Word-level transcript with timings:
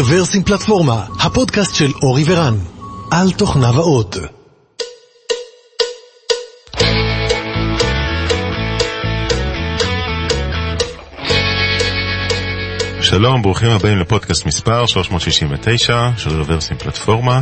רוורסים 0.00 0.42
פלטפורמה, 0.42 1.06
הפודקאסט 1.20 1.74
של 1.74 1.90
אורי 2.02 2.24
ורן, 2.26 2.54
על 3.10 3.30
תוכניו 3.30 3.74
האות. 3.74 4.16
שלום, 13.00 13.42
ברוכים 13.42 13.70
הבאים 13.70 13.98
לפודקאסט 13.98 14.46
מספר 14.46 14.86
369 14.86 16.10
של 16.16 16.30
רוורסים 16.30 16.78
פלטפורמה. 16.78 17.40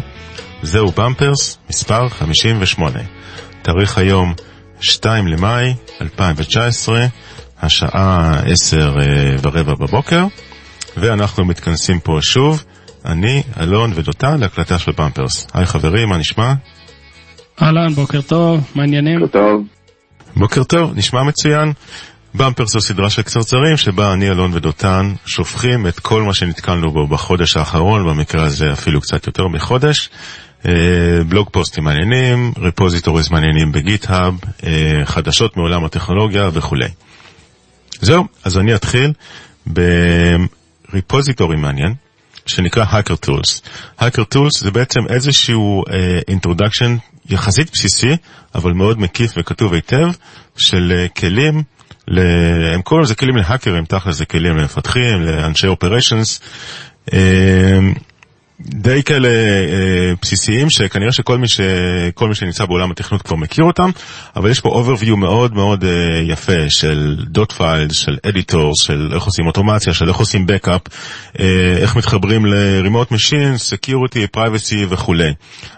זהו 0.62 0.93
במפרס, 0.93 1.59
מספר 1.70 2.09
58. 2.09 3.01
תאריך 3.62 3.98
היום 3.98 4.34
2 4.80 5.27
למאי 5.27 5.75
2019, 6.01 7.06
השעה 7.62 8.41
10 8.47 8.95
אה, 9.01 9.37
ורבע 9.43 9.75
בבוקר, 9.75 10.27
ואנחנו 11.01 11.45
מתכנסים 11.45 12.01
פה 12.01 12.19
שוב, 12.23 12.65
אני, 13.05 13.43
אלון 13.61 13.93
ודותן, 13.95 14.41
להקלטה 14.41 14.79
של 14.79 14.93
במפרס. 14.93 15.47
היי 15.55 15.66
חברים, 15.66 16.09
מה 16.09 16.19
נשמע? 16.19 16.55
אהלן, 17.62 17.93
בוקר 17.95 18.21
טוב, 18.21 18.71
מה 18.74 18.83
העניינים? 18.83 19.21
בוקר 19.21 19.33
טוב. 19.33 19.66
בוקר 20.37 20.65
טוב, 20.65 20.93
נשמע 20.97 21.23
מצוין. 21.23 21.73
במפרס 22.34 22.73
זו 22.73 22.80
סדרה 22.80 23.11
של 23.11 23.23
קצרצרים 23.23 23.77
שבה 23.77 24.12
אני, 24.12 24.30
אלון 24.30 24.51
ודותן 24.55 25.12
שופכים 25.27 25.87
את 25.87 26.01
כל 26.01 26.23
מה 26.23 26.34
שנתקלנו 26.34 26.91
בו 26.91 27.07
בחודש 27.07 27.57
האחרון, 27.57 28.09
במקרה 28.09 28.45
הזה 28.45 28.73
אפילו 28.73 29.01
קצת 29.01 29.27
יותר 29.27 29.49
מחודש. 29.49 30.10
אה, 30.66 30.73
בלוג 31.29 31.49
פוסטים 31.52 31.85
מעניינים, 31.85 32.52
ריפוזיטוריז 32.59 33.30
מעניינים 33.30 33.73
בגיט-האב, 33.73 34.35
אה, 34.66 35.01
חדשות 35.05 35.57
מעולם 35.57 35.85
הטכנולוגיה 35.85 36.51
וכולי. 36.52 36.88
זהו, 38.01 38.24
אז 38.45 38.59
אני 38.59 38.74
אתחיל 38.74 39.13
בריפוזיטורי 40.93 41.57
מעניין, 41.57 41.95
שנקרא 42.47 42.85
Hacker 42.85 43.27
Tools. 43.27 43.61
Hacker 44.01 44.35
Tools 44.35 44.59
זה 44.61 44.71
בעצם 44.71 45.01
איזשהו 45.09 45.85
uh, 45.87 45.93
יחסית 47.31 47.71
בסיסי, 47.73 48.17
אבל 48.55 48.73
מאוד 48.73 48.99
מקיף 48.99 49.33
וכתוב 49.37 49.73
היטב, 49.75 50.09
של 50.59 50.93
uh, 51.07 51.21
כלים, 51.21 51.63
ל... 52.09 52.21
הם 52.75 52.83
קוראים 52.83 53.05
לזה 53.05 53.15
כלים 53.15 53.37
להאקרים, 53.37 53.85
תכל'ס 53.85 54.16
זה 54.16 54.25
כלים 54.25 54.57
למפתחים, 54.57 55.23
לאנשי 55.23 55.66
אופריישנס. 55.66 56.41
Uh, 57.11 57.15
די 58.60 59.02
כאלה 59.02 59.28
אה, 59.28 60.12
בסיסיים 60.23 60.70
שכנראה 60.70 61.12
שכל 61.12 61.38
מי, 61.38 61.48
ש... 61.48 61.60
מי 62.28 62.34
שנמצא 62.34 62.64
בעולם 62.66 62.90
התכנות 62.90 63.23
כבר 63.23 63.37
מכיר 63.37 63.64
אותם, 63.64 63.90
אבל 64.37 64.50
יש 64.50 64.60
פה 64.60 64.82
overview 64.82 65.16
מאוד 65.16 65.54
מאוד 65.54 65.84
אה, 65.84 65.91
יפה 66.28 66.70
של 66.70 67.25
dot 67.28 67.53
files, 67.53 67.97
של 67.97 68.16
editors, 68.28 68.82
של 68.82 69.10
איך 69.14 69.22
עושים 69.22 69.47
אוטומציה, 69.47 69.94
של 69.94 70.09
איך 70.09 70.16
עושים 70.16 70.47
backup, 70.47 70.81
אה, 71.41 71.76
איך 71.78 71.97
מתחברים 71.97 72.47
ל-remote 72.47 73.12
machine, 73.12 73.75
security, 73.75 74.36
privacy 74.36 74.86
וכולי. 74.88 75.32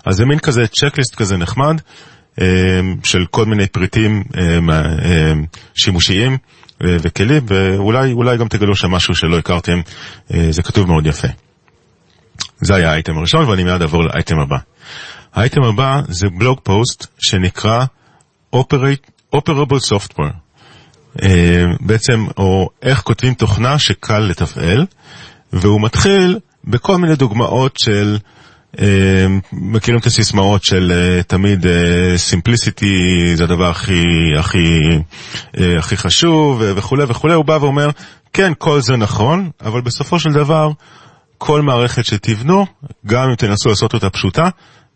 אז 0.07 0.17
זה 0.17 0.25
מין 0.25 0.39
כזה 0.39 0.67
צ'קליסט 0.67 1.15
כזה 1.15 1.37
נחמד. 1.37 1.81
אה, 2.41 2.81
של 3.05 3.27
כל 3.31 3.45
מיני 3.45 3.67
פריטים 3.67 4.23
אה, 4.37 4.59
אה, 5.05 5.33
שימושיים 5.75 6.37
אה, 6.85 6.97
וכלים, 7.01 7.43
ואולי 7.47 8.37
גם 8.39 8.49
תגלו 8.49 8.77
שם 8.77 8.91
משהו 8.91 9.15
שלא 9.15 9.39
הכרתם, 9.39 9.81
אה, 10.35 10.47
זה 10.51 10.63
כתוב 10.63 10.89
מאוד 10.89 11.07
יפה. 11.07 11.29
זה 12.61 12.75
היה 12.75 12.91
האייטם 12.91 13.19
הראשון 13.19 13.49
ואני 13.49 13.65
מיד 13.65 13.83
אעבור 13.83 14.05
לאייטם 14.05 14.41
הבא. 14.41 14.57
האייטם 15.35 15.63
הבא 15.63 16.01
זה 16.09 16.29
בלוג 16.39 16.59
פוסט 16.63 17.07
שנקרא 17.19 17.85
Operate, 18.57 19.35
Operable 19.37 19.81
Software. 19.93 20.35
Uh, 21.19 21.23
בעצם, 21.81 22.27
או 22.37 22.69
איך 22.83 23.01
כותבים 23.01 23.35
תוכנה 23.35 23.79
שקל 23.79 24.19
לתפעל, 24.19 24.87
והוא 25.53 25.81
מתחיל 25.81 26.39
בכל 26.65 26.97
מיני 26.97 27.17
דוגמאות 27.17 27.77
של, 27.79 28.19
uh, 28.77 28.81
מכירים 29.53 30.01
את 30.01 30.07
הסיסמאות 30.07 30.65
של 30.65 30.93
uh, 30.93 31.23
תמיד 31.23 31.65
uh, 31.65 31.69
simplicity 32.33 32.87
זה 33.35 33.45
הדבר 33.45 33.71
הכי, 33.71 34.05
הכי, 34.39 34.99
uh, 35.57 35.61
הכי 35.79 35.97
חשוב 35.97 36.63
וכולי 36.77 37.05
וכולי, 37.09 37.35
הוא 37.35 37.45
בא 37.45 37.59
ואומר, 37.61 37.91
כן, 38.33 38.53
כל 38.59 38.81
זה 38.81 38.97
נכון, 38.97 39.51
אבל 39.65 39.81
בסופו 39.81 40.19
של 40.21 40.33
דבר, 40.33 40.71
כל 41.43 41.63
מערכת 41.63 42.05
שתבנו, 42.05 42.67
גם 43.07 43.29
אם 43.31 43.35
תנסו 43.35 43.69
לעשות 43.69 43.95
אותה 43.95 44.11
פשוטה, 44.11 44.49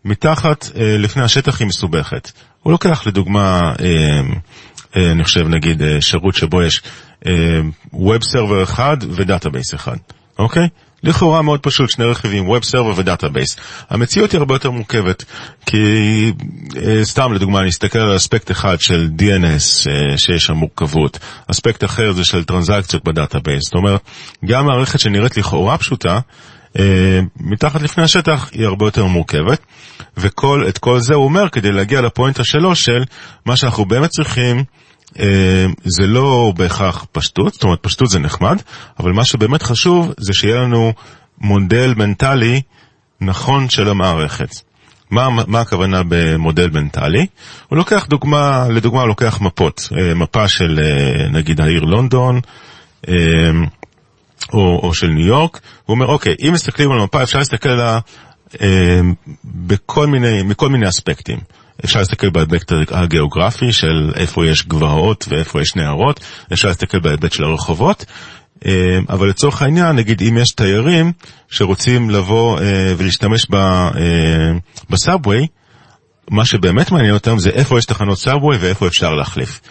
מתחת, 0.05 0.69
אה, 0.75 0.97
לפני 0.97 1.23
השטח 1.23 1.59
היא 1.59 1.67
מסובכת. 1.67 2.31
הוא 2.63 2.71
לוקח 2.71 3.07
לדוגמה, 3.07 3.73
אה, 3.79 4.21
אה, 4.95 5.11
אני 5.11 5.23
חושב 5.23 5.47
נגיד 5.47 5.81
אה, 5.81 6.01
שירות 6.01 6.35
שבו 6.35 6.63
יש 6.63 6.81
אה, 7.25 7.59
server 8.21 8.63
אחד 8.63 8.97
ו 9.09 9.16
database 9.16 9.73
אחד, 9.73 9.97
אוקיי? 10.39 10.67
לכאורה 11.05 11.41
מאוד 11.41 11.59
פשוט, 11.59 11.89
שני 11.89 12.05
רכיבים, 12.05 12.47
Web 12.47 12.63
Server 12.71 12.93
ו 12.95 13.01
database. 13.01 13.55
המציאות 13.89 14.31
היא 14.31 14.39
הרבה 14.39 14.55
יותר 14.55 14.71
מורכבת, 14.71 15.25
כי 15.65 16.33
אה, 16.77 17.05
סתם 17.05 17.33
לדוגמה, 17.33 17.59
אני 17.59 17.69
אסתכל 17.69 17.99
על 17.99 18.15
aspect 18.15 18.51
אחד 18.51 18.77
של 18.79 19.09
DNS, 19.17 19.89
אה, 19.89 20.17
שיש 20.17 20.45
שם 20.45 20.53
מורכבות, 20.53 21.19
aspect 21.51 21.83
אחר 21.83 22.11
זה 22.11 22.23
של 22.23 22.43
טרנזקציות 22.43 23.03
ב 23.03 23.09
database. 23.09 23.63
זאת 23.63 23.73
אומרת, 23.73 24.01
גם 24.45 24.65
מערכת 24.65 24.99
שנראית 24.99 25.37
לכאורה 25.37 25.77
פשוטה, 25.77 26.19
אה, 26.79 27.19
מתחת 27.39 27.81
לפני 27.81 28.03
השטח 28.03 28.49
היא 28.53 28.65
הרבה 28.65 28.85
יותר 28.85 29.05
מורכבת, 29.05 29.59
ואת 30.17 30.77
כל 30.77 30.99
זה 30.99 31.15
הוא 31.15 31.25
אומר 31.25 31.49
כדי 31.49 31.71
להגיע 31.71 32.01
לפואנטה 32.01 32.43
שלו 32.43 32.75
של 32.75 33.03
מה 33.45 33.55
שאנחנו 33.55 33.85
באמת 33.85 34.09
צריכים 34.09 34.63
זה 35.83 36.07
לא 36.07 36.53
בהכרח 36.57 37.05
פשטות, 37.11 37.53
זאת 37.53 37.63
אומרת 37.63 37.79
פשטות 37.81 38.09
זה 38.09 38.19
נחמד, 38.19 38.61
אבל 38.99 39.11
מה 39.11 39.25
שבאמת 39.25 39.63
חשוב 39.63 40.13
זה 40.17 40.33
שיהיה 40.33 40.55
לנו 40.55 40.93
מודל 41.41 41.93
מנטלי 41.97 42.61
נכון 43.21 43.69
של 43.69 43.89
המערכת. 43.89 44.49
מה, 45.11 45.29
מה 45.47 45.61
הכוונה 45.61 46.01
במודל 46.07 46.69
מנטלי? 46.69 47.25
הוא 47.67 47.77
לוקח 47.77 48.05
דוגמה, 48.09 48.67
לדוגמה 48.69 49.01
הוא 49.01 49.07
לוקח 49.07 49.41
מפות, 49.41 49.89
אה, 49.97 50.13
מפה 50.13 50.47
של 50.47 50.79
אה, 50.83 51.29
נגיד 51.29 51.61
העיר 51.61 51.81
לונדון, 51.81 52.39
או, 54.53 54.79
או 54.83 54.93
של 54.93 55.07
ניו 55.07 55.27
יורק, 55.27 55.59
הוא 55.85 55.95
אומר 55.95 56.05
אוקיי, 56.05 56.35
אם 56.47 56.53
מסתכלים 56.53 56.91
על 56.91 56.99
המפה 56.99 57.23
אפשר 57.23 57.37
להסתכל 57.37 57.69
עליה 57.69 57.99
בכל 59.45 60.07
מיני, 60.07 60.43
מכל 60.43 60.69
מיני 60.69 60.89
אספקטים. 60.89 61.37
אפשר 61.85 61.99
להסתכל 61.99 62.29
בהיבט 62.29 62.71
הגיאוגרפי 62.91 63.71
של 63.71 64.11
איפה 64.15 64.45
יש 64.45 64.67
גבעות 64.67 65.25
ואיפה 65.29 65.61
יש 65.61 65.75
נהרות, 65.75 66.19
אפשר 66.53 66.67
להסתכל 66.67 66.99
בהיבט 66.99 67.31
של 67.31 67.43
הרחובות, 67.43 68.05
אה, 68.65 68.99
אבל 69.09 69.29
לצורך 69.29 69.61
העניין, 69.61 69.95
נגיד 69.95 70.21
אם 70.21 70.37
יש 70.37 70.51
תיירים 70.51 71.11
שרוצים 71.49 72.09
לבוא 72.09 72.59
אה, 72.59 72.93
ולהשתמש 72.97 73.47
אה, 73.53 74.51
ב 74.89 74.96
subway, 74.96 75.47
מה 76.29 76.45
שבאמת 76.45 76.91
מעניין 76.91 77.13
אותם 77.13 77.39
זה 77.39 77.49
איפה 77.49 77.77
יש 77.77 77.85
תחנות 77.85 78.17
subway 78.17 78.57
ואיפה 78.57 78.87
אפשר 78.87 79.09
להחליף. 79.09 79.61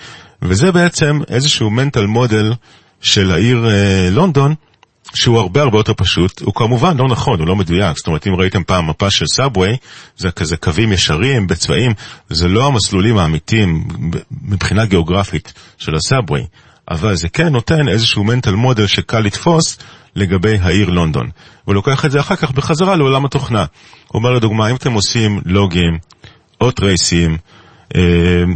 וזה 0.43 0.73
בעצם 0.73 1.21
איזשהו 1.29 1.71
mental 1.71 2.07
model 2.07 2.53
של 3.01 3.31
העיר 3.31 3.67
לונדון, 4.11 4.55
שהוא 5.15 5.39
הרבה 5.39 5.63
הרבה 5.63 5.79
יותר 5.79 5.93
פשוט, 5.97 6.43
הוא 6.43 6.55
כמובן 6.55 6.97
לא 6.97 7.09
נכון, 7.09 7.39
הוא 7.39 7.49
לא 7.49 7.57
מדויק, 7.57 7.97
זאת 7.97 8.07
אומרת 8.07 8.27
אם 8.27 8.35
ראיתם 8.35 8.65
פעם 8.65 8.91
מפה 8.91 9.11
של 9.11 9.25
subway, 9.27 9.77
זה 10.17 10.31
כזה 10.31 10.57
קווים 10.57 10.93
ישרים 10.93 11.47
בצבעים, 11.47 11.93
זה 12.31 12.49
לא 12.49 12.67
המסלולים 12.67 13.19
האמיתיים 13.19 13.85
מבחינה 14.43 14.85
גיאוגרפית 14.85 15.53
של 15.79 15.95
ה 15.95 16.01
subway, 16.01 16.47
אבל 16.91 17.15
זה 17.15 17.29
כן 17.29 17.49
נותן 17.49 17.89
איזשהו 17.89 18.25
mental 18.25 18.55
model 18.55 18.87
שקל 18.87 19.21
לתפוס 19.21 19.79
לגבי 20.17 20.59
העיר 20.61 20.91
לונדון. 20.91 21.31
הוא 21.65 21.75
לוקח 21.75 22.05
את 22.05 22.11
זה 22.11 22.21
אחר 22.21 22.37
כך 22.37 22.51
בחזרה 22.51 22.97
לעולם 22.97 23.25
התוכנה. 23.25 23.65
הוא 24.09 24.19
אומר 24.19 24.33
לדוגמה, 24.33 24.71
אם 24.71 24.77
אתם 24.77 24.93
עושים 24.93 25.41
לוגים 25.45 25.99
או 26.61 26.71
trace-ים, 26.71 27.37
אה, 27.97 28.01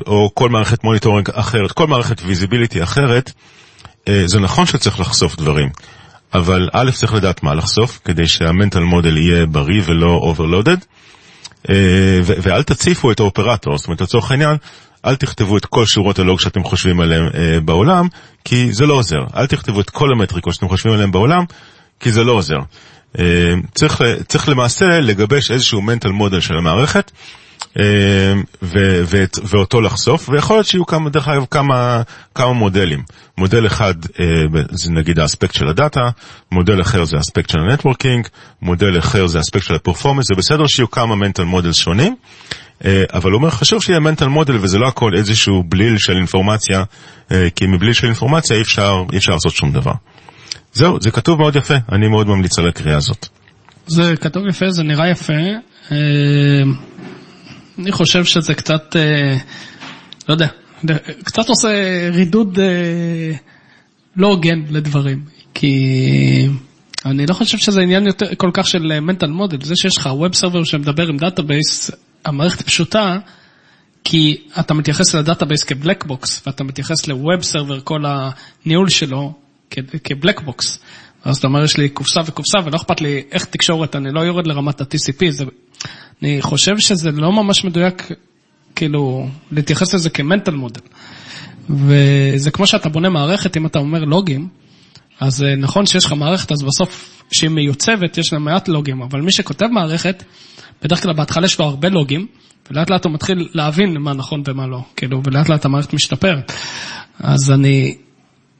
או 0.07 0.31
כל 0.35 0.49
מערכת 0.49 0.85
monitoring 0.85 1.31
אחרת, 1.33 1.73
כל 1.73 1.87
מערכת 1.87 2.23
visibility 2.23 2.83
אחרת, 2.83 3.33
אה, 4.09 4.23
זה 4.27 4.41
נכון 4.41 4.67
שצריך 4.67 5.01
לחשוף 5.01 5.37
דברים. 5.37 5.69
אבל 6.35 6.69
א', 6.73 6.91
צריך 6.91 7.15
לדעת 7.15 7.43
מה 7.43 7.55
לחשוף, 7.55 8.01
כדי 8.05 8.27
שה 8.27 8.45
mental 8.45 8.81
model 8.81 9.17
יהיה 9.17 9.47
בריא 9.47 9.83
ולא 9.87 10.11
overloaded, 10.11 10.77
אה, 11.69 12.21
ואל 12.25 12.63
תציפו 12.63 13.13
את 13.13 13.21
ה 13.21 13.27
operator, 13.27 13.79
זאת 13.79 13.87
אומרת, 13.87 14.01
לצורך 14.01 14.31
העניין, 14.31 14.57
אל 15.05 15.17
תכתבו 15.17 15.57
את 15.57 15.67
כל 15.67 15.87
שורות 15.87 16.19
הלוג 16.19 16.41
שאתם 16.41 16.65
חושבים 16.65 17.01
עליהן 17.01 17.29
אה, 17.35 17.61
בעולם, 17.61 18.07
כי 18.45 18.73
זה 18.73 18.87
לא 18.87 18.95
עוזר. 18.95 19.21
אל 19.37 19.47
תכתבו 19.47 19.81
את 19.81 19.91
כל 19.91 20.13
המטריקות 20.13 20.55
שאתם 20.55 20.69
חושבים 20.69 20.95
עליהן 20.95 21.11
בעולם, 21.11 21.45
כי 22.01 22.13
זה 22.13 22.25
לא 22.25 22.33
עוזר. 22.33 22.59
אה, 23.19 23.25
צריך, 23.75 24.03
צריך 24.29 24.49
למעשה 24.49 25.01
לגבש 25.01 25.51
איזשהו 25.51 25.83
mental 25.83 26.09
model 26.09 26.41
של 26.41 26.55
המערכת, 26.55 27.11
ו- 28.63 29.03
ו- 29.05 29.25
ואותו 29.45 29.81
לחשוף, 29.81 30.29
ויכול 30.29 30.57
להיות 30.57 30.67
שיהיו 30.67 30.87
כמה, 30.87 31.11
דרך 31.11 31.29
אגב, 31.29 31.45
כמה, 31.51 32.03
כמה 32.35 32.53
מודלים. 32.53 33.03
מודל 33.39 33.67
אחד 33.67 33.95
אה, 34.21 34.25
זה 34.71 34.91
נגיד 34.93 35.19
ה 35.19 35.24
aspect 35.24 35.55
של 35.55 35.69
הדאטה, 35.69 36.01
מודל 36.53 36.81
אחר 36.81 37.05
זה 37.05 37.17
ה 37.17 37.22
aspect 37.22 37.51
של 37.51 37.59
ה 37.59 37.65
networking, 37.65 38.27
מודל 38.63 38.99
אחר 38.99 39.27
זה 39.27 39.39
ה 39.39 39.43
aspect 39.43 39.65
של 39.65 39.75
ה 39.75 39.79
performance, 39.79 40.27
זה 40.29 40.35
בסדר 40.35 40.67
שיהיו 40.67 40.91
כמה 40.91 41.17
mental 41.17 41.45
model 41.45 41.73
שונים, 41.73 42.17
אה, 42.85 43.05
אבל 43.13 43.31
הוא 43.31 43.39
אומר 43.39 43.51
חשוב 43.51 43.83
שיהיה 43.83 44.01
mental 44.01 44.29
model 44.29 44.57
וזה 44.61 44.79
לא 44.79 44.89
הכל 44.89 45.15
איזשהו 45.17 45.63
בליל 45.69 45.99
של 45.99 46.17
אינפורמציה, 46.17 46.85
כי 47.57 47.67
מבליל 47.67 47.93
של 47.93 48.07
אינפורמציה 48.07 48.57
אי 48.57 48.63
אפשר, 48.63 49.05
אי 49.13 49.19
אפשר 49.19 49.33
לעשות 49.33 49.53
שום 49.53 49.73
דבר. 49.73 49.93
זהו, 50.73 51.01
זה 51.01 51.11
כתוב 51.11 51.39
מאוד 51.39 51.57
יפה, 51.57 51.75
אני 51.93 52.09
מאוד 52.09 52.27
ממליץ 52.29 52.59
על 52.59 52.69
הקריאה 52.69 52.97
הזאת. 52.97 53.27
זה 53.87 54.15
כתוב 54.21 54.43
יפה, 54.49 54.71
זה 54.71 54.83
נראה 54.83 55.11
יפה. 55.11 55.33
אה, 57.79 57.83
אני 57.83 57.93
חושב 57.93 58.25
שזה 58.25 58.55
קצת, 58.55 58.97
אה, 58.97 59.37
לא 60.29 60.35
יודע, 60.35 60.47
קצת 61.25 61.49
עושה 61.49 61.69
רידוד 62.13 62.59
אה, 62.59 63.33
לא 64.17 64.27
הוגן 64.27 64.63
לדברים. 64.71 65.25
כי 65.55 66.49
אני 67.05 67.27
לא 67.27 67.35
חושב 67.35 67.59
שזה 67.59 67.81
עניין 67.81 68.07
יותר, 68.07 68.35
כל 68.37 68.51
כך 68.55 68.69
של 68.69 69.01
mental 69.01 69.27
model. 69.27 69.61
זה 69.61 69.77
שיש 69.77 69.97
לך 69.97 70.09
web 70.13 70.35
server 70.35 70.65
שמדבר 70.65 71.09
עם 71.09 71.17
database, 71.17 71.91
המערכת 72.25 72.63
פשוטה, 72.63 73.19
כי 74.05 74.37
אתה 74.61 74.75
מתייחס 74.75 75.15
ל 75.15 75.21
database 75.21 75.65
כ 75.65 75.76
black 75.76 76.05
box, 76.05 76.43
ואתה 76.47 76.65
מתייחס 76.65 77.07
ל 77.09 77.17
web 77.17 77.43
server, 77.43 77.81
כל 77.81 78.01
הניהול 78.07 78.89
שלו, 78.89 79.33
כ 80.05 80.15
black 80.15 80.41
box. 80.41 80.79
אז 81.29 81.37
אתה 81.37 81.47
אומר, 81.47 81.65
יש 81.65 81.77
לי 81.77 81.89
קופסה 81.89 82.21
וקופסה, 82.27 82.59
ולא 82.65 82.77
אכפת 82.77 83.01
לי 83.01 83.23
איך 83.33 83.45
תקשורת, 83.45 83.97
אני 83.97 84.09
לא 84.13 84.21
יורד 84.21 84.47
לרמת 84.47 84.81
ה-TCP. 84.81 85.31
זה... 85.31 85.45
אני 86.23 86.43
חושב 86.43 86.79
שזה 86.79 87.11
לא 87.11 87.33
ממש 87.33 87.65
מדויק, 87.65 88.09
כאילו, 88.75 89.29
להתייחס 89.53 89.95
לזה 89.95 90.11
כ 90.11 90.22
mental 90.22 90.55
model. 90.55 90.81
וזה 91.71 92.51
כמו 92.51 92.67
שאתה 92.67 92.89
בונה 92.89 93.09
מערכת, 93.09 93.57
אם 93.57 93.67
אתה 93.67 93.79
אומר 93.79 94.05
לוגים, 94.05 94.49
אז 95.21 95.45
אה, 95.45 95.57
נכון 95.57 95.87
שיש 95.87 96.05
לך 96.05 96.13
מערכת, 96.13 96.53
אז 96.53 96.63
בסוף, 96.63 97.23
כשהיא 97.31 97.51
מיוצבת, 97.51 98.19
יש 98.19 98.33
לה 98.33 98.39
מעט 98.39 98.69
לוגים, 98.69 99.03
אבל 99.03 99.21
מי 99.21 99.33
שכותב 99.33 99.67
מערכת, 99.67 100.23
בדרך 100.83 101.03
כלל 101.03 101.13
בהתחלה 101.13 101.47
יש 101.47 101.59
לו 101.59 101.65
הרבה 101.65 101.89
לוגים, 101.89 102.27
ולאט 102.71 102.91
לאט 102.91 103.05
הוא 103.05 103.13
מתחיל 103.15 103.49
להבין 103.55 103.99
מה 103.99 104.13
נכון 104.13 104.43
ומה 104.47 104.67
לא, 104.67 104.81
כאילו, 104.97 105.21
ולאט 105.25 105.49
לאט 105.49 105.65
המערכת 105.65 105.93
משתפרת. 105.95 106.53
אז 107.21 107.51
אני 107.51 107.97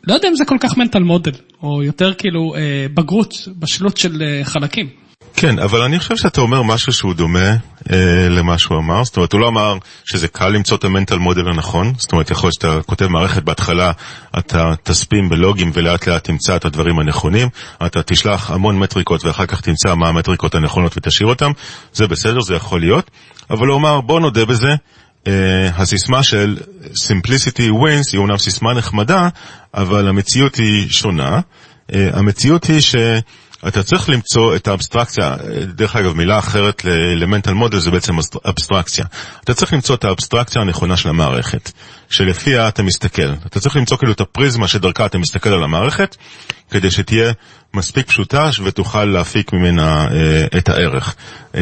לא 0.05 0.15
יודע 0.15 0.29
אם 0.29 0.37
זה 0.37 0.45
כל 0.45 0.57
כך 0.61 0.77
מנטל 0.77 1.03
מודל, 1.03 1.33
או 1.63 1.83
יותר 1.83 2.15
כאילו 2.15 2.55
אה, 2.57 2.87
בגרות, 2.95 3.49
בשלות 3.59 3.97
של 3.97 4.23
אה, 4.23 4.45
חלקים. 4.45 4.89
כן, 5.37 5.59
אבל 5.59 5.83
אני 5.83 5.99
חושב 5.99 6.17
שאתה 6.17 6.41
אומר 6.41 6.63
משהו 6.63 6.93
שהוא 6.93 7.15
דומה 7.15 7.57
אה, 7.93 8.29
למה 8.31 8.59
שהוא 8.59 8.79
אמר. 8.79 9.05
זאת 9.05 9.17
אומרת, 9.17 9.33
הוא 9.33 9.41
לא 9.41 9.49
אמר 9.49 9.75
שזה 10.05 10.29
קל 10.29 10.49
למצוא 10.49 10.77
את 10.77 10.85
המנטל 10.85 11.19
מודל 11.19 11.49
הנכון. 11.49 11.93
זאת 11.99 12.13
אומרת, 12.13 12.31
יכול 12.31 12.47
להיות 12.47 12.55
שאתה 12.55 12.83
כותב 12.87 13.07
מערכת 13.07 13.43
בהתחלה, 13.43 13.93
אתה 14.39 14.73
תספים 14.83 15.29
בלוגים 15.29 15.71
ולאט 15.75 16.09
לאט 16.09 16.25
תמצא 16.25 16.57
את 16.57 16.65
הדברים 16.65 16.99
הנכונים. 16.99 17.49
אתה 17.87 18.03
תשלח 18.03 18.51
המון 18.51 18.79
מטריקות 18.79 19.25
ואחר 19.25 19.47
כך 19.47 19.61
תמצא 19.61 19.95
מה 19.95 20.09
המטריקות 20.09 20.55
הנכונות 20.55 20.97
ותשאיר 20.97 21.29
אותן. 21.29 21.51
זה 21.93 22.07
בסדר, 22.07 22.41
זה 22.41 22.55
יכול 22.55 22.81
להיות. 22.81 23.11
אבל 23.51 23.67
הוא 23.67 23.77
אמר, 23.77 24.01
בוא 24.01 24.21
נודה 24.21 24.45
בזה, 24.45 24.75
הסיסמה 25.75 26.23
של 26.23 26.57
Simplicity 26.83 27.71
Wins 27.83 28.11
היא 28.13 28.19
אומנם 28.19 28.39
סיסמה 28.39 28.75
נחמדה, 28.75 29.29
אבל 29.75 30.09
המציאות 30.09 30.55
היא 30.55 30.89
שונה. 30.91 31.41
Uh, 31.91 31.95
המציאות 32.13 32.65
היא 32.65 32.81
שאתה 32.81 33.83
צריך 33.83 34.09
למצוא 34.09 34.57
את 34.57 34.69
האבסטרקציה, 34.69 35.37
דרך 35.75 35.97
אגב 35.97 36.17
מילה 36.17 36.39
אחרת 36.39 36.85
ל-mental 36.85 37.51
model 37.51 37.77
זה 37.77 37.91
בעצם 37.91 38.17
אבסטרקציה. 38.49 39.05
אתה 39.45 39.55
צריך 39.55 39.73
למצוא 39.73 39.95
את 39.95 40.05
האבסטרקציה 40.05 40.63
הנכונה 40.63 40.97
של 40.97 41.09
המערכת, 41.09 41.71
שלפיה 42.11 42.69
אתה 42.69 42.83
מסתכל. 42.83 43.33
אתה 43.47 43.61
צריך 43.61 43.77
למצוא 43.77 43.97
כאילו 43.97 44.13
את 44.13 44.21
הפריזמה 44.21 44.69
שדרכה 44.69 45.07
אתה 45.07 45.19
מסתכל 45.19 45.51
על 45.51 45.65
המערכת, 45.65 46.17
כדי 46.71 46.91
שתהיה 46.91 47.33
מספיק 47.75 48.07
פשוטה 48.07 48.51
ותוכל 48.65 49.05
להפיק 49.05 49.53
ממנה 49.53 50.07
uh, 50.07 50.59
את 50.59 50.69
הערך. 50.69 51.15
Uh, 51.53 51.59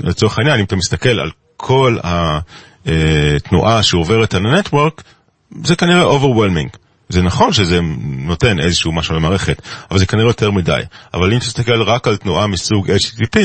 לצורך 0.00 0.38
העניין, 0.38 0.58
אם 0.58 0.64
אתה 0.64 0.76
מסתכל 0.76 1.20
על 1.20 1.30
כל 1.56 1.98
ה... 2.04 2.38
אה, 2.86 3.36
תנועה 3.44 3.82
שעוברת 3.82 4.34
על 4.34 4.46
הנטוורק, 4.46 5.02
זה 5.64 5.76
כנראה 5.76 6.16
overwhelming. 6.16 6.76
זה 7.08 7.22
נכון 7.22 7.52
שזה 7.52 7.80
נותן 8.04 8.60
איזשהו 8.60 8.92
משהו 8.92 9.14
למערכת, 9.14 9.62
אבל 9.90 9.98
זה 9.98 10.06
כנראה 10.06 10.28
יותר 10.28 10.50
מדי. 10.50 10.80
אבל 11.14 11.32
אם 11.32 11.38
תסתכל 11.38 11.82
רק 11.82 12.08
על 12.08 12.16
תנועה 12.16 12.46
מסוג 12.46 12.90
HTTP, 12.90 13.38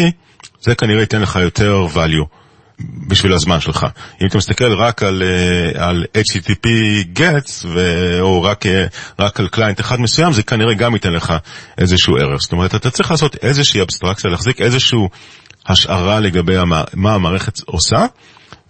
זה 0.61 0.75
כנראה 0.75 1.01
ייתן 1.01 1.21
לך 1.21 1.35
יותר 1.35 1.87
value 1.95 2.25
בשביל 3.07 3.33
הזמן 3.33 3.59
שלך. 3.59 3.87
אם 4.21 4.27
אתה 4.27 4.37
מסתכל 4.37 4.73
רק 4.73 5.03
על, 5.03 5.23
uh, 5.75 5.79
על 5.79 6.05
HTTP 6.17 6.67
gets, 7.17 7.65
ו, 7.65 8.17
או 8.21 8.43
רק, 8.43 8.65
uh, 8.65 8.69
רק 9.19 9.39
על 9.39 9.47
קליינט 9.47 9.79
אחד 9.79 10.01
מסוים, 10.01 10.33
זה 10.33 10.43
כנראה 10.43 10.73
גם 10.73 10.93
ייתן 10.93 11.13
לך 11.13 11.33
איזשהו 11.77 12.17
ערך. 12.17 12.41
זאת 12.41 12.51
אומרת, 12.51 12.75
אתה 12.75 12.89
צריך 12.89 13.11
לעשות 13.11 13.35
איזושהי 13.35 13.81
אבסטרקציה, 13.81 14.31
להחזיק 14.31 14.61
איזושהי 14.61 14.99
השערה 15.67 16.19
לגבי 16.19 16.57
המה, 16.57 16.83
מה 16.93 17.13
המערכת 17.13 17.59
עושה, 17.65 18.05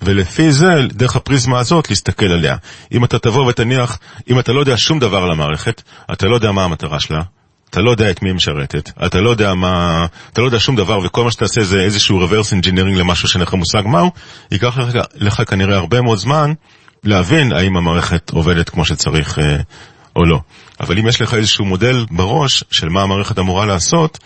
ולפי 0.01 0.51
זה, 0.51 0.67
דרך 0.87 1.15
הפריזמה 1.15 1.59
הזאת, 1.59 1.89
להסתכל 1.89 2.25
עליה. 2.25 2.55
אם 2.91 3.03
אתה 3.03 3.19
תבוא 3.19 3.45
ותניח, 3.45 3.99
אם 4.29 4.39
אתה 4.39 4.53
לא 4.53 4.59
יודע 4.59 4.77
שום 4.77 4.99
דבר 4.99 5.17
על 5.17 5.31
המערכת, 5.31 5.81
אתה 6.13 6.27
לא 6.27 6.35
יודע 6.35 6.51
מה 6.51 6.63
המטרה 6.63 6.99
שלה, 6.99 7.21
אתה 7.69 7.81
לא 7.81 7.91
יודע 7.91 8.11
את 8.11 8.21
מי 8.21 8.29
היא 8.29 8.35
משרתת, 8.35 8.91
אתה 9.05 9.21
לא 9.21 9.29
יודע 9.29 9.53
מה, 9.53 10.05
אתה 10.33 10.41
לא 10.41 10.45
יודע 10.45 10.59
שום 10.59 10.75
דבר, 10.75 10.99
וכל 11.03 11.23
מה 11.23 11.31
שתעשה 11.31 11.63
זה 11.63 11.81
איזשהו 11.81 12.25
reverse 12.25 12.51
engineering 12.63 12.97
למשהו 12.97 13.27
שאין 13.27 13.41
לך 13.41 13.53
מושג 13.53 13.83
מהו, 13.85 14.11
ייקח 14.51 14.77
לך, 14.77 14.97
לך 15.15 15.41
כנראה 15.47 15.77
הרבה 15.77 16.01
מאוד 16.01 16.17
זמן 16.17 16.53
להבין 17.03 17.51
האם 17.51 17.77
המערכת 17.77 18.29
עובדת 18.29 18.69
כמו 18.69 18.85
שצריך 18.85 19.39
אה, 19.39 19.57
או 20.15 20.25
לא. 20.25 20.39
אבל 20.79 20.97
אם 20.97 21.07
יש 21.07 21.21
לך 21.21 21.33
איזשהו 21.33 21.65
מודל 21.65 22.05
בראש 22.11 22.63
של 22.71 22.89
מה 22.89 23.01
המערכת 23.01 23.39
אמורה 23.39 23.65
לעשות, 23.65 24.19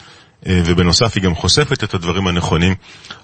ובנוסף 0.47 1.15
היא 1.15 1.23
גם 1.23 1.35
חושפת 1.35 1.83
את 1.83 1.93
הדברים 1.93 2.27
הנכונים, 2.27 2.73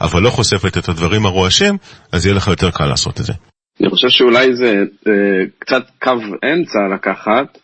אבל 0.01 0.21
לא 0.21 0.29
חושפת 0.29 0.77
את 0.77 0.89
הדברים 0.89 1.25
הרועשים, 1.25 1.77
אז 2.11 2.25
יהיה 2.25 2.35
לך 2.35 2.47
יותר 2.47 2.71
קל 2.71 2.85
לעשות 2.85 3.19
את 3.19 3.25
זה. 3.25 3.33
אני 3.81 3.89
חושב 3.89 4.07
שאולי 4.09 4.55
זה 4.55 4.83
אה, 5.07 5.13
קצת 5.59 5.83
קו 6.01 6.11
אמצע 6.53 6.79
לקחת, 6.95 7.57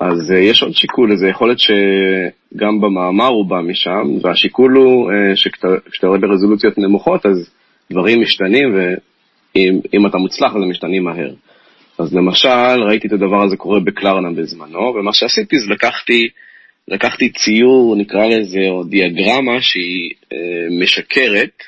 אז 0.00 0.32
אה, 0.32 0.38
יש 0.38 0.62
עוד 0.62 0.72
שיקול 0.72 1.12
לזה, 1.12 1.28
יכול 1.28 1.48
להיות 1.48 1.58
שגם 1.58 2.80
במאמר 2.80 3.26
הוא 3.26 3.46
בא 3.46 3.56
משם, 3.60 4.26
והשיקול 4.26 4.76
הוא 4.76 5.10
שכשאתה 5.34 6.06
יורד 6.06 6.20
לרזולוציות 6.22 6.78
נמוכות, 6.78 7.26
אז 7.26 7.50
דברים 7.92 8.22
משתנים, 8.22 8.74
ואם 9.54 10.06
אתה 10.06 10.18
מוצלח 10.18 10.50
אז 10.56 10.62
הם 10.62 10.70
משתנים 10.70 11.04
מהר. 11.04 11.30
אז 11.98 12.14
למשל, 12.14 12.82
ראיתי 12.88 13.08
את 13.08 13.12
הדבר 13.12 13.42
הזה 13.42 13.56
קורה 13.56 13.80
בקלרנה 13.80 14.30
בזמנו, 14.30 14.94
ומה 14.94 15.12
שעשיתי 15.12 15.58
זה 15.58 15.66
לקחתי 15.70 16.28
לקחתי 16.88 17.28
ציור, 17.28 17.96
נקרא 17.96 18.26
לזה, 18.26 18.60
או 18.68 18.84
דיאגרמה 18.84 19.60
שהיא 19.60 20.10
אה, 20.32 20.38
משקרת 20.82 21.62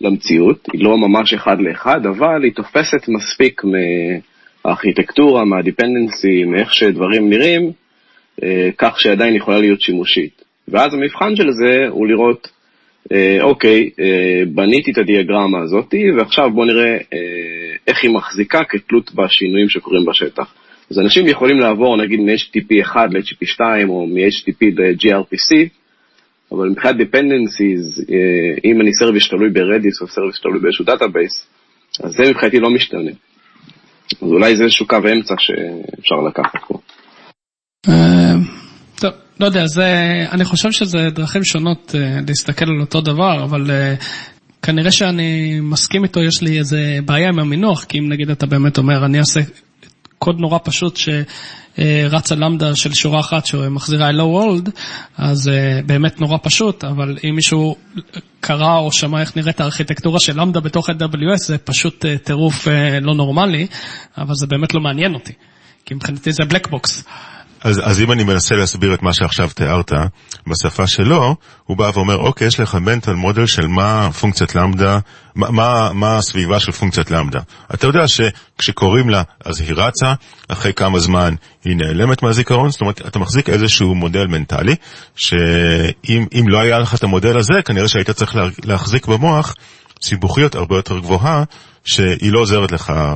למציאות, 0.00 0.68
היא 0.72 0.84
לא 0.84 0.98
ממש 0.98 1.34
אחד 1.34 1.60
לאחד, 1.60 2.06
אבל 2.06 2.44
היא 2.44 2.52
תופסת 2.52 3.08
מספיק 3.08 3.62
מהארכיטקטורה, 4.64 5.44
מהדיפנדנסי, 5.44 6.44
מאיך 6.44 6.74
שדברים 6.74 7.30
נראים, 7.30 7.72
אה, 8.42 8.68
כך 8.78 9.00
שעדיין 9.00 9.34
יכולה 9.36 9.58
להיות 9.58 9.80
שימושית. 9.80 10.42
ואז 10.68 10.94
המבחן 10.94 11.36
של 11.36 11.50
זה 11.50 11.88
הוא 11.88 12.06
לראות, 12.06 12.48
אה, 13.12 13.38
אוקיי, 13.42 13.90
אה, 14.00 14.42
בניתי 14.54 14.90
את 14.90 14.98
הדיאגרמה 14.98 15.58
הזאת, 15.62 15.94
ועכשיו 16.18 16.50
בואו 16.50 16.66
נראה 16.66 16.92
אה, 16.92 17.76
איך 17.86 18.02
היא 18.02 18.10
מחזיקה 18.10 18.64
כתלות 18.64 19.14
בשינויים 19.14 19.68
שקורים 19.68 20.04
בשטח. 20.04 20.54
אז 20.90 20.98
אנשים 20.98 21.28
יכולים 21.28 21.58
לעבור 21.58 21.96
נגיד 21.96 22.20
מ-HTTP 22.20 22.82
1 22.82 23.00
ל-HTTP 23.10 23.46
2 23.46 23.90
או 23.90 24.06
מ-HTTP 24.06 24.64
ל-gRPC, 24.76 25.68
אבל 26.52 26.68
מבחינת 26.68 26.94
dependencies, 26.96 28.12
אה, 28.12 28.70
אם 28.70 28.80
אני 28.80 28.92
service 28.92 29.28
תלוי 29.28 29.50
ברדיס 29.50 30.02
או 30.02 30.06
service 30.06 30.40
תלוי 30.40 30.60
באיזשהו 30.60 30.84
database, 30.84 31.46
אז 32.04 32.12
זה 32.12 32.30
מבחינתי 32.30 32.58
לא 32.58 32.70
משתנה. 32.70 33.10
אז 34.22 34.28
אולי 34.28 34.56
זה 34.56 34.64
איזשהו 34.64 34.86
קו 34.86 34.96
אמצע 34.96 35.34
שאפשר 35.38 36.16
לקחת 36.28 36.60
פה. 36.68 36.78
אה, 37.88 38.34
טוב, 39.00 39.10
לא 39.40 39.46
יודע, 39.46 39.66
זה, 39.66 39.84
אני 40.32 40.44
חושב 40.44 40.70
שזה 40.70 40.98
דרכים 41.10 41.44
שונות 41.44 41.94
אה, 41.94 42.18
להסתכל 42.28 42.64
על 42.68 42.80
אותו 42.80 43.00
דבר, 43.00 43.44
אבל 43.44 43.70
כנראה 44.62 44.90
שאני 44.90 45.60
מסכים 45.62 46.04
איתו, 46.04 46.20
יש 46.20 46.42
לי 46.42 46.58
איזה 46.58 46.98
בעיה 47.04 47.28
עם 47.28 47.38
המינוח, 47.38 47.84
כי 47.84 47.98
אם 47.98 48.08
נגיד 48.08 48.30
אתה 48.30 48.46
באמת 48.46 48.78
אומר, 48.78 49.04
אני 49.04 49.18
אעשה 49.18 49.40
קוד 50.22 50.40
נורא 50.40 50.58
פשוט 50.64 50.98
שרצה 51.76 52.34
למדה 52.34 52.76
של 52.76 52.94
שורה 52.94 53.20
אחת 53.20 53.46
שמחזירה 53.46 54.10
hello 54.10 54.22
world, 54.22 54.70
אז 55.18 55.48
אה, 55.48 55.80
באמת 55.86 56.20
נורא 56.20 56.38
פשוט, 56.42 56.84
אבל 56.84 57.16
אם 57.24 57.34
מישהו 57.34 57.76
קרא 58.40 58.78
או 58.78 58.92
שמע 58.92 59.20
איך 59.20 59.36
נראית 59.36 59.60
הארכיטקטורה 59.60 60.20
של 60.20 60.40
למדה 60.40 60.60
בתוך 60.60 60.88
ה-WS, 60.90 61.46
זה 61.46 61.58
פשוט 61.58 62.04
אה, 62.04 62.18
טירוף 62.18 62.68
אה, 62.68 63.00
לא 63.00 63.14
נורמלי, 63.14 63.66
אבל 64.18 64.34
זה 64.34 64.46
באמת 64.46 64.74
לא 64.74 64.80
מעניין 64.80 65.14
אותי, 65.14 65.32
כי 65.84 65.94
מבחינתי 65.94 66.32
זה 66.32 66.42
black 66.48 66.68
box. 66.68 67.04
אז, 67.62 67.80
אז 67.84 68.00
אם 68.00 68.12
אני 68.12 68.24
מנסה 68.24 68.54
להסביר 68.54 68.94
את 68.94 69.02
מה 69.02 69.12
שעכשיו 69.12 69.50
תיארת 69.54 69.92
בשפה 70.46 70.86
שלו, 70.86 71.36
הוא 71.64 71.76
בא 71.76 71.90
ואומר, 71.94 72.16
אוקיי, 72.16 72.46
יש 72.46 72.60
לך 72.60 72.74
mental 72.74 73.12
model 73.12 73.46
של 73.46 73.66
מה 73.66 74.12
פונקציית 74.12 74.54
למדה, 74.54 74.98
מה, 75.34 75.50
מה, 75.50 75.92
מה 75.92 76.18
הסביבה 76.18 76.60
של 76.60 76.72
פונקציית 76.72 77.10
למדה. 77.10 77.40
אתה 77.74 77.86
יודע 77.86 78.08
שכשקוראים 78.08 79.10
לה, 79.10 79.22
אז 79.44 79.60
היא 79.60 79.74
רצה, 79.76 80.14
אחרי 80.48 80.72
כמה 80.72 80.98
זמן 80.98 81.34
היא 81.64 81.76
נעלמת 81.76 82.22
מהזיכרון, 82.22 82.70
זאת 82.70 82.80
אומרת, 82.80 83.06
אתה 83.06 83.18
מחזיק 83.18 83.48
איזשהו 83.48 83.94
מודל 83.94 84.26
מנטלי, 84.26 84.74
שאם 85.16 86.48
לא 86.48 86.60
היה 86.60 86.78
לך 86.78 86.94
את 86.94 87.02
המודל 87.02 87.38
הזה, 87.38 87.62
כנראה 87.64 87.88
שהיית 87.88 88.10
צריך 88.10 88.36
להחזיק 88.64 89.06
במוח 89.06 89.54
סיבוכיות 90.02 90.54
הרבה 90.54 90.76
יותר 90.76 90.98
גבוהה, 90.98 91.44
שהיא 91.84 92.32
לא 92.32 92.38
עוזרת 92.38 92.72
לך 92.72 92.90
אה, 92.90 93.14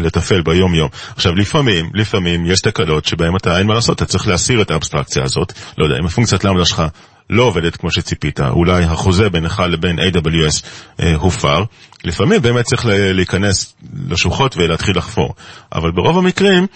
לתפעל 0.00 0.42
ביום 0.42 0.74
יום. 0.74 0.88
עכשיו 1.16 1.34
לפעמים, 1.34 1.90
לפעמים 1.94 2.46
יש 2.46 2.60
תקלות 2.60 3.04
שבהן 3.04 3.36
אתה 3.36 3.58
אין 3.58 3.66
מה 3.66 3.74
לעשות, 3.74 3.96
אתה 3.96 4.04
צריך 4.04 4.28
להסיר 4.28 4.62
את 4.62 4.70
האבסטרקציה 4.70 5.22
הזאת. 5.24 5.52
לא 5.78 5.84
יודע, 5.84 5.96
אם 6.00 6.06
הפונקציית 6.06 6.44
למדה 6.44 6.64
שלך 6.64 6.82
לא 7.30 7.42
עובדת 7.42 7.76
כמו 7.76 7.90
שציפית, 7.90 8.40
אולי 8.40 8.84
החוזה 8.84 9.28
בינך 9.28 9.62
לבין 9.68 9.98
AWS 9.98 10.64
אה, 11.00 11.14
הופר, 11.14 11.64
לפעמים 12.04 12.42
באמת 12.42 12.64
צריך 12.64 12.86
להיכנס 12.88 13.74
לשוחות 14.08 14.56
ולהתחיל 14.56 14.98
לחפור. 14.98 15.34
אבל 15.72 15.90
ברוב 15.90 16.18
המקרים 16.18 16.66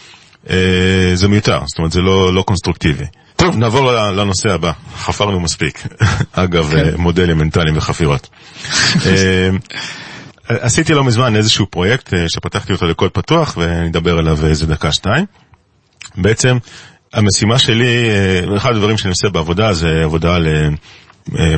אה, 0.51 1.11
זה 1.15 1.29
מיותר, 1.29 1.61
זאת 1.67 1.79
אומרת 1.79 1.93
זה 1.93 2.01
לא, 2.01 2.35
לא 2.35 2.43
קונסטרוקטיבי. 2.43 3.05
טוב, 3.37 3.57
נעבור 3.57 3.93
לנושא 3.93 4.53
הבא, 4.55 4.73
חפרנו 4.97 5.41
מספיק. 5.41 5.83
אגב, 6.33 6.71
כן. 6.71 6.77
אה, 6.77 6.91
מודלים 6.97 7.39
מנטליים 7.39 7.77
וחפירות. 7.77 8.29
אה, 10.51 10.57
עשיתי 10.61 10.95
לא 10.95 11.05
מזמן 11.05 11.37
איזשהו 11.37 11.67
פרויקט 11.67 12.15
אה, 12.15 12.29
שפתחתי 12.29 12.73
אותו 12.73 12.87
לקוד 12.87 13.11
פתוח 13.11 13.57
ונדבר 13.61 14.19
עליו 14.19 14.47
איזה 14.47 14.67
דקה-שתיים. 14.67 15.27
בעצם 16.17 16.57
המשימה 17.13 17.59
שלי, 17.59 18.09
אחד 18.57 18.71
הדברים 18.71 18.99
שאני 18.99 19.11
עושה 19.11 19.29
בעבודה 19.29 19.73
זה 19.73 19.89
עבודה 20.05 20.35
על 20.35 20.47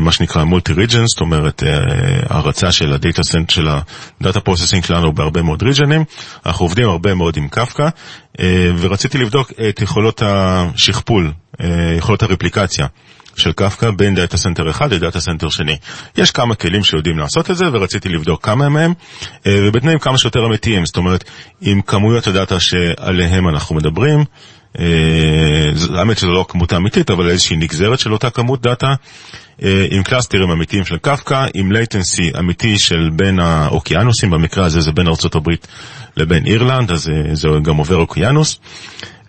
מה 0.01 0.13
שנקרא 0.13 0.45
multi 0.45 0.73
region, 0.73 1.07
זאת 1.07 1.21
אומרת 1.21 1.63
הרצה 2.29 2.73
של 2.73 2.93
הדאטה 2.93 3.23
סנט 3.23 3.51
של 3.51 3.69
ה 4.21 4.25
data 4.25 4.41
processing 4.41 4.85
שלנו 4.85 5.13
בהרבה 5.13 5.43
מאוד 5.43 5.63
region-ים. 5.63 6.05
אנחנו 6.47 6.65
עובדים 6.65 6.89
הרבה 6.89 7.15
מאוד 7.15 7.37
עם 7.37 7.49
קפקא, 7.49 7.89
ורציתי 8.79 9.19
לבדוק 9.19 9.53
את 9.69 9.81
יכולות 9.81 10.23
השכפול, 10.25 11.33
יכולות 11.97 12.23
הרפליקציה. 12.23 12.87
של 13.39 13.53
קפקא 13.53 13.91
בין 13.91 14.15
data 14.15 14.37
center 14.37 14.71
אחד 14.71 14.93
ל 14.93 14.99
data 14.99 15.21
center 15.21 15.49
שני. 15.49 15.77
יש 16.17 16.31
כמה 16.31 16.55
כלים 16.55 16.85
שיודעים 16.85 17.19
לעשות 17.19 17.51
את 17.51 17.57
זה, 17.57 17.65
ורציתי 17.73 18.09
לבדוק 18.09 18.45
כמה 18.45 18.69
מהם, 18.69 18.93
ובתנאים 19.49 19.99
כמה 19.99 20.19
שיותר 20.19 20.47
אמיתיים, 20.47 20.87
זאת 20.87 20.97
אומרת, 20.97 21.25
עם 21.61 21.83
כמויות 21.83 22.27
ה 22.27 22.34
data 22.34 22.61
שעליהם 22.61 23.49
אנחנו 23.49 23.77
מדברים, 23.77 24.25
האמת 25.95 26.19
שזו 26.19 26.33
לא 26.33 26.41
הכמות 26.41 26.73
האמיתית, 26.73 27.11
אבל 27.11 27.29
איזושהי 27.29 27.57
נגזרת 27.57 27.99
של 27.99 28.13
אותה 28.13 28.31
כמות 28.31 28.63
data, 28.63 28.95
עם 29.91 30.03
קלאסטרים 30.03 30.51
אמיתיים 30.51 30.85
של 30.85 30.97
קפקא, 30.99 31.47
עם 31.55 31.73
latency 31.73 32.31
אמיתי 32.39 32.79
של 32.79 33.11
בין 33.17 33.41
האוקיינוסים, 33.41 34.31
במקרה 34.31 34.65
הזה 34.65 34.81
זה 34.81 34.93
בין 34.93 35.09
ארה"ב 35.09 35.51
לבין 36.17 36.47
אירלנד, 36.47 36.91
אז 36.91 37.11
זה 37.33 37.49
גם 37.63 37.77
עובר 37.77 37.97
אוקיינוס. 37.97 38.61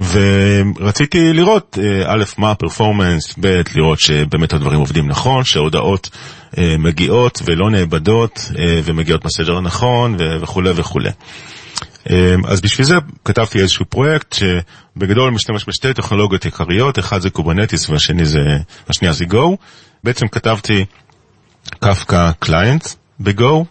ורציתי 0.02 1.34
לראות, 1.34 1.78
א', 2.06 2.24
מה 2.38 2.52
ה 2.52 2.58
performance, 2.58 3.36
ב', 3.40 3.62
לראות 3.76 4.00
שבאמת 4.00 4.54
הדברים 4.54 4.80
עובדים 4.80 5.08
נכון, 5.08 5.44
שההודעות 5.44 6.10
מגיעות 6.58 7.42
ולא 7.46 7.70
נאבדות 7.70 8.52
ומגיעות 8.84 9.26
בסדר 9.26 9.58
הנכון 9.58 10.18
וכולי 10.42 10.72
וכולי. 10.76 11.10
אז 12.48 12.62
בשביל 12.62 12.88
זה 12.88 12.96
כתבתי 13.26 13.60
איזשהו 13.60 13.86
פרויקט 13.86 14.34
שבגדול 14.34 15.32
משתמש 15.32 15.66
בשתי 15.68 15.94
טכנולוגיות 15.94 16.46
עיקריות, 16.46 17.00
אחד 17.00 17.22
זה 17.22 17.30
Kubernetes 17.30 17.90
והשני 17.90 18.26
זה, 18.26 18.40
Go. 19.32 19.56
בעצם 20.04 20.28
כתבתי 20.28 20.86
Kafka 21.80 22.32
client, 22.40 22.88
ב-Go, 23.20 23.66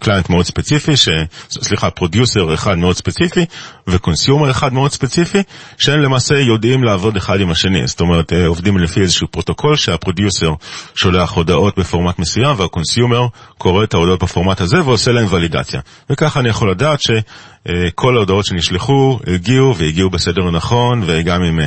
client 0.00 0.30
מאוד 0.30 0.46
ספציפי, 0.46 0.96
ש... 0.96 1.08
סליחה, 1.50 1.90
producer 1.90 2.54
אחד 2.54 2.78
מאוד 2.78 2.96
ספציפי 2.96 3.44
ו 3.86 3.93
consumer 3.93 4.50
אחד 4.50 4.72
מאוד 4.72 4.92
ספציפי, 4.92 5.42
שהם 5.78 6.00
למעשה 6.00 6.38
יודעים 6.38 6.84
לעבוד 6.84 7.16
אחד 7.16 7.40
עם 7.40 7.50
השני. 7.50 7.86
זאת 7.86 8.00
אומרת, 8.00 8.32
עובדים 8.46 8.78
לפי 8.78 9.00
איזשהו 9.00 9.28
פרוטוקול 9.28 9.76
שה 9.76 9.97
producer 9.97 10.52
שולח 10.94 11.30
הודעות 11.30 11.78
בפורמט 11.78 12.18
מסוים 12.18 12.54
וה 12.58 12.72
consumer 12.72 13.26
קורא 13.58 13.84
את 13.84 13.94
ההודעות 13.94 14.22
בפורמט 14.22 14.60
הזה 14.60 14.84
ועושה 14.84 15.12
להם 15.12 15.26
ולידציה. 15.30 15.80
וככה 16.10 16.40
אני 16.40 16.48
יכול 16.48 16.70
לדעת 16.70 17.00
שכל 17.00 18.16
ההודעות 18.16 18.46
שנשלחו 18.46 19.18
הגיעו 19.26 19.76
והגיעו 19.76 20.10
בסדר 20.10 20.46
הנכון, 20.46 21.02
וגם 21.06 21.42
אם 21.42 21.60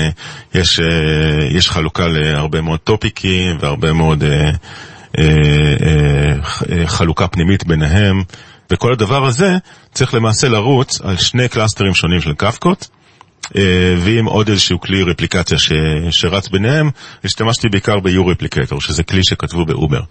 יש, 0.55 0.79
יש 1.51 1.69
חלוקה 1.69 2.07
להרבה 2.07 2.61
מאוד 2.61 2.79
טופיקים 2.79 3.57
והרבה 3.59 3.93
מאוד... 3.93 4.23
אה, 5.17 5.23
אה, 6.71 6.87
חלוקה 6.87 7.27
פנימית 7.27 7.67
ביניהם, 7.67 8.23
וכל 8.71 8.93
הדבר 8.93 9.25
הזה 9.25 9.57
צריך 9.93 10.13
למעשה 10.13 10.47
לרוץ 10.49 11.01
על 11.01 11.17
שני 11.17 11.49
קלאסטרים 11.49 11.95
שונים 11.95 12.21
של 12.21 12.33
קפקות. 12.33 12.87
אה, 13.55 13.95
ועם 13.97 14.25
עוד 14.25 14.49
איזשהו 14.49 14.79
כלי 14.79 15.03
רפליקציה 15.03 15.57
ש, 15.57 15.71
שרץ 16.09 16.47
ביניהם, 16.47 16.89
השתמשתי 17.23 17.69
בעיקר 17.69 17.99
ב- 17.99 18.11
uReplicator, 18.11 18.79
שזה 18.79 19.03
כלי 19.03 19.23
שכתבו 19.23 19.65
ב 19.65 19.71
Uber. 19.71 20.01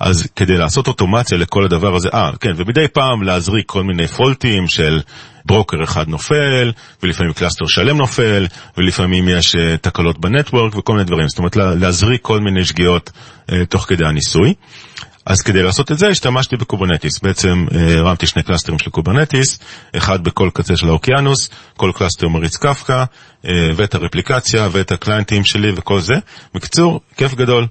אז 0.00 0.28
כדי 0.36 0.56
לעשות 0.56 0.88
אוטומציה 0.88 1.38
לכל 1.38 1.64
הדבר 1.64 1.94
הזה, 1.94 2.08
אה, 2.14 2.30
כן, 2.40 2.52
ומדי 2.56 2.88
פעם 2.88 3.22
להזריק 3.22 3.66
כל 3.66 3.82
מיני 3.82 4.06
פולטים 4.06 4.68
של 4.68 5.00
broker 5.46 5.84
אחד 5.84 6.08
נופל, 6.08 6.72
ולפעמים 7.02 7.32
cluster 7.32 7.66
שלם 7.66 7.96
נופל, 7.96 8.46
ולפעמים 8.76 9.28
יש 9.28 9.54
uh, 9.54 9.58
תקלות 9.80 10.18
ב 10.18 10.25
network 10.25 10.76
וכל 10.76 10.92
מיני 10.92 11.04
דברים. 11.04 11.28
זאת 11.28 11.38
אומרת, 11.38 11.56
להזריק 11.56 12.22
כל 12.22 12.40
מיני 12.40 12.64
שגיאות 12.64 13.10
uh, 13.50 13.54
תוך 13.68 13.84
כדי 13.88 14.04
הניסוי. 14.06 14.54
אז 15.26 15.42
כדי 15.42 15.62
לעשות 15.62 15.92
את 15.92 15.98
זה 15.98 16.08
השתמשתי 16.08 16.56
ב 16.56 16.61
Kubernetes. 16.61 17.20
בעצם 17.22 17.66
הרמתי 17.98 18.26
שני 18.26 18.42
קלאסטרים 18.42 18.78
של 18.78 18.90
Kubernetes, 18.90 19.58
אחד 19.96 20.24
בכל 20.24 20.50
קצה 20.54 20.76
של 20.76 20.88
האוקיינוס, 20.88 21.50
כל 21.76 21.92
cluster 21.94 22.28
מריץ 22.28 22.56
קפקא, 22.56 23.04
ואת 23.76 23.94
הרפליקציה 23.94 24.68
ואת 24.72 24.92
הקליינטים 24.92 25.44
שלי 25.44 25.72
וכל 25.76 26.00
זה. 26.00 26.14
בקיצור, 26.54 27.00
כיף 27.16 27.34
גדול. 27.34 27.66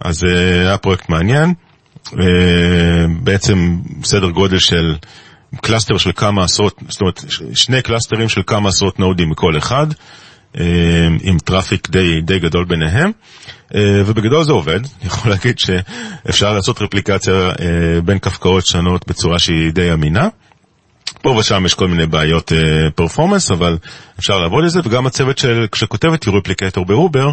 אז 0.00 0.22
היה 0.64 0.78
פרויקט 0.78 1.08
מעניין. 1.08 1.54
בעצם 3.22 3.76
סדר 4.04 4.30
גודל 4.30 4.58
של 4.58 4.94
cluster 5.62 5.96
של 5.98 6.10
כמה 6.16 6.44
עשרות, 6.44 6.80
זאת 6.88 7.00
אומרת 7.00 7.24
שני 7.54 7.82
קלאסטרים 7.82 8.28
של 8.28 8.40
כמה 8.46 8.68
עשרות 8.68 8.98
נודים 8.98 9.30
מכל 9.30 9.58
אחד. 9.58 9.86
עם 11.22 11.38
traffic 11.44 11.88
די, 11.90 12.20
די 12.20 12.38
גדול 12.38 12.64
ביניהם, 12.64 13.10
ובגדול 13.74 14.44
זה 14.44 14.52
עובד. 14.52 14.80
אני 15.00 15.06
יכול 15.06 15.30
להגיד 15.30 15.58
שאפשר 15.58 16.52
לעשות 16.52 16.82
רפליקציה 16.82 17.50
בין 18.04 18.18
קפקאות 18.18 18.66
שונות 18.66 19.08
בצורה 19.08 19.38
שהיא 19.38 19.72
די 19.72 19.92
אמינה. 19.92 20.28
פה 21.22 21.30
ושם 21.30 21.66
יש 21.66 21.74
כל 21.74 21.88
מיני 21.88 22.06
בעיות 22.06 22.52
performance, 22.94 23.50
אבל 23.50 23.78
אפשר 24.18 24.38
לעבוד 24.38 24.64
על 24.64 24.70
זה, 24.70 24.80
וגם 24.84 25.06
הצוות 25.06 25.38
של, 25.38 25.66
שכותב 25.74 26.12
את 26.12 26.26
uReplicator 26.26 26.84
ב 26.84 26.92
Uber, 26.92 27.30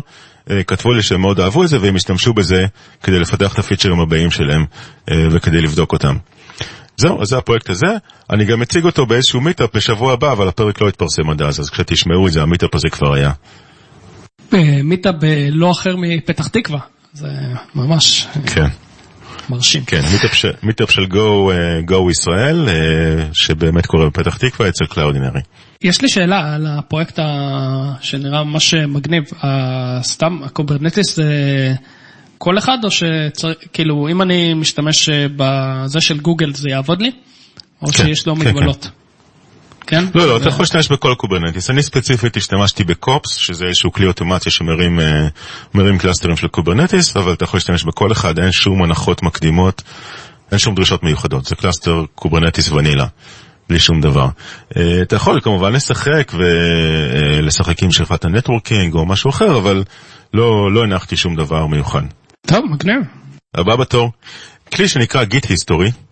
כתבו 0.68 0.94
לי 0.94 1.04
שהם 1.04 1.22
מאוד 1.22 1.40
אהבו 1.40 1.64
את 1.64 1.70
זה, 1.70 1.82
והם 1.82 1.96
השתמשו 1.96 2.34
בזה 2.34 2.66
כדי 3.04 3.20
לפתח 3.20 3.54
את 3.54 3.60
הפיצ'רים 3.60 4.00
הבאים 4.00 4.32
שלהם, 4.32 4.66
וכדי 5.10 5.62
לבדוק 5.62 5.94
אותם. 5.94 6.16
זהו, 6.98 7.22
אז 7.22 7.28
זה 7.28 7.38
הפרויקט 7.38 7.70
הזה. 7.70 7.88
אני 8.30 8.46
גם 8.46 8.62
אציג 8.62 8.86
אותו 8.86 9.06
באיזשהו 9.06 9.42
meetup 9.42 9.76
בשבוע 9.76 10.14
הבא, 10.14 10.32
אבל 10.32 10.48
הפרק 10.48 10.82
לא 10.82 10.90
יתפרסם 10.90 11.30
עד 11.30 11.42
אז, 11.42 11.60
אז 11.60 11.70
כשתשמעו 11.70 12.28
את 12.28 12.32
זה, 12.32 12.42
ה 12.42 12.47
meetup 12.47 12.76
הזה 12.76 12.90
כבר 12.90 13.14
היה. 13.14 13.32
meetup 14.84 15.16
לא 15.52 15.72
אחר 15.72 15.96
מפתח 15.98 16.48
תקווה, 16.48 16.80
זה 17.14 17.28
ממש 17.76 18.28
כן. 18.46 18.68
מרשים. 19.50 19.84
כן, 19.86 20.02
meetup 20.64 20.92
של 20.92 21.04
Go, 21.04 21.52
Go 21.90 22.12
ישראל, 22.12 22.70
שבאמת 23.34 23.86
קורה 23.86 24.06
בפתח 24.06 24.38
תקווה 24.38 24.70
אצל 24.70 24.86
Cloudinary. 24.86 25.42
יש 25.82 26.02
לי 26.02 26.10
שאלה 26.10 26.56
על 26.56 26.68
הפרויקט 26.68 27.20
שנראה 28.02 28.44
ממש 28.44 28.74
מגניב, 28.74 29.24
סתם 30.02 30.40
ה 30.44 30.50
Kubernetes 30.50 31.16
זה... 31.16 31.74
כל 32.38 32.58
אחד, 32.58 32.78
או 32.84 32.90
שכאילו, 32.92 34.08
אם 34.12 34.22
אני 34.22 34.54
משתמש 34.54 35.10
בזה 35.10 36.02
של 36.02 36.20
גוגל 36.20 36.54
זה 36.54 36.70
יעבוד 36.70 37.02
לי? 37.02 37.12
או 37.82 37.88
כן, 37.88 37.94
שיש 37.94 38.28
לו 38.28 38.36
כן, 38.36 38.42
מגבלות? 38.42 38.84
כן? 38.84 38.90
לא, 40.16 40.28
לא, 40.28 40.38
אתה 40.38 40.48
יכול 40.48 40.64
להשתמש 40.64 40.92
בכל 40.92 41.14
Kubernetes. 41.18 41.70
אני 41.70 41.84
ספציפית 41.84 42.38
השתמשתי 42.38 42.84
ב 42.84 42.93
kops, 42.93 43.36
שזה 43.36 43.66
איזשהו 43.66 43.92
כלי 43.92 44.08
אוטומציה 44.08 44.52
שמרים 44.52 45.98
קלאסטרים 46.00 46.38
של 46.38 46.48
Kubernetes, 46.48 47.18
אבל 47.18 47.34
אתה 47.34 47.44
יכול 47.44 47.58
להשתמש 47.58 47.84
בכל 47.84 48.12
אחד, 48.12 48.40
אין 48.40 48.52
שום 48.52 48.84
הנחות 48.84 49.24
מקדימות, 49.24 49.82
אין 50.52 50.60
שום 50.60 50.76
דרישות 50.76 51.04
מיוחדות. 51.04 51.46
זה 51.46 51.56
cluster 51.56 52.04
Kubernetes 52.16 52.70
vanilla. 52.70 53.06
בלי 53.70 53.80
שום 53.80 54.02
דבר. 54.02 54.28
אתה 55.02 55.16
יכול 55.16 55.42
כמובן 55.42 55.74
לשחק 55.74 56.32
ולשחק 56.34 57.84
עם 57.84 57.92
שכבת 57.92 58.26
ה 58.26 58.32
networking 58.32 58.94
או 58.94 59.06
משהו 59.06 59.30
אחר, 59.30 59.58
אבל 59.58 59.84
לא, 60.34 60.72
לא 60.74 60.84
הנחתי 60.84 61.16
שום 61.16 61.36
דבר 61.36 61.68
מיוחד. 61.68 62.02
טוב, 62.48 62.60
מגניב. 62.72 63.02
הבא 63.56 63.76
בתור, 63.76 64.12
כלי 64.74 64.88
שנקרא 64.88 65.24
History, 65.24 65.90
uh, 65.90 66.03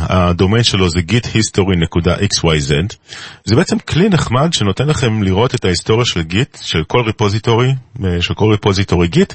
הדומיין 0.00 0.64
שלו 0.64 0.90
זה 0.90 1.00
githistory.xyz, 1.08 2.96
זה 3.44 3.56
בעצם 3.56 3.78
כלי 3.78 4.08
נחמד 4.08 4.52
שנותן 4.52 4.88
לכם 4.88 5.22
לראות 5.22 5.54
את 5.54 5.64
ההיסטוריה 5.64 6.04
של 6.04 6.22
גיט, 6.22 6.58
של 6.62 6.84
כל 6.84 7.02
ריפוזיטורי, 7.06 7.70
uh, 7.96 8.00
של 8.20 8.34
כל 8.34 8.50
ריפוזיטורי 8.50 9.08
גיט, 9.08 9.34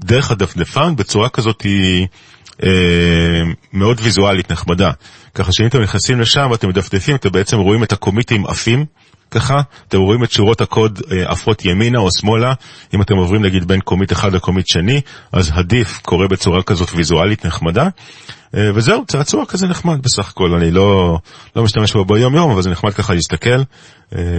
דרך 0.00 0.30
הדפדפן 0.30 0.96
בצורה 0.96 1.28
כזאת 1.28 1.62
היא 1.62 2.06
uh, 2.52 2.64
מאוד 3.72 4.00
ויזואלית 4.02 4.52
נחמדה. 4.52 4.90
ככה 5.34 5.52
שאם 5.52 5.66
אתם 5.66 5.80
נכנסים 5.80 6.20
לשם 6.20 6.48
ואתם 6.50 6.68
מדפדפים, 6.68 7.14
אתם 7.14 7.30
בעצם 7.32 7.58
רואים 7.58 7.82
את 7.82 7.92
הקומיטים 7.92 8.46
עפים. 8.46 8.84
ככה, 9.30 9.60
אתם 9.88 9.98
רואים 9.98 10.24
את 10.24 10.32
שורות 10.32 10.60
הקוד 10.60 11.00
עפות 11.26 11.64
ימינה 11.64 11.98
או 11.98 12.08
שמאלה, 12.20 12.52
אם 12.94 13.02
אתם 13.02 13.16
עוברים 13.16 13.42
נגיד 13.42 13.68
בין 13.68 13.80
קומיט 13.80 14.12
אחד 14.12 14.32
לקומיט 14.32 14.66
שני, 14.66 15.00
אז 15.32 15.50
הדיף 15.54 16.00
קורה 16.02 16.28
בצורה 16.28 16.62
כזאת 16.62 16.88
ויזואלית 16.94 17.46
נחמדה, 17.46 17.88
וזהו, 18.54 19.04
צעצוע 19.06 19.46
כזה 19.46 19.66
נחמד 19.66 20.02
בסך 20.02 20.28
הכל, 20.28 20.54
אני 20.54 20.70
לא, 20.70 21.18
לא 21.56 21.64
משתמש 21.64 21.92
בו 21.92 22.04
ביום 22.04 22.34
יום, 22.34 22.50
אבל 22.50 22.62
זה 22.62 22.70
נחמד 22.70 22.92
ככה 22.92 23.14
להסתכל, 23.14 23.62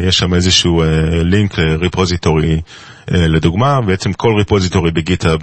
יש 0.08 0.18
שם 0.18 0.34
איזשהו 0.34 0.84
לינק 1.24 1.60
ריפוזיטורי 1.60 2.62
לדוגמה, 3.08 3.82
בעצם 3.82 4.14
כל 4.14 4.34
ריפוזיטורי 4.38 4.92
בגיטאב 4.92 5.40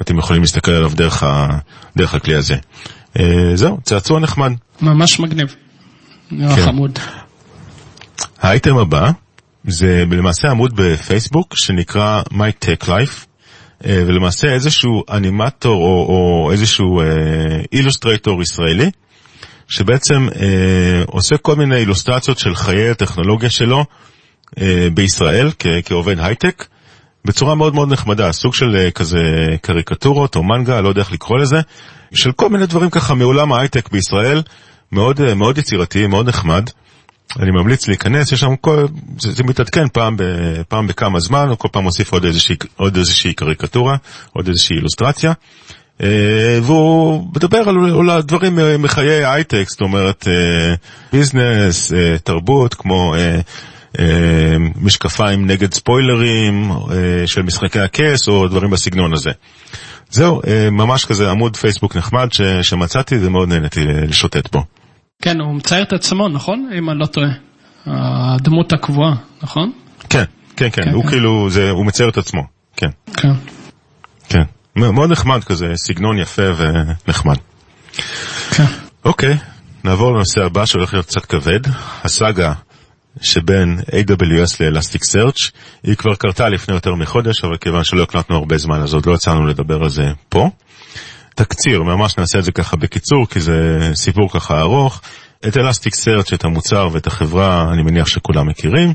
אתם 0.00 0.18
יכולים 0.18 0.42
להסתכל 0.42 0.70
עליו 0.70 0.90
דרך, 0.94 1.22
ה, 1.22 1.48
דרך 1.96 2.14
הכלי 2.14 2.34
הזה. 2.34 2.56
אה, 3.18 3.50
זהו, 3.54 3.78
צעצוע 3.82 4.20
נחמד. 4.20 4.52
ממש 4.80 5.20
מגניב. 5.20 5.54
נראה 6.30 6.56
כן. 6.56 6.62
חמוד. 6.62 6.98
האייטם 8.40 8.78
הבא 8.78 9.10
זה 9.64 10.04
למעשה 10.10 10.48
עמוד 10.50 10.76
בפייסבוק 10.76 11.56
שנקרא 11.56 12.22
My 12.30 12.64
Tech 12.64 12.84
Life, 12.84 13.26
אה, 13.86 14.02
ולמעשה 14.06 14.48
איזשהו 14.48 15.02
אנימטור 15.10 15.82
או, 15.82 16.06
או 16.08 16.52
איזשהו 16.52 17.00
אה, 17.00 17.04
אילוסטרייטור 17.72 18.42
ישראלי, 18.42 18.90
שבעצם 19.68 20.28
אה, 20.40 21.02
עושה 21.06 21.36
כל 21.36 21.56
מיני 21.56 21.76
אילוסטרציות 21.76 22.38
של 22.38 22.54
חיי 22.54 22.90
הטכנולוגיה 22.90 23.50
שלו 23.50 23.84
אה, 24.60 24.88
בישראל 24.94 25.50
כ- 25.58 25.66
כעובד 25.84 26.20
הייטק, 26.20 26.66
בצורה 27.24 27.54
מאוד 27.54 27.74
מאוד 27.74 27.92
נחמדה, 27.92 28.32
סוג 28.32 28.54
של 28.54 28.76
אה, 28.76 28.90
כזה 28.90 29.18
קריקטורות 29.62 30.36
או 30.36 30.42
מנגה, 30.42 30.80
לא 30.80 30.88
יודע 30.88 31.00
איך 31.00 31.12
לקרוא 31.12 31.38
לזה, 31.38 31.60
של 32.14 32.32
כל 32.32 32.48
מיני 32.48 32.66
דברים 32.66 32.90
ככה 32.90 33.14
מעולם 33.14 33.52
ההייטק 33.52 33.90
בישראל, 33.92 34.42
מאוד, 34.92 35.20
אה, 35.20 35.34
מאוד 35.34 35.58
יצירתי, 35.58 36.06
מאוד 36.06 36.28
נחמד. 36.28 36.70
אני 37.38 37.50
ממליץ 37.50 37.88
להיכנס, 37.88 38.32
יש 38.32 38.40
שם 38.40 38.56
כל, 38.56 38.86
זה, 39.18 39.32
זה 39.32 39.44
מתעדכן 39.44 39.88
פעם, 39.88 40.16
ב, 40.16 40.22
פעם 40.68 40.86
בכמה 40.86 41.20
זמן, 41.20 41.48
הוא 41.48 41.56
כל 41.58 41.68
פעם 41.72 41.82
מוסיף 41.82 42.12
עוד 42.12 42.24
איזושהי, 42.24 42.56
עוד 42.76 42.96
איזושהי 42.96 43.32
קריקטורה, 43.32 43.96
עוד 44.32 44.48
איזושהי 44.48 44.76
אילוסטרציה. 44.76 45.32
אה, 46.02 46.58
והוא 46.62 47.26
מדבר 47.36 47.68
על, 47.68 48.10
על 48.10 48.22
דברים 48.22 48.58
אה, 48.58 48.78
מחיי 48.78 49.24
הייטק, 49.24 49.64
זאת 49.68 49.80
אומרת 49.80 50.28
אה, 50.28 50.74
ביזנס, 51.12 51.92
תרבות, 52.24 52.74
כמו 52.74 53.14
משקפיים 54.76 55.46
נגד 55.46 55.74
ספוילרים 55.74 56.70
של 57.26 57.42
משחקי 57.42 57.80
הכס 57.80 58.28
או 58.28 58.48
דברים 58.48 58.70
בסגנון 58.70 59.12
הזה. 59.12 59.30
זהו, 60.10 60.40
ממש 60.70 61.04
כזה 61.04 61.30
עמוד 61.30 61.56
פייסבוק 61.56 61.96
נחמד 61.96 62.32
ש, 62.32 62.40
שמצאתי 62.62 63.18
ומאוד 63.20 63.48
נהניתי 63.48 63.80
לשוטט 63.84 64.52
בו. 64.52 64.77
כן, 65.22 65.40
הוא 65.40 65.54
מצייר 65.54 65.82
את 65.82 65.92
עצמו, 65.92 66.28
נכון? 66.28 66.70
אם 66.78 66.90
אני 66.90 66.98
לא 66.98 67.06
טועה. 67.06 67.30
הדמות 67.86 68.72
הקבועה, 68.72 69.14
נכון? 69.42 69.72
כן, 70.10 70.24
כן, 70.56 70.70
כן, 70.70 70.84
כן, 70.84 70.90
הוא 70.92 71.02
כן. 71.02 71.08
כאילו, 71.08 71.48
הוא 71.70 71.86
מצייר 71.86 72.08
את 72.08 72.16
עצמו, 72.18 72.42
כן, 72.76 72.90
כן. 73.16 73.32
כן. 74.28 74.42
מאוד 74.76 75.10
נחמד 75.10 75.44
כזה, 75.44 75.66
סגנון 75.74 76.18
יפה 76.18 76.42
ונחמד. 76.56 77.36
כן. 78.50 78.64
אוקיי, 79.04 79.36
נעבור 79.84 80.12
לנושא 80.12 80.40
הבא 80.40 80.66
שהולך 80.66 80.92
להיות 80.92 81.06
קצת 81.06 81.24
כבד, 81.24 81.60
הסאגה 82.04 82.52
שבין 83.22 83.78
AWS 83.80 84.56
ל-Elasticsearch, 84.60 85.50
היא 85.82 85.94
כבר 85.94 86.14
קרתה 86.14 86.48
לפני 86.48 86.74
יותר 86.74 86.94
מחודש, 86.94 87.44
אבל 87.44 87.56
כיוון 87.56 87.84
שלא 87.84 88.02
הקלטנו 88.02 88.36
הרבה 88.36 88.58
זמן, 88.58 88.82
אז 88.82 88.94
עוד 88.94 89.06
לא 89.06 89.14
יצאנו 89.14 89.46
לדבר 89.46 89.82
על 89.82 89.88
זה 89.88 90.04
פה. 90.28 90.50
תקציר, 91.38 91.82
ממש 91.82 92.18
נעשה 92.18 92.38
את 92.38 92.44
זה 92.44 92.52
ככה 92.52 92.76
בקיצור, 92.76 93.26
כי 93.28 93.40
זה 93.40 93.90
סיפור 93.94 94.30
ככה 94.32 94.60
ארוך. 94.60 95.00
את 95.48 95.56
Elasticsearch, 95.56 96.34
את 96.34 96.44
המוצר 96.44 96.88
ואת 96.92 97.06
החברה, 97.06 97.72
אני 97.72 97.82
מניח 97.82 98.06
שכולם 98.06 98.46
מכירים. 98.46 98.92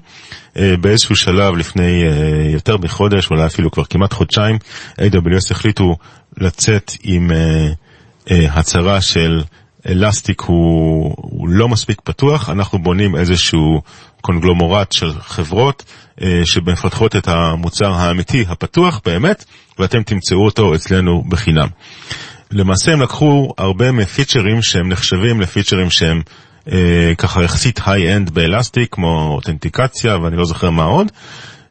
אה, 0.57 0.77
באיזשהו 0.81 1.15
שלב 1.15 1.55
לפני 1.55 2.03
אה, 2.03 2.51
יותר 2.53 2.77
מחודש, 2.77 3.31
אולי 3.31 3.45
אפילו 3.45 3.71
כבר 3.71 3.83
כמעט 3.83 4.13
חודשיים, 4.13 4.57
AWS 4.99 5.51
החליטו 5.51 5.95
לצאת 6.37 6.91
עם 7.03 7.31
אה, 7.31 8.45
הצהרה 8.51 9.01
של 9.01 9.43
אלסטיק 9.89 10.41
הוא, 10.41 11.15
הוא 11.17 11.49
לא 11.49 11.69
מספיק 11.69 12.01
פתוח, 12.03 12.49
אנחנו 12.49 12.79
בונים 12.79 13.15
איזשהו 13.15 13.81
קונגלומורט 14.21 14.91
של 14.91 15.11
חברות 15.19 15.83
שמפתחות 16.43 17.15
את 17.15 17.27
המוצר 17.27 17.91
האמיתי 17.91 18.45
הפתוח 18.49 19.01
באמת, 19.05 19.45
ואתם 19.79 20.03
תמצאו 20.03 20.45
אותו 20.45 20.75
אצלנו 20.75 21.23
בחינם. 21.29 21.67
למעשה 22.53 22.93
הם 22.93 23.01
לקחו 23.01 23.53
הרבה 23.57 23.91
מפיצ'רים 23.91 24.61
שהם 24.61 24.89
נחשבים 24.89 25.41
לפיצ'רים 25.41 25.89
שהם 25.89 26.21
אה, 26.71 27.13
ככה 27.17 27.43
יחסית 27.43 27.79
high-end 27.85 28.29
ב 28.29 28.36
Elastic, 28.36 28.87
כמו 28.91 29.33
אותנטיקציה 29.35 30.17
ואני 30.17 30.37
לא 30.37 30.45
זוכר 30.45 30.69
מה 30.69 30.83
עוד, 30.83 31.11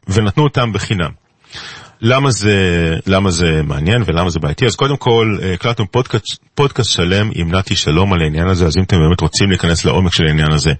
ונתנו 0.07 0.43
אותם 0.43 0.73
בחינם. 0.73 1.09
למה 2.01 2.31
זה, 2.31 2.55
למה 3.07 3.31
זה 3.31 3.61
מעניין 3.63 4.03
ולמה 4.05 4.29
זה 4.29 4.39
בעייתי? 4.39 4.65
אז 4.65 4.75
קודם 4.75 4.97
כל, 4.97 5.37
אה, 5.41 5.53
הקלטנו 5.53 5.91
פודקאסט, 5.91 6.25
פודקאסט 6.55 6.91
שלם 6.91 7.29
עם 7.35 7.55
נתי 7.55 7.75
שלום 7.75 8.13
על 8.13 8.21
העניין 8.21 8.47
הזה, 8.47 8.65
אז 8.65 8.77
אם 8.77 8.83
אתם 8.83 8.97
באמת 8.97 9.21
רוצים 9.21 9.49
להיכנס 9.49 9.85
לעומק 9.85 10.13
של 10.13 10.23
העניין 10.25 10.51
הזה, 10.51 10.71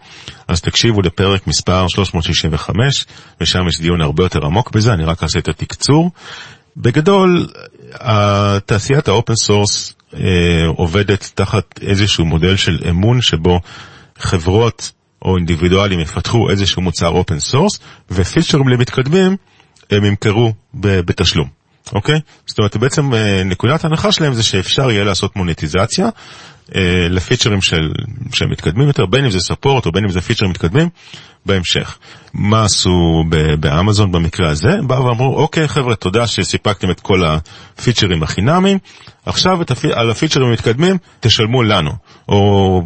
אז 0.47 0.61
תקשיבו 0.61 1.01
לפרק 1.01 1.47
מספר 1.47 1.87
365, 1.87 3.05
ושם 3.41 3.59
יש 3.67 3.81
דיון 3.81 4.01
הרבה 4.01 4.23
יותר 4.23 4.45
עמוק 4.45 4.71
בזה, 4.71 4.93
אני 4.93 5.03
רק 5.03 5.23
אעשה 5.23 5.39
את 5.39 5.47
התקצור. 5.47 6.11
בגדול, 6.77 7.47
תעשיית 8.65 9.07
ה 9.07 9.13
open 9.13 9.35
source 9.35 9.93
אה, 10.13 10.19
עובדת 10.67 11.31
תחת 11.35 11.79
איזשהו 11.81 12.25
מודל 12.25 12.55
של 12.55 12.79
אמון 12.89 13.21
שבו 13.21 13.59
חברות 14.17 14.91
או 15.25 15.37
אינדיבידואלים 15.37 15.99
יפתחו 15.99 16.49
איזשהו 16.49 16.81
מוצר 16.81 17.07
open 17.07 17.39
source, 17.39 17.79
ופיצ'רים 18.11 18.67
למתקדמים 18.67 19.37
הם 19.91 20.05
ימכרו 20.05 20.53
בתשלום, 20.73 21.47
אוקיי? 21.93 22.19
זאת 22.45 22.57
אומרת, 22.57 22.77
בעצם 22.77 23.13
אה, 23.13 23.43
נקודת 23.43 23.85
ההנחה 23.85 24.11
שלהם 24.11 24.33
זה 24.33 24.43
שאפשר 24.43 24.91
יהיה 24.91 25.03
לעשות 25.03 25.35
מוניטיזציה 25.35 26.09
לפיצ'רים 27.09 27.61
של, 27.61 27.91
שהם 28.33 28.49
מתקדמים 28.49 28.87
יותר, 28.87 29.05
בין 29.05 29.25
אם 29.25 29.31
זה 29.31 29.39
support 29.39 29.85
או 29.85 29.91
בין 29.91 30.03
אם 30.03 30.09
זה 30.09 30.21
פיצ'רים 30.21 30.51
מתקדמים, 30.51 30.89
בהמשך. 31.45 31.97
מה 32.33 32.63
עשו 32.63 33.23
באמזון 33.59 34.11
במקרה 34.11 34.49
הזה? 34.49 34.77
באו 34.87 35.05
ואמרו, 35.05 35.35
אוקיי 35.35 35.67
חבר'ה, 35.67 35.95
תודה 35.95 36.27
שסיפקתם 36.27 36.91
את 36.91 36.99
כל 36.99 37.23
הפיצ'רים 37.25 38.23
החינמיים, 38.23 38.77
עכשיו 39.25 39.61
הפי, 39.61 39.93
על 39.93 40.11
הפיצ'רים 40.11 40.47
המתקדמים 40.47 40.97
תשלמו 41.19 41.63
לנו. 41.63 41.91
או 42.29 42.81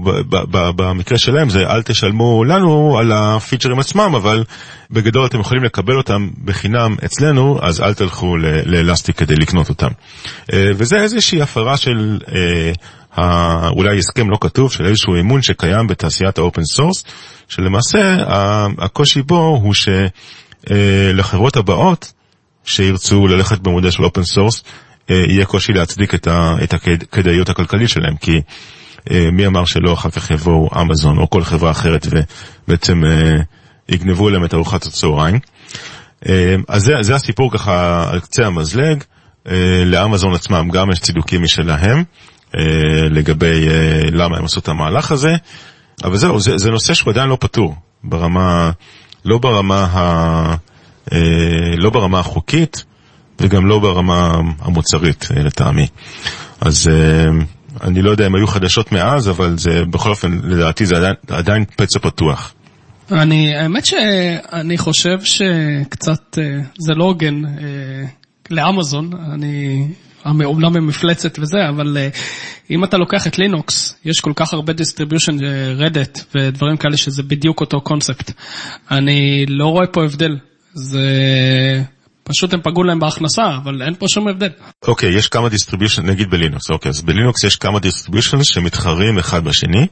במקרה 0.75 1.17
שלהם 1.17 1.49
זה 1.49 1.67
אל 1.67 1.81
תשלמו 1.81 2.43
לנו 2.43 2.97
על 2.97 3.11
הפיצ'רים 3.11 3.79
עצמם, 3.79 4.15
אבל 4.15 4.43
בגדול 4.91 5.25
אתם 5.25 5.39
יכולים 5.39 5.63
לקבל 5.63 5.97
אותם 5.97 6.29
בחינם 6.45 6.95
אצלנו, 7.05 7.59
אז 7.61 7.81
אל 7.81 7.93
תלכו 7.93 8.37
לאלסטיק 8.65 9.17
כדי 9.17 9.35
לקנות 9.35 9.69
אותם. 9.69 9.89
אה, 10.53 10.71
וזה 10.75 11.01
איזושהי 11.01 11.41
הפרה 11.41 11.77
של... 11.77 12.19
אה, 12.35 12.71
אולי 13.69 13.97
הסכם 13.97 14.29
לא 14.29 14.37
כתוב 14.41 14.71
של 14.71 14.85
איזשהו 14.85 15.15
אמון 15.19 15.41
שקיים 15.41 15.87
בתעשיית 15.87 16.37
ה 16.37 16.42
open 16.42 16.63
source, 16.63 17.03
שלמעשה 17.49 18.15
הקושי 18.77 19.21
בו 19.21 19.59
הוא 19.63 19.73
שלחברות 20.67 21.57
הבאות 21.57 22.13
שירצו 22.65 23.27
ללכת 23.27 23.59
במודל 23.59 23.91
של 23.91 24.03
open 24.03 24.23
source, 24.23 24.63
יהיה 25.09 25.45
קושי 25.45 25.73
להצדיק 25.73 26.15
את, 26.15 26.73
הכדאיות 26.73 27.49
הכלכלית 27.49 27.89
שלהם, 27.89 28.17
כי 28.17 28.35
אה, 28.35 28.41
מי 29.31 29.47
אמר 29.47 29.65
שלא 29.65 29.93
אחר 29.93 30.09
כך 30.09 30.31
יבואו 30.31 30.69
אמזון 30.81 31.17
או 31.17 31.29
כל 31.29 31.43
חברה 31.43 31.71
אחרת 31.71 32.07
ובעצם 32.67 33.05
אה, 33.05 33.31
יגנבו 33.89 34.29
להם 34.29 34.45
את 34.45 34.53
ארוחת 34.53 34.85
הצהריים. 34.85 35.39
אה, 36.27 36.55
אז 36.67 36.83
זה, 36.83 36.93
זה 37.01 37.15
הסיפור 37.15 37.51
ככה 37.51 38.05
על 38.11 38.19
קצה 38.19 38.47
המזלג, 38.47 39.03
אה, 39.47 39.83
לאמזון 39.85 40.33
עצמם 40.33 40.69
גם 40.69 40.91
יש 40.91 40.99
צידוקים 40.99 41.43
משלהם. 41.43 42.03
אה, 42.55 43.09
לגבי 43.09 43.67
אה, 43.67 44.09
למה 44.11 44.37
הם 44.37 44.45
עשו 44.45 44.59
את 44.59 44.67
המהלך 44.67 45.11
הזה, 45.11 45.35
אבל 46.03 46.17
זהו, 46.17 46.39
זה, 46.39 46.57
זה 46.57 46.71
נושא 46.71 46.93
שהוא 46.93 47.11
עדיין 47.11 47.29
לא 47.29 47.37
פתור, 47.39 47.75
ברמה, 48.03 48.71
לא 49.25 49.37
ברמה, 49.37 49.83
ה, 49.83 50.55
אה, 51.13 51.75
לא 51.77 51.89
ברמה 51.89 52.19
החוקית 52.19 52.83
וגם 53.41 53.65
לא 53.65 53.79
ברמה 53.79 54.33
המוצרית 54.59 55.27
אה, 55.37 55.43
לטעמי. 55.43 55.87
אז 56.61 56.89
אה, 56.93 57.25
אני 57.83 58.01
לא 58.01 58.11
יודע 58.11 58.27
אם 58.27 58.35
היו 58.35 58.47
חדשות 58.47 58.91
מאז, 58.91 59.29
אבל 59.29 59.57
זה 59.57 59.85
בכל 59.89 60.09
אופן, 60.09 60.39
לדעתי 60.43 60.85
זה 60.85 60.95
עדיין, 60.97 61.15
עדיין 61.27 61.65
פצע 61.75 61.99
פתוח. 61.99 62.53
אני, 63.11 63.55
האמת 63.55 63.85
שאני 63.85 64.77
חושב 64.77 65.17
שקצת, 65.23 66.37
אה, 66.37 66.59
זה 66.77 66.93
לא 66.93 67.03
הוגן 67.03 67.45
אה, 67.45 67.51
לאמזון, 68.49 69.09
אני, 69.33 69.87
אומנם 70.25 70.75
הם 70.75 70.87
מפלצת 70.87 71.39
וזה, 71.39 71.57
אבל 71.69 71.97
אה, 71.97 72.09
אם 72.71 72.83
אתה 72.83 72.97
לוקח 72.97 73.27
את 73.27 73.39
לינוקס, 73.39 73.95
יש 74.05 74.19
כל 74.19 74.33
כך 74.35 74.53
הרבה 74.53 74.73
distribution, 74.73 75.37
Red 75.75 75.97
Hat 75.97 76.19
ודברים 76.35 76.77
כאלה 76.77 76.97
שזה 76.97 77.23
בדיוק 77.23 77.61
אותו 77.61 77.81
קונספט. 77.81 78.31
אני 78.91 79.45
לא 79.47 79.65
רואה 79.65 79.87
פה 79.87 80.03
הבדל. 80.03 80.37
זה... 80.73 81.01
פשוט 82.27 82.53
הם 82.53 82.61
פגעו 82.63 82.83
להם 82.83 82.99
בהכנסה, 82.99 83.55
אבל 83.63 83.81
אין 83.81 83.95
פה 83.95 84.05
שום 84.07 84.27
הבדל. 84.27 84.49
אוקיי, 84.87 85.15
יש 85.15 85.27
כמה 85.27 85.49
distribution, 85.49 86.05
נגיד 86.05 86.29
בלינוקס, 86.29 86.69
אוקיי, 86.69 86.89
אז 86.89 87.01
בלינוקס 87.01 87.43
יש 87.43 87.55
כמה 87.55 87.79
distribution 87.79 88.43
שמתחרים 88.43 89.17
אחד 89.19 89.43
בשני. 89.43 89.87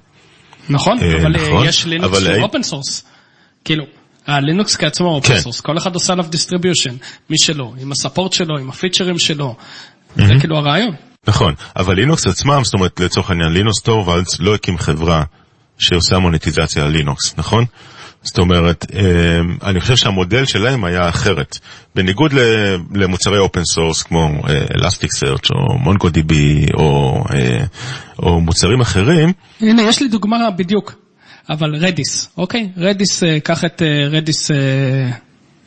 נכון, 0.70 1.00
אה, 1.00 1.22
אבל 1.22 1.36
אה, 1.36 1.48
נכון, 1.48 1.68
יש 1.68 1.86
לינוקס 1.86 2.18
אבל 2.18 2.34
שהוא 2.34 2.44
open 2.44 2.64
source. 2.64 3.06
כאילו, 3.66 3.84
הלינוקס 4.28 4.76
כעצמו 4.76 5.08
open 5.08 5.34
כן. 5.34 5.40
source, 5.40 5.62
כל 5.62 5.78
אחד 5.78 5.94
עושה 5.94 6.14
עליו 6.14 6.26
distribution, 6.30 6.96
מי 7.30 7.38
שלו, 7.38 7.74
עם 7.82 7.92
ה 7.92 7.97
support 7.97 8.34
שלו, 8.34 8.58
עם 8.58 8.70
הפיצ'רים 8.70 9.20
שלו. 9.20 9.56
זה 10.16 10.34
כאילו 10.40 10.58
הרעיון. 10.58 10.96
נכון, 11.28 11.54
אבל 11.76 11.96
לינוקס 11.96 12.28
עצמם, 12.28 12.62
זאת 12.64 12.74
אומרת 12.74 13.00
לצורך 13.00 13.30
העניין 13.30 13.54
לינוס 13.54 13.82
טורבלדס 13.82 14.40
לא 14.40 14.56
הקים 14.56 14.78
חברה 14.78 15.24
שעושה 15.78 16.20
מוניטיזציה 16.20 16.84
על 16.84 16.92
לינוקס, 16.92 17.36
נכון? 17.38 17.66
זאת 18.26 18.38
אומרת, 18.38 18.86
אה, 18.94 19.70
אני 19.70 19.80
חושב 19.80 19.96
שהמודל 19.96 20.46
שלהם 20.46 20.84
היה 20.84 21.10
אחרת. 21.10 21.58
בניגוד 21.96 22.34
למוצרי 22.96 23.38
open 23.38 23.64
source 23.66 24.04
כמו 24.04 24.30
Elasticsearch 24.76 25.52
או 25.52 25.78
MongoDB 25.78 26.66
או, 26.78 27.24
או 28.20 28.42
מוצרים 28.42 28.82
אחרים. 28.82 29.34
הנה, 29.62 29.82
יש 29.82 30.02
לי 30.02 30.08
דוגמה 30.08 30.52
בדיוק, 30.52 30.94
אבל 31.50 31.76
Redis, 31.76 32.30
אוקיי? 32.38 32.70
Redis, 32.78 33.24
קח 33.44 33.66
את 33.66 33.82
Redis... 34.12 34.52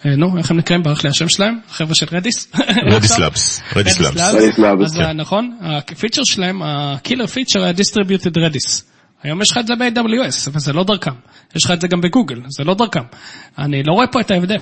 נו, 0.05 0.39
איך 0.39 0.51
הם 0.51 0.57
נקראים? 0.57 0.83
ברח 0.83 1.05
לי 1.05 1.11
השם 1.11 1.29
שלהם? 1.29 1.59
החבר'ה 1.71 1.95
של 1.95 2.07
Redis? 2.13 2.49
Redis 2.95 3.19
Labs. 3.19 3.63
Redis 3.77 4.01
Labs. 4.01 4.85
אז 4.85 4.99
נכון, 5.15 5.57
הפיצ'ר 5.61 6.23
שלהם, 6.25 6.63
ה 6.63 6.72
killer 6.72 7.27
feature 7.27 7.63
היה 7.63 7.73
distributed 7.73 8.41
Redis. 8.41 8.85
היום 9.23 9.43
יש 9.43 9.51
לך 9.51 9.59
את 9.59 9.67
זה 9.67 9.75
ב-AWS, 9.77 10.51
אבל 10.51 10.61
זה 10.61 10.73
לא 10.73 10.85
דרכם. 10.85 11.15
יש 11.55 11.65
לך 11.65 11.71
את 11.71 11.81
זה 11.81 11.89
גם 11.89 12.01
בגוגל, 12.01 12.41
זה 12.49 12.65
לא 12.65 12.75
דרכם. 12.75 13.03
אני 13.59 13.83
לא 13.83 13.93
רואה 13.93 14.07
פה 14.07 14.21
את 14.21 14.31
ההבדל. 14.31 14.57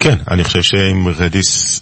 כן, 0.00 0.16
אני 0.30 0.44
חושב 0.44 0.62
שעם 0.62 1.08
Redis 1.08 1.80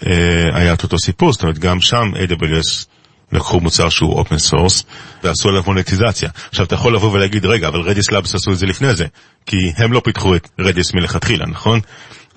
היה 0.55 0.75
את 0.75 0.83
אותו 0.83 0.98
סיפור, 0.98 1.33
זאת 1.33 1.42
אומרת, 1.42 1.59
גם 1.59 1.81
שם 1.81 2.05
AWS 2.14 2.87
לקחו 3.33 3.61
מוצר 3.61 3.88
שהוא 3.88 4.12
open 4.12 4.38
source 4.38 4.85
ועשו 5.22 5.48
עליו 5.48 5.62
מונטיזציה. 5.66 6.31
עכשיו, 6.48 6.66
אתה 6.66 6.75
יכול 6.75 6.94
לבוא 6.94 7.12
ולהגיד, 7.12 7.46
רגע, 7.46 7.68
אבל 7.68 7.81
Redis 7.81 8.11
Labs 8.11 8.35
עשו 8.35 8.53
את 8.53 8.59
זה 8.59 8.66
לפני 8.66 8.94
זה, 8.94 9.07
כי 9.46 9.72
הם 9.77 9.92
לא 9.92 10.01
פיתחו 10.05 10.37
את 10.37 10.48
Redis 10.59 10.94
מלכתחילה, 10.94 11.46
נכון? 11.46 11.81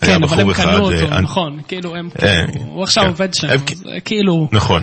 כן, 0.01 0.23
אבל 0.23 0.39
הם 0.39 0.53
קנו 0.53 0.91
אותו, 0.91 1.09
נכון, 1.21 1.59
כאילו, 1.67 1.95
הם, 1.95 2.09
הוא 2.65 2.83
עכשיו 2.83 3.03
כן. 3.03 3.09
עובד 3.09 3.33
שם, 3.33 3.47
כאילו... 4.05 4.49
נכון. 4.51 4.81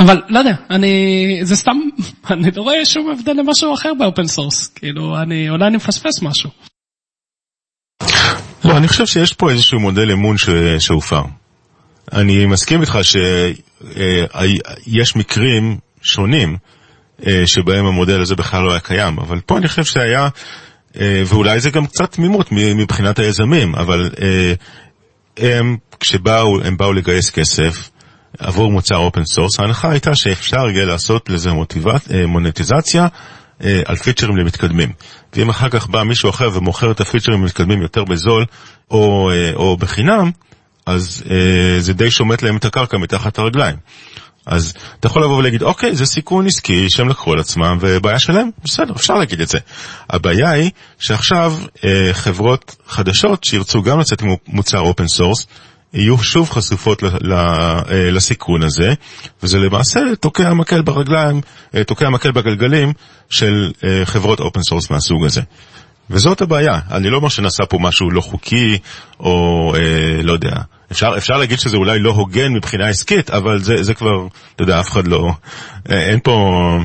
אבל 0.00 0.22
לא 0.28 0.38
יודע, 0.38 0.54
אני, 0.70 1.40
זה 1.42 1.56
סתם, 1.56 1.76
אני 2.30 2.50
לא 2.56 2.62
רואה 2.62 2.84
שום 2.84 3.10
הבדל 3.10 3.32
למשהו 3.32 3.74
אחר 3.74 3.92
ב 3.98 4.04
open 4.04 4.26
source, 4.26 4.66
כאילו, 4.66 5.22
אני, 5.22 5.50
אולי 5.50 5.66
אני 5.66 5.76
מפספס 5.76 6.22
משהו. 6.22 6.50
לא, 8.64 8.76
אני 8.76 8.88
חושב 8.88 9.06
שיש 9.06 9.32
פה 9.32 9.50
איזשהו 9.50 9.80
מודל 9.80 10.12
אמון 10.12 10.36
שהופר. 10.78 11.22
אני 12.12 12.46
מסכים 12.46 12.80
איתך 12.80 12.98
שיש 13.02 13.56
מקרים 15.16 15.78
שונים 16.02 16.56
אה, 17.26 17.42
שבהם 17.46 17.86
המודל 17.86 18.20
הזה 18.20 18.36
בכלל 18.36 18.62
לא 18.62 18.70
היה 18.70 18.80
קיים, 18.80 19.18
אבל 19.18 19.40
פה 19.46 19.58
אני 19.58 19.68
חושב 19.68 19.84
שהיה, 19.84 20.28
אה, 21.00 21.22
ואולי 21.26 21.60
זה 21.60 21.70
גם 21.70 21.86
קצת 21.86 22.12
תמימות 22.12 22.48
מבחינת 22.52 23.18
היזמים, 23.18 23.74
אבל 23.74 24.10
אה, 24.22 24.52
הם, 25.36 25.76
כשבאו, 26.00 26.60
הם 26.64 26.76
באו 26.76 26.92
לגייס 26.92 27.30
כסף, 27.30 27.89
עבור 28.40 28.70
מוצר 28.72 28.96
open 28.96 29.24
source, 29.24 29.60
ההנחה 29.60 29.90
הייתה 29.90 30.14
שאפשר 30.14 30.70
יהיה 30.70 30.84
לעשות 30.84 31.30
לזה 31.30 31.52
מוטיבט, 31.52 32.10
אה, 32.10 32.26
מונטיזציה 32.26 33.06
אה, 33.64 33.82
על 33.86 33.96
פיצ'רים 33.96 34.36
למתקדמים. 34.36 34.92
ואם 35.34 35.48
אחר 35.48 35.68
כך 35.68 35.88
בא 35.88 36.02
מישהו 36.02 36.30
אחר 36.30 36.50
ומוכר 36.52 36.90
את 36.90 37.00
הפיצ'רים 37.00 37.40
למתקדמים 37.40 37.82
יותר 37.82 38.04
בזול 38.04 38.44
או, 38.90 39.30
אה, 39.30 39.52
או 39.54 39.76
בחינם, 39.76 40.30
אז 40.86 41.22
זה 41.78 41.92
די 41.92 42.10
שומט 42.10 42.42
להם 42.42 42.56
את 42.56 42.64
הקרקע 42.64 42.98
מתחת 42.98 43.38
הרגליים. 43.38 43.76
אז 44.46 44.74
אתה 45.00 45.06
יכול 45.06 45.24
לבוא 45.24 45.36
ולהגיד, 45.36 45.62
אוקיי, 45.62 45.96
זה 45.96 46.06
סיכון 46.06 46.46
עסקי 46.46 46.90
שהם 46.90 47.08
לקחו 47.08 47.32
על 47.32 47.38
עצמם, 47.38 47.78
ובעיה 47.80 48.18
שלהם, 48.18 48.50
בסדר, 48.64 48.92
אפשר 48.92 49.14
להגיד 49.14 49.40
את 49.40 49.48
זה. 49.48 49.58
הבעיה 50.10 50.50
היא 50.50 50.70
שעכשיו 50.98 51.54
אה, 51.84 52.10
חברות 52.12 52.76
חדשות 52.88 53.44
שירצו 53.44 53.82
גם 53.82 54.00
לצאת 54.00 54.22
עם 54.22 54.28
מוצר 54.48 54.78
open 54.78 55.08
source, 55.08 55.46
יהיו 55.94 56.18
שוב 56.18 56.50
חשופות 56.50 57.04
אה, 57.04 57.10
לסיכון 58.10 58.62
הזה, 58.62 58.94
וזה 59.42 59.58
למעשה 59.58 60.00
תוקע 60.20 60.54
מקל 60.54 60.82
ברגליים, 60.82 61.40
אה, 61.74 61.84
תוקע 61.84 62.08
מקל 62.10 62.30
בגלגלים 62.30 62.92
של 63.30 63.72
אה, 63.84 64.02
חברות 64.04 64.40
open 64.40 64.62
source 64.62 64.90
מהסוג 64.90 65.24
הזה. 65.24 65.40
וזאת 66.10 66.40
הבעיה, 66.40 66.78
אני 66.90 67.10
לא 67.10 67.16
אומר 67.16 67.28
שנעשה 67.28 67.66
פה 67.66 67.78
משהו 67.80 68.10
לא 68.10 68.20
חוקי, 68.20 68.78
או 69.20 69.72
אה, 69.76 70.22
לא 70.22 70.32
יודע, 70.32 70.56
אפשר, 70.92 71.14
אפשר 71.16 71.34
להגיד 71.34 71.58
שזה 71.58 71.76
אולי 71.76 71.98
לא 71.98 72.10
הוגן 72.10 72.52
מבחינה 72.52 72.88
עסקית, 72.88 73.30
אבל 73.30 73.58
זה, 73.58 73.82
זה 73.82 73.94
כבר, 73.94 74.26
אתה 74.56 74.62
יודע, 74.62 74.80
אף 74.80 74.90
אחד 74.90 75.06
לא, 75.06 75.30
אין 75.88 76.20
פה, 76.22 76.78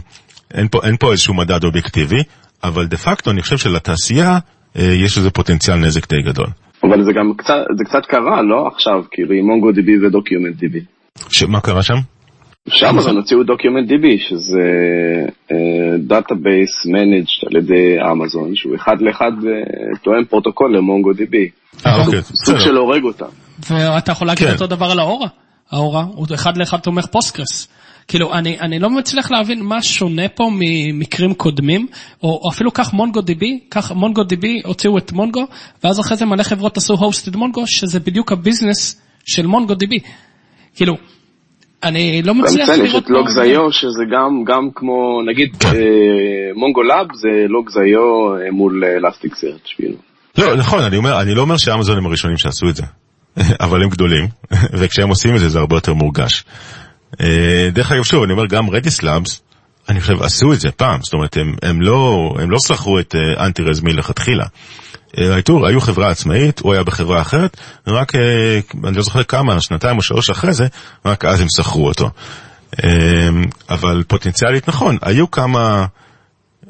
אין 0.53 0.67
פה, 0.67 0.79
אין 0.83 0.97
פה 0.99 1.11
איזשהו 1.11 1.33
מדד 1.33 1.63
אובייקטיבי, 1.63 2.23
אבל 2.63 2.87
דה 2.87 2.97
פקטו 2.97 3.31
אני 3.31 3.41
חושב 3.41 3.57
שלתעשייה 3.57 4.39
אה, 4.79 4.83
יש 4.83 5.17
איזה 5.17 5.29
פוטנציאל 5.29 5.75
נזק 5.75 6.09
די 6.09 6.21
גדול. 6.21 6.47
אבל 6.89 7.03
זה 7.03 7.11
גם 7.13 7.33
קצת, 7.37 7.53
זה 7.77 7.83
קצת 7.85 8.05
קרה, 8.05 8.41
לא 8.41 8.67
עכשיו, 8.67 9.03
כאילו 9.11 9.33
עם 9.33 9.45
MongoDB 9.45 9.71
ו 9.71 10.05
DocumentDB. 10.05 10.79
שמה 11.29 11.61
קרה 11.61 11.83
שם? 11.83 11.95
שם 12.69 12.97
אז 12.97 13.07
הם 13.07 13.15
הוציאו 13.15 13.43
DocumentDB, 13.43 14.17
שזה 14.19 14.67
database 15.99 16.85
אה, 16.85 16.91
managed 16.91 17.25
על 17.47 17.57
ידי 17.57 17.97
אמזון, 18.11 18.55
שהוא 18.55 18.75
אחד 18.75 18.95
לאחד 19.01 19.31
אה, 19.41 19.97
תואם 20.03 20.25
פרוטוקול 20.29 20.77
למונגו 20.77 21.13
דיבי. 21.13 21.49
אה, 21.85 22.05
אוקיי, 22.05 22.21
סוג 22.21 22.59
של 22.59 22.77
הורג 22.77 23.03
אותם. 23.03 23.25
ואתה 23.69 24.11
יכול 24.11 24.27
להגיד 24.27 24.47
כן. 24.47 24.53
אותו 24.53 24.67
דבר 24.67 24.85
על 24.91 24.99
האורה. 24.99 25.27
האורה 25.71 26.03
הוא 26.13 26.27
אחד 26.33 26.57
לאחד 26.57 26.77
תומך 26.77 27.05
Postgres. 27.05 27.67
כאילו, 28.07 28.33
אני, 28.33 28.59
אני 28.59 28.79
לא 28.79 28.89
מצליח 28.89 29.31
להבין 29.31 29.63
מה 29.63 29.81
שונה 29.81 30.27
פה 30.27 30.49
ממקרים 30.59 31.33
קודמים, 31.33 31.87
או, 32.23 32.39
או 32.43 32.49
אפילו 32.49 32.71
קח 32.71 32.93
MongoDB, 32.93 33.59
קח 33.69 33.91
מונגו 33.91 34.23
דיבי, 34.23 34.61
הוציאו 34.65 34.97
את 34.97 35.11
Mongo, 35.11 35.41
ואז 35.83 35.99
אחרי 35.99 36.17
זה 36.17 36.25
מלא 36.25 36.43
חברות 36.43 36.77
עשו 36.77 36.93
hosted 36.93 37.35
Mongo, 37.35 37.67
שזה 37.67 37.99
בדיוק 37.99 38.31
הביזנס 38.31 39.01
של 39.25 39.47
MongoDB. 39.47 39.99
כאילו, 40.75 40.95
אני 41.83 42.21
לא 42.21 42.35
מצליח 42.35 42.69
לראות... 42.69 42.85
יש 42.85 42.95
את 42.95 43.09
לוגזיו, 43.09 43.71
שזה 43.71 44.03
גם, 44.11 44.43
גם 44.43 44.69
כמו, 44.75 45.21
נגיד, 45.31 45.55
כן. 45.59 45.67
אה, 45.67 46.53
מונגו 46.55 46.83
לאב 46.83 47.07
זה 47.13 47.29
לוגזיו 47.47 48.35
אה, 48.35 48.51
מול 48.51 48.83
אלסטיק 48.85 49.31
אה, 49.31 49.37
סרט, 49.37 49.61
כאילו. 49.75 49.95
לא, 50.37 50.55
נכון, 50.55 50.83
אני, 50.83 50.97
אומר, 50.97 51.21
אני 51.21 51.35
לא 51.35 51.41
אומר 51.41 51.57
שאמזון 51.57 51.97
הם 51.97 52.05
הראשונים 52.05 52.37
שעשו 52.37 52.69
את 52.69 52.75
זה, 52.75 52.83
אבל 53.65 53.83
הם 53.83 53.89
גדולים, 53.89 54.27
וכשהם 54.79 55.09
עושים 55.09 55.35
את 55.35 55.39
זה 55.39 55.49
זה 55.49 55.59
הרבה 55.59 55.75
יותר 55.75 55.93
מורגש. 55.93 56.43
אה, 57.21 57.69
דרך 57.73 57.91
אגב, 57.91 58.03
שוב, 58.03 58.23
אני 58.23 58.33
אומר, 58.33 58.45
גם 58.45 58.69
רדיס 58.69 59.03
לאבס, 59.03 59.41
אני 59.89 60.01
חושב, 60.01 60.21
עשו 60.21 60.53
את 60.53 60.59
זה 60.59 60.71
פעם, 60.71 60.99
זאת 61.01 61.13
אומרת, 61.13 61.37
הם, 61.37 61.55
הם 61.61 61.81
לא, 61.81 62.33
הם 62.39 62.51
לא 62.51 62.57
שכרו 62.67 62.99
את 62.99 63.15
אה, 63.15 63.45
אנטי 63.45 63.63
רז 63.63 63.81
מלכתחילה. 63.81 64.45
אה, 65.17 65.35
היו, 65.35 65.67
היו 65.67 65.81
חברה 65.81 66.09
עצמאית, 66.09 66.59
הוא 66.59 66.73
היה 66.73 66.83
בחברה 66.83 67.21
אחרת, 67.21 67.57
רק, 67.87 68.15
אני 68.83 68.97
לא 68.97 69.03
זוכר 69.03 69.23
כמה, 69.23 69.61
שנתיים 69.61 69.97
או 69.97 70.01
שלוש 70.01 70.29
אחרי 70.29 70.53
זה, 70.53 70.67
רק 71.05 71.25
אז 71.25 71.41
הם 71.41 71.47
שכרו 71.55 71.87
אותו. 71.87 72.09
אבל 73.69 74.03
פוטנציאלית 74.07 74.69
נכון, 74.69 74.97
היו 75.01 75.31
כמה, 75.31 75.85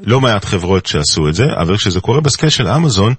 לא 0.04 0.22
מעט 0.22 0.46
חברות 0.46 0.86
שעשו 0.86 1.28
את 1.30 1.36
זה, 1.36 1.44
אבל 1.62 1.78
כשזה 1.78 2.02
קורה 2.02 2.22
בסקייל 2.22 2.50
של 2.50 2.68
אמזון, 2.68 3.14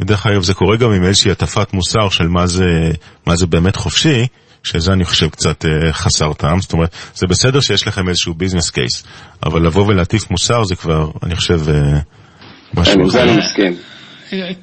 ודרך 0.00 0.26
אגב 0.26 0.42
זה 0.42 0.54
קורה 0.54 0.76
גם 0.76 0.92
עם 0.92 1.04
איזושהי 1.04 1.30
הטפת 1.30 1.72
מוסר 1.72 2.08
של 2.08 2.28
מה 2.28 2.46
זה, 2.46 2.90
מה 3.26 3.36
זה 3.36 3.46
באמת 3.46 3.76
חופשי, 3.76 4.26
שזה 4.62 4.92
אני 4.92 5.04
חושב 5.04 5.28
קצת 5.28 5.64
אה, 5.64 5.92
חסר 5.92 6.32
טעם, 6.32 6.60
זאת 6.60 6.72
אומרת, 6.72 6.94
זה 7.14 7.26
בסדר 7.26 7.60
שיש 7.60 7.86
לכם 7.86 8.08
איזשהו 8.08 8.34
ביזנס 8.34 8.70
קייס, 8.70 9.04
אבל 9.42 9.66
לבוא 9.66 9.86
ולהטיף 9.86 10.30
מוסר 10.30 10.64
זה 10.64 10.76
כבר, 10.76 11.10
אני 11.22 11.36
חושב, 11.36 11.68
אה, 11.68 11.98
משהו 12.74 13.08
אחר. 13.08 13.22
אני 13.22 13.36
מסכים. 13.36 13.76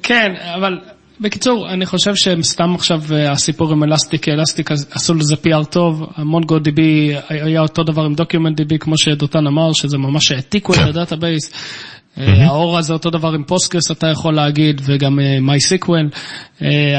כן, 0.02 0.28
אבל 0.54 0.78
בקיצור, 1.20 1.70
אני 1.70 1.86
חושב 1.86 2.14
שהם 2.14 2.42
סתם 2.42 2.74
עכשיו 2.74 3.00
אה, 3.12 3.32
הסיפור 3.32 3.72
עם 3.72 3.84
Elastic, 3.84 4.28
Elastic 4.28 4.70
עשו 4.70 5.14
לזה 5.14 5.34
PR 5.34 5.64
טוב, 5.64 6.02
ה 6.16 6.58
MongoDB 6.58 7.14
היה 7.28 7.60
אותו 7.60 7.82
דבר 7.82 8.02
עם 8.02 8.14
DocumentDB, 8.14 8.78
כמו 8.78 8.98
שדותן 8.98 9.46
אמר, 9.46 9.72
שזה 9.72 9.98
ממש 9.98 10.32
העתיקו 10.32 10.72
את 10.72 10.78
כן. 10.78 10.84
ה 10.84 10.91
database. 10.91 11.52
Aurora 12.16 12.82
זה 12.82 12.92
אותו 12.92 13.10
דבר 13.10 13.28
עם 13.28 13.44
Postgres 13.44 13.90
אתה 13.90 14.06
יכול 14.06 14.34
להגיד, 14.34 14.80
וגם 14.84 15.18
MySQL. 15.42 16.10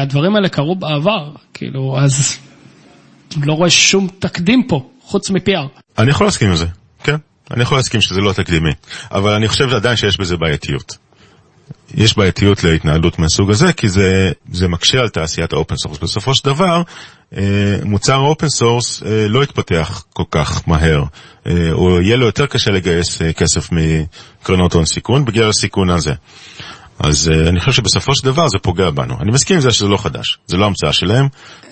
הדברים 0.01 0.35
האלה 0.35 0.49
קרו 0.49 0.75
בעבר, 0.75 1.31
כאילו, 1.53 1.97
אז 1.99 2.39
לא 3.43 3.53
רואה 3.53 3.69
שום 3.69 4.07
תקדים 4.19 4.63
פה, 4.67 4.89
חוץ 5.03 5.29
מ-PR. 5.29 5.81
אני 5.97 6.09
יכול 6.09 6.27
להסכים 6.27 6.49
עם 6.49 6.55
זה, 6.55 6.65
כן. 7.03 7.15
אני 7.51 7.61
יכול 7.61 7.77
להסכים 7.77 8.01
שזה 8.01 8.21
לא 8.21 8.33
תקדימי, 8.33 8.71
אבל 9.11 9.33
אני 9.33 9.47
חושב 9.47 9.69
עדיין 9.69 9.95
שיש 9.95 10.17
בזה 10.17 10.37
בעייתיות. 10.37 10.97
יש 11.95 12.17
בעייתיות 12.17 12.63
להתנהלות 12.63 13.19
מהסוג 13.19 13.51
הזה, 13.51 13.73
כי 13.73 13.89
זה, 13.89 14.31
זה 14.51 14.67
מקשה 14.67 14.99
על 14.99 15.09
תעשיית 15.09 15.53
ה 15.53 15.58
open 15.58 15.75
source. 15.75 15.97
בסופו 15.97 16.35
של 16.35 16.45
דבר, 16.45 16.81
אה, 17.37 17.43
מוצר 17.83 18.15
ה 18.15 18.22
open 18.22 18.49
source 18.49 19.03
אה, 19.03 19.27
לא 19.27 19.43
יתפתח 19.43 20.03
כל 20.13 20.23
כך 20.31 20.67
מהר, 20.67 21.03
אה, 21.47 21.71
או 21.71 22.01
יהיה 22.01 22.17
לו 22.17 22.25
יותר 22.25 22.45
קשה 22.45 22.71
לגייס 22.71 23.21
כסף 23.21 23.69
מקרנות 23.71 24.73
הון 24.73 24.85
סיכון 24.85 25.25
בגלל 25.25 25.49
הסיכון 25.49 25.89
הזה. 25.89 26.13
אז 26.99 27.31
אה, 27.31 27.49
אני 27.49 27.59
חושב 27.59 27.71
שבסופו 27.71 28.15
של 28.15 28.25
דבר 28.25 28.47
זה 28.47 28.57
פוגע 28.59 28.89
בנו. 28.89 29.15
אני 29.21 29.31
מסכים 29.31 29.55
עם 29.55 29.61
זה 29.61 29.71
שזה 29.71 29.87
לא 29.87 29.97
חדש, 29.97 30.37
זה 30.47 30.57
לא 30.57 30.65
המצאה 30.65 30.93
שלהם. 30.93 31.27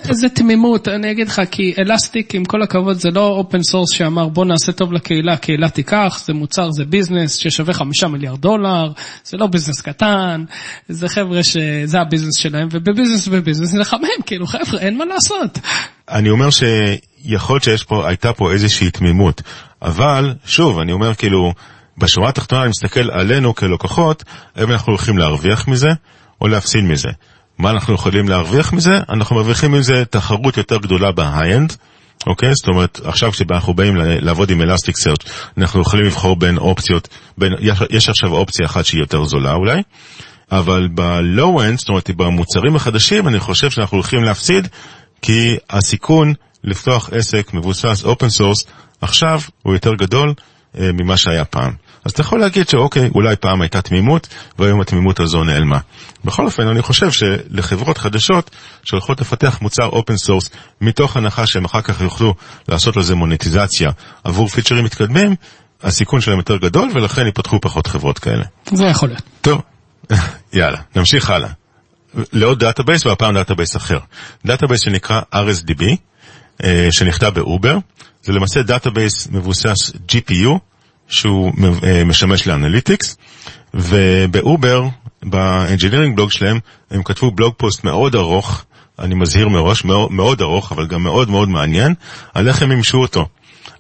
איזה 0.10 0.30
תמימות, 0.30 0.88
אני 0.88 1.12
אגיד 1.12 1.28
לך, 1.28 1.42
כי 1.52 1.74
Elastic, 1.80 2.36
עם 2.36 2.46
כל 2.46 2.62
הכבוד, 2.62 3.00
זה 3.00 3.10
לא 3.10 3.28
open 3.28 3.64
source 3.64 3.94
שאמר 3.94 4.28
בוא 4.28 4.46
נעשה 4.46 4.72
טוב 4.72 4.94
לקהילה, 4.94 5.34
הקהילה 5.34 5.70
תיקח, 5.70 6.22
זה 6.26 6.34
מוצר, 6.34 6.72
זה 6.72 6.86
ביזנס 6.86 7.36
ששווה 7.36 7.74
חמישה 7.74 8.08
מיליארד 8.08 8.42
דולר, 8.42 8.92
זה 9.24 9.38
לא 9.38 9.48
ביזנס 9.48 9.82
קטן, 9.82 10.44
זה 10.90 11.10
חבר'ה 11.10 11.44
שזה 11.44 12.02
הביזנס 12.02 12.38
שלהם, 12.38 12.68
ובביזנס 12.72 13.28
ובביזנס 13.28 13.74
נלחמים, 13.74 14.08
כאילו 14.26 14.48
חבר'ה, 14.48 14.80
אין 14.80 14.98
מה 14.98 15.06
לעשות. 15.06 15.60
אני 16.10 16.30
אומר 16.30 16.50
שיכול 16.50 17.60
להיות 17.66 17.80
שהייתה 17.80 18.34
פה 18.34 18.52
איזושהי 18.52 18.92
תמימות, 18.92 19.42
אבל 19.82 20.34
שוב, 20.46 20.80
אני 20.80 20.92
אומר 20.92 21.16
כאילו, 21.16 21.54
בשורה 21.98 22.30
התחתונה 22.30 22.62
אני 22.62 22.70
מסתכל 22.70 23.12
עלינו 23.12 23.56
כלקוחות, 23.56 24.24
האם 24.56 24.72
אנחנו 24.72 24.92
הולכים 24.92 25.18
להרוויח 25.18 25.68
מזה 25.68 25.90
או 26.42 26.48
להפסיד 26.48 26.84
מזה. 26.84 27.10
מה 27.58 27.70
אנחנו 27.70 27.94
יכולים 27.94 28.30
להרוויח 28.30 28.74
מזה? 28.74 29.00
אנחנו 29.10 29.36
מרוויחים 29.36 29.72
מזה 29.72 30.04
תחרות 30.10 30.58
יותר 30.58 30.78
גדולה 30.78 31.12
ב 31.12 31.18
high-end. 31.18 31.74
אוקיי? 32.28 32.50
זאת 32.56 32.68
אומרת, 32.68 33.00
עכשיו 33.04 33.32
כשאנחנו 33.32 33.74
באים 33.74 33.96
לעבוד 33.98 34.50
עם 34.50 34.62
Elasticsearch 34.62 35.24
אנחנו 35.58 35.82
יכולים 35.82 36.06
לבחור 36.06 36.36
בין 36.36 36.58
אופציות, 36.58 37.08
בין, 37.38 37.54
יש, 37.60 37.80
יש 37.90 38.10
עכשיו 38.10 38.34
אופציה 38.34 38.66
אחת 38.66 38.86
שהיא 38.86 39.02
יותר 39.02 39.24
זולה 39.24 39.54
אולי, 39.54 39.82
אבל 40.52 40.88
ב-low-end, 40.94 41.78
זאת 41.78 41.90
אומרת, 41.90 42.10
במוצרים 42.10 42.76
החדשים, 42.76 43.28
אני 43.28 43.40
חושב 43.40 43.70
שאנחנו 43.70 43.98
הולכים 43.98 44.24
להפסיד, 44.24 44.68
כי 45.22 45.58
הסיכון 45.70 46.34
לפתוח 46.64 47.10
עסק 47.14 47.54
מבוסס 47.54 48.04
open 48.04 48.30
source 48.30 48.66
עכשיו 49.02 49.42
הוא 49.64 49.74
יותר 49.74 49.94
גדול 49.94 50.34
אה, 50.80 50.92
ממה 50.94 51.18
שהיה 51.18 51.46
פעם. 51.46 51.74
אז 52.06 52.12
אתה 52.12 52.22
יכול 52.22 52.40
להגיד 52.40 52.70
שאוקיי, 52.70 53.10
אולי 53.16 53.36
פעם 53.36 53.62
הייתה 53.62 53.82
תמימות, 53.82 54.28
והיום 54.60 54.82
התמימות 54.82 55.20
הזו 55.20 55.44
נעלמה. 55.44 55.80
בכל 56.26 56.46
אופן, 56.46 56.68
אני 56.68 56.82
חושב 56.82 57.12
שלחברות 57.12 57.98
חדשות 57.98 58.52
שהולכות 58.84 59.22
לפתח 59.22 59.58
מוצר 59.62 59.86
open 59.86 60.18
source, 60.18 60.50
מתוך 60.82 61.18
הנחה 61.18 61.48
שהם 61.48 61.66
אחר 61.66 61.82
כך 61.82 62.02
יוכלו 62.02 62.34
לעשות 62.68 62.98
לזה 62.98 63.16
מוניטיזציה 63.16 63.92
עבור 64.24 64.48
פיצ'רים 64.48 64.84
מתקדמים, 64.84 65.36
הסיכון 65.84 66.22
שלהם 66.22 66.38
יותר 66.38 66.58
גדול, 66.58 66.90
ולכן 66.94 67.26
ייפתחו 67.26 67.62
פחות 67.62 67.88
חברות 67.88 68.20
כאלה. 68.20 68.44
זה 68.72 68.86
יכול 68.86 69.10
להיות. 69.10 69.24
טוב, 69.42 69.62
יאללה, 70.54 70.78
נמשיך 70.96 71.30
הלאה. 71.30 71.50
לעוד 72.34 72.60
database, 72.60 73.06
והפעם 73.06 73.36
database 73.36 73.76
אחר. 73.76 74.00
database 74.46 74.82
שנקרא 74.82 75.22
AresDB, 75.34 75.84
אה, 76.64 76.88
שנכתב 76.92 77.32
באובר, 77.36 77.78
זה 78.24 78.34
למעשה 78.34 78.64
database 78.64 79.28
מבוסס 79.32 79.92
GPU, 80.12 80.50
שהוא 81.08 81.54
אה, 81.84 82.04
משמש 82.06 82.48
ל 82.48 82.54
analytics, 82.54 83.18
ובאובר, 83.74 84.84
ב 85.24 85.31
engineering 85.31 86.16
blog 86.16 86.32
שלהם, 86.32 86.60
הם 86.92 87.04
כתבו 87.04 87.32
בלוג 87.32 87.54
פוסט 87.58 87.84
מאוד 87.84 88.16
ארוך, 88.16 88.66
אני 89.00 89.16
מזהיר 89.16 89.50
מראש, 89.50 89.86
מאוד, 89.86 90.12
מאוד 90.12 90.42
ארוך, 90.42 90.72
אבל 90.72 90.88
גם 90.88 91.04
מאוד 91.04 91.30
מאוד 91.30 91.50
מעניין, 91.50 91.94
על 92.34 92.48
איך 92.48 92.62
הם 92.62 92.70
מימשו 92.70 92.98
אותו. 92.98 93.28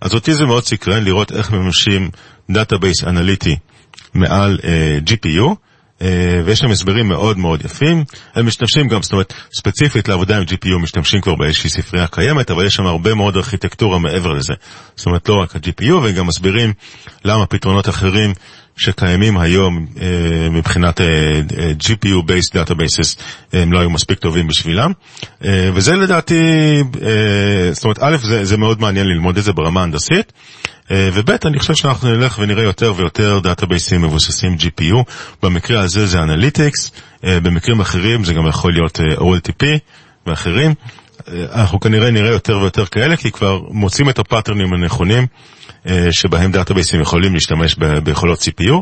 אז 0.01 0.13
אותי 0.13 0.33
זה 0.33 0.45
מאוד 0.45 0.65
סקרן 0.65 1.03
לראות 1.03 1.31
איך 1.31 1.51
ממשים 1.51 2.09
database 2.49 3.03
אנליטי 3.03 3.55
מעל 4.13 4.65
אה, 4.65 4.81
אה, 4.81 4.97
GPU, 5.07 5.43
אה, 5.49 5.53
ויש 6.45 6.59
שם 6.59 6.71
הסברים 6.71 7.07
מאוד 7.07 7.37
מאוד 7.37 7.65
יפים. 7.65 8.03
הם 8.35 8.45
משתמשים 8.47 8.87
גם, 8.87 9.01
זאת 9.01 9.11
אומרת, 9.11 9.33
ספציפית 9.53 10.07
לעבודה 10.07 10.37
עם 10.37 10.43
GPU 10.43 10.77
משתמשים 10.81 11.21
כבר 11.21 11.35
באיזושהי 11.35 11.69
ספרייה 11.69 12.07
קיימת, 12.07 12.51
אבל 12.51 12.65
יש 12.65 12.75
שם 12.75 12.85
הרבה 12.85 13.13
מאוד 13.13 13.37
ארכיטקטורה 13.37 13.99
מעבר 13.99 14.33
לזה. 14.33 14.53
זאת 14.95 15.05
אומרת, 15.05 15.29
לא 15.29 15.35
רק 15.35 15.55
ה-GPU, 15.55 15.93
וגם 16.03 16.27
מסבירים 16.27 16.73
למה 17.25 17.45
פתרונות 17.45 17.89
אחרים 17.89 18.33
שקיימים 18.77 19.37
היום 19.37 19.85
אה, 20.01 20.49
מבחינת 20.49 21.01
אה, 21.01 21.41
GPU-based 21.83 22.53
databases 22.53 23.21
הם 23.53 23.73
לא 23.73 23.79
היו 23.79 23.89
מספיק 23.89 24.19
טובים 24.19 24.47
בשבילם. 24.47 24.91
וזה 25.73 25.95
לדעתי, 25.95 26.43
זאת 27.71 27.83
אומרת, 27.83 27.99
א', 28.01 28.17
זה, 28.17 28.45
זה 28.45 28.57
מאוד 28.57 28.81
מעניין 28.81 29.07
ללמוד 29.07 29.37
את 29.37 29.43
זה 29.43 29.53
ברמה 29.53 29.83
הנדסית. 29.83 30.33
אה, 30.91 31.09
וב' 31.13 31.29
אני 31.45 31.59
חושב 31.59 31.75
שאנחנו 31.75 32.15
נלך 32.15 32.39
ונראה 32.39 32.63
יותר 32.63 32.93
ויותר 32.95 33.39
דאטאבייסים 33.39 34.01
מבוססים 34.01 34.55
GPU, 34.59 35.03
במקרה 35.43 35.79
הזה 35.79 36.05
זה 36.05 36.19
analytics, 36.19 36.91
אה, 37.23 37.39
במקרים 37.39 37.79
אחרים 37.79 38.23
זה 38.23 38.33
גם 38.33 38.47
יכול 38.47 38.73
להיות 38.73 38.99
אה, 38.99 39.15
OLTP 39.15 39.65
ואחרים. 40.27 40.73
אנחנו 41.53 41.79
כנראה 41.79 42.11
נראה 42.11 42.29
יותר 42.29 42.57
ויותר 42.57 42.85
כאלה, 42.85 43.17
כי 43.17 43.31
כבר 43.31 43.59
מוצאים 43.69 44.09
את 44.09 44.19
הפאטרנים 44.19 44.73
הנכונים 44.73 45.27
שבהם 46.11 46.51
דאטאבייסים 46.51 47.01
יכולים 47.01 47.33
להשתמש 47.33 47.75
ביכולות 48.03 48.39
CPU, 48.39 48.73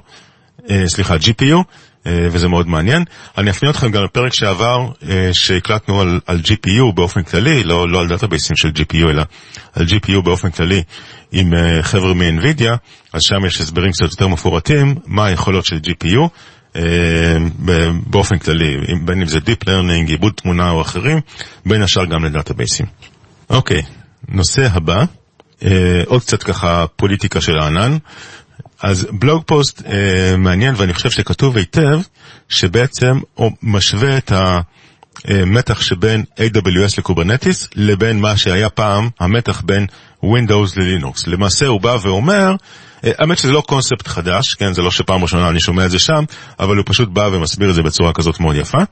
סליחה, 0.86 1.16
GPU, 1.16 1.64
וזה 2.06 2.48
מאוד 2.48 2.68
מעניין. 2.68 3.04
אני 3.38 3.50
אפנה 3.50 3.70
אתכם 3.70 3.92
גם 3.92 4.04
לפרק 4.04 4.34
שעבר, 4.34 4.90
שהקלטנו 5.34 6.02
על, 6.02 6.20
על 6.26 6.40
GPU 6.44 6.94
באופן 6.96 7.24
כללי, 7.24 7.64
לא, 7.64 7.90
לא 7.90 8.00
על 8.00 8.08
דאטאבייסים 8.08 8.56
של 8.56 8.70
GPU, 8.70 9.10
אלא 9.10 9.24
על 9.74 9.86
GPU 9.86 10.22
באופן 10.24 10.50
כללי, 10.50 10.84
עם 11.32 11.54
אה, 11.54 11.84
חבר'ה 11.84 12.14
מ-NVIDIA, 12.14 12.78
אז 13.14 13.22
שם 13.22 13.46
יש 13.48 13.62
הסברים 13.62 13.92
קצת 13.92 14.12
יותר 14.12 14.28
מפורטים, 14.28 14.96
מה 15.06 15.26
היכולות 15.26 15.66
של 15.66 15.76
GPU, 15.76 16.20
אה, 16.76 17.38
באופן 18.08 18.38
כללי, 18.38 18.78
בין 19.06 19.22
אם 19.22 19.28
זה 19.28 19.38
Deep 19.38 19.66
Learning, 19.66 20.08
עיבוד 20.08 20.34
תמונה 20.36 20.70
או 20.70 20.82
אחרים, 20.82 21.20
בין 21.66 21.82
השאר 21.82 22.06
גם 22.06 22.26
לדאטאבייסים. 22.26 22.86
אוקיי, 23.50 23.82
נושא 24.28 24.68
הבא, 24.72 25.04
אה, 25.66 26.04
עוד 26.06 26.22
קצת 26.22 26.44
ככה 26.44 26.86
פוליטיקה 26.96 27.42
של 27.42 27.58
הענן. 27.60 27.98
אז 28.82 29.08
בלוג 29.12 29.44
פוסט 29.46 29.82
אה, 29.86 30.38
מעניין 30.38 30.74
ואני 30.78 30.94
חושב 30.94 31.12
שכתוב 31.12 31.58
היטב, 31.58 32.00
שבעצם 32.50 33.20
הוא 33.34 33.52
משווה 33.64 34.18
את 34.18 34.32
ה... 34.32 34.60
מתח 35.46 35.82
שבין 35.82 36.24
AWS 36.38 36.96
ל 36.98 37.04
Kubernetes 37.04 37.70
לבין 37.76 38.20
מה 38.20 38.38
שהיה 38.38 38.70
פעם 38.70 39.10
המתח 39.20 39.62
בין 39.66 39.86
Windows 40.24 40.80
ללינוקס. 40.80 41.28
למעשה 41.28 41.68
הוא 41.68 41.82
בא 41.82 41.98
ואומר, 42.02 42.56
אה, 43.04 43.12
האמת 43.18 43.38
שזה 43.38 43.52
לא 43.52 43.62
קונספט 43.62 44.08
חדש, 44.08 44.54
כן, 44.54 44.74
זה 44.74 44.82
לא 44.82 44.92
שפעם 44.92 45.22
ראשונה 45.22 45.50
אני 45.50 45.60
שומע 45.60 45.86
את 45.86 45.92
זה 45.92 46.00
שם, 46.00 46.24
אבל 46.60 46.78
הוא 46.78 46.84
פשוט 46.88 47.10
בא 47.10 47.30
ומסביר 47.32 47.70
את 47.70 47.76
זה 47.76 47.84
בצורה 47.84 48.14
כזאת 48.14 48.40
מאוד 48.40 48.56
יפה. 48.56 48.84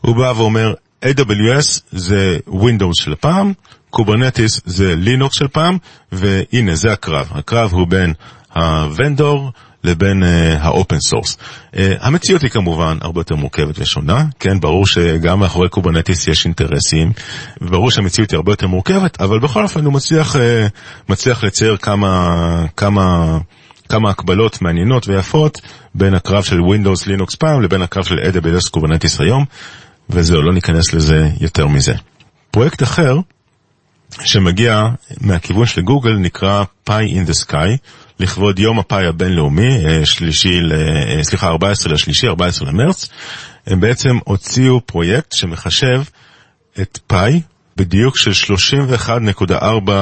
הוא 0.00 0.16
בא 0.16 0.32
ואומר, 0.36 0.74
AWS 1.04 1.80
זה 1.92 2.38
Windows 2.48 3.02
של 3.02 3.14
פעם, 3.14 3.52
Kubernetes 3.90 4.60
זה 4.64 4.94
לינוקס 4.96 5.38
של 5.38 5.48
פעם, 5.48 5.78
והנה 6.12 6.74
זה 6.74 6.92
הקרב. 6.92 7.28
הקרב 7.30 7.72
הוא 7.72 7.86
בין 7.86 8.14
ה 8.54 8.68
vendor 8.68 9.50
לבין 9.84 10.22
ה 10.58 10.66
open 10.66 10.96
אה, 10.96 11.00
source. 11.00 11.36
אה, 11.74 11.78
המציאות 12.00 12.42
היא 12.42 12.50
כמובן 12.50 12.98
הרבה 13.00 13.20
יותר 13.20 13.36
מורכבת 13.36 13.78
ושונה, 13.78 14.24
כן, 14.40 14.60
ברור 14.60 14.86
שגם 14.86 15.40
מאחורי 15.40 15.68
Kubernetes 15.68 16.28
יש 16.28 16.44
אינטרסים, 16.44 17.12
וברור 17.60 17.90
שהמציאות 17.90 18.30
היא 18.30 18.36
הרבה 18.36 18.52
יותר 18.52 18.66
מורכבת, 18.66 19.20
אבל 19.20 19.38
בכל 19.38 19.62
אופן 19.62 19.84
הוא 19.84 19.92
מצליח, 19.92 20.36
אה, 20.36 20.38
מצליח 21.08 21.44
לצייר 21.44 21.76
כמה, 21.76 22.26
כמה, 22.76 23.38
כמה 23.88 24.10
הקבלות 24.10 24.62
מעניינות 24.62 25.08
ויפות 25.08 25.60
בין 25.94 26.14
הקרב 26.14 26.42
של 26.42 26.58
Windows 26.58 27.06
Linux 27.06 27.36
פעם 27.38 27.62
לבין 27.62 27.82
הקרב 27.82 28.04
של 28.04 28.14
AWS 28.14 28.70
Kubernetes 28.70 29.20
היום, 29.20 29.44
וזהו, 30.10 30.42
לא 30.42 30.52
ניכנס 30.52 30.94
לזה 30.94 31.28
יותר 31.40 31.66
מזה. 31.66 31.94
פרויקט 32.50 32.82
אחר, 32.82 33.18
שמגיע 34.24 34.86
מהכיוון 35.20 35.66
של 35.66 35.80
גוגל 35.80 36.12
נקרא 36.12 36.64
Pi 36.88 36.92
in 36.92 37.30
the 37.30 37.46
Sky, 37.46 37.76
לכבוד 38.22 38.58
יום 38.58 38.78
הפאי 38.78 39.06
הבינלאומי, 39.06 39.86
אה, 39.86 40.06
שלישי, 40.06 40.58
אה, 40.72 41.24
סליחה, 41.24 41.48
14 41.48 41.92
לשלישי, 41.92 42.28
14 42.28 42.68
למרץ, 42.68 43.08
הם 43.66 43.80
בעצם 43.80 44.18
הוציאו 44.24 44.80
פרויקט 44.86 45.32
שמחשב 45.32 46.02
את 46.80 46.98
פאי 47.06 47.40
בדיוק 47.76 48.16
של 48.16 48.32
31.4 48.32 49.92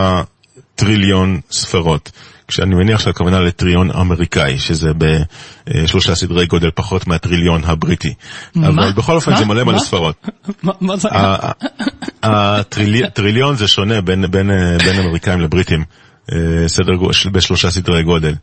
טריליון 0.74 1.40
ספרות. 1.50 2.10
כשאני 2.48 2.74
מניח 2.74 3.00
שהכוונה 3.00 3.40
לטריליון 3.40 3.90
אמריקאי, 3.90 4.58
שזה 4.58 4.90
בשלושה 4.98 6.14
סדרי 6.14 6.46
גודל 6.46 6.70
פחות 6.74 7.06
מהטריליון 7.06 7.64
הבריטי. 7.64 8.14
מה? 8.54 8.68
אבל 8.68 8.92
בכל 8.92 9.14
אופן 9.14 9.30
מה? 9.32 9.38
זה 9.38 9.44
מלא 9.44 9.64
מלא 9.64 9.78
ספרות. 9.78 10.26
מה 10.80 10.96
זה? 10.96 11.08
הטריליון 12.22 13.56
זה 13.56 13.68
שונה 13.68 14.00
בין, 14.00 14.30
בין, 14.30 14.50
בין 14.84 15.00
אמריקאים 15.00 15.40
לבריטים. 15.40 15.84
אה, 16.32 16.68
סדר 16.68 16.94
גודל, 16.94 17.14
בשלושה 17.32 17.70
סדרי 17.70 18.02
גודל. 18.02 18.34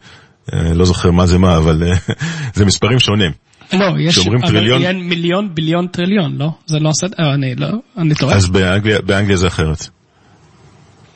אה, 0.53 0.73
לא 0.73 0.85
זוכר 0.85 1.11
מה 1.11 1.25
זה 1.25 1.37
מה, 1.37 1.57
אבל 1.57 1.83
אה, 1.83 2.15
זה 2.55 2.65
מספרים 2.65 2.99
שונים. 2.99 3.31
לא, 3.73 3.85
יש, 3.99 4.19
טריליון... 4.47 4.81
מיליון, 4.95 5.55
ביליון, 5.55 5.87
טריליון, 5.87 6.37
לא? 6.37 6.51
זה 6.65 6.79
לא 6.79 6.89
הסדר, 6.89 7.33
אני 7.33 7.55
לא, 7.55 7.67
אני 7.97 8.15
טועה. 8.15 8.35
אז 8.35 8.47
באנגליה, 8.47 9.01
באנגליה 9.01 9.37
זה 9.37 9.47
אחרת. 9.47 9.87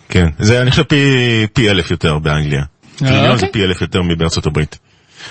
כן, 0.09 0.27
זה 0.39 0.61
אני 0.61 0.71
חושב 0.71 0.83
פי, 0.83 1.05
פי 1.53 1.69
אלף 1.69 1.91
יותר 1.91 2.19
באנגליה. 2.19 2.63
טריליון 2.95 3.37
זה 3.37 3.45
אוקיי. 3.45 3.51
פי 3.51 3.63
אלף 3.63 3.81
יותר 3.81 4.01
מבארצות 4.01 4.45
הברית. 4.45 4.79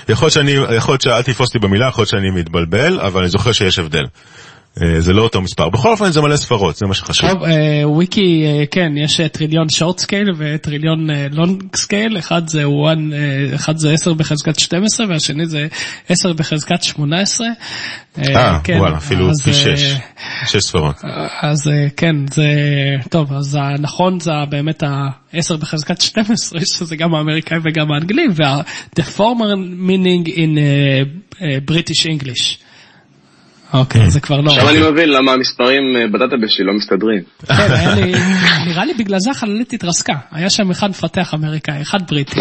יכול 0.08 0.26
להיות 0.26 0.32
שאני, 0.32 0.50
יכול 0.50 0.92
להיות 0.92 1.00
שאל 1.00 1.22
תתפוס 1.22 1.48
אותי 1.48 1.58
במילה, 1.58 1.88
יכול 1.88 2.02
להיות 2.02 2.08
שאני 2.08 2.30
מתבלבל, 2.30 3.00
אבל 3.00 3.20
אני 3.20 3.28
זוכר 3.28 3.52
שיש 3.52 3.78
הבדל. 3.78 4.04
אה, 4.82 5.00
זה 5.00 5.12
לא 5.12 5.22
אותו 5.22 5.40
מספר. 5.40 5.68
בכל 5.68 5.88
אופן 5.90 6.10
זה 6.10 6.20
מלא 6.20 6.36
ספרות, 6.36 6.76
זה 6.76 6.86
מה 6.86 6.94
שחשוב. 6.94 7.30
טוב, 7.30 7.42
אה, 7.42 7.82
וויקי, 7.84 8.44
אה, 8.46 8.64
כן, 8.70 8.92
יש 8.96 9.20
טריליון 9.32 9.68
short 9.68 9.98
scale 9.98 10.30
וטריליון 10.38 11.10
long 11.30 11.76
scale, 11.76 12.18
אחד 12.18 12.48
זה 12.48 12.62
1, 12.84 12.96
אחד 13.54 13.76
זה 13.76 13.92
10 13.92 14.14
בחזקת 14.14 14.58
12 14.58 15.06
והשני 15.08 15.46
זה 15.46 15.66
10 16.08 16.32
בחזקת 16.32 16.82
18. 16.82 17.46
אה, 18.18 18.60
כן, 18.64 18.78
וואלה, 18.78 18.96
אפילו 18.96 19.34
פי 19.44 19.52
6, 19.52 19.96
6 20.46 20.56
ספרות. 20.56 20.96
אז 21.42 21.70
כן, 21.96 22.14
זה, 22.30 22.44
טוב, 23.08 23.32
אז 23.32 23.58
הנכון 23.60 24.20
זה 24.20 24.32
באמת 24.48 24.82
ה-10 24.82 25.56
בחזקת 25.56 26.00
12, 26.00 26.60
שזה 26.78 26.96
גם 26.96 27.14
האמריקאי 27.14 27.58
וגם 27.64 27.92
האנגלי, 27.92 28.26
וה-the 28.36 29.02
former 29.16 29.56
meaning 29.88 30.28
in 30.28 30.58
uh, 30.58 31.34
uh, 31.34 31.44
British 31.70 32.06
English. 32.06 32.69
אוקיי, 33.72 34.10
זה 34.10 34.20
כבר 34.20 34.40
לא... 34.40 34.50
עכשיו 34.50 34.68
אני 34.68 34.90
מבין 34.90 35.08
למה 35.08 35.32
המספרים 35.32 35.82
אה, 35.96 36.06
ב 36.12 36.16
database 36.16 36.50
שלי 36.50 36.64
לא 36.66 36.72
מסתדרים. 36.74 37.22
כן, 37.46 37.72
היה 37.74 37.94
לי... 37.94 38.12
נראה 38.66 38.84
לי 38.84 38.94
בגלל 38.94 39.18
זה 39.20 39.30
החללית 39.30 39.72
התרסקה. 39.72 40.14
היה 40.32 40.50
שם 40.50 40.70
אחד 40.70 40.90
מפתח 40.90 41.34
אמריקאי, 41.34 41.82
אחד 41.82 41.98
בריטי. 42.08 42.40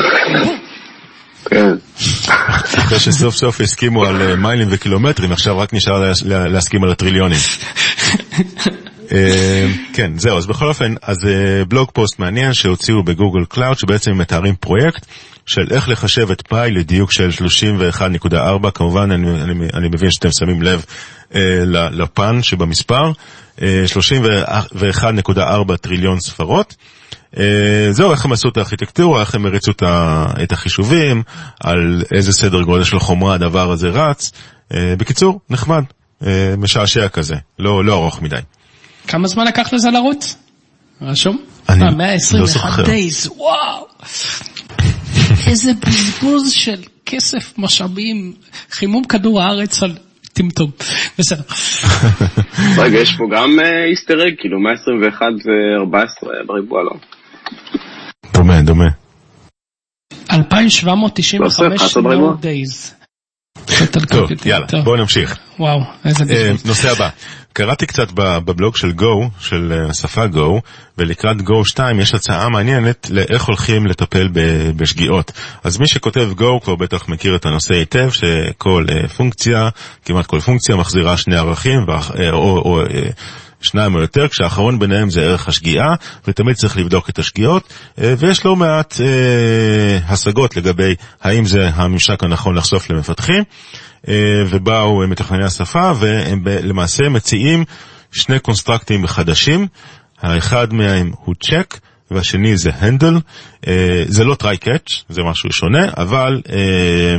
כן. 1.49 1.73
אחרי 2.79 2.99
שסוף 2.99 3.35
סוף 3.35 3.61
הסכימו 3.61 4.05
על 4.05 4.21
אה, 4.21 4.35
מיילים 4.35 4.67
וקילומטרים, 4.71 5.31
עכשיו 5.31 5.57
רק 5.57 5.73
נשאר 5.73 5.99
לה- 5.99 6.11
לה- 6.25 6.47
להסכים 6.47 6.83
על 6.83 6.91
הטריליונים. 6.91 7.39
אה, 9.11 9.67
כן, 9.93 10.11
זהו, 10.17 10.37
אז 10.37 10.45
בכל 10.45 10.67
אופן, 10.67 10.93
אז 11.01 11.17
אה, 11.25 11.65
בלוג 11.65 11.89
פוסט 11.93 12.19
מעניין 12.19 12.53
שהוציאו 12.53 13.03
ב 13.03 13.09
Google 13.09 13.45
Cloud, 13.49 13.77
שבעצם 13.79 14.17
מתארים 14.17 14.55
פרויקט 14.55 15.05
של 15.45 15.67
איך 15.71 15.89
לחשב 15.89 16.31
את 16.31 16.41
פאי 16.41 16.71
לדיוק 16.71 17.11
של 17.11 17.29
31.4, 18.25 18.71
כמובן 18.73 19.11
אני, 19.11 19.41
אני, 19.41 19.67
אני 19.73 19.87
מבין 19.87 20.11
שאתם 20.11 20.29
שמים 20.39 20.61
לב 20.61 20.85
אה, 21.35 21.61
לפן 21.91 22.43
שבמספר, 22.43 23.11
אה, 23.61 23.83
31.4 23.87 25.77
טריליון 25.81 26.19
ספרות. 26.19 26.75
אה, 27.37 27.87
זהו, 27.91 28.11
איך 28.11 28.25
הם 28.25 28.31
עשו 28.31 28.49
את 28.49 28.57
הארכיטקטורה, 28.57 29.21
איך 29.21 29.35
הם 29.35 29.45
הריצו 29.45 29.71
את 29.71 29.83
ה- 29.83 30.25
את 30.43 30.51
החישובים, 30.51 31.23
על 31.59 32.03
איזה 32.15 32.33
סדר 32.33 32.61
גודל 32.61 32.83
של 32.83 32.99
חומרה 32.99 33.33
הדבר 33.35 33.71
הזה 33.71 33.89
רץ. 33.89 34.31
אה, 34.73 34.93
בקיצור, 34.97 35.39
נחמד, 35.49 35.83
אה, 36.25 36.53
משעשע 36.57 37.07
כזה, 37.07 37.35
לא, 37.59 37.85
לא 37.85 37.93
ארוך 37.93 38.21
מדי. 38.21 38.39
כמה 39.09 39.27
זמן 39.27 39.47
לקח 39.47 39.73
לזה 39.73 39.91
לרוץ? 39.91 40.37
רשום? 41.01 41.37
אני 41.69 41.83
אה, 41.83 41.91
לא 41.91 41.97
121 41.97 42.47
זוכר. 42.47 42.83
דייז, 42.83 43.29
וואו. 43.37 43.87
איזה 45.47 45.71
בזבוז 45.73 46.51
של 46.51 46.81
כסף, 47.05 47.53
משאבים, 47.57 48.33
חימום 48.71 49.03
כדור 49.03 49.41
הארץ 49.41 49.83
על 49.83 49.97
טמטום. 50.33 50.71
בסדר. 51.19 51.41
רגע, 52.77 52.97
יש 52.97 53.15
פה 53.17 53.23
גם 53.35 53.49
איסטר 53.91 54.27
אג, 54.27 54.33
כאילו 54.39 54.59
121 54.59 55.25
זה 55.43 55.51
14 55.79 56.29
בריבוע, 56.47 56.83
לא? 56.83 56.91
דומה, 58.33 58.61
דומה. 58.61 58.87
2,795 60.31 61.81
11 61.81 62.03
בריבוע? 62.03 62.33
more 62.33 62.43
days. 62.43 62.99
טוב, 64.09 64.29
יאללה, 64.45 64.67
בואו 64.83 64.95
נמשיך. 64.95 65.37
וואו, 65.59 65.79
איזה 66.05 66.23
אה. 66.29 66.51
נושא 66.65 66.91
הבא. 66.91 67.09
קראתי 67.59 67.85
קצת 67.85 68.11
בבלוג 68.15 68.77
של 68.77 68.91
Go, 68.99 69.29
של 69.39 69.73
אה, 69.75 69.89
השפה 69.89 70.25
Go, 70.25 70.61
ולקראת 70.97 71.37
Go 71.37 71.65
2 71.65 71.99
יש 71.99 72.13
הצעה 72.13 72.49
מעניינת 72.49 73.07
לאיך 73.09 73.43
הולכים 73.43 73.87
לטפל 73.87 74.29
בשגיאות. 74.75 75.31
אז 75.63 75.77
מי 75.77 75.87
שכותב 75.87 76.29
Go 76.37 76.63
כבר 76.63 76.75
בטח 76.75 77.09
מכיר 77.09 77.35
את 77.35 77.45
הנושא 77.45 77.73
היטב, 77.73 78.09
שכל 78.11 78.85
אה, 78.89 79.07
פונקציה, 79.07 79.69
כמעט 80.05 80.25
כל 80.25 80.39
פונקציה 80.39 80.75
מחזירה 80.75 81.17
שני 81.17 81.37
ערכים, 81.37 81.79
אה, 81.89 82.31
או... 82.31 82.57
או 82.57 82.81
אה, 82.81 83.09
שניים 83.61 83.95
או 83.95 84.01
יותר, 84.01 84.27
כשהאחרון 84.27 84.79
ביניהם 84.79 85.09
זה 85.09 85.21
ערך 85.21 85.47
השגיאה, 85.47 85.95
ותמיד 86.27 86.55
צריך 86.55 86.77
לבדוק 86.77 87.09
את 87.09 87.19
השגיאות, 87.19 87.73
אה, 88.01 88.13
ויש 88.17 88.45
לא 88.45 88.55
מעט 88.55 89.01
אה, 89.01 89.99
השגות 90.13 90.57
לגבי 90.57 90.95
האם 91.21 91.45
זה 91.45 91.69
הממשק 91.73 92.23
הנכון 92.23 92.55
לחשוף 92.55 92.89
למפתחים, 92.89 93.43
אה, 93.43 93.43
ובאו 94.49 95.01
אה, 95.01 95.07
מתכנני 95.07 95.45
השפה, 95.45 95.91
והם 95.99 96.43
למעשה 96.45 97.09
מציעים 97.09 97.63
שני 98.12 98.39
קונסטרקטים 98.39 99.07
חדשים, 99.07 99.67
האחד 100.21 100.73
מהם 100.73 101.12
הוא 101.23 101.35
צ'ק, 101.43 101.79
והשני 102.12 102.57
זה 102.57 102.71
הנדל, 102.75 103.17
אה, 103.67 104.03
זה 104.07 104.23
לא 104.23 104.35
טרי 104.35 104.57
קאץ', 104.57 105.03
זה 105.09 105.23
משהו 105.23 105.51
שונה, 105.51 105.85
אבל 105.97 106.41
אה, 106.49 107.15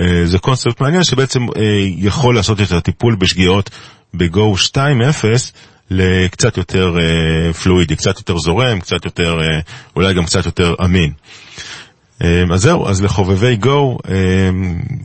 אה, 0.00 0.26
זה 0.26 0.38
קונספט 0.38 0.80
מעניין 0.80 1.04
שבעצם 1.04 1.40
אה, 1.56 1.62
יכול 1.96 2.34
לעשות 2.34 2.60
את 2.60 2.72
הטיפול 2.72 3.14
בשגיאות 3.14 3.70
ב-Go 4.14 4.56
2.0 4.74 5.26
לקצת 5.90 6.56
יותר 6.56 6.96
אה, 6.98 7.52
פלואידי, 7.52 7.96
קצת 7.96 8.18
יותר 8.18 8.38
זורם, 8.38 8.80
קצת 8.80 9.04
יותר, 9.04 9.40
אה, 9.40 9.60
אולי 9.96 10.14
גם 10.14 10.24
קצת 10.24 10.46
יותר 10.46 10.74
אמין. 10.84 11.12
אה, 12.24 12.44
אז 12.52 12.60
זהו, 12.60 12.88
אז 12.88 13.04
לחובבי 13.04 13.56
Go 13.62 14.10
אה, 14.10 14.50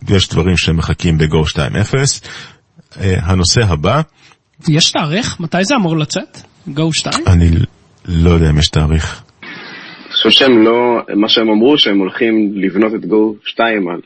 יש 0.09 0.29
דברים 0.29 0.57
שמחכים 0.57 1.17
ב-Go 1.17 1.57
2.0. 1.57 1.95
אה, 3.01 3.15
הנושא 3.23 3.61
הבא, 3.67 4.01
יש 4.69 4.91
תאריך? 4.91 5.39
מתי 5.39 5.63
זה 5.63 5.75
אמור 5.75 5.97
לצאת? 5.97 6.37
גו 6.67 6.93
2? 6.93 7.27
אני 7.27 7.49
לא 8.05 8.29
יודע 8.29 8.49
אם 8.49 8.57
יש 8.57 8.69
תאריך. 8.69 9.21
אני 9.41 10.13
חושב 10.13 10.29
שהם 10.29 10.65
לא, 10.65 11.01
מה 11.15 11.29
שהם 11.29 11.49
אמרו 11.49 11.77
שהם 11.77 11.99
הולכים 11.99 12.51
לבנות 12.55 12.95
את 12.95 13.05
גו 13.05 13.35
2 13.45 13.87
על 13.89 13.99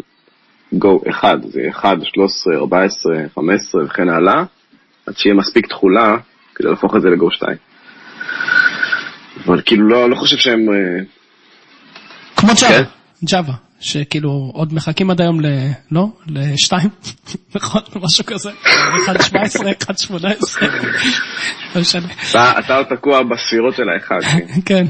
גו 0.74 1.02
1, 1.10 1.30
זה 1.44 1.62
1, 1.70 1.90
13, 2.04 2.56
14, 2.56 3.14
15 3.36 3.84
וכן 3.86 4.10
הלאה, 4.10 4.44
עד 5.06 5.18
שיהיה 5.18 5.36
מספיק 5.36 5.68
תכולה 5.68 6.18
כדי 6.56 6.70
להפוך 6.70 6.96
את 6.96 7.02
זה 7.02 7.10
לגו 7.10 7.32
2. 7.32 7.58
אבל 9.46 9.62
כאילו 9.66 9.88
לא, 9.88 10.10
לא 10.10 10.16
חושב 10.16 10.38
שהם... 10.38 10.60
כמו 12.46 12.54
ג'אווה, 12.62 12.78
כן. 12.78 12.84
ג'אווה, 13.26 13.54
שכאילו 13.80 14.52
עוד 14.54 14.74
מחכים 14.74 15.12
עד 15.12 15.22
היום 15.22 15.42
ל... 15.42 15.46
לא? 15.92 16.08
לשתיים? 16.28 16.90
נכון? 17.56 17.82
משהו 17.96 18.26
כזה. 18.26 18.50
1.17, 18.50 19.34
1.18. 20.12 20.66
לא 21.76 21.82
משנה. 21.82 22.08
אתה, 22.30 22.54
אתה 22.60 22.76
עוד 22.76 22.86
תקוע 22.96 23.20
בספירות 23.24 23.76
של 23.76 23.84
האחד. 23.90 24.46
כן. 24.68 24.86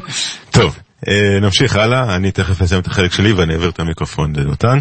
טוב, 0.52 0.80
אה, 1.08 1.40
נמשיך 1.42 1.76
הלאה, 1.76 2.16
אני 2.16 2.32
תכף 2.32 2.62
אסיים 2.62 2.82
את 2.82 2.88
החלק 2.88 3.12
שלי 3.12 3.34
ואני 3.34 3.54
אעביר 3.54 3.70
את 3.70 3.80
המיקרופון 3.80 4.36
לדותן. 4.36 4.80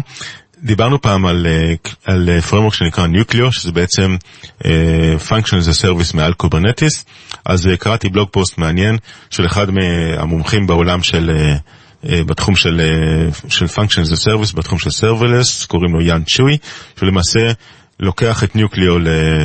דיברנו 0.63 1.01
פעם 1.01 1.25
על, 1.25 1.47
אה, 1.49 1.73
על 2.05 2.29
אה, 2.29 2.39
framework 2.49 2.73
שנקרא 2.73 3.07
Nuclio, 3.07 3.51
שזה 3.51 3.71
בעצם 3.71 4.15
אה, 4.65 5.15
Function 5.27 5.53
as 5.53 5.67
a 5.67 5.85
Service 5.85 6.17
מעל 6.17 6.33
Kubernetes. 6.33 7.05
אז 7.45 7.69
קראתי 7.79 8.09
בלוג 8.09 8.29
פוסט 8.31 8.57
מעניין 8.57 8.97
של 9.29 9.45
אחד 9.45 9.67
מהמומחים 9.71 10.67
בעולם 10.67 11.03
של, 11.03 11.29
אה, 11.29 11.55
בתחום 12.05 12.55
של, 12.55 12.81
אה, 12.81 13.49
של 13.49 13.65
Function 13.65 14.11
as 14.11 14.27
Service, 14.27 14.55
בתחום 14.55 14.79
של 14.79 14.89
Serverless, 14.89 15.67
קוראים 15.67 15.93
לו 15.93 16.01
יאן 16.01 16.23
צ'וי, 16.23 16.57
שלמעשה 16.99 17.51
לוקח 17.99 18.43
את 18.43 18.55
Nuclio 18.55 18.95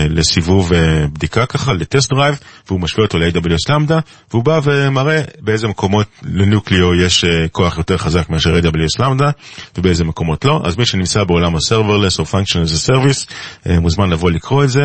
לסיבוב 0.09 0.73
אה, 0.73 1.07
בדיקה 1.13 1.47
ככה, 1.47 1.73
ל 1.73 1.80
test 1.80 2.11
drive, 2.11 2.39
והוא 2.69 2.81
משווה 2.81 3.05
אותו 3.05 3.19
ל-AWS 3.19 3.73
Lambda, 3.73 3.99
והוא 4.31 4.45
בא 4.45 4.61
ומראה 4.65 5.23
באיזה 5.41 5.69
מקומות 5.69 6.07
ל 6.23 6.33
Nuclio 6.33 6.95
יש 6.95 7.25
אה, 7.25 7.49
כוח 7.49 7.79
יותר 7.79 7.97
חזק 7.97 8.31
מאשר 8.31 8.59
AWS 8.59 9.03
Lambda, 9.03 9.31
ובאיזה 9.79 10.05
מקומות 10.05 10.45
לא. 10.45 10.61
אז 10.65 10.77
מי 10.77 10.87
שנמצא 10.87 11.25
בעולם 11.25 11.55
ה-serverless 11.55 12.19
או 12.19 12.25
function 12.25 12.67
as 12.67 12.89
a 12.89 12.91
service, 12.91 13.33
אה, 13.67 13.81
מוזמן 13.81 14.11
לבוא 14.11 14.31
לקרוא 14.31 14.65
את 14.65 14.71
זה, 14.71 14.83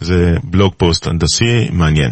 זה 0.00 0.36
בלוג 0.44 0.72
פוסט 0.76 1.06
הנדסי 1.06 1.68
מעניין. 1.72 2.10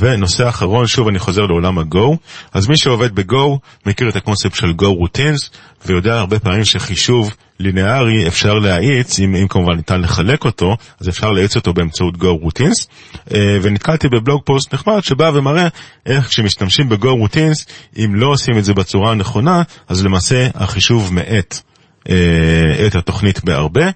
ונושא 0.00 0.48
אחרון, 0.48 0.86
שוב 0.86 1.08
אני 1.08 1.18
חוזר 1.18 1.42
לעולם 1.42 1.78
ה-Go, 1.78 2.16
אז 2.52 2.68
מי 2.68 2.76
שעובד 2.76 3.14
ב-Go 3.14 3.58
מכיר 3.86 4.08
את 4.08 4.16
הקונספט 4.16 4.54
של 4.54 4.72
Go 4.80 4.84
Routines, 4.84 5.56
ויודע 5.86 6.18
הרבה 6.18 6.38
פעמים 6.38 6.64
שחישוב 6.64 7.34
ליניארי 7.60 8.28
אפשר 8.28 8.54
להאיץ, 8.54 9.20
אם, 9.20 9.36
אם 9.36 9.48
כמובן 9.48 9.76
ניתן 9.76 10.00
לחלק 10.00 10.44
אותו, 10.44 10.76
אז 11.00 11.08
אפשר 11.08 11.30
להאיץ 11.30 11.56
אותו 11.56 11.72
באמצעות 11.72 12.14
Go 12.14 12.46
Routines, 12.46 12.86
אה, 13.34 13.58
ונתקלתי 13.62 14.08
בבלוג 14.08 14.42
פוסט 14.44 14.74
נחמד 14.74 15.00
שבא 15.04 15.30
ומראה 15.34 15.68
איך 16.06 16.28
כשמשתמשים 16.28 16.88
ב-Go 16.88 17.26
Routines, 17.26 17.70
אם 17.98 18.14
לא 18.14 18.26
עושים 18.26 18.58
את 18.58 18.64
זה 18.64 18.74
בצורה 18.74 19.10
הנכונה, 19.10 19.62
אז 19.88 20.04
למעשה 20.04 20.48
החישוב 20.54 21.14
מאט 21.14 21.60
אה, 22.08 22.86
את 22.86 22.94
התוכנית 22.94 23.44
בהרבה. 23.44 23.90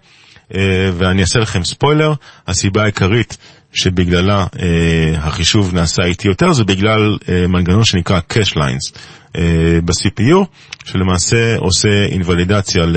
אה, 0.54 0.90
ואני 0.94 1.22
אעשה 1.22 1.38
לכם 1.38 1.64
ספוילר, 1.64 2.12
הסיבה 2.46 2.82
העיקרית 2.82 3.36
שבגללה 3.72 4.46
אה, 4.62 5.18
החישוב 5.18 5.74
נעשה 5.74 6.02
איטי 6.02 6.28
יותר 6.28 6.52
זה 6.52 6.64
בגלל 6.64 7.18
אה, 7.28 7.46
מנגנון 7.46 7.84
שנקרא 7.84 8.20
cache 8.32 8.54
lines 8.56 8.98
אה, 9.36 9.78
ב-CPU, 9.84 10.44
שלמעשה 10.84 11.56
עושה 11.56 12.04
אינוולידציה 12.04 12.86
ל, 12.86 12.96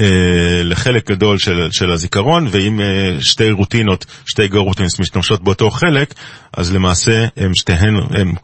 אה, 0.00 0.62
לחלק 0.64 1.10
גדול 1.10 1.38
של, 1.38 1.68
של 1.70 1.90
הזיכרון, 1.90 2.46
ואם 2.50 2.80
אה, 2.80 3.16
שתי 3.20 3.50
רוטינות, 3.50 4.04
שתי 4.26 4.48
גו 4.48 4.64
רוטינס 4.64 5.00
משתמשות 5.00 5.42
באותו 5.42 5.70
חלק, 5.70 6.14
אז 6.52 6.72
למעשה 6.74 7.26
הם 7.36 7.54
שתיהן, 7.54 7.94
הם, 8.10 8.34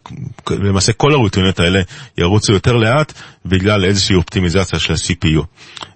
למעשה 0.51 0.93
כל 0.93 1.13
הרוטינות 1.13 1.61
האלה 1.61 1.81
ירוצו 2.19 2.53
יותר 2.53 2.73
לאט 2.73 3.13
בגלל 3.47 3.85
איזושהי 3.85 4.17
אופטימיזציה 4.17 4.79
של 4.79 4.93
ה-CPU. 4.93 5.43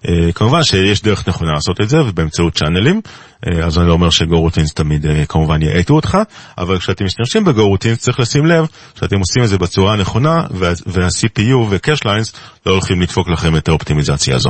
אה, 0.07 0.31
כמובן 0.33 0.63
שיש 0.63 1.01
דרך 1.01 1.27
נכונה 1.27 1.51
לעשות 1.53 1.81
את 1.81 1.89
זה, 1.89 2.01
ובאמצעות 2.01 2.53
צ'אנלים, 2.53 3.01
אז 3.45 3.77
אני 3.79 3.87
לא 3.87 3.93
אומר 3.93 4.09
שגו 4.09 4.39
רוטינס 4.39 4.73
תמיד 4.73 5.05
אה, 5.05 5.25
כמובן 5.25 5.61
יאטו 5.61 5.93
אותך, 5.93 6.17
אבל 6.57 6.77
כשאתם 6.77 7.05
משתמשים 7.05 7.45
בגו 7.45 7.67
רוטינס 7.67 7.97
צריך 7.99 8.19
לשים 8.19 8.45
לב 8.45 8.65
שאתם 8.95 9.19
עושים 9.19 9.43
את 9.43 9.47
זה 9.49 9.57
בצורה 9.57 9.93
הנכונה, 9.93 10.43
וה- 10.51 10.71
וה-CPU 10.85 11.55
ו-cache 11.69 12.03
lines 12.05 12.37
לא 12.65 12.71
הולכים 12.71 13.01
לדפוק 13.01 13.29
לכם 13.29 13.57
את 13.57 13.67
האופטימיזציה 13.67 14.35
הזו. 14.35 14.49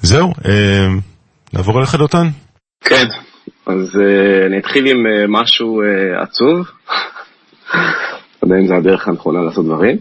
זהו, 0.00 0.32
אה, 0.48 0.88
נעבור 1.52 1.78
אליך 1.78 1.94
דותן? 1.94 2.26
כן, 2.84 3.06
אז 3.66 3.98
אני 4.46 4.58
אתחיל 4.58 4.86
עם 4.86 4.96
משהו 5.28 5.82
עצוב. 6.22 6.66
לא 8.42 8.46
יודע 8.46 8.56
אם 8.56 8.66
זה 8.66 8.74
הדרך 8.74 9.08
הנכונה 9.08 9.40
לעשות 9.40 9.64
דברים, 9.64 9.96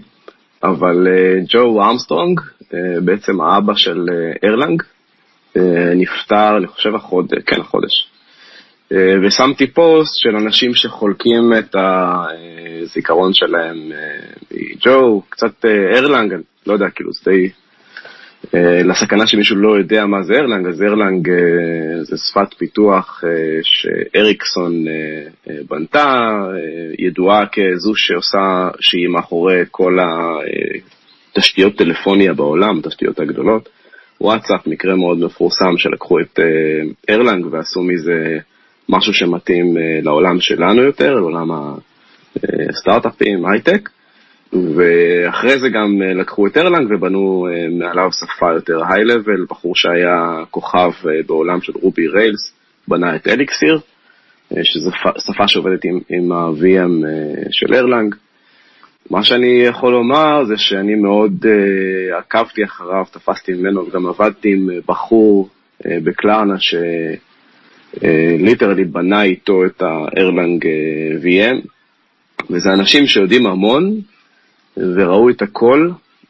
אבל 0.63 1.07
ג'ו 1.49 1.81
ארמסטרונג, 1.83 2.39
בעצם 3.05 3.41
האבא 3.41 3.73
של 3.75 4.05
ארלנג, 4.43 4.83
נפטר, 5.95 6.57
אני 6.57 6.67
חושב 6.67 6.95
החודש, 6.95 7.37
כן 7.45 7.61
החודש. 7.61 8.07
Uh, 8.93 8.95
ושמתי 9.23 9.67
פוסט 9.67 10.15
של 10.15 10.35
אנשים 10.35 10.73
שחולקים 10.73 11.53
את 11.59 11.75
הזיכרון 11.75 13.33
שלהם 13.33 13.77
uh, 13.91 14.55
מג'ו, 14.79 15.21
קצת 15.29 15.65
ארלנג, 15.95 16.33
לא 16.67 16.73
יודע, 16.73 16.89
כאילו 16.89 17.11
זה 17.11 17.31
די... 17.31 17.49
אה, 18.55 18.83
לסכנה 18.83 19.27
שמישהו 19.27 19.55
לא 19.55 19.77
יודע 19.77 20.05
מה 20.05 20.23
זה 20.23 20.33
ארלנג, 20.33 20.67
אז 20.67 20.81
ארלנג 20.81 21.29
אה, 21.29 22.03
זה 22.03 22.17
שפת 22.17 22.53
פיתוח 22.57 23.23
אה, 23.23 23.59
שאריקסון 23.63 24.85
בנתה, 25.69 26.29
ידועה 26.99 27.45
כזו 27.45 27.95
שעושה, 27.95 28.69
שהיא 28.79 29.07
מאחורי 29.07 29.63
כל 29.71 29.97
התשתיות 31.31 31.77
טלפוניה 31.77 32.33
בעולם, 32.33 32.79
התשתיות 32.79 33.19
הגדולות. 33.19 33.69
וואטסאפ, 34.21 34.67
מקרה 34.67 34.95
מאוד 34.95 35.19
מפורסם 35.19 35.77
שלקחו 35.77 36.19
את 36.19 36.39
ארלנג 37.09 37.45
ועשו 37.51 37.81
מזה 37.83 38.37
משהו 38.89 39.13
שמתאים 39.13 39.77
לעולם 40.03 40.39
שלנו 40.39 40.83
יותר, 40.83 41.13
לעולם 41.13 41.49
הסטארט-אפים, 42.69 43.45
הייטק. 43.45 43.89
ואחרי 44.53 45.59
זה 45.59 45.69
גם 45.69 46.01
אה, 46.01 46.13
לקחו 46.13 46.47
את 46.47 46.57
ארלנג 46.57 46.91
ובנו 46.91 47.47
אה, 47.47 47.67
מעליו 47.69 48.09
שפה 48.11 48.53
יותר 48.55 48.79
היי-לבל, 48.89 49.45
בחור 49.49 49.75
שהיה 49.75 50.45
כוכב 50.51 50.91
אה, 51.07 51.23
בעולם 51.27 51.61
של 51.61 51.73
רובי 51.81 52.07
ריילס, 52.07 52.53
בנה 52.87 53.15
את 53.15 53.27
אליקסיר, 53.27 53.79
שזו 54.63 54.91
שפה 55.17 55.47
שעובדת 55.47 55.85
עם, 55.85 55.99
עם 56.09 56.31
ה-VM 56.31 57.05
של 57.51 57.73
ארלנג. 57.75 58.15
מה 59.09 59.23
שאני 59.23 59.61
יכול 59.63 59.91
לומר 59.91 60.45
זה 60.45 60.57
שאני 60.57 60.95
מאוד 60.95 61.45
uh, 61.45 62.17
עקבתי 62.17 62.63
אחריו, 62.63 63.05
תפסתי 63.11 63.53
ממנו 63.53 63.87
וגם 63.87 64.07
עבדתי 64.07 64.51
עם 64.51 64.69
בחור 64.87 65.49
uh, 65.83 65.87
בקלארנה 66.03 66.55
שליטרלי 67.99 68.83
uh, 68.83 68.87
בנה 68.91 69.23
איתו 69.23 69.65
את 69.65 69.81
הארלנג 69.81 70.65
uh, 70.65 70.67
VM, 71.23 71.67
וזה 72.49 72.69
אנשים 72.73 73.07
שיודעים 73.07 73.47
המון, 73.47 74.01
וראו 74.77 75.29
את 75.29 75.41
הכל, 75.41 75.89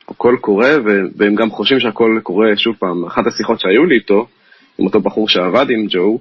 הכל 0.09 0.35
קורה, 0.41 0.75
והם 1.15 1.35
גם 1.35 1.49
חושבים 1.49 1.79
שהכל 1.79 2.19
קורה, 2.23 2.57
שוב 2.57 2.75
פעם, 2.79 3.05
אחת 3.05 3.27
השיחות 3.27 3.59
שהיו 3.59 3.85
לי 3.85 3.95
איתו, 3.95 4.27
עם 4.77 4.85
אותו 4.85 4.99
בחור 4.99 5.29
שעבד 5.29 5.69
עם 5.69 5.87
ג'ו, 5.89 6.19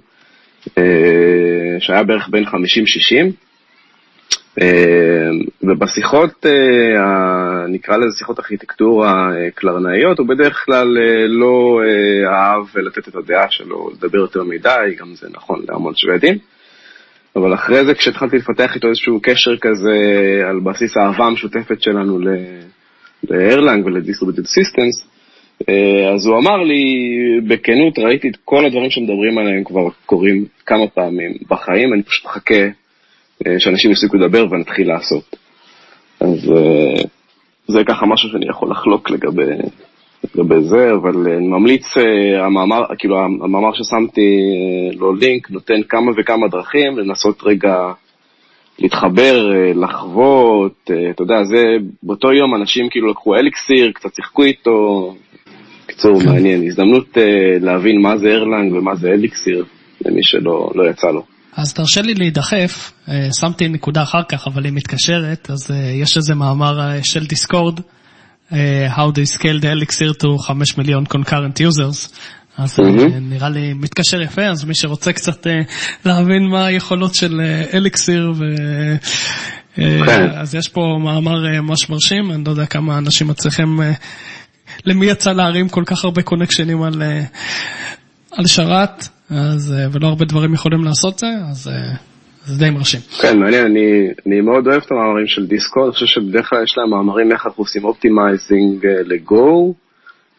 אה, 0.78 1.80
שהיה 1.80 2.02
בערך 2.02 2.28
בין 2.28 2.44
50-60, 2.44 2.50
אה, 2.50 3.26
ובשיחות, 5.62 6.46
אה, 6.46 7.66
נקרא 7.68 7.96
לזה 7.96 8.16
שיחות 8.18 8.38
ארכיטקטורה 8.38 9.30
קלרנאיות, 9.54 10.18
הוא 10.18 10.28
בדרך 10.28 10.64
כלל 10.64 10.88
לא 11.28 11.80
אהב 12.26 12.78
לתת 12.78 13.08
את 13.08 13.14
הדעה 13.14 13.50
שלו, 13.50 13.90
לדבר 13.90 14.18
יותר 14.18 14.44
מדי, 14.44 14.94
גם 14.98 15.14
זה 15.14 15.26
נכון 15.30 15.64
להמון 15.68 15.92
שוודים. 15.96 16.38
אבל 17.36 17.54
אחרי 17.54 17.84
זה 17.84 17.94
כשהתחלתי 17.94 18.36
לפתח 18.36 18.74
איתו 18.74 18.88
איזשהו 18.88 19.20
קשר 19.22 19.56
כזה 19.56 19.96
על 20.48 20.60
בסיס 20.60 20.96
האהבה 20.96 21.24
המשותפת 21.24 21.82
שלנו 21.82 22.18
לארלנג 23.30 23.86
Systems, 23.86 25.08
אה, 25.68 26.14
אז 26.14 26.26
הוא 26.26 26.38
אמר 26.38 26.56
לי, 26.56 26.84
בכנות, 27.48 27.98
ראיתי 27.98 28.28
את 28.28 28.36
כל 28.44 28.66
הדברים 28.66 28.90
שמדברים 28.90 29.38
עליהם 29.38 29.64
כבר 29.64 29.88
קורים 30.06 30.44
כמה 30.66 30.88
פעמים 30.94 31.32
בחיים, 31.50 31.92
אני 31.92 32.02
פשוט 32.02 32.24
מחכה 32.24 32.54
אה, 32.54 32.68
שאנשים 33.58 33.90
יפסיקו 33.90 34.16
לדבר 34.16 34.46
ונתחיל 34.50 34.88
לעשות. 34.88 35.36
אז 36.20 36.50
אה, 36.50 37.02
זה 37.66 37.84
ככה 37.86 38.06
משהו 38.06 38.28
שאני 38.28 38.46
יכול 38.48 38.70
לחלוק 38.70 39.10
לגבי, 39.10 39.52
לגבי 40.34 40.62
זה, 40.62 40.92
אבל 40.94 41.32
אני 41.32 41.46
ממליץ, 41.46 41.84
המאמר, 42.38 42.82
כאילו 42.98 43.18
המאמר 43.18 43.70
ששמתי 43.74 44.40
לו 44.94 45.14
לינק 45.14 45.50
נותן 45.50 45.82
כמה 45.88 46.12
וכמה 46.16 46.48
דרכים 46.48 46.98
לנסות 46.98 47.42
רגע 47.42 47.92
להתחבר, 48.78 49.50
לחוות, 49.74 50.90
אתה 51.10 51.22
יודע, 51.22 51.44
זה, 51.44 51.64
באותו 52.02 52.32
יום 52.32 52.54
אנשים 52.54 52.88
כאילו 52.90 53.10
לקחו 53.10 53.34
אליקסיר, 53.34 53.92
קצת 53.92 54.14
שיחקו 54.14 54.42
איתו, 54.42 55.14
בקיצור. 55.84 56.18
מעניין, 56.26 56.66
הזדמנות 56.66 57.18
להבין 57.60 58.02
מה 58.02 58.16
זה 58.16 58.28
ארלנג 58.28 58.72
ומה 58.72 58.94
זה 58.94 59.08
אליקסיר, 59.08 59.64
למי 60.04 60.22
שלא 60.22 60.70
לא 60.74 60.90
יצא 60.90 61.10
לו. 61.10 61.37
אז 61.58 61.72
תרשה 61.72 62.02
לי 62.02 62.14
להידחף, 62.14 62.92
שמתי 63.40 63.68
נקודה 63.68 64.02
אחר 64.02 64.22
כך, 64.28 64.46
אבל 64.46 64.64
היא 64.64 64.72
מתקשרת, 64.72 65.50
אז 65.50 65.70
יש 66.02 66.16
איזה 66.16 66.34
מאמר 66.34 67.02
של 67.02 67.26
דיסקורד. 67.26 67.80
how 68.96 69.10
they 69.12 69.26
scaled 69.36 69.64
Elixir 69.64 70.12
to 70.22 70.38
5 70.38 70.78
מיליון 70.78 71.04
concurrent 71.14 71.60
users. 71.60 72.08
אז 72.58 72.78
mm-hmm. 72.78 73.12
נראה 73.20 73.48
לי 73.48 73.72
מתקשר 73.72 74.22
יפה, 74.22 74.46
אז 74.46 74.64
מי 74.64 74.74
שרוצה 74.74 75.12
קצת 75.12 75.46
להבין 76.04 76.46
מה 76.50 76.66
היכולות 76.66 77.14
של 77.14 77.40
אליקסיר, 77.74 78.32
ו... 78.36 78.42
uh, 79.76 79.80
אז 80.34 80.54
יש 80.54 80.68
פה 80.68 80.80
מאמר 81.04 81.60
ממש 81.62 81.90
מרשים, 81.90 82.30
אני 82.30 82.44
לא 82.44 82.50
יודע 82.50 82.66
כמה 82.66 82.98
אנשים 82.98 83.28
מצליחים, 83.28 83.80
למי 84.84 85.06
יצא 85.06 85.32
להרים 85.32 85.68
כל 85.68 85.82
כך 85.86 86.04
הרבה 86.04 86.22
קונקשנים 86.22 86.82
על, 86.82 87.02
על 88.32 88.46
שרת, 88.46 89.08
אז, 89.30 89.74
uh, 89.76 89.96
ולא 89.96 90.06
הרבה 90.06 90.24
דברים 90.24 90.54
יכולים 90.54 90.84
לעשות 90.84 91.18
זה, 91.18 91.26
אז... 91.50 91.66
Uh, 91.66 91.98
זה 92.48 92.58
די 92.64 92.70
מרשים. 92.70 93.00
כן, 93.20 93.38
מעניין, 93.38 93.64
אני, 93.64 94.08
אני 94.26 94.40
מאוד 94.40 94.66
אוהב 94.66 94.82
את 94.86 94.90
המאמרים 94.90 95.26
של 95.26 95.46
Discord, 95.46 95.84
אני 95.84 95.92
חושב 95.92 96.06
שבדרך 96.06 96.48
כלל 96.50 96.62
יש 96.62 96.74
להם 96.78 96.90
מאמרים 96.90 97.32
איך 97.32 97.46
אנחנו 97.46 97.62
עושים 97.62 97.84
optimizing 97.84 98.86
אה, 98.86 98.92
ל 99.04 99.22
Go. 99.22 99.74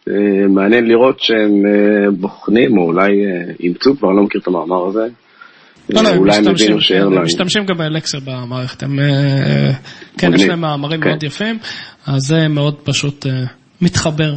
אה, 0.09 0.13
מעניין 0.49 0.85
לראות 0.85 1.19
שהם 1.19 1.65
אה, 1.65 2.11
בוחנים, 2.11 2.77
או 2.77 2.83
אולי 2.83 3.09
אימצו, 3.59 3.97
כבר 3.97 4.09
לא 4.09 4.23
מכיר 4.23 4.41
את 4.41 4.47
המאמר 4.47 4.87
הזה. 4.87 5.07
לא, 5.89 6.03
לא, 6.03 6.15
אולי 6.15 6.35
הם 6.37 6.47
הבינו 6.47 6.81
ש 6.82 6.89
Erlang... 6.89 7.22
משתמשים 7.21 7.65
גם 7.65 7.77
באלקסר 7.77 8.17
במערכת, 8.25 8.83
הם, 8.83 8.99
כן, 10.17 10.33
יש 10.33 10.43
להם 10.43 10.61
מאמרים 10.61 11.01
כן. 11.01 11.09
מאוד 11.09 11.23
יפים, 11.23 11.57
אז 12.05 12.21
זה 12.21 12.47
מאוד 12.47 12.75
פשוט 12.83 13.25
מתחבר. 13.81 14.33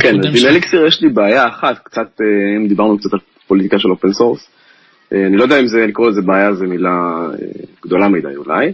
כן, 0.00 0.20
אז 0.20 0.26
עם 0.26 0.48
אליקסיר 0.48 0.86
יש 0.86 1.02
לי 1.02 1.08
בעיה 1.08 1.48
אחת, 1.48 1.78
קצת, 1.78 2.20
אם 2.56 2.68
דיברנו 2.68 2.98
קצת 2.98 3.12
על 3.12 3.18
פוליטיקה 3.46 3.78
של 3.78 3.90
open 3.90 4.12
source, 4.12 4.48
אה, 5.12 5.26
אני 5.26 5.36
לא 5.36 5.42
יודע 5.42 5.60
אם 5.60 5.66
זה, 5.66 5.86
לקרוא 5.86 6.08
לזה 6.08 6.22
בעיה 6.22 6.52
זו 6.52 6.64
מילה 6.64 6.90
אה, 7.32 7.46
גדולה 7.84 8.08
מדי 8.08 8.36
אולי, 8.36 8.72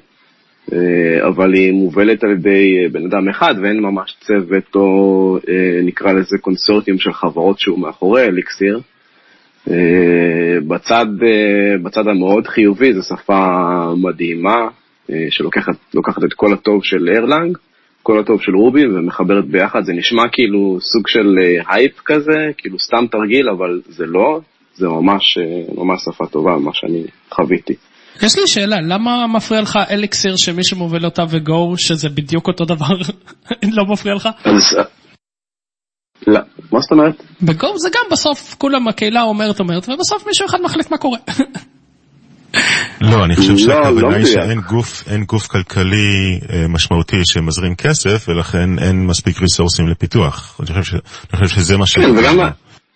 אה, 0.73 1.29
אבל 1.29 1.55
היא 1.55 1.73
מובלת 1.73 2.25
על 2.25 2.31
ידי 2.31 2.89
בן 2.93 3.07
אדם 3.07 3.29
אחד 3.29 3.55
ואין 3.63 3.81
ממש 3.81 4.17
צוות 4.21 4.75
או 4.75 5.39
נקרא 5.83 6.13
לזה 6.13 6.39
קונסורטיום 6.41 6.99
של 6.99 7.13
חברות 7.13 7.59
שהוא 7.59 7.79
מאחורי 7.79 8.25
אליקסיר. 8.25 8.81
בצד, 10.69 11.07
בצד 11.83 12.09
המאוד 12.09 12.47
חיובי 12.47 12.93
זו 12.93 13.03
שפה 13.03 13.47
מדהימה 14.03 14.69
שלוקחת 15.31 16.25
את 16.25 16.35
כל 16.37 16.53
הטוב 16.53 16.81
של 16.85 17.09
Erlang, 17.17 17.59
כל 18.09 18.21
הטוב 18.21 18.43
של 18.43 18.53
Ruby 18.57 18.87
ומחברת 18.87 19.45
ביחד, 19.45 19.85
זה 19.85 19.93
נשמע 19.93 20.23
כאילו 20.33 20.79
סוג 20.81 21.09
של 21.09 21.29
הייפ 21.69 22.01
כזה, 22.05 22.39
כאילו 22.59 22.79
סתם 22.79 23.05
תרגיל, 23.11 23.49
אבל 23.49 23.81
זה 23.89 24.05
לא, 24.07 24.41
זה 24.75 24.87
ממש, 24.89 25.39
ממש 25.77 26.01
שפה 26.05 26.27
טובה, 26.27 26.51
מה 26.59 26.71
שאני 26.75 27.05
חוויתי. 27.31 27.75
יש 28.23 28.39
לי 28.39 28.47
שאלה, 28.47 28.77
למה 28.81 29.27
מפריע 29.27 29.61
לך 29.61 29.79
אליקסיר 29.91 30.37
שמי 30.37 30.65
שמוביל 30.65 31.05
אותה 31.05 31.23
ו 31.31 31.42
Go, 31.42 31.75
שזה 31.77 32.09
בדיוק 32.09 32.49
אותו 32.49 32.65
דבר, 32.65 32.95
לא 33.77 33.85
מפריע 33.93 34.15
לך? 34.15 34.29
אז... 34.45 34.77
לא, 36.27 36.41
מה 36.73 36.81
זאת 36.81 36.93
אומרת? 36.93 37.23
ב 37.43 37.55
Go 37.55 37.79
זה 37.79 37.89
גם 37.95 38.05
בסוף 38.11 38.55
כולם 38.59 38.89
הקהילה 38.89 39.23
אומרת 39.23 39.61
אומרת, 39.61 39.89
ובסוף 39.89 40.27
מישהו 40.27 40.47
אחד 40.47 40.59
מחליט 40.65 40.91
מה 40.91 40.99
קורה. 40.99 41.19
לא, 43.01 43.25
אני 43.25 43.37
חושב 43.37 43.53
לא, 43.53 43.59
שהכוונה 43.59 44.01
לא 44.01 44.15
היא 44.15 44.25
שאין 44.25 44.61
גוף, 44.61 45.05
אין 45.11 45.25
גוף 45.25 45.47
כלכלי 45.47 46.41
אה, 46.53 46.69
משמעותי 46.69 47.17
שמזרים 47.25 47.75
כסף, 47.75 48.29
ולכן 48.29 48.79
אין 48.79 49.07
מספיק 49.07 49.41
resource 49.41 49.79
ים 49.79 49.89
לפיתוח. 49.89 50.61
אני 50.61 50.67
חושב, 50.67 50.83
ש, 50.83 51.01
אני 51.33 51.41
חושב 51.41 51.61
שזה 51.61 51.77
מה 51.77 51.87
ש... 51.87 51.95
כן, 51.95 52.11
וגם, 52.11 52.39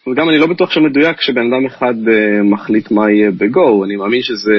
וגם 0.08 0.28
אני 0.28 0.38
לא 0.38 0.46
בטוח 0.46 0.70
שמדויק 0.70 1.20
שבן 1.20 1.40
אדם 1.40 1.66
אחד 1.66 1.94
uh, 1.94 2.54
מחליט 2.54 2.90
מה 2.90 3.10
יהיה 3.10 3.30
בגו, 3.30 3.84
אני 3.84 3.96
מאמין 3.96 4.22
שזה 4.22 4.58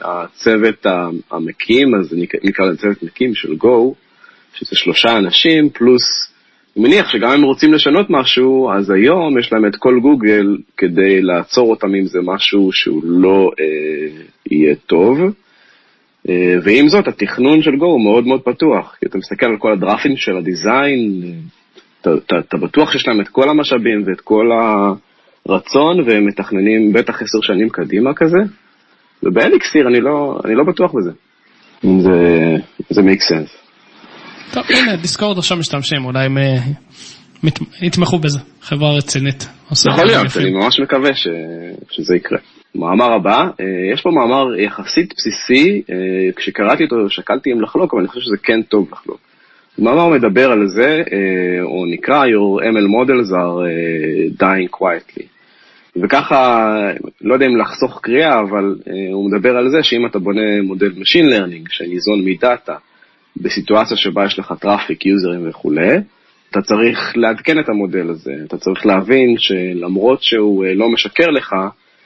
הצוות 0.00 0.86
המקים, 1.30 1.94
אז 1.94 2.14
נקרא 2.42 2.66
לזה 2.66 2.76
צוות 2.76 3.02
מקים 3.02 3.34
של 3.34 3.54
גו, 3.54 3.94
שזה 4.54 4.76
שלושה 4.76 5.18
אנשים, 5.18 5.68
פלוס, 5.70 6.33
אני 6.76 6.84
מניח 6.84 7.08
שגם 7.08 7.30
אם 7.30 7.42
רוצים 7.42 7.72
לשנות 7.72 8.06
משהו, 8.10 8.70
אז 8.72 8.90
היום 8.90 9.38
יש 9.38 9.52
להם 9.52 9.66
את 9.66 9.76
כל 9.76 10.00
גוגל 10.00 10.56
כדי 10.76 11.22
לעצור 11.22 11.70
אותם 11.70 11.94
אם 11.94 12.04
זה 12.04 12.18
משהו 12.22 12.72
שהוא 12.72 13.02
לא 13.04 13.50
uh, 13.52 14.52
יהיה 14.52 14.74
טוב. 14.86 15.18
Uh, 15.20 16.30
ועם 16.64 16.88
זאת, 16.88 17.08
התכנון 17.08 17.62
של 17.62 17.76
גו 17.76 17.86
הוא 17.86 18.04
מאוד 18.04 18.26
מאוד 18.26 18.40
פתוח, 18.42 18.96
כי 19.00 19.06
אתה 19.06 19.18
מסתכל 19.18 19.46
על 19.46 19.56
כל 19.58 19.72
הדרפים 19.72 20.16
של 20.16 20.36
הדיזיין, 20.36 21.22
אתה, 22.00 22.10
אתה 22.38 22.56
בטוח 22.56 22.92
שיש 22.92 23.08
להם 23.08 23.20
את 23.20 23.28
כל 23.28 23.50
המשאבים 23.50 24.02
ואת 24.06 24.20
כל 24.20 24.50
הרצון, 25.46 26.00
והם 26.06 26.26
מתכננים 26.26 26.92
בטח 26.92 27.22
עשר 27.22 27.38
שנים 27.42 27.68
קדימה 27.68 28.14
כזה, 28.14 28.38
ובאליקסיר 29.22 29.88
אני 29.88 30.00
לא, 30.00 30.40
אני 30.44 30.54
לא 30.54 30.64
בטוח 30.64 30.92
בזה, 30.94 31.10
אם 31.84 32.00
זה, 32.00 32.56
זה 32.90 33.00
make 33.00 33.22
sense. 33.32 33.63
טוב, 34.54 34.64
הנה, 34.68 34.96
דיסקורד 34.96 35.38
עכשיו 35.38 35.56
משתמשים, 35.58 36.04
אולי 36.04 36.24
הם 36.24 36.38
אה, 36.38 36.56
יתמכו 37.82 38.18
בזה, 38.18 38.38
חברה 38.62 38.96
רצינית. 38.96 39.48
יכול 39.90 40.06
להיות, 40.06 40.26
אני 40.36 40.50
ממש 40.50 40.80
מקווה 40.80 41.14
ש, 41.14 41.26
שזה 41.90 42.16
יקרה. 42.16 42.38
מאמר 42.74 43.12
הבא, 43.12 43.36
אה, 43.36 43.92
יש 43.94 44.02
פה 44.02 44.10
מאמר 44.10 44.60
יחסית 44.60 45.14
בסיסי, 45.16 45.82
אה, 45.90 46.32
כשקראתי 46.36 46.84
אותו 46.84 47.10
שקלתי 47.10 47.52
אם 47.52 47.60
לחלוק, 47.60 47.94
אבל 47.94 48.00
אני 48.00 48.08
חושב 48.08 48.20
שזה 48.20 48.36
כן 48.42 48.62
טוב 48.62 48.88
לחלוק. 48.92 49.18
המאמר 49.78 50.08
מדבר 50.08 50.50
על 50.50 50.66
זה, 50.66 51.02
או 51.62 51.86
נקרא 51.86 52.24
Your 52.24 52.62
ML 52.62 52.88
models 52.94 53.30
are 53.30 54.42
dying 54.42 54.78
quietly. 54.80 55.24
וככה, 56.02 56.70
לא 57.20 57.34
יודע 57.34 57.46
אם 57.46 57.56
לחסוך 57.56 58.00
קריאה, 58.02 58.40
אבל 58.40 58.76
הוא 59.12 59.30
מדבר 59.30 59.56
על 59.56 59.70
זה 59.70 59.82
שאם 59.82 60.06
אתה 60.06 60.18
בונה 60.18 60.62
מודל 60.62 60.90
Machine 60.90 61.32
Learning 61.32 61.66
שניזון 61.70 62.24
מדאטה, 62.24 62.74
בסיטואציה 63.36 63.96
שבה 63.96 64.24
יש 64.24 64.38
לך 64.38 64.54
traffic, 64.60 65.06
user 65.06 65.34
ים 65.34 65.48
וכולי, 65.48 65.98
אתה 66.50 66.62
צריך 66.62 67.12
לעדכן 67.16 67.58
את 67.60 67.68
המודל 67.68 68.10
הזה, 68.10 68.32
אתה 68.44 68.56
צריך 68.56 68.86
להבין 68.86 69.38
שלמרות 69.38 70.22
שהוא 70.22 70.64
לא 70.74 70.88
משקר 70.88 71.30
לך, 71.30 71.54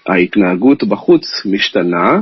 ההתנהגות 0.06 0.84
בחוץ 0.84 1.24
משתנה, 1.46 2.20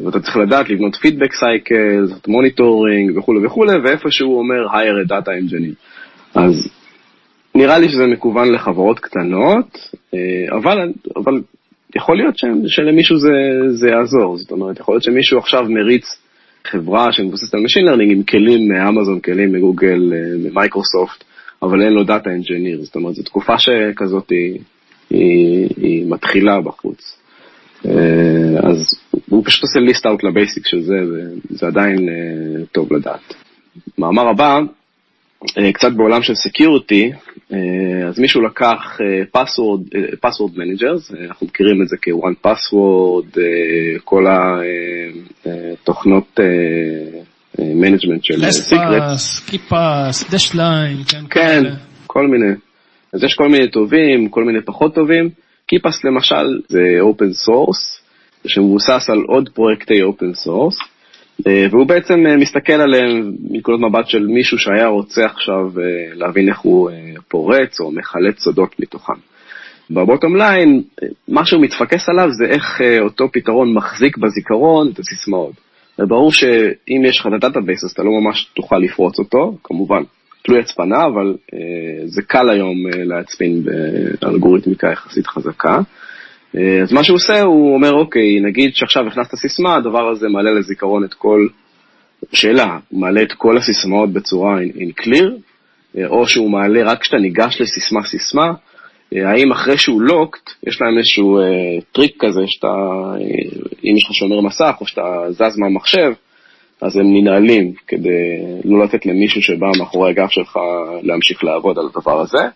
ואתה 0.00 0.20
צריך 0.20 0.36
לדעת 0.36 0.70
לבנות 0.70 0.96
feedback 0.96 1.32
cycle, 1.32 2.06
monitoring 2.28 3.18
וכולי 3.18 3.46
וכולי, 3.46 3.72
ואיפה 3.84 4.10
שהוא 4.10 4.38
אומר 4.38 4.66
hire 4.66 5.06
a 5.06 5.10
data 5.10 5.28
engineer. 5.28 5.74
אז 6.34 6.68
נראה 7.54 7.78
לי 7.78 7.88
שזה 7.88 8.06
מכוון 8.06 8.52
לחברות 8.52 8.98
קטנות, 8.98 9.78
אה, 10.14 10.56
אבל, 10.56 10.92
אבל 11.16 11.40
יכול 11.96 12.16
להיות 12.16 12.34
שלמישהו 12.66 13.18
זה, 13.18 13.32
זה 13.70 13.88
יעזור, 13.88 14.36
זאת 14.36 14.50
אומרת, 14.50 14.80
יכול 14.80 14.94
להיות 14.94 15.02
שמישהו 15.02 15.38
עכשיו 15.38 15.64
מריץ 15.68 16.04
חברה 16.66 17.12
שמבוססת 17.12 17.54
על 17.54 17.60
Machine 17.60 17.88
Learning 17.88 18.12
עם 18.12 18.22
כלים 18.22 18.68
מאמזון, 18.68 19.20
כלים 19.20 19.52
מגוגל, 19.52 20.12
אה, 20.12 20.50
ממייקרוסופט, 20.50 21.24
אבל 21.62 21.82
אין 21.82 21.92
לו 21.92 22.02
Data 22.02 22.26
Engineer, 22.26 22.84
זאת 22.84 22.94
אומרת, 22.94 23.14
זו 23.14 23.22
תקופה 23.22 23.58
שכזאת 23.58 24.30
היא, 24.30 24.58
היא, 25.10 25.68
היא 25.76 26.04
מתחילה 26.08 26.60
בחוץ. 26.60 27.16
אה, 27.86 27.92
אז 28.62 28.94
הוא 29.28 29.44
פשוט 29.44 29.62
עושה 29.62 29.80
list 29.80 30.06
out 30.06 30.24
ל 30.24 30.31
basic 30.31 30.66
של 30.66 30.82
זה, 30.82 30.96
וזה 31.50 31.66
עדיין 31.66 32.08
אה, 32.08 32.64
טוב 32.72 32.92
לדעת. 32.92 33.34
מאמר 33.98 34.28
הבא, 34.28 34.60
קצת 35.72 35.92
בעולם 35.92 36.22
של 36.22 36.34
security, 36.34 37.12
אז 38.08 38.18
מישהו 38.18 38.42
לקח 38.42 38.98
password 39.36 40.56
managers, 40.56 41.26
אנחנו 41.28 41.46
מכירים 41.46 41.82
את 41.82 41.88
זה 41.88 41.96
כ-one 42.02 42.46
password, 42.48 43.38
כל 44.04 44.24
התוכנות 45.44 46.40
management 47.58 48.20
של 48.22 48.50
secrets, 48.50 49.48
KeePass, 49.50 50.30
Dashlane, 50.30 50.96
כן, 51.08 51.24
כן, 51.30 51.62
כל 52.06 52.26
מיני. 52.26 52.54
אז 53.12 53.24
יש 53.24 53.34
כל 53.34 53.48
מיני 53.48 53.70
טובים, 53.70 54.28
כל 54.28 54.44
מיני 54.44 54.62
פחות 54.64 54.94
טובים. 54.94 55.30
KeePass 55.66 56.04
למשל 56.04 56.60
זה 56.68 56.80
open 57.00 57.32
source, 57.32 58.02
שמבוסס 58.46 59.10
על 59.10 59.18
עוד 59.28 59.48
פרויקטי 59.54 60.02
open 60.02 60.34
source, 60.34 60.76
והוא 61.70 61.86
בעצם 61.86 62.26
אה, 62.26 62.36
מסתכל 62.36 62.72
עליהם 62.72 63.32
מנקודת 63.50 63.80
מבט 63.80 64.08
של 64.08 64.26
מישהו 64.26 64.58
שהיה 64.58 64.86
רוצה 64.86 65.24
עכשיו 65.24 65.80
אה, 65.80 66.14
להבין 66.14 66.48
איך 66.48 66.58
הוא 66.58 66.90
אה, 66.90 66.94
פורץ 67.28 67.80
או 67.80 67.90
מחלץ 67.92 68.38
סודות 68.38 68.80
מתוכם. 68.80 69.12
ב 69.90 69.97
bottom 69.97 70.36
line, 70.36 70.82
מה 71.28 71.44
שהוא 71.44 71.62
מתפקס 71.62 72.08
עליו 72.08 72.28
זה 72.30 72.44
איך 72.44 72.80
אותו 73.00 73.28
פתרון 73.32 73.74
מחזיק 73.74 74.16
בזיכרון 74.16 74.90
את 74.92 74.98
הסיסמאות. 74.98 75.54
וברור 75.98 76.32
שאם 76.32 77.02
יש 77.04 77.20
לך 77.20 77.26
את 77.26 77.32
ה 77.32 77.38
database 77.38 77.84
אז 77.84 77.90
אתה 77.90 78.02
לא 78.02 78.10
ממש 78.20 78.50
תוכל 78.54 78.78
לפרוץ 78.78 79.18
אותו, 79.18 79.56
כמובן, 79.64 80.02
תלוי 80.42 80.60
הצפנה, 80.60 81.04
אבל 81.06 81.34
אה, 81.54 82.06
זה 82.06 82.22
קל 82.22 82.50
היום 82.50 82.86
אה, 82.86 83.04
להצפין 83.04 83.62
באלגוריתמיקה 84.20 84.90
יחסית 84.92 85.26
חזקה. 85.26 85.78
אה, 86.56 86.82
אז 86.82 86.92
מה 86.92 87.04
שהוא 87.04 87.16
עושה, 87.16 87.42
הוא 87.42 87.74
אומר, 87.74 87.92
אוקיי, 87.92 88.40
נגיד 88.40 88.74
שעכשיו 88.74 89.06
הכנסת 89.06 89.34
סיסמה, 89.34 89.76
הדבר 89.76 90.08
הזה 90.08 90.28
מעלה 90.28 90.50
לזיכרון 90.50 91.04
את 91.04 91.14
כל, 91.14 91.46
שאלה, 92.32 92.78
הוא 92.88 93.00
מעלה 93.00 93.22
את 93.22 93.32
כל 93.32 93.56
הסיסמאות 93.56 94.12
בצורה 94.12 94.58
in, 94.60 94.76
in 94.76 95.02
clear, 95.02 95.30
אה, 95.98 96.06
או 96.06 96.26
שהוא 96.26 96.50
מעלה 96.50 96.84
רק 96.84 97.00
כשאתה 97.00 97.16
ניגש 97.16 97.60
לסיסמה-סיסמה, 97.60 98.52
אה, 99.14 99.30
האם 99.30 99.52
אחרי 99.52 99.78
שהוא 99.78 100.02
לוקט, 100.02 100.50
יש 100.66 100.80
להם 100.80 100.98
איזשהו 100.98 101.38
אה, 101.38 101.44
טריק 101.92 102.16
כזה, 102.18 102.40
שאתה, 102.46 102.74
אם 103.84 103.96
יש 103.96 104.04
לך 104.04 104.14
שומר 104.14 104.40
מסך, 104.40 104.74
או 104.80 104.86
שאתה 104.86 105.02
זז 105.30 105.58
מהמחשב, 105.58 106.12
אז 106.82 106.96
הם 106.96 107.06
ננעלים 107.14 107.72
כדי 107.86 108.36
לא 108.64 108.84
לתת 108.84 109.06
למישהו 109.06 109.42
שבא 109.42 109.66
מאחורי 109.78 110.10
הגב 110.10 110.28
שלך 110.28 110.58
להמשיך 111.02 111.44
לעבוד 111.44 111.78
על 111.78 111.88
הדבר 111.94 112.20
הזה. 112.20 112.48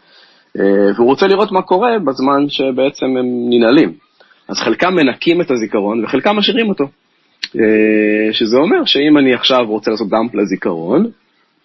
אה, 0.58 0.92
והוא 0.96 1.06
רוצה 1.06 1.26
לראות 1.26 1.52
מה 1.52 1.62
קורה 1.62 1.98
בזמן 1.98 2.48
שבעצם 2.48 3.06
הם 3.06 3.26
ננעלים. 3.50 3.92
אז 4.48 4.56
חלקם 4.56 4.94
מנקים 4.94 5.40
את 5.40 5.50
הזיכרון 5.50 6.04
וחלקם 6.04 6.36
משאירים 6.36 6.68
אותו. 6.68 6.84
אה, 7.56 8.32
שזה 8.32 8.56
אומר 8.56 8.84
שאם 8.84 9.18
אני 9.18 9.34
עכשיו 9.34 9.66
רוצה 9.66 9.90
לעשות 9.90 10.08
דאמפ 10.08 10.34
לזיכרון, 10.34 11.10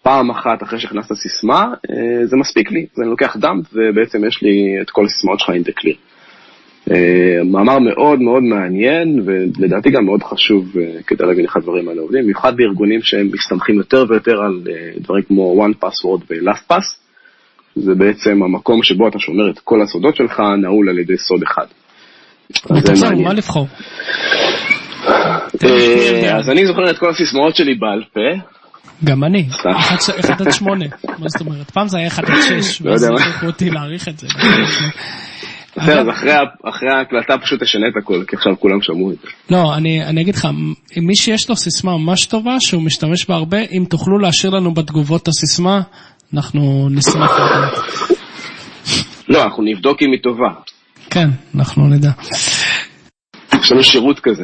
פעם 0.03 0.29
אחת 0.29 0.63
אחרי 0.63 0.79
שהכנסת 0.79 1.13
סיסמה, 1.13 1.73
אה, 1.89 2.25
זה 2.25 2.37
מספיק 2.37 2.71
לי. 2.71 2.85
אז 2.95 3.01
אני 3.01 3.09
לוקח 3.09 3.37
דאמפ 3.37 3.65
ובעצם 3.73 4.25
יש 4.25 4.41
לי 4.41 4.81
את 4.81 4.89
כל 4.89 5.05
הסיסמאות 5.05 5.39
שלך 5.39 5.49
in 5.49 5.69
the 5.69 5.73
clear. 5.81 5.97
מאמר 7.45 7.79
מאוד 7.79 8.19
מאוד 8.21 8.43
מעניין, 8.43 9.21
ולדעתי 9.25 9.89
גם 9.89 10.05
מאוד 10.05 10.23
חשוב 10.23 10.75
כדי 11.07 11.25
להבין 11.25 11.45
איך 11.45 11.57
הדברים 11.57 11.89
האלה 11.89 12.01
עובדים, 12.01 12.23
במיוחד 12.23 12.57
בארגונים 12.57 13.01
שהם 13.01 13.29
מסתמכים 13.33 13.75
יותר 13.75 14.05
ויותר 14.09 14.41
על 14.41 14.61
דברים 14.97 15.23
כמו 15.23 15.65
one 15.65 15.85
password 15.85 16.23
ו-last 16.29 16.71
pass, 16.71 17.08
זה 17.75 17.91
בעצם 17.95 18.43
המקום 18.43 18.83
שבו 18.83 19.07
אתה 19.07 19.19
שומר 19.19 19.49
את 19.51 19.59
כל 19.59 19.81
הסודות 19.81 20.15
שלך, 20.15 20.39
נעול 20.61 20.89
על 20.89 20.99
ידי 20.99 21.17
סוד 21.17 21.43
אחד. 21.43 21.65
אז 22.91 23.03
מה 23.03 23.33
לבחור? 23.33 23.67
אז 26.33 26.49
אני 26.49 26.65
זוכר 26.65 26.89
את 26.89 26.97
כל 26.97 27.09
הסיסמאות 27.09 27.55
שלי 27.55 27.75
בעל 27.75 28.03
פה. 28.13 28.49
גם 29.03 29.23
אני, 29.23 29.47
1 30.19 30.41
עד 30.41 30.51
8, 30.51 30.85
מה 31.19 31.27
זאת 31.27 31.41
אומרת? 31.41 31.71
פעם 31.71 31.87
זה 31.87 31.97
היה 31.97 32.07
1 32.07 32.23
עד 32.29 32.35
6, 32.61 32.81
ואז 32.81 33.03
הכריחו 33.03 33.45
אותי 33.45 33.69
להעריך 33.69 34.07
את 34.07 34.19
זה. 34.19 34.27
בסדר, 35.77 35.99
אז 35.99 36.07
אחרי 36.69 36.91
ההקלטה 36.91 37.33
פשוט 37.43 37.63
תשנה 37.63 37.87
את 37.87 37.93
הכל, 38.03 38.23
כי 38.27 38.35
עכשיו 38.35 38.59
כולם 38.59 38.81
שמעו 38.81 39.11
את 39.11 39.15
זה. 39.21 39.27
לא, 39.49 39.75
אני 39.75 40.21
אגיד 40.21 40.35
לך, 40.35 40.47
מי 40.97 41.15
שיש 41.15 41.49
לו 41.49 41.55
סיסמה 41.55 41.97
ממש 41.97 42.25
טובה, 42.25 42.55
שהוא 42.59 42.81
משתמש 42.81 43.25
בה 43.29 43.35
הרבה, 43.35 43.57
אם 43.57 43.85
תוכלו 43.89 44.19
להשאיר 44.19 44.53
לנו 44.53 44.73
בתגובות 44.73 45.23
את 45.23 45.27
הסיסמה, 45.27 45.81
אנחנו 46.33 46.89
נשמח 46.91 47.31
לדעת. 47.31 47.73
לא, 49.29 49.43
אנחנו 49.43 49.63
נבדוק 49.63 50.01
אם 50.01 50.11
היא 50.11 50.19
טובה. 50.23 50.49
כן, 51.09 51.27
אנחנו 51.55 51.87
נדע. 51.87 52.11
יש 53.53 53.71
לנו 53.71 53.83
שירות 53.83 54.19
כזה. 54.19 54.43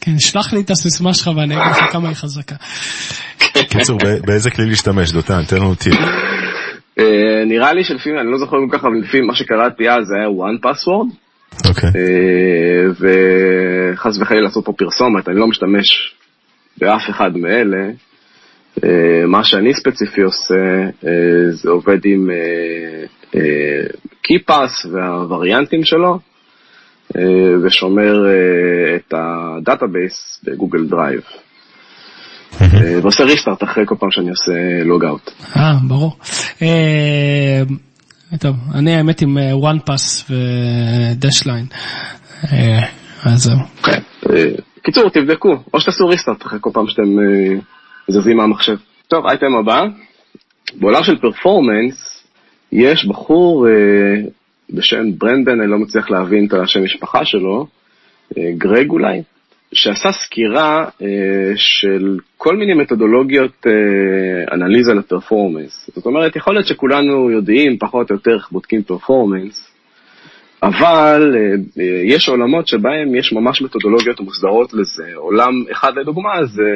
כן, 0.00 0.18
שלח 0.18 0.52
לי 0.52 0.60
את 0.60 0.70
הסיסמה 0.70 1.14
שלך 1.14 1.26
ואני 1.26 1.54
אגיד 1.54 1.72
לך 1.72 1.92
כמה 1.92 2.08
היא 2.08 2.16
חזקה. 2.16 2.54
קיצור, 3.70 3.98
באיזה 4.26 4.50
כלי 4.50 4.66
להשתמש, 4.66 5.12
דותן? 5.12 5.44
תן 5.44 5.56
לנו 5.56 5.74
טיפ. 5.74 5.94
אה, 6.98 7.44
נראה 7.46 7.72
לי 7.72 7.84
שלפי, 7.84 8.10
אני 8.10 8.30
לא 8.32 8.38
זוכר 8.38 8.56
כל 8.56 8.78
כך, 8.78 8.84
אבל 8.84 8.96
לפי 9.04 9.20
מה 9.20 9.34
שקראתי 9.34 9.88
אז 9.88 10.06
זה 10.06 10.14
היה 10.16 10.28
one 10.28 10.66
password. 10.66 11.16
אוקיי. 11.68 11.90
אה, 11.96 12.84
וחס 12.90 14.18
וחלילה 14.20 14.42
לעשות 14.42 14.64
פה 14.64 14.72
פרסומת, 14.72 15.28
אני 15.28 15.36
לא 15.36 15.46
משתמש 15.46 16.14
באף 16.78 17.10
אחד 17.10 17.30
מאלה. 17.36 17.90
אה, 18.84 19.26
מה 19.26 19.44
שאני 19.44 19.74
ספציפי 19.74 20.22
עושה, 20.22 20.54
זה 21.50 21.70
עובד 21.70 21.98
עם 22.04 22.30
KeePass 24.22 24.86
והווריאנטים 24.92 25.84
שלו, 25.84 26.18
ושומר 27.64 28.14
את 28.96 29.14
ה 29.14 29.28
database 29.28 30.40
ב 30.44 30.50
Google 30.50 30.84
Drive. 30.84 31.20
אה, 32.60 32.98
ועושה 33.02 33.24
restart 33.24 33.62
אחרי 33.62 33.84
כל 33.86 33.94
פעם 33.98 34.10
שאני 34.10 34.30
עושה 34.30 34.52
log 34.84 35.04
out. 35.04 35.30
אה, 35.56 35.72
ברור. 35.88 36.16
אה, 36.62 37.62
טוב, 38.38 38.56
אני 38.74 38.96
האמת 38.96 39.22
עם 39.22 39.36
One 39.52 39.78
Pass 39.78 40.30
ו 40.30 40.44
Dashlane. 40.44 41.66
אז 43.24 43.42
זהו. 43.42 43.58
כן. 43.82 44.00
קיצור, 44.82 45.10
תבדקו, 45.10 45.56
או 45.74 45.80
שתעשו 45.80 46.06
restart 46.06 46.42
אחרי 46.42 46.58
כל 46.62 46.70
פעם 46.72 46.86
שאתם 46.88 47.08
זזים 48.08 48.36
מהמחשב. 48.36 48.76
טוב, 49.08 49.26
אייטם 49.26 49.54
הבא. 49.60 49.82
בעולם 50.74 51.02
של 51.02 51.18
performance, 51.18 52.26
יש 52.72 53.04
בחור 53.04 53.66
בשם 54.70 55.18
ברנדן, 55.18 55.60
אני 55.60 55.70
לא 55.70 55.78
מצליח 55.78 56.10
להבין 56.10 56.46
את 56.46 56.52
השם 56.52 56.84
משפחה 56.84 57.24
שלו, 57.24 57.66
גרג 58.58 58.90
אולי, 58.90 59.22
שעשה 59.72 60.12
סקירה 60.12 60.84
אה, 61.02 61.52
של 61.56 62.18
כל 62.36 62.56
מיני 62.56 62.74
מתודולוגיות 62.74 63.66
אה, 63.66 64.54
אנליזה 64.54 64.94
לפרפורמנס. 64.94 65.90
זאת 65.94 66.06
אומרת, 66.06 66.36
יכול 66.36 66.54
להיות 66.54 66.66
שכולנו 66.66 67.30
יודעים 67.30 67.78
פחות 67.78 68.10
או 68.10 68.16
יותר 68.16 68.34
איך 68.34 68.50
בודקים 68.52 68.82
פרפורמנס, 68.82 69.69
אבל 70.62 71.34
אה, 71.36 71.84
יש 72.04 72.28
עולמות 72.28 72.66
שבהם 72.66 73.14
יש 73.14 73.32
ממש 73.32 73.62
מתודולוגיות 73.62 74.20
מוסדרות 74.20 74.74
לזה. 74.74 75.10
עולם 75.14 75.64
אחד 75.72 75.98
לדוגמה 75.98 76.44
זה 76.44 76.70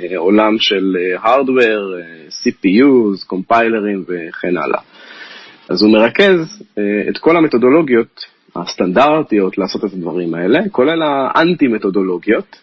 אה, 0.00 0.18
עולם 0.18 0.58
של 0.58 0.96
הארדוור, 1.18 1.98
אה, 1.98 2.02
CPUs, 2.28 3.26
קומפיילרים 3.26 4.04
וכן 4.08 4.56
הלאה. 4.56 4.80
אז 5.68 5.82
הוא 5.82 5.92
מרכז 5.92 6.62
אה, 6.78 6.82
את 7.08 7.18
כל 7.18 7.36
המתודולוגיות 7.36 8.20
הסטנדרטיות 8.56 9.58
לעשות 9.58 9.84
את 9.84 9.92
הדברים 9.92 10.34
האלה, 10.34 10.58
כולל 10.72 11.02
האנטי-מתודולוגיות, 11.02 12.56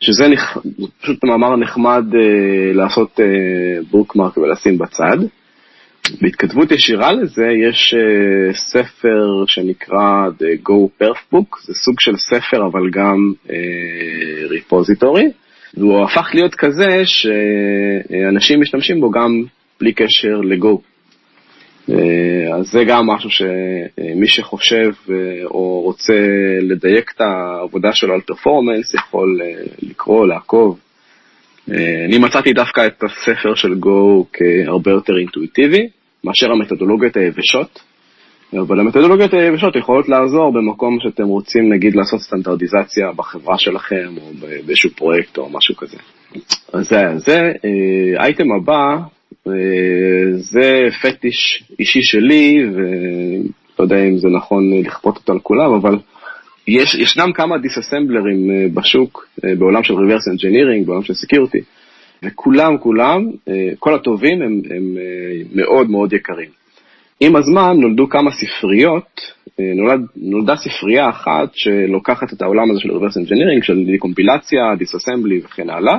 שזה 0.00 0.28
נכ... 0.28 0.58
פשוט 1.02 1.24
מאמר 1.24 1.56
נחמד 1.56 2.04
uh, 2.12 2.76
לעשות 2.76 3.20
בוקמרק 3.90 4.36
uh, 4.36 4.40
ולשים 4.40 4.78
בצד. 4.78 5.16
בהתכתבות 6.20 6.70
ישירה 6.70 7.12
לזה 7.12 7.46
יש 7.68 7.94
uh, 7.94 8.56
ספר 8.56 9.44
שנקרא 9.46 10.28
The 10.38 10.68
Go 10.68 11.02
Perf 11.02 11.34
Book, 11.34 11.56
זה 11.66 11.72
סוג 11.84 12.00
של 12.00 12.16
ספר 12.16 12.66
אבל 12.66 12.90
גם 12.90 13.32
ריפוזיטורי, 14.50 15.26
uh, 15.26 15.80
והוא 15.80 16.04
הפך 16.04 16.30
להיות 16.34 16.54
כזה 16.54 17.02
שאנשים 17.04 18.60
משתמשים 18.60 19.00
בו 19.00 19.10
גם 19.10 19.44
בלי 19.80 19.92
קשר 19.92 20.40
לגו. 20.44 20.80
אה, 21.90 22.56
אז 22.56 22.66
זה 22.66 22.84
גם 22.84 23.06
משהו 23.06 23.30
שמי 23.30 24.26
שחושב 24.26 24.92
אה, 25.10 25.14
או 25.44 25.80
רוצה 25.80 26.14
לדייק 26.60 27.12
את 27.16 27.20
העבודה 27.20 27.92
שלו 27.92 28.14
על 28.14 28.20
פרפורמנס 28.20 28.94
יכול 28.94 29.40
אה, 29.42 29.64
לקרוא, 29.82 30.26
לעקוב. 30.26 30.78
אני 32.08 32.18
מצאתי 32.18 32.52
דווקא 32.52 32.86
את 32.86 33.04
הספר 33.04 33.54
של 33.54 33.74
גו 33.74 34.26
כהרבה 34.32 34.90
יותר 34.90 35.18
אינטואיטיבי 35.18 35.88
מאשר 36.24 36.52
המתודולוגיות 36.52 37.16
היבשות, 37.16 37.82
אבל 38.52 38.80
המתודולוגיות 38.80 39.34
היבשות 39.34 39.76
יכולות 39.76 40.08
לעזור 40.08 40.52
במקום 40.52 40.98
שאתם 41.00 41.24
רוצים 41.24 41.72
נגיד 41.72 41.94
לעשות 41.96 42.20
סטנדרטיזציה 42.20 43.12
בחברה 43.16 43.58
שלכם 43.58 44.14
או 44.20 44.30
באיזשהו 44.40 44.90
פרויקט 44.90 45.38
או 45.38 45.48
משהו 45.50 45.76
כזה. 45.76 45.96
אז 46.72 46.88
זה, 46.88 47.02
זה, 47.16 47.52
אייטם 48.18 48.52
הבא 48.52 48.96
זה 50.36 50.84
פטיש 51.02 51.64
אישי 51.78 52.02
שלי, 52.02 52.66
ולא 52.74 53.84
יודע 53.84 54.04
אם 54.04 54.18
זה 54.18 54.28
נכון 54.28 54.80
לכפות 54.84 55.16
אותו 55.16 55.32
על 55.32 55.38
כולם, 55.38 55.74
אבל 55.74 55.98
יש, 56.68 56.94
ישנם 56.94 57.32
כמה 57.34 57.58
דיסאסמבלרים 57.58 58.50
אה, 58.50 58.66
בשוק, 58.74 59.28
אה, 59.44 59.54
בעולם 59.58 59.82
של 59.82 59.94
reverse 59.94 60.28
engineering, 60.36 60.86
בעולם 60.86 61.02
של 61.02 61.12
security, 61.12 61.62
וכולם, 62.22 62.78
כולם, 62.78 63.30
אה, 63.48 63.70
כל 63.78 63.94
הטובים 63.94 64.42
הם, 64.42 64.60
הם 64.70 64.96
מאוד 65.54 65.90
מאוד 65.90 66.12
יקרים. 66.12 66.48
עם 67.20 67.36
הזמן 67.36 67.76
נולדו 67.80 68.08
כמה 68.08 68.30
ספריות, 68.30 69.20
נולד, 69.58 70.00
נולדה 70.16 70.56
ספרייה 70.56 71.08
אחת 71.10 71.48
שלוקחת 71.54 72.32
את 72.32 72.42
העולם 72.42 72.70
הזה 72.70 72.80
של 72.80 72.90
reverse 72.90 73.26
engineering, 73.26 73.64
של 73.64 73.96
קומפילציה, 73.98 74.60
דיסאסמבלי 74.78 75.40
וכן 75.44 75.70
הלאה, 75.70 75.98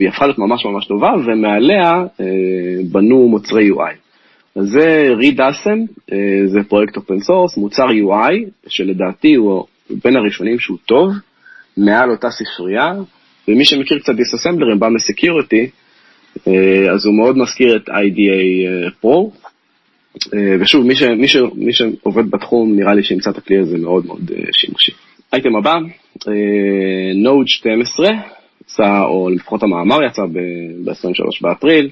והיא 0.00 0.08
הפכה 0.08 0.26
להיות 0.26 0.38
ממש 0.38 0.64
ממש 0.64 0.86
טובה, 0.86 1.12
ומעליה 1.26 1.92
אה, 2.20 2.26
בנו 2.92 3.28
מוצרי 3.28 3.70
UI. 3.70 3.94
אז 4.56 4.66
זה 4.68 5.08
REDasm, 5.16 5.78
אה, 6.12 6.46
זה 6.46 6.58
פרויקט 6.68 6.96
open 6.96 7.20
source, 7.20 7.56
מוצר 7.56 7.86
UI, 7.88 8.50
שלדעתי 8.68 9.34
הוא 9.34 9.64
בין 10.04 10.16
הראשונים 10.16 10.58
שהוא 10.58 10.78
טוב, 10.86 11.12
מעל 11.76 12.10
אותה 12.10 12.28
ספרייה, 12.30 12.92
ומי 13.48 13.64
שמכיר 13.64 13.98
קצת 13.98 14.14
disassembler 14.14 14.69
ים 14.69 14.78
בא 14.78 14.88
מ 14.88 14.96
security, 14.96 15.70
אה, 16.48 16.92
אז 16.92 17.06
הוא 17.06 17.14
מאוד 17.14 17.38
מזכיר 17.38 17.76
את 17.76 17.88
IDA 17.88 17.92
אה, 17.92 18.88
Pro, 19.02 19.30
אה, 20.34 20.56
ושוב, 20.60 20.86
מי, 20.86 20.96
ש, 20.96 21.02
מי, 21.02 21.28
ש, 21.28 21.36
מי 21.54 21.72
שעובד 21.72 22.30
בתחום, 22.30 22.76
נראה 22.76 22.94
לי 22.94 23.02
שימצא 23.02 23.30
את 23.30 23.38
הכלי 23.38 23.58
הזה 23.58 23.78
מאוד 23.78 24.06
מאוד 24.06 24.30
אה, 24.36 24.44
שימושי. 24.52 24.92
אייטם 25.32 25.56
הבא, 25.56 25.74
אה, 26.28 26.32
Node 27.24 27.46
12, 27.46 28.08
יצא, 28.64 29.02
או 29.04 29.30
לפחות 29.30 29.62
המאמר 29.62 30.04
יצא 30.04 30.22
ב-23 30.32 31.42
באפריל. 31.42 31.90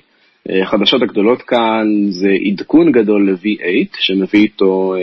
החדשות 0.63 1.03
אה, 1.03 1.07
הגדולות 1.07 1.43
כאן 1.43 1.87
זה 2.11 2.31
עדכון 2.51 2.93
גדול 2.93 3.31
ל-V8, 3.31 3.97
שמביא 3.99 4.41
איתו 4.41 4.95
אה, 4.95 5.01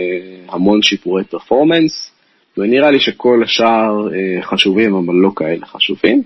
המון 0.54 0.82
שיפורי 0.82 1.24
פרפורמנס, 1.24 2.12
ונראה 2.56 2.90
לי 2.90 3.00
שכל 3.00 3.42
השאר 3.44 4.08
אה, 4.14 4.42
חשובים, 4.42 4.94
אבל 4.94 5.14
לא 5.14 5.30
כאלה 5.36 5.66
חשובים. 5.66 6.22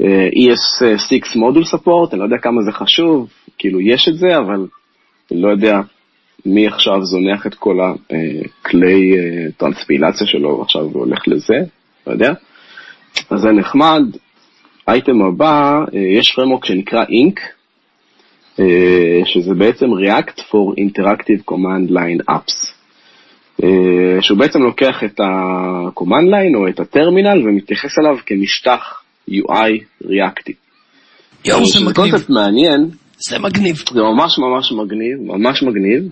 ES6 0.00 1.38
מודול 1.38 1.64
ספורט, 1.64 2.12
אני 2.12 2.20
לא 2.20 2.24
יודע 2.24 2.38
כמה 2.38 2.62
זה 2.62 2.72
חשוב, 2.72 3.30
כאילו 3.58 3.80
יש 3.80 4.08
את 4.08 4.14
זה, 4.14 4.38
אבל 4.38 4.66
אני 5.32 5.42
לא 5.42 5.48
יודע 5.48 5.80
מי 6.46 6.66
עכשיו 6.66 7.02
זונח 7.02 7.46
את 7.46 7.54
כל 7.54 7.78
הכלי 7.80 9.16
טרנספילציה 9.56 10.26
שלו 10.26 10.58
ועכשיו 10.58 10.82
הוא 10.82 11.04
הולך 11.04 11.28
לזה, 11.28 11.56
לא 12.06 12.12
יודע. 12.12 12.32
אז 13.30 13.40
זה 13.40 13.52
נחמד, 13.52 14.02
האייטם 14.88 15.22
הבא, 15.22 15.84
אה, 15.94 16.00
יש 16.00 16.32
פרמוק 16.32 16.64
שנקרא 16.64 17.04
אה, 18.60 19.20
שזה 19.24 19.54
בעצם 19.54 19.86
React 19.86 20.40
for 20.40 20.78
Interactive 20.78 21.52
Command 21.52 21.90
Line 21.90 22.30
Apps, 22.30 22.72
אה, 23.62 24.22
שהוא 24.22 24.38
בעצם 24.38 24.62
לוקח 24.62 25.04
את 25.04 25.20
ה-command 25.20 26.28
line 26.30 26.56
או 26.56 26.68
את 26.68 26.80
הטרמינל 26.80 27.48
ומתייחס 27.48 27.98
אליו 27.98 28.16
כמשטח 28.26 29.02
UI 29.28 29.84
ריאקטי. 30.06 30.52
יואו, 31.44 31.66
זה 31.66 31.80
מגניב. 31.80 31.88
זה 31.88 31.94
קונספט 31.94 32.30
מעניין. 32.30 32.90
זה 33.28 33.38
מגניב. 33.38 33.76
זה 33.92 34.00
ממש 34.00 34.38
ממש 34.38 34.72
מגניב, 34.72 35.18
ממש 35.20 35.62
מגניב. 35.62 36.08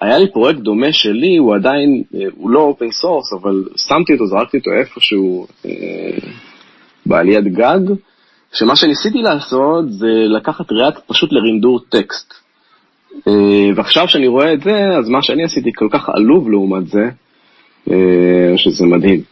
היה 0.00 0.18
לי 0.18 0.32
פרויקט 0.32 0.60
דומה 0.60 0.92
שלי, 0.92 1.36
הוא 1.36 1.54
עדיין, 1.54 2.02
הוא 2.34 2.50
לא 2.50 2.60
open 2.60 2.90
source, 2.90 3.32
אבל 3.32 3.64
שמתי 3.76 4.12
אותו, 4.12 4.26
זרקתי 4.26 4.56
אותו 4.56 4.70
איפשהו 4.80 5.46
בעליית 7.06 7.44
גג, 7.44 7.94
שמה 8.52 8.76
שניסיתי 8.76 9.18
לעשות 9.18 9.92
זה 9.92 10.06
לקחת 10.36 10.72
React 10.72 11.02
פשוט 11.06 11.32
לרינדור 11.32 11.80
טקסט. 11.88 12.34
אה, 13.28 13.70
ועכשיו 13.76 14.08
שאני 14.08 14.26
רואה 14.26 14.52
את 14.52 14.60
זה, 14.60 14.76
אז 14.98 15.08
מה 15.08 15.22
שאני 15.22 15.44
עשיתי 15.44 15.70
כל 15.76 15.88
כך 15.90 16.08
עלוב 16.08 16.50
לעומת 16.50 16.86
זה, 16.86 17.08
אה, 17.90 18.52
שזה 18.56 18.86
מדהים. 18.86 19.22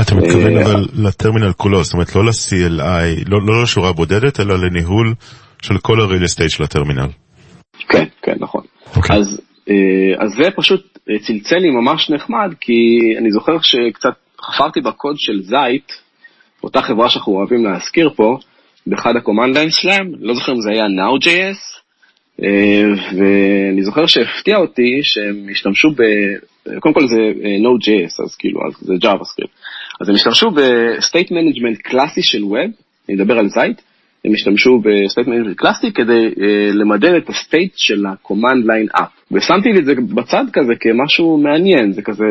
אתה 0.00 0.14
מתכוון 0.14 0.56
אה, 0.56 0.62
אבל 0.62 0.86
לטרמינל 0.94 1.52
כולו, 1.52 1.84
זאת 1.84 1.94
אומרת 1.94 2.14
לא 2.16 2.24
ל-CLI, 2.24 3.30
לא, 3.30 3.38
לא 3.46 3.62
לשורה 3.62 3.92
בודדת, 3.92 4.40
אלא 4.40 4.58
לניהול 4.58 5.14
של 5.62 5.78
כל 5.78 6.00
ה-real 6.00 6.24
estate 6.24 6.48
של 6.48 6.62
הטרמינל. 6.62 7.06
כן, 7.88 8.04
כן, 8.22 8.34
נכון. 8.40 8.62
אוקיי. 8.96 9.16
אז, 9.16 9.40
אז 10.18 10.30
זה 10.36 10.50
פשוט 10.56 10.98
צלצל 11.04 11.56
לי 11.56 11.70
ממש 11.70 12.10
נחמד, 12.10 12.54
כי 12.60 12.98
אני 13.18 13.30
זוכר 13.30 13.60
שקצת 13.62 14.14
חפרתי 14.40 14.80
בקוד 14.80 15.14
של 15.18 15.40
זית, 15.42 15.92
אותה 16.62 16.82
חברה 16.82 17.08
שאנחנו 17.08 17.32
אוהבים 17.32 17.64
להזכיר 17.64 18.10
פה, 18.16 18.38
באחד 18.86 19.12
lines 19.16 19.70
שלהם, 19.70 20.12
לא 20.20 20.34
זוכר 20.34 20.52
אם 20.52 20.60
זה 20.60 20.70
היה 20.70 20.84
Now.js, 20.86 21.80
אה, 22.42 22.84
ואני 23.16 23.82
זוכר 23.82 24.06
שהפתיע 24.06 24.56
אותי 24.56 25.00
שהם 25.02 25.46
השתמשו 25.52 25.90
ב... 25.90 26.02
קודם 26.80 26.94
כל 26.94 27.06
זה 27.06 27.20
אה, 27.44 27.56
Node.js, 27.56 28.24
אז 28.24 28.34
כאילו, 28.34 28.60
אז 28.66 28.72
זה 28.80 28.94
JavaScript. 28.94 29.59
אז 30.00 30.08
הם 30.08 30.14
השתמשו 30.14 30.50
ב-state 30.50 31.28
management 31.28 31.82
קלאסי 31.82 32.22
של 32.22 32.42
Web, 32.42 32.82
אני 33.08 33.16
מדבר 33.16 33.38
על 33.38 33.48
זית, 33.48 33.82
הם 34.24 34.32
השתמשו 34.34 34.78
ב-state 34.78 35.26
management 35.26 35.54
קלאסי 35.56 35.92
כדי 35.92 36.28
uh, 36.28 36.40
למדל 36.74 37.16
את 37.16 37.28
ה-state 37.28 37.72
של 37.76 38.06
ה-command 38.06 38.66
line 38.66 39.00
up. 39.00 39.32
ושמתי 39.32 39.68
לי 39.72 39.78
את 39.78 39.84
זה 39.84 39.94
בצד 40.14 40.44
כזה 40.52 40.72
כמשהו 40.80 41.38
מעניין, 41.38 41.92
זה 41.92 42.02
כזה 42.02 42.24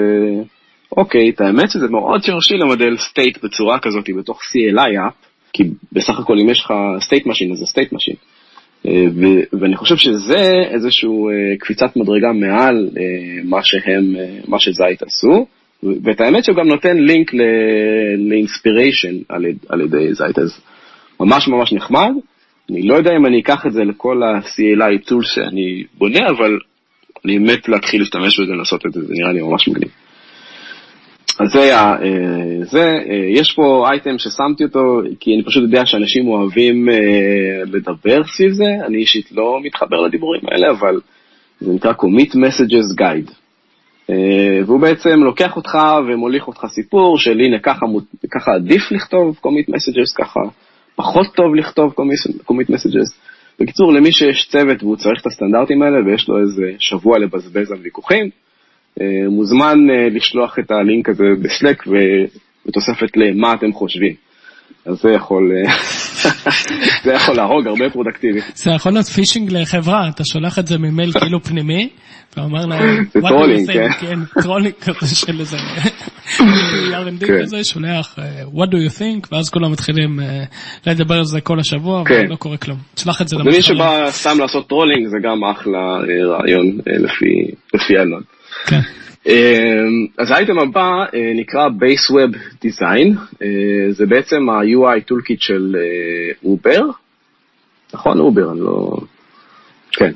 אוקיי, 0.97 1.29
את 1.29 1.41
האמת 1.41 1.71
שזה 1.71 1.87
מאוד 1.87 2.23
שורשי 2.23 2.53
למודל 2.53 2.95
state 2.95 3.39
בצורה 3.43 3.79
כזאת 3.79 4.09
בתוך 4.17 4.39
CLI 4.39 5.07
אפ, 5.07 5.13
כי 5.53 5.63
בסך 5.91 6.19
הכל 6.19 6.39
אם 6.39 6.49
יש 6.49 6.59
לך 6.59 6.73
state 6.99 7.23
machine 7.23 7.51
אז 7.51 7.57
זה 7.57 7.81
state 7.81 7.93
machine. 7.93 8.17
אה, 8.87 9.05
ואני 9.59 9.75
חושב 9.75 9.97
שזה 9.97 10.63
איזשהו 10.71 11.29
אה, 11.29 11.33
קפיצת 11.59 11.95
מדרגה 11.95 12.31
מעל 12.33 12.89
אה, 12.97 13.43
מה 13.43 13.63
שהם, 13.63 14.15
מה 14.47 14.59
שזית 14.59 15.01
עשו, 15.01 15.45
ואת 15.83 16.21
האמת 16.21 16.43
שהוא 16.43 16.57
גם 16.57 16.67
נותן 16.67 16.97
לינק 16.97 17.31
לאינספיריישן 18.17 19.15
על 19.69 19.81
ידי 19.81 20.13
זית, 20.13 20.39
אז 20.39 20.61
ממש 21.19 21.47
ממש 21.47 21.73
נחמד. 21.73 22.11
אני 22.71 22.81
לא 22.81 22.95
יודע 22.95 23.11
אם 23.19 23.25
אני 23.25 23.39
אקח 23.39 23.65
את 23.65 23.73
זה 23.73 23.83
לכל 23.83 24.23
ה-CLI 24.23 25.07
טול 25.07 25.23
שאני 25.23 25.83
בונה, 25.97 26.29
אבל 26.29 26.59
אני 27.25 27.37
מת 27.37 27.69
להתחיל 27.69 28.01
להשתמש 28.01 28.39
בזה, 28.39 28.53
לעשות 28.53 28.85
את 28.85 28.93
זה, 28.93 29.01
זה 29.01 29.13
נראה 29.13 29.31
לי 29.31 29.41
ממש 29.41 29.67
מגניב. 29.67 29.89
אז 31.39 31.51
זה 31.51 31.61
היה, 31.61 31.93
אה, 32.01 32.65
זה, 32.65 32.83
אה, 33.09 33.25
יש 33.29 33.53
פה 33.55 33.85
אייטם 33.89 34.17
ששמתי 34.17 34.63
אותו, 34.63 35.01
כי 35.19 35.35
אני 35.35 35.43
פשוט 35.43 35.63
יודע 35.63 35.85
שאנשים 35.85 36.27
אוהבים 36.27 36.89
אה, 36.89 36.95
לדבר 37.65 38.23
סביב 38.23 38.51
זה, 38.51 38.85
אני 38.85 38.97
אישית 38.97 39.31
לא 39.31 39.59
מתחבר 39.63 40.01
לדיבורים 40.01 40.41
האלה, 40.51 40.71
אבל 40.71 40.99
זה 41.59 41.73
נקרא 41.73 41.91
commit 41.91 42.31
messages 42.31 42.99
guide. 43.01 43.31
והוא 44.65 44.79
בעצם 44.79 45.19
לוקח 45.19 45.55
אותך 45.55 45.77
ומוליך 46.07 46.47
אותך 46.47 46.65
סיפור 46.67 47.17
של 47.17 47.39
הנה 47.39 47.59
ככה, 47.59 47.85
ככה 48.31 48.53
עדיף 48.53 48.91
לכתוב 48.91 49.39
commit 49.45 49.69
messages, 49.69 50.15
ככה 50.17 50.39
פחות 50.95 51.35
טוב 51.35 51.55
לכתוב 51.55 51.93
commit 52.47 52.69
messages. 52.69 53.29
בקיצור, 53.59 53.93
למי 53.93 54.11
שיש 54.11 54.47
צוות 54.51 54.83
והוא 54.83 54.95
צריך 54.95 55.21
את 55.21 55.25
הסטנדרטים 55.27 55.81
האלה 55.81 55.97
ויש 56.05 56.29
לו 56.29 56.39
איזה 56.39 56.71
שבוע 56.79 57.19
לבזבז 57.19 57.71
על 57.71 57.77
ויכוחים, 57.83 58.29
אה, 59.01 59.29
מוזמן 59.29 59.77
אה, 59.89 60.09
לשלוח 60.09 60.59
את 60.59 60.71
הלינק 60.71 61.09
הזה 61.09 61.23
בסלק 61.41 61.83
ובתוספת 61.87 63.17
למה 63.17 63.53
אתם 63.53 63.73
חושבים. 63.73 64.13
אז 64.85 65.01
זה 65.01 65.09
יכול, 65.11 65.51
אה, 65.51 65.71
זה 67.05 67.13
יכול 67.13 67.35
להרוג 67.35 67.67
הרבה 67.67 67.85
פרודקטיבי. 67.93 68.39
זה 68.55 68.71
יכול 68.71 68.91
להיות 68.91 69.05
פישינג 69.05 69.51
לחברה, 69.51 70.09
אתה 70.09 70.23
שולח 70.25 70.59
את 70.59 70.67
זה 70.67 70.77
ממייל 70.77 71.11
כאילו 71.19 71.43
פנימי, 71.43 71.89
ואומר 72.37 72.65
להם, 72.65 73.05
זה 73.13 73.19
"What 73.19 73.23
do 73.23 73.25
you 73.25 73.29
טרולינג, 73.29 73.69
think?" 73.69 73.73
כן. 73.73 73.89
כן, 73.99 74.41
טרולינג 74.41 74.73
כזה 74.73 75.15
של 75.15 75.39
איזה 75.39 75.57
R&D 77.03 77.25
כן. 77.27 77.41
כזה, 77.41 77.63
שולח, 77.63 78.15
אה, 78.19 78.41
what 78.43 78.67
do 78.67 78.75
you 78.89 78.99
think, 78.99 79.27
ואז 79.31 79.49
כולם 79.49 79.71
מתחילים 79.71 80.19
אה, 80.19 80.43
לדבר 80.87 81.15
על 81.15 81.25
זה 81.25 81.41
כל 81.41 81.59
השבוע, 81.59 82.03
כן. 82.05 82.25
ולא 82.27 82.35
קורה 82.35 82.57
כלום. 82.57 82.77
תשלח 82.95 83.21
את 83.21 83.27
זה 83.27 83.35
למתחרים. 83.35 83.61
שבא 83.61 84.11
סתם 84.11 84.39
לעשות 84.39 84.67
טרולינג 84.67 85.07
זה 85.07 85.17
גם 85.23 85.43
אחלה 85.43 85.79
אה, 85.79 86.37
רעיון 86.37 86.77
לפי 87.73 87.97
אלון. 87.97 88.21
כן. 88.65 88.81
אמ, 89.29 90.07
אז 90.17 90.31
האייטם 90.31 90.59
הבא 90.59 90.89
אה, 91.13 91.31
נקרא 91.35 91.67
Base 91.67 92.13
Web 92.13 92.37
Design, 92.65 93.17
אה, 93.41 93.91
זה 93.91 94.05
בעצם 94.05 94.49
ה-UI 94.49 95.11
Toolkit 95.11 95.37
של 95.39 95.75
אה, 95.75 96.33
אובר, 96.43 96.81
נכון 97.93 98.19
אובר, 98.19 98.51
אני 98.51 98.59
לא... 98.59 98.97
כן. 99.91 100.11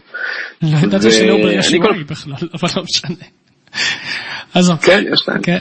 לא 0.61 0.77
ידעתי 0.83 1.11
שלאובר 1.11 1.51
יש 1.51 1.73
UI 1.73 2.03
בכלל, 2.09 2.33
אבל 2.53 2.69
לא 2.75 2.83
משנה. 2.83 3.25
אז 4.55 4.71
כן, 4.81 5.03
יש 5.13 5.29
להם. 5.29 5.41
כן. 5.41 5.57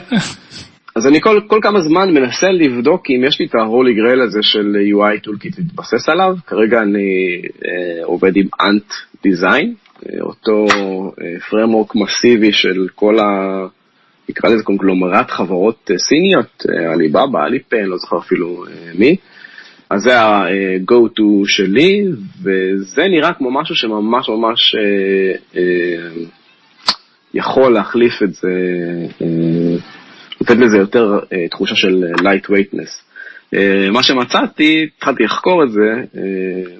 אז 0.95 1.07
אני 1.07 1.21
כל, 1.21 1.41
כל 1.47 1.59
כמה 1.61 1.81
זמן 1.81 2.13
מנסה 2.13 2.47
לבדוק 2.51 3.03
אם 3.09 3.23
יש 3.27 3.39
לי 3.39 3.45
את 3.45 3.55
ה-Holy 3.55 3.93
Grail 3.97 4.23
הזה 4.27 4.39
של 4.41 4.75
UI 4.95 5.27
Toolkit 5.27 5.55
להתבסס 5.57 6.09
עליו. 6.09 6.35
כרגע 6.47 6.81
אני 6.81 7.41
אה, 7.65 8.05
עובד 8.05 8.31
עם 8.35 8.40
Ant 8.40 8.47
Design, 9.27 9.65
אה, 9.65 9.92
אותו 10.21 10.65
אה, 11.21 11.35
framework 11.49 11.91
מסיבי 11.95 12.51
של 12.51 12.87
כל 12.95 13.19
ה... 13.19 13.23
נקרא 14.29 14.49
לזה 14.49 14.63
קונגלומרט 14.63 15.31
חברות 15.31 15.91
אה, 15.91 15.97
סיניות, 15.97 16.65
אה, 16.69 16.93
עליבאבא, 16.93 17.43
עליפיי, 17.43 17.85
לא 17.85 17.97
זוכר 17.97 18.17
אפילו 18.17 18.65
אה, 18.67 18.91
מי. 18.99 19.15
אז 19.89 20.01
זה 20.01 20.19
ה-go 20.21 21.19
to 21.19 21.23
שלי, 21.45 22.05
וזה 22.43 23.07
נראה 23.09 23.33
כמו 23.33 23.51
משהו 23.51 23.75
שממש 23.75 24.29
ממש 24.29 24.75
אה, 24.75 25.35
אה, 25.55 26.23
יכול 27.33 27.73
להחליף 27.73 28.23
את 28.23 28.33
זה, 28.33 28.49
אה, 29.21 29.77
לתת 30.41 30.55
לזה 30.55 30.77
יותר 30.77 31.19
אה, 31.33 31.47
תחושה 31.47 31.75
של 31.75 32.03
light 32.19 32.49
weightness. 32.49 32.89
אה, 32.89 33.12
מה 33.91 34.03
שמצאתי, 34.03 34.87
התחלתי 34.97 35.23
לחקור 35.23 35.63
את 35.63 35.71
זה, 35.71 35.79
אה, 36.17 36.21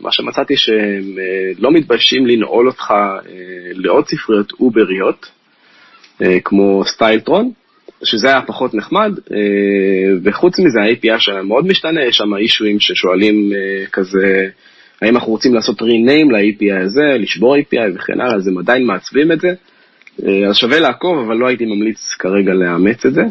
מה 0.02 0.12
שמצאתי 0.12 0.58
שהם 0.58 1.20
אה, 1.20 1.52
לא 1.60 1.72
מתביישים 1.72 2.28
לנעול 2.28 2.68
אותך 2.68 2.92
אה, 2.92 3.22
לעוד 3.74 4.06
ספריות 4.08 4.52
אובריות, 4.60 5.32
אה, 6.22 6.38
כמו 6.44 6.84
סטיילטרון, 6.86 7.52
שזה 8.04 8.28
היה 8.28 8.42
פחות 8.42 8.74
נחמד, 8.74 9.12
אה, 9.32 9.38
וחוץ 10.24 10.60
מזה 10.60 10.80
ה-API 10.82 11.20
שלהם 11.20 11.48
מאוד 11.48 11.68
משתנה, 11.68 12.06
יש 12.06 12.16
שם 12.16 12.36
אישויים 12.36 12.80
ששואלים 12.80 13.52
אה, 13.54 13.86
כזה, 13.92 14.48
האם 15.02 15.16
אנחנו 15.16 15.32
רוצים 15.32 15.54
לעשות 15.54 15.82
rename 15.82 16.32
ל-API 16.32 16.84
הזה, 16.86 17.18
לשבור 17.20 17.56
API 17.56 17.96
וכן 17.96 18.22
הלאה, 18.22 18.36
אז 18.36 18.48
הם 18.48 18.58
עדיין 18.58 18.86
מעצבים 18.86 19.32
את 19.32 19.42
זה. 19.42 19.54
אה, 20.28 20.50
אז 20.50 20.56
שווה 20.56 20.80
לעקוב, 20.80 21.18
אבל 21.26 21.36
לא 21.36 21.48
הייתי 21.48 21.66
ממליץ 21.66 22.00
כרגע 22.20 22.54
לאמץ 22.54 23.06
את 23.06 23.14
זה. 23.14 23.22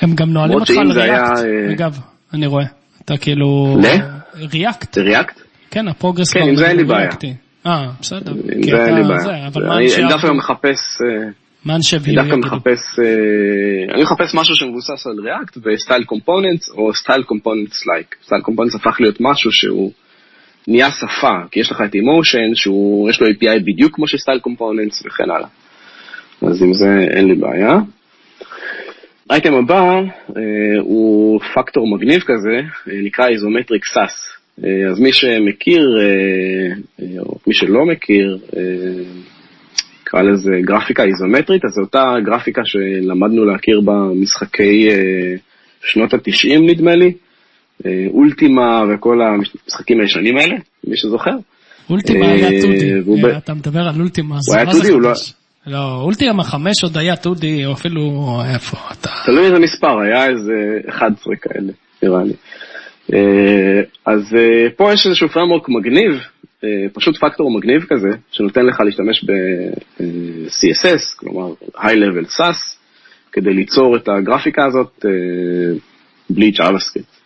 הם 0.00 0.14
גם 0.14 0.30
נועלים 0.30 0.58
אותך 0.58 0.70
על 0.70 1.00
היה, 1.00 1.12
ריאקט, 1.12 1.44
אה, 1.44 1.72
אגב, 1.72 1.98
אני 2.34 2.46
רואה. 2.46 2.64
אתה 3.06 3.16
כאילו... 3.16 3.76
ל? 3.82 3.86
ריאקט. 4.52 4.98
ריאקט? 4.98 5.40
כן, 5.70 5.88
הפרוגרס 5.88 6.32
כן, 6.32 6.48
עם 6.48 6.56
זה 6.56 6.68
אין 6.68 6.76
לי 6.76 6.84
בעיה. 6.84 7.10
אה, 7.66 7.90
בסדר. 8.00 8.32
עם 8.32 8.62
כי 8.62 8.70
זה 8.70 8.86
אין 8.86 8.94
לי 8.94 9.02
בעיה. 9.02 9.20
זה, 9.20 9.46
אבל 9.46 9.66
מה 9.66 9.76
אני 9.76 9.84
אנשי 9.84 10.02
אני 10.02 10.08
דווקא 10.08 10.26
מחפש... 10.26 11.00
אה, 11.00 11.28
מה 11.64 11.74
אנשי 11.76 11.96
אני 11.96 12.04
Vue 12.04 12.22
דווקא? 12.22 12.36
מחפש, 12.36 12.98
אה, 12.98 13.94
אני 13.94 14.02
מחפש 14.02 14.34
משהו 14.34 14.56
שמבוסס 14.56 15.06
על 15.06 15.12
React 15.12 15.58
ו 15.64 15.70
styled 15.70 16.04
components 16.04 16.68
או 16.68 16.94
styled 16.94 17.22
components 17.22 17.86
like. 17.86 18.16
styled 18.24 18.40
components 18.40 18.74
הפך 18.74 18.96
להיות 19.00 19.16
משהו 19.20 19.52
שהוא 19.52 19.92
נהיה 20.68 20.90
שפה, 20.90 21.34
כי 21.50 21.60
יש 21.60 21.70
לך 21.70 21.82
את 21.84 21.94
Emotion 21.94 22.54
שיש 22.54 23.20
לו 23.20 23.26
API 23.26 23.60
בדיוק 23.64 23.94
כמו 23.94 24.06
של 24.06 24.18
styled 24.18 24.38
components 24.38 25.02
וכן 25.06 25.30
הלאה. 25.30 25.48
אז 26.42 26.62
עם 26.62 26.74
זה 26.74 26.88
אין 27.16 27.28
לי 27.28 27.34
בעיה. 27.34 27.72
האייטם 29.30 29.54
הבא 29.54 29.80
אה, 30.36 30.42
הוא 30.80 31.40
פקטור 31.54 31.96
מגניב 31.96 32.20
כזה, 32.26 32.56
אה, 32.90 33.00
נקרא 33.04 33.28
isometric 33.28 33.84
SaaS. 33.84 34.12
אה, 34.64 34.90
אז 34.90 35.00
מי 35.00 35.12
שמכיר, 35.12 35.82
אה, 36.00 36.74
אה, 37.02 37.20
או 37.20 37.34
מי 37.46 37.54
שלא 37.54 37.86
מכיר, 37.86 38.38
אה, 38.56 38.62
נקרא 40.02 40.22
לזה 40.22 40.50
גרפיקה 40.60 41.02
איזומטרית, 41.04 41.64
אז 41.64 41.70
זו 41.70 41.80
אותה 41.80 42.14
גרפיקה 42.24 42.62
שלמדנו 42.64 43.44
להכיר 43.44 43.80
במשחקי 43.80 44.88
אה, 44.90 45.34
שנות 45.84 46.14
התשעים 46.14 46.66
נדמה 46.70 46.94
לי, 46.94 47.12
אה, 47.86 48.06
אולטימה 48.10 48.82
וכל 48.94 49.18
המשחקים 49.22 50.00
הישנים 50.00 50.36
האלה, 50.36 50.56
מי 50.86 50.96
שזוכר. 50.96 51.36
אולטימה 51.90 52.26
אה, 52.26 52.32
היה 52.32 52.62
טודי. 52.62 53.00
והוא 53.04 53.22
ב- 53.22 53.26
אה, 53.26 53.38
אתה 53.38 53.54
מדבר 53.54 53.80
על 53.80 54.00
אולטימה. 54.00 54.34
הוא 54.48 54.56
היה 54.56 54.64
מה 54.64 54.72
זה 54.72 54.80
טודי? 54.80 54.92
הוא 54.92 55.02
לא- 55.02 55.12
לא, 55.66 56.00
אולטימה 56.00 56.44
5 56.44 56.82
עוד 56.82 56.96
היה 56.96 57.16
טודי, 57.16 57.66
או 57.66 57.72
אפילו 57.72 58.00
איפה 58.54 58.76
אתה. 58.92 59.10
תלוי 59.26 59.46
איזה 59.46 59.58
מספר, 59.58 60.00
היה 60.00 60.26
איזה 60.26 60.78
11 60.88 61.36
כאלה, 61.36 61.72
נראה 62.02 62.24
לי. 62.24 62.32
אה, 63.14 63.82
אז 64.06 64.34
אה, 64.34 64.70
פה 64.76 64.92
יש 64.92 65.06
איזשהו 65.06 65.28
framework 65.28 65.64
מגניב, 65.68 66.12
אה, 66.64 66.68
פשוט 66.92 67.16
פקטור 67.16 67.50
מגניב 67.58 67.84
כזה, 67.88 68.08
שנותן 68.30 68.66
לך 68.66 68.80
להשתמש 68.80 69.24
ב-CSS, 69.24 71.16
כלומר 71.16 71.52
High-Level 71.76 72.38
SAS, 72.38 72.76
כדי 73.32 73.54
ליצור 73.54 73.96
את 73.96 74.08
הגרפיקה 74.08 74.66
הזאת 74.66 75.04
בלי 76.30 76.52
JavaScript. 76.56 77.16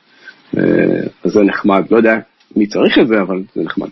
אז 1.24 1.32
זה 1.32 1.40
נחמד, 1.40 1.82
לא 1.90 1.96
יודע 1.96 2.18
מי 2.56 2.66
צריך 2.66 2.98
את 2.98 3.08
זה, 3.08 3.20
אבל 3.20 3.42
זה 3.54 3.62
נחמד. 3.62 3.88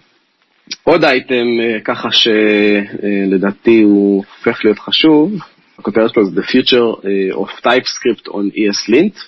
עוד 0.83 1.05
אייטם 1.05 1.47
אה, 1.61 1.81
ככה 1.85 2.09
שלדעתי 2.11 3.83
הוא 3.83 4.17
הופך 4.17 4.65
להיות 4.65 4.79
חשוב, 4.79 5.33
הכותרת 5.79 6.15
שלו 6.15 6.25
זה 6.25 6.41
The 6.41 6.45
Future 6.45 7.07
אה, 7.07 7.45
of 7.45 7.67
TypeScript 7.67 8.29
on 8.29 8.57
ESLint. 8.57 9.19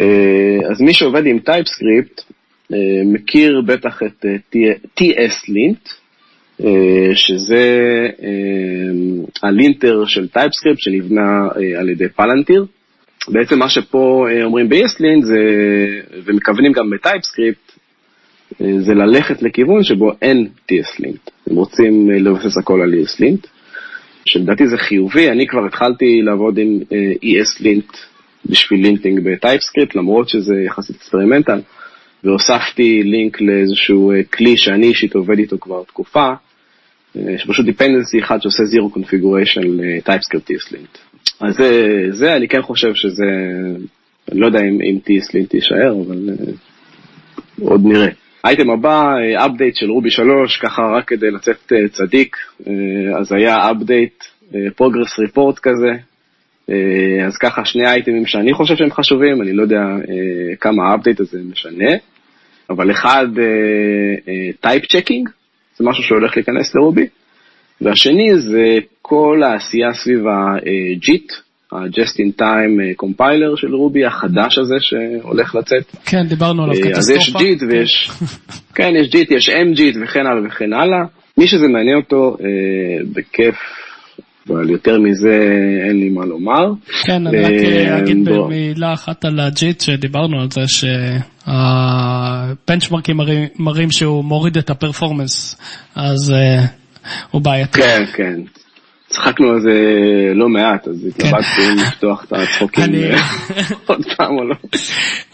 אה, 0.00 0.70
אז 0.70 0.80
מי 0.80 0.94
שעובד 0.94 1.26
עם 1.26 1.38
TypeScript 1.48 2.22
מכיר 3.04 3.62
בטח 3.66 4.02
את 4.02 4.26
TS-Lint, 5.00 5.90
שזה 7.14 7.66
הלינטר 9.42 10.04
של 10.04 10.26
TypeScript 10.36 10.78
שנבנה 10.78 11.48
על 11.78 11.88
ידי 11.88 12.08
פלנטיר. 12.08 12.66
בעצם 13.28 13.58
מה 13.58 13.68
שפה 13.68 14.26
אומרים 14.44 14.68
ב-ESLint 14.68 15.24
זה, 15.24 15.38
ומכוונים 16.24 16.72
גם 16.72 16.90
ב-TypeScript, 16.90 17.69
זה 18.58 18.94
ללכת 18.94 19.42
לכיוון 19.42 19.82
שבו 19.82 20.12
אין 20.22 20.48
TS-Lint. 20.72 21.30
הם 21.50 21.56
רוצים 21.56 22.10
אה, 22.10 22.18
לבסס 22.18 22.58
הכל 22.58 22.80
על 22.82 22.94
ES-Lint, 22.94 23.46
שלדעתי 24.24 24.68
זה 24.68 24.76
חיובי, 24.78 25.28
אני 25.28 25.46
כבר 25.46 25.66
התחלתי 25.66 26.22
לעבוד 26.22 26.58
עם 26.58 26.78
אה, 26.92 27.12
ES-Lint 27.12 27.96
בשביל 28.46 28.82
linting 28.82 29.20
ב 29.24 29.30
TypeScript, 29.30 29.94
למרות 29.94 30.28
שזה 30.28 30.54
יחסית 30.66 30.96
experimental, 30.96 31.60
והוספתי 32.24 33.02
לינק 33.02 33.40
לאיזשהו 33.40 34.12
אה, 34.12 34.22
כלי 34.24 34.56
שאני 34.56 34.86
אישית 34.86 35.14
עובד 35.14 35.38
איתו 35.38 35.56
כבר 35.60 35.82
תקופה, 35.82 36.28
אה, 37.16 37.38
שפשוט 37.38 37.66
dependency 37.66 38.24
אחד 38.24 38.42
שעושה 38.42 38.62
zero 38.62 38.96
configuration 38.96 39.66
ל 39.66 39.74
TypeScript 39.74 40.50
ESLint. 40.50 40.98
אז 41.40 41.54
זה, 41.54 42.06
זה, 42.10 42.36
אני 42.36 42.48
כן 42.48 42.62
חושב 42.62 42.94
שזה, 42.94 43.24
אני 44.32 44.40
לא 44.40 44.46
יודע 44.46 44.60
אם, 44.60 44.78
אם 44.82 44.98
TSLint 45.06 45.54
יישאר, 45.54 45.92
אבל 46.06 46.28
אה, 46.28 46.52
עוד 47.60 47.80
נראה. 47.84 48.08
האייטם 48.44 48.70
הבא, 48.70 49.14
update 49.46 49.76
של 49.76 49.90
Ruby 49.90 50.10
3, 50.10 50.56
ככה 50.56 50.82
רק 50.82 51.08
כדי 51.08 51.30
לצאת 51.30 51.72
אה, 51.72 51.88
צדיק, 51.88 52.36
אה, 52.66 52.72
אז 53.18 53.32
היה 53.32 53.70
update, 53.70 54.24
progress 54.76 55.18
report 55.18 55.58
כזה, 55.58 55.90
אה, 56.70 57.26
אז 57.26 57.36
ככה 57.36 57.64
שני 57.64 57.86
אייטמים 57.86 58.26
שאני 58.26 58.54
חושב 58.54 58.76
שהם 58.76 58.90
חשובים, 58.90 59.42
אני 59.42 59.52
לא 59.52 59.62
יודע 59.62 59.80
אה, 59.80 60.56
כמה 60.60 60.92
ה 60.92 60.96
update 60.96 61.20
הזה 61.20 61.38
משנה, 61.52 61.90
אבל 62.70 62.90
אחד, 62.90 63.26
type 64.60 64.86
checking, 64.86 65.28
זה 65.76 65.84
משהו 65.84 66.02
שהולך 66.04 66.36
להיכנס 66.36 66.74
ל 66.74 66.79
Ruby, 66.79 67.06
והשני 67.80 68.38
זה 68.38 68.78
כל 69.02 69.42
העשייה 69.44 69.92
סביב 69.92 70.26
ה-JIT, 70.26 71.49
ה-Just 71.72 72.14
in 72.16 72.40
Time 72.40 72.74
Compiler 73.04 73.56
של 73.60 73.74
Ruby 73.74 74.04
החדש 74.04 74.58
הזה 74.58 74.74
שהולך 74.80 75.54
לצאת. 75.54 75.96
כן, 76.04 76.26
דיברנו 76.28 76.62
עליו 76.64 76.74
אה, 76.84 76.90
אז 76.98 77.10
יש 77.10 77.16
קטסטרופה. 77.16 77.38
JIT 77.44 77.62
ויש, 77.70 78.10
כן, 78.76 78.92
יש 79.00 79.08
JIT, 79.10 79.30
יש 79.30 79.48
MJIT 79.48 79.98
וכן 80.04 80.20
הלאה 80.26 80.46
וכן 80.48 80.72
הלאה. 80.72 80.98
מי 81.38 81.46
שזה 81.48 81.68
מעניין 81.68 81.96
אותו, 81.96 82.36
אה, 82.40 82.46
בכיף, 83.12 83.54
אבל 84.48 84.70
יותר 84.70 84.98
מזה 84.98 85.38
אין 85.88 85.96
לי 86.00 86.08
מה 86.08 86.24
לומר. 86.26 86.72
כן, 87.06 87.26
אני 87.26 87.38
רק 87.38 87.50
אה, 87.52 87.98
אגיד. 87.98 88.24
במילה 88.28 88.92
אחת 88.92 89.24
על 89.24 89.40
הג'יט 89.40 89.80
שדיברנו 89.80 90.40
על 90.40 90.50
זה 90.50 90.60
שהבנצ'מרקים 91.46 93.16
מראים- 93.58 93.90
שהוא 93.90 94.24
מוריד 94.24 94.56
את 94.56 94.70
הפרפורמנס, 94.70 95.56
אז 95.96 96.32
אה, 96.36 96.64
הוא 97.30 97.42
בעייתי. 97.42 97.82
כן, 97.82 98.04
כן. 98.16 98.40
צחקנו 99.10 99.48
על 99.50 99.60
זה 99.60 99.70
לא 100.34 100.48
מעט, 100.48 100.88
אז 100.88 101.06
התלבטתי 101.06 101.62
אם 101.72 101.76
לפתוח 101.86 102.24
את 102.24 102.32
הצחוקים 102.32 102.84
אני- 102.84 103.10
עוד 103.86 104.04
פעם 104.16 104.38
או 104.38 104.44
לא. 104.44 104.54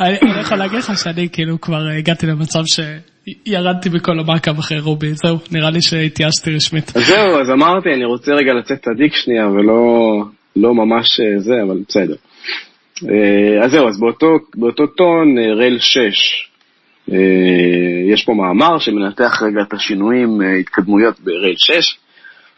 אני 0.00 0.40
יכול 0.40 0.58
להגיד 0.58 0.78
לך 0.78 0.98
שאני 0.98 1.28
כאילו 1.32 1.60
כבר 1.60 1.86
הגעתי 1.98 2.26
למצב 2.26 2.60
שירדתי 2.66 3.88
מכל 3.88 4.18
המעקב 4.20 4.58
אחרי 4.58 4.78
רובי, 4.80 5.12
זהו, 5.14 5.38
נראה 5.52 5.70
לי 5.70 5.82
שהתייאשתי 5.82 6.50
רשמית. 6.56 6.96
אז 6.96 7.06
זהו, 7.06 7.40
אז 7.40 7.50
אמרתי, 7.52 7.88
אני 7.94 8.04
רוצה 8.04 8.32
רגע 8.32 8.52
לצאת 8.54 8.78
צדיק 8.84 9.12
שנייה, 9.14 9.48
ולא 9.48 9.80
לא 10.56 10.74
ממש 10.74 11.20
אה, 11.20 11.38
זה, 11.40 11.54
אבל 11.66 11.78
בסדר. 11.88 12.14
אה, 13.08 13.64
אז 13.64 13.70
זהו, 13.70 13.88
אז 13.88 14.00
באותו, 14.56 14.86
טון, 14.86 15.38
אה, 15.38 15.54
רייל 15.54 15.78
6, 15.78 15.96
אה, 17.12 17.16
יש 18.12 18.24
פה 18.24 18.32
מאמר 18.34 18.78
שמנתח 18.78 19.42
רגע 19.42 19.60
את 19.68 19.72
השינויים, 19.72 20.42
אה, 20.42 20.56
התקדמויות 20.60 21.20
ברייל 21.20 21.54
6. 21.58 21.98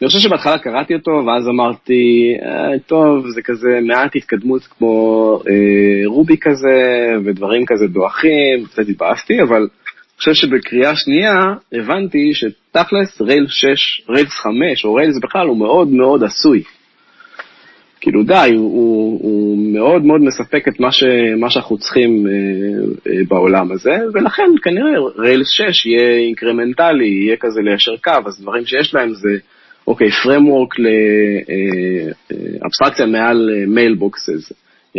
אני 0.01 0.07
חושב 0.07 0.19
שבהתחלה 0.19 0.57
קראתי 0.57 0.93
אותו, 0.93 1.11
ואז 1.11 1.47
אמרתי, 1.47 2.33
אה, 2.41 2.79
טוב, 2.79 3.27
זה 3.35 3.41
כזה 3.41 3.79
מעט 3.81 4.15
התקדמות 4.15 4.63
כמו 4.63 5.39
אה, 5.49 6.05
רובי 6.05 6.37
כזה, 6.41 7.07
ודברים 7.25 7.65
כזה 7.65 7.87
דועכים, 7.87 8.65
קצת 8.65 8.83
התבאסתי, 8.89 9.41
אבל 9.41 9.57
אני 9.57 10.17
חושב 10.17 10.33
שבקריאה 10.33 10.95
שנייה 10.95 11.35
הבנתי 11.73 12.31
שתכלס 12.33 13.21
Rails 13.21 13.45
6, 13.47 14.01
Rails 14.09 14.31
5 14.31 14.85
או 14.85 14.93
Rails 14.93 15.19
בכלל 15.23 15.47
הוא 15.47 15.57
מאוד 15.57 15.87
מאוד 15.87 16.23
עשוי. 16.23 16.63
כאילו 18.01 18.23
די, 18.23 18.51
הוא, 18.55 18.71
הוא, 18.73 19.19
הוא 19.21 19.73
מאוד 19.73 20.05
מאוד 20.05 20.21
מספק 20.21 20.67
את 20.67 20.79
מה, 20.79 20.91
ש, 20.91 21.03
מה 21.37 21.49
שאנחנו 21.49 21.77
צריכים 21.77 22.27
אה, 22.27 22.31
אה, 23.11 23.19
בעולם 23.27 23.71
הזה, 23.71 23.97
ולכן 24.13 24.51
כנראה 24.63 24.91
Rails 25.17 25.49
6 25.49 25.85
יהיה 25.85 26.17
אינקרמנטלי, 26.17 27.07
יהיה 27.07 27.35
כזה 27.39 27.61
ליישר 27.61 27.97
קו, 28.03 28.27
אז 28.27 28.41
דברים 28.41 28.65
שיש 28.65 28.93
להם 28.93 29.13
זה, 29.13 29.37
אוקיי, 29.89 30.07
framework 30.07 30.81
לאבסטרקציה 32.63 33.05
מעל 33.05 33.49
mailboxes, 33.67 34.51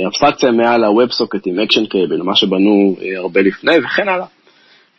אבסטרקציה 0.07 0.51
מעל 0.51 0.85
ה-WebSocket 0.85 1.41
עם 1.47 1.61
Action 1.61 1.87
Cable, 1.87 2.23
מה 2.23 2.37
שבנו 2.37 2.97
אה, 3.03 3.19
הרבה 3.19 3.41
לפני 3.41 3.73
וכן 3.79 4.09
הלאה. 4.09 4.27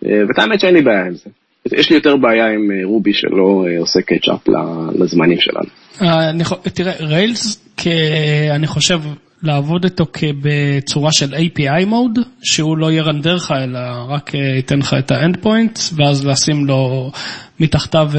אה, 0.06 0.22
ואת 0.28 0.40
האמת 0.40 0.60
שאין 0.60 0.74
לי 0.74 0.82
בעיה 0.82 1.06
עם 1.06 1.14
זה. 1.14 1.30
יש 1.66 1.90
לי 1.90 1.96
יותר 1.96 2.16
בעיה 2.16 2.46
עם 2.46 2.72
אה, 2.72 2.86
Ruby 2.86 3.14
שלא 3.14 3.66
אה, 3.68 3.80
עושה 3.80 4.00
catch 4.02 4.35
up 4.35 4.48
לזמנים 5.00 5.38
שלנו. 5.40 5.70
אה, 6.02 6.32
תראה, 6.74 6.94
Rails, 7.00 7.66
אני 8.56 8.68
חושב 8.68 9.00
לעבוד 9.44 9.84
איתו 9.84 10.06
בצורה 10.42 11.12
של 11.12 11.34
API 11.34 11.86
mode, 11.86 12.20
שהוא 12.44 12.78
לא 12.78 12.92
ירנדר 12.92 13.36
לך, 13.36 13.54
אלא 13.64 13.80
רק 14.08 14.36
אה, 14.36 14.40
ייתן 14.40 14.80
לך 14.80 14.96
endpoint, 15.00 15.80
ואז 15.96 16.26
לשים 16.26 16.66
לו 16.66 17.12
מתחתיו 17.60 18.10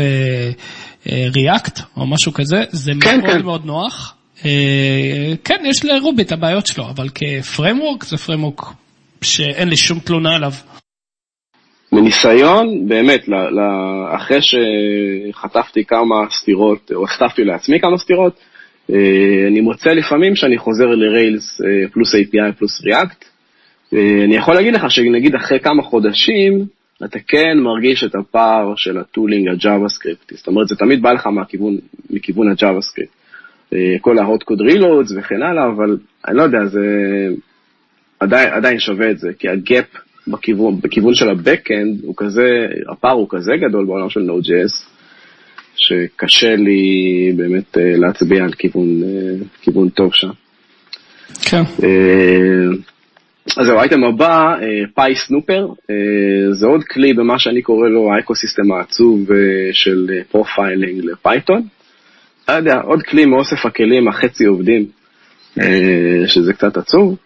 React 1.07 1.81
או 1.97 2.07
משהו 2.07 2.33
כזה, 2.33 2.65
זה 2.71 2.93
כן, 3.01 3.21
מאוד 3.21 3.33
כן. 3.33 3.45
מאוד 3.45 3.65
נוח. 3.65 4.15
אה, 4.45 5.33
כן, 5.45 5.63
יש 5.65 5.85
ל 5.85 5.92
Ruby 5.92 6.23
את 6.23 6.33
הבעיות 6.33 6.67
שלו, 6.67 6.85
אבל 6.89 7.09
כ 7.15 7.31
framework 7.31 8.05
זה 8.05 8.17
framework 8.17 8.63
שאין 9.23 9.69
לי 9.69 9.77
שום 9.77 9.99
תלונה 9.99 10.37
עליו. 10.37 10.53
מניסיון, 11.93 12.89
באמת, 12.89 13.25
אחרי 14.17 14.39
שחטפתי 14.43 15.85
כמה 15.85 16.17
סטירות, 16.31 16.93
או 16.95 17.05
אספתי 17.05 17.45
לעצמי 17.45 17.81
כמה 17.81 17.99
סטירות, 17.99 18.35
אה, 18.93 19.49
אני 19.49 19.61
מוצא 19.61 19.91
לפעמים 19.91 20.37
שאני 20.37 20.59
חוזר 20.59 20.87
ל 20.87 20.99
Rails 20.99 21.61
אה, 21.61 21.89
פלוס 21.93 22.15
API 22.15 22.53
פלוס 22.59 22.81
React. 22.81 23.25
אה, 23.95 24.25
אני 24.25 24.37
יכול 24.37 24.55
להגיד 24.55 24.75
לך 24.75 24.91
שנגיד 24.91 25.35
אחרי 25.35 25.61
כמה 25.61 25.83
חודשים, 25.83 26.67
אתה 27.05 27.19
כן 27.29 27.59
מרגיש 27.59 28.05
את 28.05 28.15
הפער 28.15 28.73
של 28.77 28.99
ה 28.99 29.05
tooling 29.05 29.49
ה 29.49 29.56
JavaScript. 29.56 30.33
זאת 30.37 30.47
אומרת, 30.47 30.69
זה 30.69 30.77
תמיד 30.77 31.03
בא 31.03 31.13
לך 31.13 31.27
מהכיוון, 31.27 31.79
מכיוון 32.11 32.49
ה 32.49 32.54
JavaScript. 32.54 33.13
אה, 33.73 33.97
כל 34.01 34.19
ה-hot 34.19 34.43
code 34.43 34.73
reloads 34.73 35.13
וכן 35.17 35.43
הלאה, 35.43 35.67
אבל 35.67 35.97
אני 36.29 36.37
לא 36.37 36.43
יודע, 36.43 36.65
זה 36.65 36.81
עדיין, 38.21 38.53
עדיין 38.53 38.79
שווה 38.79 39.11
את 39.11 39.19
זה, 39.19 39.29
כי 39.39 39.49
ה 39.49 39.58
gap 39.58 39.87
בכיוון, 40.29 40.81
בכיוון 40.81 41.15
של 41.15 41.29
ה-Backend 41.29 42.07
הוא 42.07 42.15
כזה, 42.17 42.67
הפער 42.89 43.13
הוא 43.13 43.27
כזה 43.31 43.53
גדול 43.69 43.87
בעולם 43.87 44.11
של 44.11 44.21
Node.js, 44.21 44.87
שקשה 45.77 46.57
לי 46.57 47.33
באמת 47.37 47.79
אה, 47.79 47.97
להצביע 47.97 48.45
על 48.45 48.53
כיוון, 48.53 49.03
אה, 49.03 49.47
כיוון 49.63 49.89
טוב 49.89 50.11
שם. 50.13 50.31
כן. 51.43 51.63
אה, 53.49 53.63
אז 53.63 53.67
זהו, 53.67 53.79
האייטם 53.79 54.05
הבא, 54.05 54.55
PySnooper, 54.95 55.67
זה 56.51 56.67
עוד 56.67 56.85
כלי 56.85 57.13
במה 57.13 57.39
שאני 57.39 57.63
קורא 57.63 57.89
לו 57.89 58.13
ה 58.13 58.19
ecosystem 58.19 58.73
העצוב 58.73 59.33
אה, 59.33 59.37
של 59.73 60.07
profiling 60.31 61.05
ל 61.05 61.12
Python. 61.12 61.63
לא 62.49 62.55
יודע, 62.55 62.75
עוד 62.85 63.03
כלי 63.03 63.25
מאוסף 63.25 63.67
הכלים 63.67 64.09
החצי 64.09 64.45
עובדים, 64.45 64.87
אה, 65.61 66.27
שזה 66.27 66.53
קצת 66.53 66.77
עצוב. 66.77 67.17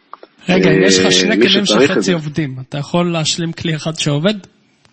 רגע, 0.49 0.71
אם 0.71 0.83
אה, 0.83 0.87
יש 0.87 0.99
לך 0.99 1.13
שני 1.13 1.37
כלים 1.37 1.67
שחצי 1.67 2.01
זה. 2.01 2.15
עובדים, 2.15 2.55
אתה 2.69 2.79
יכול 2.79 3.13
להשלים 3.13 3.53
כלי 3.53 3.77
אחד 3.77 3.95
שעובד? 3.99 4.35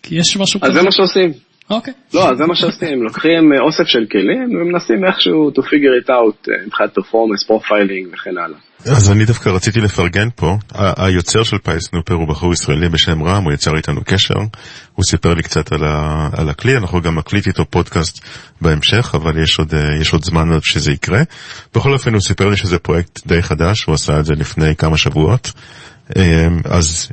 כי 0.02 0.14
יש 0.18 0.36
משהו 0.36 0.60
אז 0.62 0.70
כזה. 0.70 0.78
זה 0.78 0.84
מה 0.84 0.92
שעושים. 0.92 1.32
אוקיי. 1.70 1.94
לא, 2.14 2.34
זה 2.34 2.46
מה 2.46 2.54
שעושים, 2.54 3.02
לוקחים 3.02 3.52
אה, 3.52 3.60
אוסף 3.60 3.84
של 3.86 4.06
כלים 4.12 4.60
ומנסים 4.60 5.04
איכשהו 5.04 5.50
to 5.50 5.60
figure 5.60 6.04
it 6.04 6.08
out 6.08 6.50
אה, 6.50 6.66
מבחינת 6.66 6.98
performance, 6.98 7.46
profiling 7.46 8.08
וכן 8.12 8.38
הלאה. 8.38 8.58
אז 8.96 9.12
אני 9.12 9.24
דווקא 9.24 9.48
רציתי 9.48 9.80
לפרגן 9.80 10.28
פה, 10.36 10.56
היוצר 10.96 11.42
של 11.42 11.58
PySnooper 11.58 12.14
הוא 12.14 12.28
בחור 12.28 12.52
ישראלי 12.52 12.88
בשם 12.88 13.22
רם, 13.22 13.44
הוא 13.44 13.52
יצר 13.52 13.76
איתנו 13.76 14.00
קשר, 14.04 14.34
הוא 14.94 15.04
סיפר 15.04 15.34
לי 15.34 15.42
קצת 15.42 15.72
על, 15.72 15.84
ה, 15.84 16.28
על 16.32 16.48
הכלי, 16.48 16.76
אנחנו 16.76 17.00
גם 17.02 17.18
נקליט 17.18 17.46
איתו 17.46 17.64
פודקאסט 17.70 18.24
בהמשך, 18.60 19.14
אבל 19.14 19.42
יש 19.42 19.58
עוד, 19.58 19.74
אה, 19.74 20.00
יש 20.00 20.12
עוד 20.12 20.24
זמן 20.24 20.52
עד 20.52 20.62
שזה 20.62 20.92
יקרה. 20.92 21.22
בכל 21.74 21.92
אופן 21.92 22.12
הוא 22.12 22.20
סיפר 22.20 22.48
לי 22.48 22.56
שזה 22.56 22.78
פרויקט 22.78 23.26
די 23.26 23.42
חדש, 23.42 23.84
הוא 23.84 23.94
עשה 23.94 24.20
את 24.20 24.24
זה 24.24 24.32
לפני 24.34 24.76
כמה 24.76 24.96
שבועות, 24.96 25.52
אז 26.64 27.08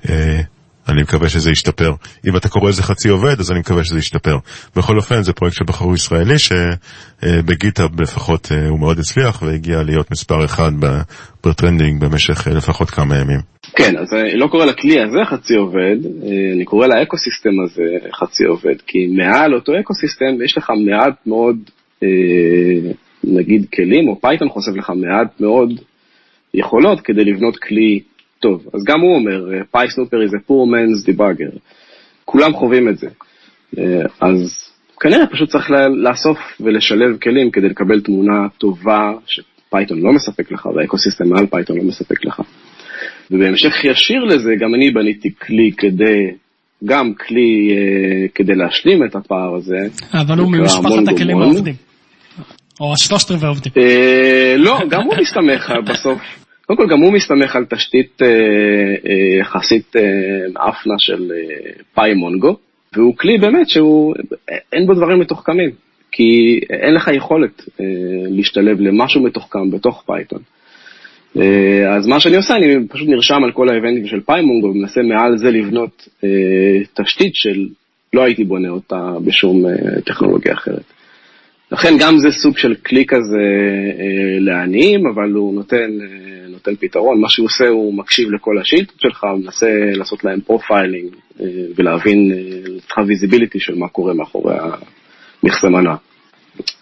אני 0.91 1.01
מקווה 1.01 1.29
שזה 1.29 1.51
ישתפר. 1.51 1.91
אם 2.27 2.37
אתה 2.37 2.49
קורא 2.49 2.69
לזה 2.69 2.83
חצי 2.83 3.09
עובד, 3.09 3.39
אז 3.39 3.51
אני 3.51 3.59
מקווה 3.59 3.83
שזה 3.83 3.99
ישתפר. 3.99 4.37
בכל 4.75 4.97
אופן, 4.97 5.23
זה 5.23 5.33
פרויקט 5.33 5.57
של 5.57 5.65
בחור 5.67 5.93
ישראלי 5.93 6.35
שב 6.39 6.93
GitHub 6.93 8.01
לפחות 8.01 8.51
אה, 8.51 8.67
הוא 8.67 8.79
מאוד 8.79 8.99
הצליח 8.99 9.41
והגיע 9.41 9.83
להיות 9.83 10.11
מספר 10.11 10.45
אחד 10.45 10.71
ב 11.45 11.51
trending 11.51 12.01
במשך 12.01 12.47
אה, 12.47 12.53
לפחות 12.53 12.89
כמה 12.89 13.17
ימים. 13.17 13.39
כן, 13.75 13.97
אז 13.97 14.13
אני 14.13 14.39
לא 14.39 14.47
קורא 14.47 14.65
לכלי 14.65 15.01
הזה 15.01 15.19
חצי 15.25 15.55
עובד, 15.55 15.97
אה, 16.23 16.53
אני 16.55 16.65
קורא 16.65 16.87
ל 16.87 16.94
ecosystem 16.94 17.61
הזה 17.63 18.09
חצי 18.13 18.43
עובד, 18.43 18.81
כי 18.87 19.07
מעל 19.07 19.55
אותו 19.55 19.71
ecosystem 19.79 20.43
יש 20.45 20.57
לך 20.57 20.69
מעט 20.69 21.27
מאוד, 21.27 21.57
אה, 22.03 22.91
נגיד 23.23 23.65
כלים, 23.75 24.07
או 24.07 24.21
Python 24.21 24.49
חושף 24.49 24.71
לך 24.77 24.89
מעט 24.89 25.41
מאוד 25.41 25.69
יכולות 26.53 27.01
כדי 27.01 27.23
לבנות 27.25 27.57
כלי 27.57 27.99
טוב. 28.41 28.67
אז 28.73 28.83
גם 28.87 29.01
הוא 29.01 29.15
אומר, 29.15 29.45
PySnooper 29.71 30.17
is 30.17 30.35
a 30.35 30.49
poor 30.49 30.65
man's 30.73 31.09
debugger. 31.09 31.57
כולם 32.25 32.53
חווים 32.53 32.89
את 32.89 32.97
זה. 32.97 33.07
אה, 33.77 33.83
אז 34.21 34.37
כנראה 34.99 35.27
פשוט 35.27 35.49
צריך 35.49 35.71
לאסוף 36.03 36.37
ולשלב 36.59 37.17
כלים 37.21 37.51
כדי 37.51 37.69
לקבל 37.69 38.01
תמונה 38.01 38.47
טובה 38.57 39.11
ש 39.25 39.44
Python 39.44 39.99
לא 40.01 40.13
מספק 40.13 40.51
לך, 40.51 40.65
וה 40.65 40.77
ecosystem 40.77 41.29
מעל 41.29 41.45
Python 41.45 41.77
לא 41.77 41.83
מספק 41.83 42.25
לך. 42.25 42.41
ובהמשך 43.31 43.85
ישיר 43.85 44.23
לזה, 44.23 44.51
גם 44.59 44.75
אני 44.75 44.91
בניתי 44.91 45.29
כלי 45.35 45.71
כדי, 45.77 46.31
גם 46.85 47.13
כלי 47.13 47.69
אה, 47.71 48.27
כדי 48.35 48.55
להשלים 48.55 49.03
את 49.05 49.15
הפער 49.15 49.55
הזה. 49.55 49.77
אבל 50.13 50.39
הוא 50.39 50.51
ממשפחת 50.51 51.07
הכלים. 51.15 51.37
העובדים. 51.41 51.75
או 52.79 52.93
השלושת 52.93 53.31
רבעי 53.31 53.49
עובדים. 53.49 53.71
אה, 53.77 54.55
לא, 54.57 54.79
גם 54.89 55.01
הוא 55.03 55.13
מסתמך 55.21 55.69
על- 55.69 55.81
בסוף. 55.81 56.21
קודם 56.75 56.89
כל, 56.89 56.95
גם 56.95 56.99
הוא 56.99 57.13
מסתמך 57.13 57.55
על 57.55 57.65
תשתית 57.65 58.21
אה, 58.21 58.27
אה, 58.27 59.39
יחסית 59.39 59.95
אה, 59.95 60.69
עפנה 60.69 60.93
של 60.97 61.31
PyMongo, 61.93 62.55
והוא 62.93 63.17
כלי 63.17 63.37
באמת 63.37 63.69
שהוא, 63.69 64.15
אין 64.73 64.85
בו 64.87 64.93
דברים 64.93 65.19
מתוחכמים, 65.19 65.69
כי 66.11 66.59
אין 66.69 66.93
לך 66.93 67.09
יכולת 67.13 67.65
להשתלב 68.29 68.81
למשהו 68.81 69.23
מתוחכם 69.23 69.71
בתוך 69.71 70.03
Python. 70.05 70.39
אז 71.89 72.07
מה 72.07 72.19
שאני 72.19 72.35
עושה, 72.35 72.55
אני 72.55 72.87
פשוט 72.89 73.09
נרשם 73.09 73.43
על 73.43 73.51
כל 73.51 73.69
ה 73.69 73.74
events 73.74 74.07
של 74.07 74.19
PyMongo 74.21 74.67
ומנסה 74.67 75.01
מעל 75.01 75.37
זה 75.37 75.51
לבנות 75.51 76.07
אה, 76.23 76.29
תשתית 76.93 77.35
שלא 77.35 78.23
הייתי 78.23 78.43
בונה 78.43 78.69
אותה 78.69 79.13
בשום 79.25 79.65
אה, 79.65 80.01
טכנולוגיה 80.05 80.53
אחרת. 80.53 80.83
לכן 81.71 81.93
גם 81.99 82.17
זה 82.17 82.31
סוג 82.31 82.57
של 82.57 82.75
כלי 82.75 83.05
כזה 83.05 83.43
אה, 83.99 84.39
לעניים, 84.39 85.07
אבל 85.07 85.31
הוא 85.31 85.53
נותן, 85.53 85.89
אה, 86.01 86.47
נותן 86.49 86.75
פתרון. 86.75 87.21
מה 87.21 87.29
שהוא 87.29 87.45
עושה, 87.45 87.67
הוא 87.67 87.93
מקשיב 87.93 88.31
לכל 88.31 88.57
השאילתות 88.59 89.01
שלך, 89.01 89.25
מנסה 89.43 89.67
לעשות 89.95 90.23
להם 90.23 90.41
profiling 90.41 91.15
אה, 91.41 91.45
ולהבין, 91.75 92.31
אה, 92.31 92.37
לתת 92.75 92.91
לך 92.91 92.97
visibility 93.07 93.59
של 93.59 93.75
מה 93.75 93.87
קורה 93.87 94.13
מאחורי 94.13 94.55
המכסה 95.43 95.69
מנוע. 95.69 95.95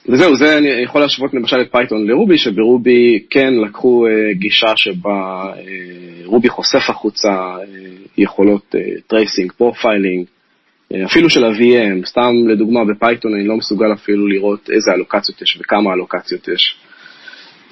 וזהו, 0.10 0.36
זה 0.36 0.58
אני 0.58 0.68
יכול 0.84 1.02
להשוות 1.02 1.34
למשל 1.34 1.62
את 1.62 1.72
Python 1.72 2.08
ל 2.08 2.13
Ruby, 2.13 2.38
שב 2.38 2.73
Ruby 2.73 3.20
כן 3.30 3.54
לקחו 3.54 4.08
אה, 4.08 4.34
גישה 4.34 4.74
שבה 4.76 5.44
אה, 5.58 6.26
Ruby 6.26 6.50
חושף 6.50 6.90
החוצה 6.90 7.30
אה, 7.30 7.66
יכולות 8.18 8.76
tracing, 9.08 9.52
profiling, 9.52 10.26
אה, 10.26 10.39
אפילו 11.06 11.30
של 11.30 11.44
ה-VM, 11.44 12.06
סתם 12.06 12.48
לדוגמה 12.48 12.80
ב 12.86 12.93
Python 12.93 13.34
אני 13.34 13.48
לא 13.48 13.58
מסוגל 13.58 13.94
אפילו 13.94 14.28
לראות 14.28 14.70
איזה 14.70 14.92
אלוקציות 14.92 15.42
יש 15.42 15.58
וכמה 15.62 15.94
אלוקציות 15.94 16.48
יש. 16.48 16.78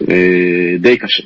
אה, 0.01 0.78
די 0.80 0.97
קשה. 0.97 1.24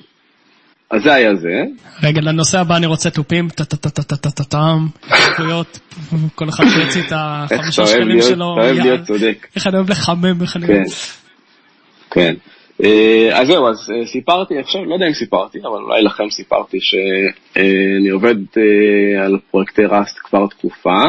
אז 0.92 1.04
זה 1.04 1.14
היה 1.14 1.36
זה. 1.36 1.64
רגע, 2.04 2.22
לנושא 2.22 2.60
הבא 2.60 2.78
אני 2.78 2.86
רוצה 2.86 3.10
תופים, 3.10 3.50
טה-טה-טה-טה-טה-טם, 3.50 4.88
זכויות, 5.34 5.80
כל 6.36 6.50
אחד 6.50 6.64
שיוציא 6.68 7.02
את 7.02 7.12
החמישה 7.16 7.86
שקלים 7.86 8.22
שלו. 8.22 8.54
אתה 8.54 8.62
אוהב 8.62 8.78
להיות 8.78 9.02
צודק. 9.02 9.48
איך 9.56 9.68
אני 9.68 9.76
אוהב 9.76 9.90
לחמם, 9.90 10.42
איך 10.42 10.58
אני 10.58 10.68
כן, 10.68 10.74
אוהב... 10.74 10.88
כן. 12.12 12.34
אה, 12.84 13.40
אז 13.40 13.48
זהו, 13.48 13.68
אז 13.68 13.92
אה, 13.96 14.06
סיפרתי, 14.06 14.60
עכשיו, 14.60 14.86
לא 14.86 14.94
יודע 14.94 15.08
אם 15.08 15.14
סיפרתי, 15.14 15.60
אבל 15.60 15.82
אולי 15.84 16.04
לכם 16.04 16.30
סיפרתי 16.30 16.78
שאני 16.82 18.10
עובד 18.10 18.36
אה, 18.58 19.26
על 19.26 19.38
פרויקטי 19.52 19.82
Rust 19.86 20.18
כבר 20.24 20.48
תקופה, 20.48 21.02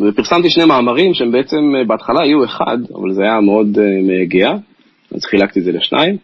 ופרסמתי 0.00 0.50
שני 0.50 0.64
מאמרים 0.64 1.14
שהם 1.14 1.32
בעצם 1.32 1.56
אה, 1.78 1.84
בהתחלה 1.84 2.22
היו 2.22 2.44
אחד, 2.44 2.78
אבל 2.94 3.12
זה 3.12 3.22
היה 3.22 3.40
מאוד 3.40 3.78
אה, 3.78 4.02
מייגע, 4.02 4.52
אז 5.14 5.24
חילקתי 5.24 5.60
את 5.60 5.64
זה 5.64 5.72
לשניים, 5.72 6.16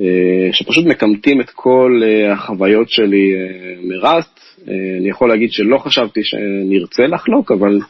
אה, 0.00 0.48
שפשוט 0.52 0.86
מקמטים 0.86 1.40
את 1.40 1.50
כל 1.50 2.02
החוויות 2.32 2.90
שלי 2.90 3.32
מראסט. 3.84 4.40
אני 5.00 5.08
יכול 5.08 5.28
להגיד 5.28 5.52
שלא 5.52 5.78
חשבתי 5.78 6.20
שנרצה 6.24 7.06
לחלוק, 7.06 7.52
אבל 7.52 7.80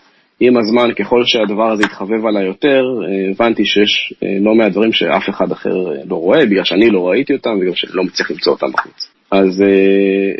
עם 0.40 0.56
הזמן, 0.56 0.94
ככל 0.94 1.24
שהדבר 1.24 1.72
הזה 1.72 1.84
התחבב 1.84 2.26
עליי 2.26 2.46
יותר, 2.46 2.82
הבנתי 3.30 3.64
שיש 3.64 4.14
לא 4.40 4.54
מעט 4.54 4.72
דברים 4.72 4.92
שאף 4.92 5.28
אחד 5.28 5.52
אחר 5.52 5.76
לא 6.08 6.16
רואה, 6.16 6.46
בגלל 6.46 6.64
שאני 6.64 6.90
לא 6.90 7.08
ראיתי 7.08 7.32
אותם 7.32 7.58
וגם 7.60 7.74
שאני 7.74 7.92
לא 7.94 8.04
מצליח 8.04 8.30
למצוא 8.30 8.52
אותם 8.52 8.66
בחוץ. 8.72 9.10
אז 9.30 9.64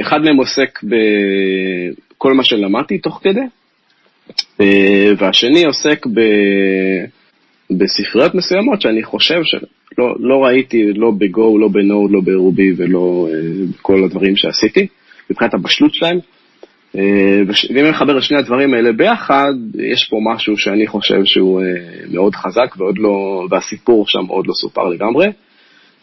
אחד 0.00 0.18
מהם 0.22 0.36
עוסק 0.36 0.80
בכל 0.82 2.34
מה 2.34 2.44
שלמדתי 2.44 2.98
תוך 2.98 3.20
כדי, 3.22 3.40
והשני 5.18 5.64
עוסק 5.64 6.06
ב... 6.06 6.20
בספריות 7.70 8.34
מסוימות 8.34 8.80
שאני 8.80 9.02
חושב 9.02 9.40
שלא 9.44 10.14
לא 10.18 10.44
ראיתי 10.44 10.92
לא 10.92 11.10
בגו, 11.18 11.58
לא 11.58 11.68
בנוד, 11.68 12.10
לא 12.10 12.20
ברובי 12.20 12.72
ולא 12.76 13.28
אה, 13.32 13.38
בכל 13.78 14.04
הדברים 14.04 14.36
שעשיתי, 14.36 14.86
מבחינת 15.30 15.54
הבשלות 15.54 15.94
שלהם. 15.94 16.18
אה, 16.96 17.42
ואם 17.46 17.78
אני 17.78 17.90
מחבר 17.90 18.18
את 18.18 18.22
שני 18.22 18.38
הדברים 18.38 18.74
האלה 18.74 18.92
ביחד, 18.92 19.52
יש 19.74 20.08
פה 20.10 20.16
משהו 20.34 20.56
שאני 20.56 20.86
חושב 20.86 21.24
שהוא 21.24 21.60
אה, 21.60 21.66
מאוד 22.12 22.34
חזק 22.34 22.74
ועוד 22.76 22.98
לא, 22.98 23.46
והסיפור 23.50 24.04
שם 24.08 24.26
עוד 24.28 24.46
לא 24.46 24.52
סופר 24.52 24.88
לגמרי. 24.88 25.26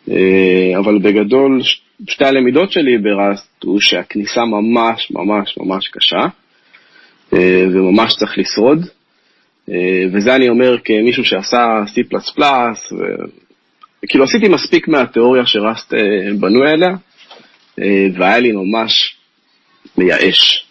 אה, 0.09 0.79
אבל 0.79 0.99
בגדול, 0.99 1.61
שתי 2.07 2.25
הלמידות 2.25 2.71
שלי 2.71 2.97
בראסט 2.97 3.63
הוא 3.63 3.79
שהכניסה 3.79 4.41
ממש 4.45 5.11
ממש 5.11 5.57
ממש 5.57 5.87
קשה, 5.87 6.17
אה, 6.17 6.40
וממש 7.33 8.15
צריך 8.15 8.37
לשרוד. 8.37 8.85
אה, 9.71 9.75
וזה 10.13 10.35
אני 10.35 10.49
אומר 10.49 10.77
כמישהו 10.85 11.23
שעשה 11.25 11.57
C++, 11.87 12.01
כאילו 14.07 14.23
עשיתי 14.23 14.47
מספיק 14.47 14.87
מהתיאוריה 14.87 15.45
שראסט 15.45 15.93
אה, 15.93 15.99
בנוי 16.39 16.71
עליה, 16.71 16.89
אה, 17.81 18.07
והיה 18.17 18.39
לי 18.39 18.51
ממש 18.51 19.15
מייאש 19.97 20.65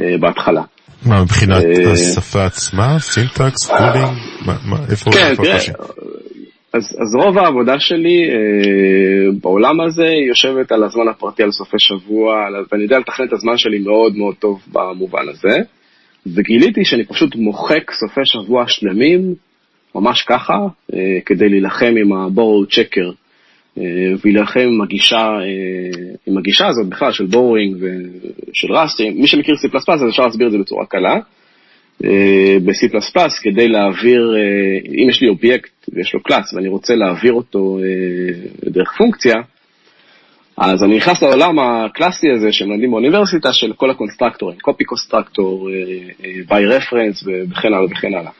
אה, 0.00 0.18
בהתחלה. 0.20 0.62
מה, 1.06 1.22
מבחינת 1.22 1.64
אה, 1.64 1.92
השפה 1.92 2.44
עצמה, 2.44 2.98
סינטקס, 3.00 3.70
מה- 3.70 4.76
איפה 4.90 5.10
כן, 5.10 5.26
איפה 5.30 5.42
תראה? 5.42 5.58
אז, 6.72 7.14
רוב 7.24 7.38
העבודה 7.38 7.74
שלי 7.78 8.22
אה, 8.30 9.30
בעולם 9.42 9.80
הזה 9.80 10.06
יושבת 10.28 10.72
על 10.72 10.84
הזמן 10.84 11.08
הפרטי, 11.10 11.42
על 11.42 11.50
סופי 11.52 11.76
שבוע, 11.78 12.34
ואני 12.72 12.82
יודע 12.82 12.98
לתכנן 12.98 13.26
את 13.26 13.32
הזמן 13.32 13.56
שלי 13.56 13.78
מאוד 13.78 14.16
מאוד 14.16 14.34
טוב 14.34 14.60
במובן 14.72 15.28
הזה, 15.28 15.58
וגיליתי 16.34 16.84
שאני 16.84 17.04
פשוט 17.04 17.36
מוחק 17.36 17.90
סופי 17.90 18.20
שבוע 18.24 18.64
שלמים, 18.68 19.34
ממש 19.94 20.22
ככה, 20.22 20.58
אה, 20.94 21.18
כדי 21.26 21.48
להילחם 21.48 21.94
עם 22.00 22.12
ה-borrow 22.12 22.74
checker, 22.74 23.12
אה, 23.78 23.82
ולהילחם 24.24 24.60
עם 24.60 24.82
הגישה, 24.82 25.16
אה, 25.16 26.14
עם 26.26 26.38
הגישה 26.38 26.66
הזאת 26.66 26.86
בכלל 26.86 27.12
של 27.12 27.26
בורינג 27.26 27.76
ושל 27.76 28.72
ראסט, 28.72 29.00
מי 29.00 29.26
שמכיר 29.26 29.54
C++ 29.54 29.92
אז 29.92 30.04
אפשר 30.08 30.22
להסביר 30.22 30.46
את 30.46 30.52
זה 30.52 30.58
בצורה 30.58 30.86
קלה. 30.86 31.18
ב-C++ 32.64 32.98
כדי 33.42 33.68
להעביר, 33.68 34.36
אם 35.02 35.08
יש 35.08 35.22
לי 35.22 35.28
אובייקט 35.28 35.88
ויש 35.94 36.14
לו 36.14 36.22
class 36.22 36.54
ואני 36.54 36.68
רוצה 36.68 36.94
להעביר 36.94 37.32
אותו 37.32 37.78
דרך 38.64 38.92
פונקציה, 38.98 39.34
אז 40.58 40.84
אני 40.84 40.96
נכנס 40.96 41.22
לעולם 41.22 41.58
הקלאסי 41.58 42.30
הזה 42.30 42.52
שמלמדים 42.52 42.90
באוניברסיטה 42.90 43.52
של 43.52 43.72
כל 43.72 43.90
הקונסטרקטורים, 43.90 44.58
copy 44.58 44.84
constructor, 44.84 45.70
by 46.48 46.52
reference 46.52 47.28
וכן 47.50 47.68
הלאה 47.68 47.84
וכן 47.84 48.14
הלאה. 48.14 48.30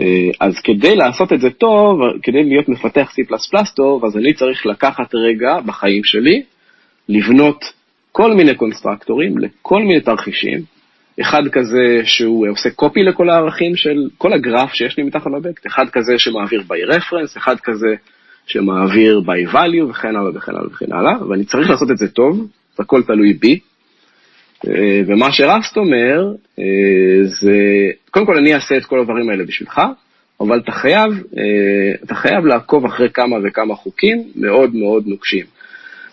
אה, 0.00 0.30
אז 0.40 0.60
כדי 0.64 0.96
לעשות 0.96 1.32
את 1.32 1.40
זה 1.40 1.50
טוב, 1.50 2.00
כדי 2.22 2.44
להיות 2.44 2.68
מפתח 2.68 3.10
C++ 3.10 3.74
טוב, 3.76 4.04
אז 4.04 4.16
אני 4.16 4.34
צריך 4.34 4.66
לקחת 4.66 5.14
רגע 5.14 5.60
בחיים 5.66 6.04
שלי, 6.04 6.42
לבנות 7.08 7.64
כל 8.12 8.34
מיני 8.34 8.54
קונסטרקטורים 8.54 9.38
לכל 9.38 9.82
מיני 9.82 10.00
תרחישים, 10.00 10.58
אחד 11.20 11.42
כזה 11.52 12.00
שהוא 12.04 12.48
עושה 12.48 12.70
קופי 12.70 13.02
לכל 13.02 13.30
הערכים 13.30 13.76
של 13.76 14.08
כל 14.18 14.32
הגרף 14.32 14.72
שיש 14.72 14.98
לי 14.98 15.04
מתחת 15.04 15.26
לאובייקט, 15.26 15.66
אחד 15.66 15.88
כזה 15.92 16.12
שמעביר 16.18 16.60
by 16.60 16.94
reference, 16.94 17.38
אחד 17.38 17.56
כזה 17.60 17.94
שמעביר 18.46 19.22
by 19.26 19.54
value 19.54 19.90
וכן 19.90 20.16
הלאה 20.16 20.30
וכן 20.34 20.52
הלאה 20.52 20.66
וכן 20.66 20.92
הלאה, 20.92 21.26
ואני 21.28 21.44
צריך 21.44 21.70
לעשות 21.70 21.90
את 21.90 21.98
זה 21.98 22.08
טוב, 22.08 22.46
זה 22.76 22.82
הכל 22.82 23.02
תלוי 23.02 23.32
בי. 23.32 23.58
אה, 24.68 25.00
ומה 25.06 25.32
שרסט 25.32 25.76
אומר, 25.76 26.34
אה, 26.58 27.24
זה, 27.24 27.56
קודם 28.10 28.26
כל 28.26 28.36
אני 28.36 28.54
אעשה 28.54 28.76
את 28.76 28.84
כל 28.84 29.00
הדברים 29.00 29.30
האלה 29.30 29.44
בשבילך, 29.44 29.80
אבל 30.40 30.58
אתה 30.58 30.72
חייב, 30.72 31.12
אה, 31.12 31.94
אתה 32.04 32.14
חייב 32.14 32.46
לעקוב 32.46 32.84
אחרי 32.84 33.08
כמה 33.14 33.36
וכמה 33.44 33.74
חוקים 33.74 34.24
מאוד 34.36 34.74
מאוד 34.74 35.06
נוקשים. 35.06 35.46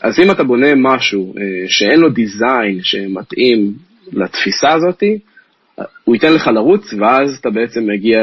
אז 0.01 0.19
אם 0.19 0.31
אתה 0.31 0.43
בונה 0.43 0.75
משהו 0.75 1.33
שאין 1.67 1.99
לו 1.99 2.09
design 2.09 2.79
שמתאים 2.83 3.73
לתפיסה 4.13 4.73
הזאת, 4.73 5.03
הוא 6.03 6.15
ייתן 6.15 6.33
לך 6.33 6.47
לרוץ, 6.47 6.93
ואז 6.93 7.37
אתה 7.41 7.49
בעצם 7.49 7.87
מגיע 7.87 8.19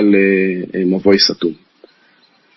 למבוי 0.75 1.19
סתום. 1.19 1.53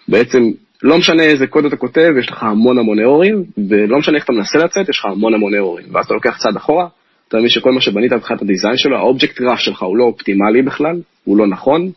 בעצם, 0.07 0.51
לא 0.83 0.97
משנה 0.97 1.23
איזה 1.23 1.47
קוד 1.47 1.65
אתה 1.65 1.75
כותב, 1.75 2.11
יש 2.19 2.29
לך 2.29 2.43
המון 2.43 2.79
המון 2.79 2.99
אירורים, 2.99 3.43
ולא 3.69 3.97
משנה 3.99 4.15
איך 4.17 4.23
אתה 4.23 4.33
מנסה 4.33 4.57
לצאת, 4.57 4.89
יש 4.89 4.99
לך 4.99 5.05
המון 5.05 5.33
המון 5.33 5.53
אירורים. 5.53 5.85
ואז 5.91 6.05
אתה 6.05 6.13
לוקח 6.13 6.37
צעד 6.37 6.55
אחורה, 6.55 6.87
אתה 7.27 7.37
מבין 7.37 7.49
שכל 7.49 7.71
מה 7.71 7.81
שבנית 7.81 8.13
מבחינת 8.13 8.41
ה 8.41 8.46
design 8.46 8.77
שלו, 8.77 8.97
ה 8.97 9.03
object 9.03 9.41
graph 9.41 9.59
שלך 9.59 9.83
הוא 9.83 9.97
לא 9.97 10.03
אופטימלי 10.03 10.61
בכלל, 10.61 11.01
הוא 11.23 11.37
לא 11.37 11.47
נכון, 11.47 11.91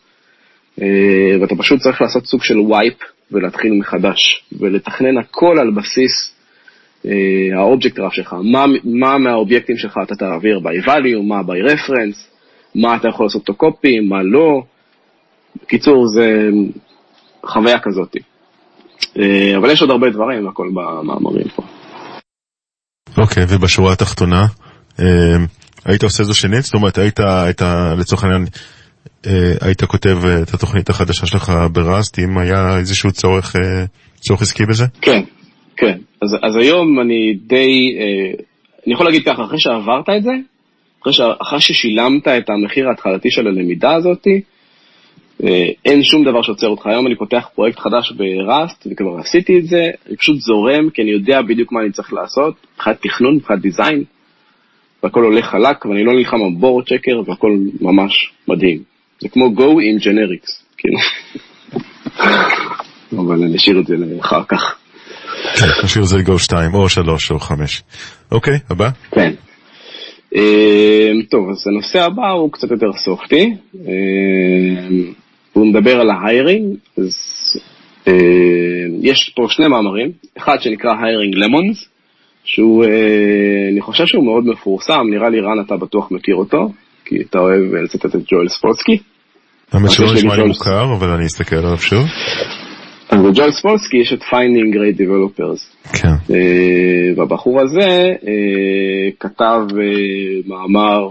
אה, 0.83 0.87
ואתה 1.41 1.55
פשוט 1.57 1.81
צריך 1.81 2.01
לעשות 2.01 2.27
סוג 2.27 2.45
של 2.45 2.59
wipe 2.59 2.95
ולהתחיל 3.33 3.73
מחדש, 3.73 4.45
ולתכנן 4.61 5.19
הכל 5.19 5.59
על 5.61 5.71
בסיס 5.71 6.35
אה, 7.07 7.11
האובייקט 7.59 7.97
גרף 7.97 8.13
שלך, 8.13 8.37
מה, 8.53 8.65
מה 8.85 9.19
מהאובייקטים 9.19 9.77
שלך 9.77 9.99
אתה 10.03 10.15
תעביר 10.15 10.59
by 10.59 10.87
value, 10.87 11.23
מה 11.23 11.41
by 11.41 11.73
reference, 11.73 12.19
מה 12.75 12.97
אתה 12.97 13.09
יכול 13.09 13.27
לעשות 13.27 13.41
אותו 13.41 13.55
קופי, 13.55 14.01
מה 14.01 14.23
לא. 14.23 14.63
בקיצור, 15.63 16.07
זה 16.07 16.49
חוויה 17.47 17.79
כזאת. 17.79 18.17
אה, 19.19 19.57
אבל 19.59 19.71
יש 19.71 19.81
עוד 19.81 19.91
הרבה 19.91 20.11
דברים, 20.11 20.49
הכל 20.49 20.69
במאמרים 20.75 21.49
פה. 21.57 21.63
אוקיי, 23.19 23.45
ובשורה 23.49 23.93
התחתונה, 23.93 24.47
אה, 25.01 25.37
היית 25.85 26.03
עושה 26.03 26.23
זו 26.23 26.35
שנית? 26.35 26.63
זאת 26.63 26.75
אומרת, 26.75 26.99
היית, 26.99 27.21
היית 27.21 27.63
לצורך 27.99 28.25
העניין, 28.25 28.45
אה, 29.27 29.53
היית 29.61 29.85
כותב 29.85 30.19
את 30.43 30.55
התוכנית 30.55 30.91
החדשה 30.91 31.27
שלך 31.27 31.53
בראסט, 31.73 32.19
אם 32.19 32.39
היה 32.39 32.79
איזשהו 32.79 33.13
צורך, 33.13 33.57
צורך 34.17 34.43
עסקי 34.43 34.67
בזה? 34.67 34.85
כן, 35.01 35.23
כן. 35.77 35.99
אז, 36.23 36.37
אז 36.43 36.57
היום 36.57 37.01
אני 37.01 37.35
די, 37.47 37.97
אני 38.87 38.95
יכול 38.95 39.07
להגיד 39.07 39.23
ככה, 39.25 39.45
אחרי 39.45 39.59
שעברת 39.59 40.09
את 40.17 40.23
זה, 40.23 40.33
אחרי, 41.03 41.13
ש, 41.13 41.21
אחרי 41.43 41.61
ששילמת 41.61 42.29
את 42.29 42.51
המחיר 42.51 42.89
ההתחלתי 42.89 43.31
של 43.31 43.47
הלמידה 43.47 43.95
הזאת, 43.95 44.27
אה, 44.27 44.39
אין 45.85 46.03
שום 46.03 46.25
דבר 46.25 46.43
שעוצר 46.43 46.67
אותך. 46.67 46.87
היום 46.87 47.07
אני 47.07 47.17
פותח 47.17 47.49
פרויקט 47.55 47.79
חדש 47.79 48.13
בראסט, 48.13 48.87
וכבר 48.91 49.19
עשיתי 49.19 49.59
את 49.59 49.67
זה, 49.67 49.91
אני 50.09 50.17
פשוט 50.17 50.37
זורם, 50.41 50.91
כי 50.91 51.03
אני 51.03 51.11
יודע 51.11 51.43
בדיוק 51.43 51.73
מה 51.73 51.81
אני 51.81 51.93
צריך 51.93 52.13
לעשות, 52.13 52.55
מבחינת 52.75 52.97
תכנון, 53.03 53.35
מבחינת 53.35 53.61
דיזיין, 53.61 54.05
והכל 55.03 55.25
הולך 55.25 55.47
חלק, 55.47 55.87
ואני 55.87 56.05
לא 56.05 56.13
נלחם 56.13 56.37
על 56.37 56.51
בור 56.61 56.83
צ'קר, 56.83 57.23
והכל 57.27 57.59
ממש 57.81 58.33
מדהים. 58.49 58.83
זה 59.21 59.29
כמו 59.29 59.47
Go 59.47 59.63
עם 59.63 59.99
ג'נריקס, 59.99 60.63
כאילו. 60.79 60.99
אבל 63.27 63.45
אני 63.45 63.57
אשאיר 63.57 63.81
את 63.81 63.87
זה 63.87 63.97
לאחר 63.97 64.45
כך. 64.45 64.77
כן, 65.55 65.67
נשאיר 65.85 66.05
את 66.05 66.09
זה 66.09 66.17
לגו 66.19 66.39
2 66.39 66.75
או 66.75 66.89
3 66.89 67.31
או 67.31 67.39
5. 67.39 67.83
אוקיי, 68.33 68.59
הבא? 68.71 68.89
כן. 69.11 69.33
אה, 70.37 71.11
טוב, 71.31 71.51
אז 71.51 71.67
הנושא 71.67 72.03
הבא 72.03 72.31
הוא 72.31 72.53
קצת 72.53 72.71
יותר 72.71 72.93
סופטי. 72.93 73.55
אה, 75.57 75.61
הוא 75.61 75.67
מדבר 75.67 76.01
על 76.01 76.11
ההיירינג, 76.11 76.77
אז 76.99 77.15
אה, 78.09 78.13
יש 79.03 79.33
פה 79.37 79.43
שני 79.49 79.69
מאמרים, 79.69 80.11
אחד 80.39 80.57
שנקרא 80.61 80.91
היירינג 81.03 81.35
למונס, 81.35 81.89
שהוא, 82.45 82.85
אה, 82.85 83.69
אני 83.73 83.81
חושב 83.81 84.07
שהוא 84.07 84.25
מאוד 84.25 84.47
מפורסם, 84.47 85.03
נראה 85.11 85.29
לי 85.29 85.41
רן 85.41 85.61
אתה 85.67 85.77
בטוח 85.77 86.11
מכיר 86.11 86.35
אותו, 86.35 86.69
כי 87.05 87.17
אתה 87.31 87.39
אוהב 87.39 87.75
לצטט 87.85 88.07
את 88.07 88.21
ג'ואל 88.33 88.49
ספולסקי. 88.49 88.99
האמת 89.73 89.91
שלא 89.91 90.13
נשמע 90.15 90.37
לי 90.37 90.45
מוכר, 90.45 90.85
אבל 90.99 91.09
אני 91.09 91.27
אסתכל 91.27 91.57
עליו 91.57 91.79
שוב. 91.79 92.07
אז 93.11 93.19
בג'ואל 93.19 93.51
ספולסקי 93.51 93.97
יש 93.97 94.13
את 94.13 94.23
Finding 94.23 94.75
Great 94.75 95.01
Developers. 95.01 95.93
כן. 96.01 96.35
והבחור 97.17 97.61
הזה 97.61 98.05
כתב 99.21 99.61
מאמר 100.47 101.11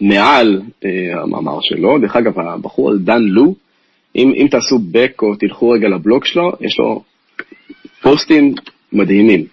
מעל 0.00 0.60
המאמר 1.14 1.58
שלו, 1.60 1.98
דרך 1.98 2.16
אגב, 2.16 2.40
הבחור 2.40 2.96
דן 2.96 3.22
לו, 3.22 3.54
אם, 4.16 4.32
אם 4.36 4.46
תעשו 4.50 4.76
back 4.76 5.22
או 5.22 5.34
תלכו 5.36 5.70
רגע 5.70 5.88
לבלוג 5.88 6.24
שלו, 6.24 6.52
יש 6.60 6.78
לו 6.78 7.02
פוסטים 8.02 8.54
מדהימים. 8.92 9.44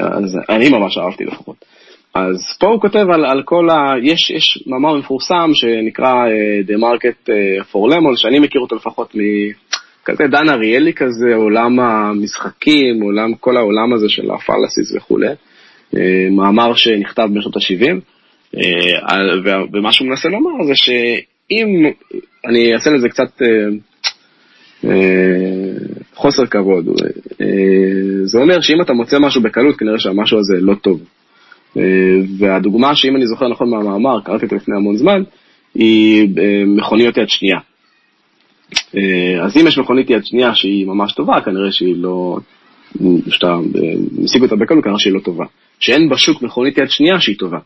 אז 0.00 0.38
אני 0.48 0.68
ממש 0.68 0.98
אהבתי 0.98 1.24
לפחות. 1.24 1.64
אז 2.14 2.56
פה 2.60 2.66
הוא 2.66 2.80
כותב 2.80 3.06
על, 3.12 3.24
על 3.24 3.42
כל 3.42 3.70
ה... 3.70 3.90
יש, 4.02 4.30
יש 4.30 4.62
מאמר 4.66 4.96
מפורסם 4.96 5.50
שנקרא 5.54 6.14
uh, 6.26 6.70
The 6.70 6.80
Market 6.80 7.28
for 7.72 7.92
Lemon, 7.92 8.16
שאני 8.16 8.38
מכיר 8.38 8.60
אותו 8.60 8.76
לפחות 8.76 9.14
מכזה 9.14 10.24
דן 10.30 10.48
אריאלי 10.48 10.92
כזה, 10.92 11.34
עולם 11.36 11.80
המשחקים, 11.80 13.02
עולם, 13.02 13.34
כל 13.34 13.56
העולם 13.56 13.92
הזה 13.92 14.08
של 14.08 14.30
הפלאסיס 14.30 14.96
וכולי. 14.96 15.28
Uh, 15.94 15.98
מאמר 16.30 16.74
שנכתב 16.74 17.28
בשנות 17.34 17.56
ה-70, 17.56 17.82
uh, 17.82 18.13
ומה 19.72 19.92
שהוא 19.92 20.08
מנסה 20.08 20.28
לומר 20.28 20.64
זה 20.66 20.72
שאם, 20.74 21.90
אני 22.48 22.74
אעשה 22.74 22.90
לזה 22.90 23.08
קצת 23.08 23.42
uh, 24.82 24.86
חוסר 26.14 26.46
כבוד, 26.46 26.88
זה 28.24 28.38
אומר 28.38 28.60
שאם 28.60 28.80
אתה 28.82 28.92
מוצא 28.92 29.18
משהו 29.18 29.42
בקלות, 29.42 29.76
כנראה 29.76 29.98
שהמשהו 29.98 30.38
הזה 30.38 30.54
לא 30.60 30.74
טוב. 30.74 31.00
אה, 31.76 31.82
והדוגמה 32.38 32.94
שאם 32.94 33.16
אני 33.16 33.26
זוכר 33.26 33.48
נכון 33.48 33.70
מהמאמר, 33.70 34.20
קראתי 34.20 34.44
אותה 34.44 34.56
לפני 34.56 34.76
המון 34.76 34.96
זמן, 34.96 35.22
היא 35.74 36.28
אה, 36.38 36.62
מכוניות 36.66 37.16
יד 37.16 37.28
שנייה. 37.28 37.58
אה, 38.96 39.44
אז 39.44 39.56
אם 39.56 39.66
יש 39.66 39.78
מכונית 39.78 40.10
יד 40.10 40.24
שנייה 40.24 40.54
שהיא 40.54 40.86
ממש 40.86 41.12
טובה, 41.12 41.40
כנראה 41.40 41.72
שהיא 41.72 41.96
לא, 41.96 42.38
שאתה 43.28 43.56
משיג 44.18 44.42
אותה 44.42 44.56
בקלות, 44.56 44.84
כנראה 44.84 44.98
שהיא 44.98 45.14
לא 45.14 45.20
טובה. 45.20 45.44
שאין 45.80 46.08
בשוק 46.08 46.42
מכונית 46.42 46.78
יד 46.78 46.90
שנייה 46.90 47.20
שהיא 47.20 47.38
טובה. 47.38 47.58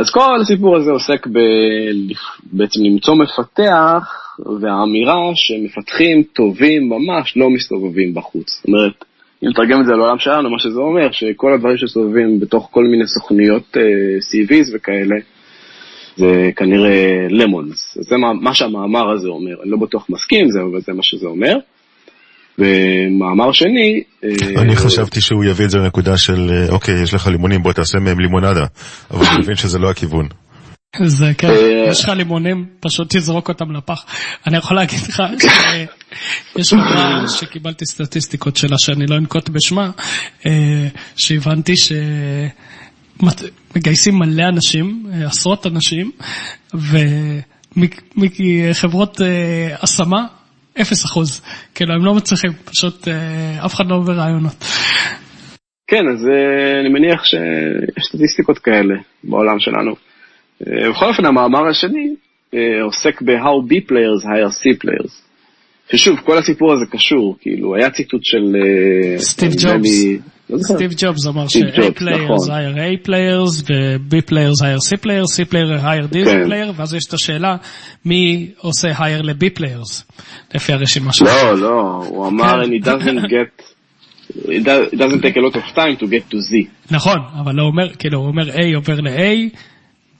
אז 0.00 0.10
כל 0.10 0.40
הסיפור 0.40 0.76
הזה 0.76 0.90
עוסק 0.90 1.26
ב... 1.26 1.38
בעצם 2.52 2.80
למצוא 2.84 3.14
מפתח 3.14 4.22
והאמירה 4.60 5.30
שמפתחים 5.34 6.22
טובים 6.22 6.88
ממש 6.88 7.36
לא 7.36 7.50
מסתובבים 7.50 8.14
בחוץ. 8.14 8.46
זאת 8.56 8.68
אומרת, 8.68 9.04
אם 9.44 9.48
נתרגם 9.48 9.80
את 9.80 9.86
זה 9.86 9.92
לעולם 9.92 10.18
שלנו, 10.18 10.50
מה 10.50 10.58
שזה 10.58 10.80
אומר, 10.80 11.12
שכל 11.12 11.54
הדברים 11.54 11.76
שסובבים 11.76 12.40
בתוך 12.40 12.68
כל 12.70 12.84
מיני 12.84 13.06
סוכניות 13.06 13.76
uh, 13.76 13.78
CVs 14.20 14.70
וכאלה, 14.74 15.16
זה 16.16 16.50
כנראה 16.56 17.26
למונס. 17.30 17.98
זה 18.00 18.16
מה, 18.16 18.32
מה 18.32 18.54
שהמאמר 18.54 19.10
הזה 19.10 19.28
אומר. 19.28 19.62
אני 19.62 19.70
לא 19.70 19.76
בטוח 19.76 20.06
מסכים 20.10 20.44
עם 20.44 20.50
זה, 20.50 20.60
אבל 20.60 20.80
זה 20.80 20.92
מה 20.92 21.02
שזה 21.02 21.26
אומר. 21.26 21.56
ומאמר 22.58 23.52
שני... 23.52 24.02
אה, 24.24 24.62
אני 24.62 24.76
חשבתי 24.76 25.20
שהוא 25.20 25.44
יביא 25.44 25.64
את 25.64 25.70
זה 25.70 25.78
לנקודה 25.78 26.16
של, 26.16 26.50
אה, 26.50 26.68
אוקיי, 26.68 27.02
יש 27.02 27.14
לך 27.14 27.26
לימונים, 27.26 27.62
בוא 27.62 27.72
תעשה 27.72 27.98
מהם 27.98 28.20
לימונדה. 28.20 28.64
אבל 29.10 29.26
אני 29.26 29.38
מבין 29.42 29.56
שזה 29.56 29.78
לא 29.78 29.90
הכיוון. 29.90 30.28
זה 31.04 31.32
כן, 31.38 31.52
יש 31.88 32.04
לך 32.04 32.08
לימונים, 32.08 32.66
פשוט 32.80 33.16
תזרוק 33.16 33.48
אותם 33.48 33.72
לפח. 33.72 34.04
אני 34.46 34.56
יכול 34.56 34.76
להגיד 34.76 34.98
לך 35.08 35.22
שיש 35.42 36.72
חברה 36.74 37.28
שקיבלתי 37.28 37.86
סטטיסטיקות 37.86 38.56
שלה 38.56 38.78
שאני 38.78 39.06
לא 39.06 39.16
אנקוט 39.16 39.48
בשמה, 39.48 39.90
אה, 40.46 40.88
שהבנתי 41.16 41.74
שמגייסים 43.16 44.14
מלא 44.14 44.44
אנשים, 44.48 45.06
אה, 45.12 45.26
עשרות 45.26 45.66
אנשים, 45.66 46.10
ומחברות 47.76 49.20
אה, 49.20 49.76
השמה, 49.82 50.26
אפס 50.80 51.04
אחוז. 51.04 51.42
כאילו, 51.74 51.94
הם 51.94 52.04
לא 52.04 52.14
מצליחים, 52.14 52.50
פשוט 52.64 53.08
אף 53.66 53.74
אחד 53.74 53.84
לא 53.88 53.94
עובר 53.94 54.12
רעיונות. 54.12 54.64
כן, 55.86 56.08
אז 56.08 56.28
אני 56.80 56.88
מניח 56.88 57.24
שיש 57.24 58.04
סטטיסטיקות 58.04 58.58
כאלה 58.58 58.94
בעולם 59.24 59.58
שלנו. 59.58 59.94
אה, 60.66 60.90
בכל 60.90 61.08
אופן, 61.08 61.24
המאמר 61.24 61.68
השני 61.68 62.14
אה, 62.54 62.82
עוסק 62.82 63.22
ב-How 63.22 63.70
B 63.70 63.90
players 63.90 64.24
hire 64.24 64.52
C 64.60 64.84
players. 64.84 65.12
ששוב, 65.90 66.20
כל 66.20 66.38
הסיפור 66.38 66.72
הזה 66.72 66.84
קשור, 66.90 67.36
כאילו, 67.40 67.74
היה 67.74 67.90
ציטוט 67.90 68.24
של... 68.24 68.56
אה, 68.56 69.18
סטיב 69.18 69.52
ג'ובס. 69.52 70.04
סטיב 70.58 70.92
ג'ובס 70.96 71.26
אמר 71.26 71.48
ש-A 71.48 72.00
players 72.00 72.48
hire 72.48 72.76
A 72.76 73.06
players 73.08 73.62
ו-B 73.62 74.30
players 74.30 74.60
hire 74.62 74.80
C 74.88 74.96
players, 74.96 75.36
C 75.36 75.44
player 75.52 75.80
hire 75.82 76.14
D 76.14 76.24
כן. 76.24 76.42
player, 76.46 76.72
ואז 76.76 76.94
יש 76.94 77.04
את 77.08 77.14
השאלה, 77.14 77.56
מי 78.04 78.50
עושה 78.58 78.88
hire 78.92 79.22
ל-B 79.22 79.58
players, 79.58 80.02
לפי 80.54 80.72
הרשימה 80.72 81.12
שלו. 81.12 81.26
לא, 81.26 81.58
לא, 81.58 82.04
הוא 82.08 82.26
אמר, 82.26 82.64
כן. 82.64 82.72
it 82.72 82.84
doesn't 82.84 83.26
get... 83.34 83.62
It 84.34 84.64
doesn't 84.96 85.20
take 85.20 85.36
a 85.36 85.40
lot 85.40 85.56
of 85.56 85.64
time 85.74 85.96
to 86.00 86.06
get 86.06 86.30
to 86.30 86.36
Z. 86.36 86.54
נכון, 86.90 87.18
אבל 87.40 87.58
הוא 87.58 87.66
אומר, 87.68 87.94
כאילו, 87.98 88.18
הוא 88.18 88.26
אומר 88.26 88.50
A 88.50 88.76
עובר 88.76 89.00
ל-A, 89.00 89.56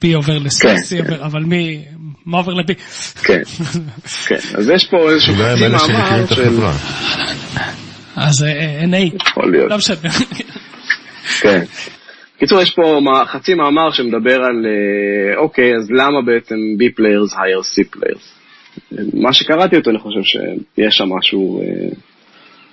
B 0.05 0.07
עובר 0.15 0.39
ל-C, 0.39 0.63
כן, 0.63 0.77
C 0.77 1.03
עובר, 1.03 1.17
כן. 1.17 1.23
אבל 1.23 1.43
מי, 1.43 1.85
מה 2.27 2.39
עובר 2.39 2.53
ל-B? 2.55 2.75
כן, 3.25 3.43
כן, 4.27 4.39
אז 4.55 4.69
יש 4.69 4.87
פה 4.91 5.11
איזשהו 5.11 5.35
חצי 5.35 5.69
מאמר 5.69 6.27
של... 6.27 6.61
אז 8.17 8.45
אין 8.45 8.95
A. 8.95 8.97
יכול 8.97 9.51
להיות. 9.53 9.71
לא 9.71 9.77
משנה. 9.77 10.11
כן. 11.41 11.65
קיצור, 12.43 12.61
יש 12.61 12.71
פה 12.71 13.01
חצי 13.27 13.55
מאמר 13.55 13.91
שמדבר 13.91 14.35
על, 14.35 14.67
אה, 14.67 15.37
אוקיי, 15.37 15.77
אז 15.77 15.91
למה 15.91 16.23
בעצם 16.27 16.55
B 16.55 17.01
players 17.01 17.35
hire 17.35 17.63
C 17.63 17.97
players? 17.97 18.25
מה 19.15 19.33
שקראתי 19.33 19.77
אותו, 19.77 19.91
אני 19.91 19.99
חושב 19.99 20.23
שיש 20.23 20.97
שם 20.97 21.05
משהו 21.19 21.61
אה, 21.61 21.67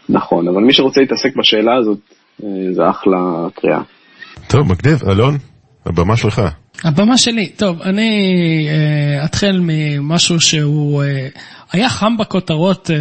נכון, 0.09 0.47
אבל 0.47 0.61
מי 0.61 0.73
שרוצה 0.73 1.01
להתעסק 1.01 1.35
בשאלה 1.39 1.77
הזאת, 1.77 1.99
אה, 2.43 2.73
זה 2.73 2.89
אחלה 2.89 3.17
קריאה. 3.55 3.81
טוב, 4.47 4.71
מגניב. 4.71 5.09
אלון, 5.09 5.37
הבמה 5.85 6.17
שלך. 6.17 6.41
הבמה 6.83 7.17
שלי, 7.17 7.49
טוב, 7.49 7.81
אני 7.81 8.29
אתחיל 9.25 9.61
ממשהו 9.63 10.39
שהוא 10.39 11.03
היה 11.71 11.89
חם 11.89 12.17
בכותרות 12.17 12.89
uh, 12.89 12.93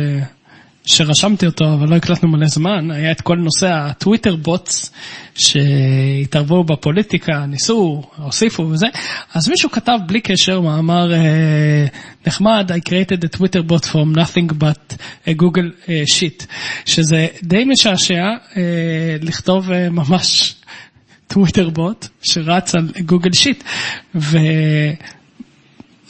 שרשמתי 0.89 1.47
אותו, 1.47 1.64
אבל 1.74 1.91
לא 1.91 1.97
הקלטנו 1.97 2.28
מלא 2.28 2.47
זמן, 2.47 2.91
היה 2.91 3.12
את 3.12 3.20
כל 3.20 3.36
נושא 3.36 3.68
הטוויטר 3.72 4.36
בוטס 4.36 4.93
שהתערבו 5.34 6.64
בפוליטיקה, 6.64 7.47
ניסו, 7.47 8.03
הוסיפו 8.16 8.62
וזה, 8.62 8.86
אז 9.34 9.49
מישהו 9.49 9.70
כתב 9.70 9.99
בלי 10.07 10.20
קשר 10.20 10.61
מאמר 10.61 11.11
uh, 11.11 12.26
נחמד, 12.26 12.72
I 12.72 12.89
created 12.89 13.24
a 13.24 13.36
Twitter 13.36 13.62
bot 13.62 13.84
from 13.84 14.14
nothing 14.14 14.49
but 14.59 14.97
a 15.26 15.34
Google 15.34 15.70
uh, 15.84 15.89
sheet, 16.07 16.47
שזה 16.84 17.26
די 17.43 17.64
משעשע 17.64 18.24
uh, 18.53 18.57
לכתוב 19.22 19.70
uh, 19.70 19.74
ממש 19.91 20.55
טוויטר 21.26 21.70
בוט 21.70 22.07
שרץ 22.22 22.74
על 22.74 22.89
גוגל 23.07 23.32
שיט, 23.32 23.64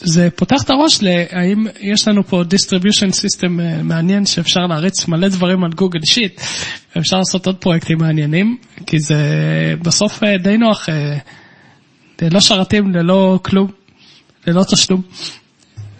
וזה 0.01 0.29
פותח 0.35 0.63
את 0.63 0.69
הראש 0.69 1.01
להאם 1.01 1.67
יש 1.79 2.07
לנו 2.07 2.23
פה 2.23 2.41
distribution 2.41 3.11
system 3.11 3.61
אה, 3.61 3.83
מעניין 3.83 4.25
שאפשר 4.25 4.59
להריץ 4.59 5.07
מלא 5.07 5.27
דברים 5.27 5.63
על 5.63 5.71
גוגל 5.71 5.99
שיט, 6.05 6.41
ואפשר 6.95 7.17
לעשות 7.17 7.45
עוד 7.45 7.55
פרויקטים 7.55 7.97
מעניינים, 7.97 8.57
כי 8.85 8.99
זה 8.99 9.17
בסוף 9.81 10.23
אה, 10.23 10.37
די 10.37 10.57
נוח, 10.57 10.89
אה, 10.89 11.17
ללא 12.21 12.39
שרתים, 12.39 12.95
ללא 12.95 13.39
כלום, 13.43 13.67
ללא 14.47 14.63
תשלום. 14.63 15.01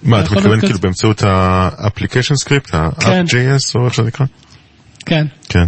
מה, 0.03 0.21
אתה 0.21 0.35
מתכוון 0.35 0.59
כאילו 0.61 0.80
באמצעות 0.80 1.23
ה-application 1.23 2.45
script, 2.45 2.69
ה-app.js 2.77 3.76
או 3.76 3.85
איך 3.85 3.93
שזה 3.93 4.03
נקרא? 4.03 4.26
כן. 5.05 5.26
כן. 5.49 5.65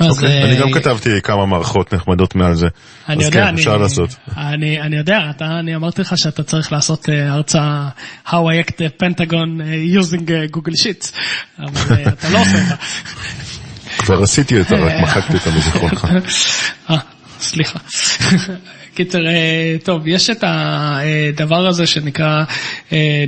אוקיי, 0.00 0.44
אני 0.44 0.56
גם 0.56 0.72
כתבתי 0.72 1.10
כמה 1.22 1.46
מערכות 1.46 1.94
נחמדות 1.94 2.34
מעל 2.34 2.54
זה. 2.54 2.66
יודע, 3.08 3.30
כן, 3.30 3.54
אפשר 3.54 3.76
לעשות. 3.76 4.10
אני 4.36 4.96
יודע, 4.96 5.18
אני 5.40 5.76
אמרתי 5.76 6.02
לך 6.02 6.12
שאתה 6.16 6.42
צריך 6.42 6.72
לעשות 6.72 7.08
אה, 7.08 7.32
הרצאה 7.32 7.88
How 8.26 8.30
I 8.30 8.66
act 8.66 8.70
the 8.70 9.02
Pentagon 9.02 9.60
אה, 9.60 10.00
using 10.00 10.32
אה, 10.32 10.44
Google 10.56 10.74
Sheets, 10.82 11.18
אבל 11.58 12.08
אתה 12.08 12.30
לא 12.30 12.40
עושה 12.40 12.62
אותה. 12.62 12.74
כבר 14.04 14.22
עשיתי 14.22 14.58
אותה, 14.58 14.76
רק 14.76 14.92
מחקתי 15.02 15.34
אותה 15.34 15.50
מזיכרונך. 15.50 16.06
סליחה. 17.40 17.78
קיצר, 18.94 19.18
טוב, 19.84 20.08
יש 20.08 20.30
את 20.30 20.44
הדבר 20.46 21.66
הזה 21.66 21.86
שנקרא 21.86 22.44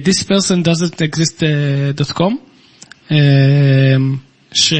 This 0.05 0.23
person 0.23 0.65
doesn't 0.65 1.01
exist.com, 1.01 2.32
ש... 4.53 4.74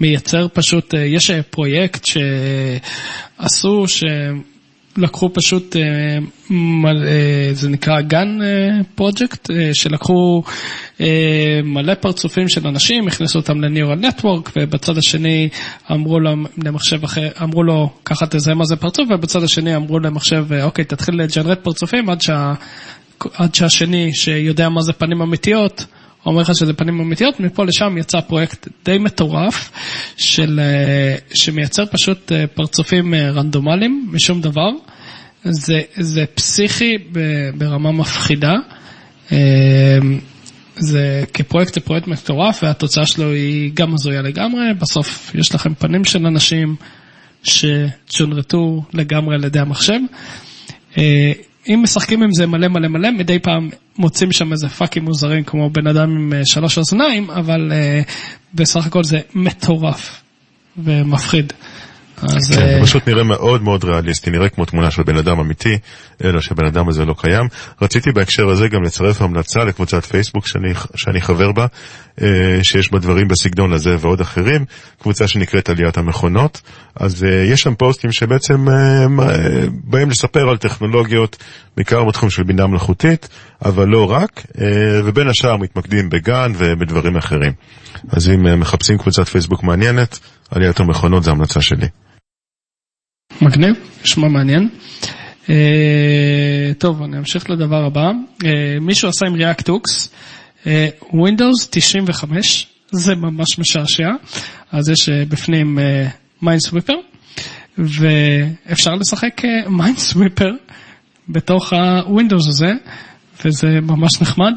מייצר 0.00 0.46
פשוט, 0.52 0.94
אה, 0.94 1.00
יש 1.00 1.30
אה, 1.30 1.42
פרויקט 1.42 2.04
שעשו, 2.04 3.84
שלקחו 4.96 5.30
פשוט, 5.34 5.76
אה, 5.76 6.18
זה 7.52 7.68
נקרא 7.68 8.00
גן 8.00 8.38
פרויקט, 8.94 9.50
שלקחו 9.72 10.42
מלא 11.64 11.94
פרצופים 11.94 12.48
של 12.48 12.66
אנשים, 12.66 13.08
הכניסו 13.08 13.38
אותם 13.38 13.60
לניורל 13.60 13.98
נטוורק, 13.98 14.50
ובצד 14.58 14.98
השני 14.98 15.48
אמרו 15.92 16.20
לו 16.20 16.30
למחשב 16.64 17.04
אחר, 17.04 17.28
אמרו 17.42 17.62
לו, 17.62 17.90
ככה 18.04 18.26
תזהה 18.26 18.54
מה 18.54 18.64
זה 18.64 18.76
פרצוף, 18.76 19.08
ובצד 19.10 19.42
השני 19.42 19.76
אמרו 19.76 19.98
למחשב, 19.98 20.44
אוקיי, 20.62 20.84
תתחיל 20.84 21.14
לג'נרט 21.22 21.60
פרצופים 21.62 22.10
עד, 22.10 22.20
שה, 22.20 22.52
עד 23.34 23.54
שהשני 23.54 24.14
שיודע 24.14 24.68
מה 24.68 24.82
זה 24.82 24.92
פנים 24.92 25.22
אמיתיות, 25.22 25.86
אומר 26.26 26.40
לך 26.40 26.54
שזה 26.54 26.72
פנים 26.72 27.00
אמיתיות, 27.00 27.40
מפה 27.40 27.64
לשם 27.64 27.98
יצא 27.98 28.20
פרויקט 28.20 28.68
די 28.84 28.98
מטורף, 28.98 29.70
של, 30.16 30.60
אה, 30.62 31.16
שמייצר 31.34 31.86
פשוט 31.86 32.32
אה, 32.32 32.46
פרצופים 32.46 33.14
אה, 33.14 33.30
רנדומליים 33.30 34.08
משום 34.12 34.40
דבר. 34.40 34.70
זה, 35.44 35.80
זה 35.96 36.24
פסיכי 36.34 36.98
ברמה 37.54 37.92
מפחידה. 37.92 38.52
זה 40.76 41.24
כפרויקט 41.34 41.74
זה 41.74 41.80
פרויקט 41.80 42.06
מטורף 42.06 42.60
והתוצאה 42.62 43.06
שלו 43.06 43.30
היא 43.32 43.70
גם 43.74 43.94
הזויה 43.94 44.22
לגמרי, 44.22 44.62
בסוף 44.78 45.34
יש 45.34 45.54
לכם 45.54 45.74
פנים 45.74 46.04
של 46.04 46.26
אנשים 46.26 46.76
שצ'ונרטו 47.42 48.82
לגמרי 48.92 49.34
על 49.34 49.44
ידי 49.44 49.58
המחשב. 49.58 50.00
אם 51.68 51.80
משחקים 51.82 52.22
עם 52.22 52.32
זה 52.32 52.46
מלא 52.46 52.68
מלא 52.68 52.88
מלא, 52.88 53.10
מדי 53.10 53.38
פעם 53.38 53.68
מוצאים 53.98 54.32
שם 54.32 54.52
איזה 54.52 54.68
פאקים 54.68 55.04
מוזרים 55.04 55.44
כמו 55.44 55.70
בן 55.70 55.86
אדם 55.86 56.10
עם 56.10 56.32
אה, 56.32 56.40
שלוש 56.44 56.78
אוזניים, 56.78 57.30
אבל 57.30 57.72
uh, 57.72 58.10
בסך 58.54 58.86
הכל 58.86 59.04
זה 59.04 59.18
מטורף 59.34 60.22
ומפחיד. 60.76 61.52
אז... 62.22 62.32
כן, 62.32 62.40
זה 62.40 62.76
אה, 62.76 62.82
פשוט 62.82 63.08
נראה 63.08 63.24
מאוד 63.24 63.62
מאוד 63.62 63.84
ריאליסטי, 63.84 64.30
נראה 64.30 64.48
כמו 64.48 64.64
תמונה 64.64 64.90
של 64.90 65.02
בן 65.02 65.16
אדם 65.16 65.40
אמיתי, 65.40 65.78
אלא 66.24 66.40
שהבן 66.40 66.64
אדם 66.66 66.88
הזה 66.88 67.04
לא 67.04 67.14
קיים. 67.18 67.48
רציתי 67.82 68.12
בהקשר 68.12 68.48
הזה 68.48 68.68
גם 68.68 68.82
לצרף 68.82 69.22
המלצה 69.22 69.64
לקבוצת 69.64 70.04
פייסבוק 70.04 70.46
שאני, 70.46 70.72
שאני 70.94 71.20
חבר 71.20 71.52
בה, 71.52 71.66
אה, 72.22 72.58
שיש 72.62 72.92
בה 72.92 72.98
דברים 72.98 73.28
בסגנון 73.28 73.72
הזה 73.72 73.96
ועוד 74.00 74.20
אחרים, 74.20 74.64
קבוצה 75.00 75.28
שנקראת 75.28 75.68
עליית 75.68 75.98
המכונות. 75.98 76.60
אז 76.96 77.24
אה, 77.24 77.44
יש 77.44 77.62
שם 77.62 77.74
פוסטים 77.74 78.12
שבעצם 78.12 78.66
באים 79.84 80.10
לספר 80.10 80.48
על 80.48 80.56
טכנולוגיות, 80.56 81.36
בעיקר 81.76 82.04
בתחום 82.04 82.30
של 82.30 82.42
בינה 82.42 82.66
מלאכותית, 82.66 83.28
אבל 83.64 83.88
לא 83.88 84.10
רק, 84.10 84.46
ובין 85.04 85.28
השאר 85.28 85.56
מתמקדים 85.56 86.10
בגן 86.10 86.52
ובדברים 86.56 87.16
אחרים. 87.16 87.52
אז 88.08 88.30
אם 88.30 88.60
מחפשים 88.60 88.98
קבוצת 88.98 89.28
פייסבוק 89.28 89.62
מעניינת, 89.62 90.18
עליית 90.50 90.80
המכונות 90.80 91.24
זה 91.24 91.30
המלצה 91.30 91.60
שלי. 91.60 91.86
מגניב, 93.42 93.74
נשמע 94.04 94.28
מעניין. 94.28 94.68
Uh, 95.46 95.50
טוב, 96.78 97.02
אני 97.02 97.18
אמשיך 97.18 97.50
לדבר 97.50 97.84
הבא. 97.86 98.10
Uh, 98.42 98.46
מישהו 98.80 99.08
עשה 99.08 99.26
עם 99.26 99.34
ReactX, 99.34 100.08
uh, 100.64 100.66
Windows 101.12 101.68
95, 101.70 102.66
זה 102.90 103.14
ממש 103.14 103.58
משעשע, 103.58 104.08
אז 104.72 104.88
יש 104.88 105.08
בפנים 105.08 105.78
Minesweeper, 106.44 106.96
ואפשר 107.78 108.94
לשחק 108.94 109.42
Minesweeper 109.66 110.74
בתוך 111.28 111.72
ה-Windows 111.72 112.48
הזה, 112.48 112.72
וזה 113.44 113.68
ממש 113.82 114.20
נחמד. 114.22 114.54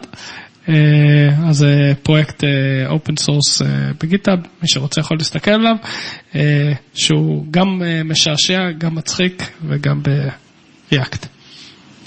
אה, 0.70 1.50
אז 1.50 1.58
זה 1.58 1.94
פרויקט 2.04 2.44
open 2.90 3.14
אה, 3.14 3.24
source 3.24 3.62
אה, 3.62 3.68
ב 4.02 4.06
GitHub, 4.07 4.40
מי 4.62 4.68
שרוצה 4.68 5.02
יכול 5.02 5.18
להסתכל 5.18 5.52
עליו, 5.52 5.76
שהוא 6.94 7.46
גם 7.52 7.82
משעשע, 8.06 8.72
גם 8.78 8.96
מצחיק 8.96 9.52
וגם 9.68 10.02
ב 10.92 10.97
React, 10.97 11.26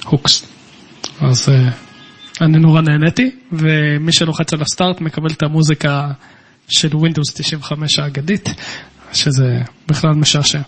hooks. 0.04 0.46
אז 1.20 1.48
אני 2.40 2.58
נורא 2.58 2.80
נהניתי, 2.80 3.30
ומי 3.52 4.12
שלוחץ 4.12 4.52
על 4.52 4.62
ה 4.62 4.69
start 4.69 5.00
מקבל 5.00 5.30
את 5.30 5.42
המוזיקה 5.42 6.10
של 6.68 6.88
Windows 6.88 7.32
95 7.34 7.98
האגדית, 7.98 8.48
שזה 9.12 9.58
בכלל 9.88 10.10
משעשע. 10.10 10.60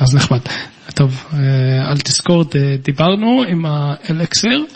אז 0.00 0.14
נחמד. 0.14 0.40
טוב, 0.94 1.24
על 1.86 1.96
דיסקורד 2.04 2.48
דיברנו 2.82 3.42
עם 3.48 3.66
האלקסיר. 3.66 4.66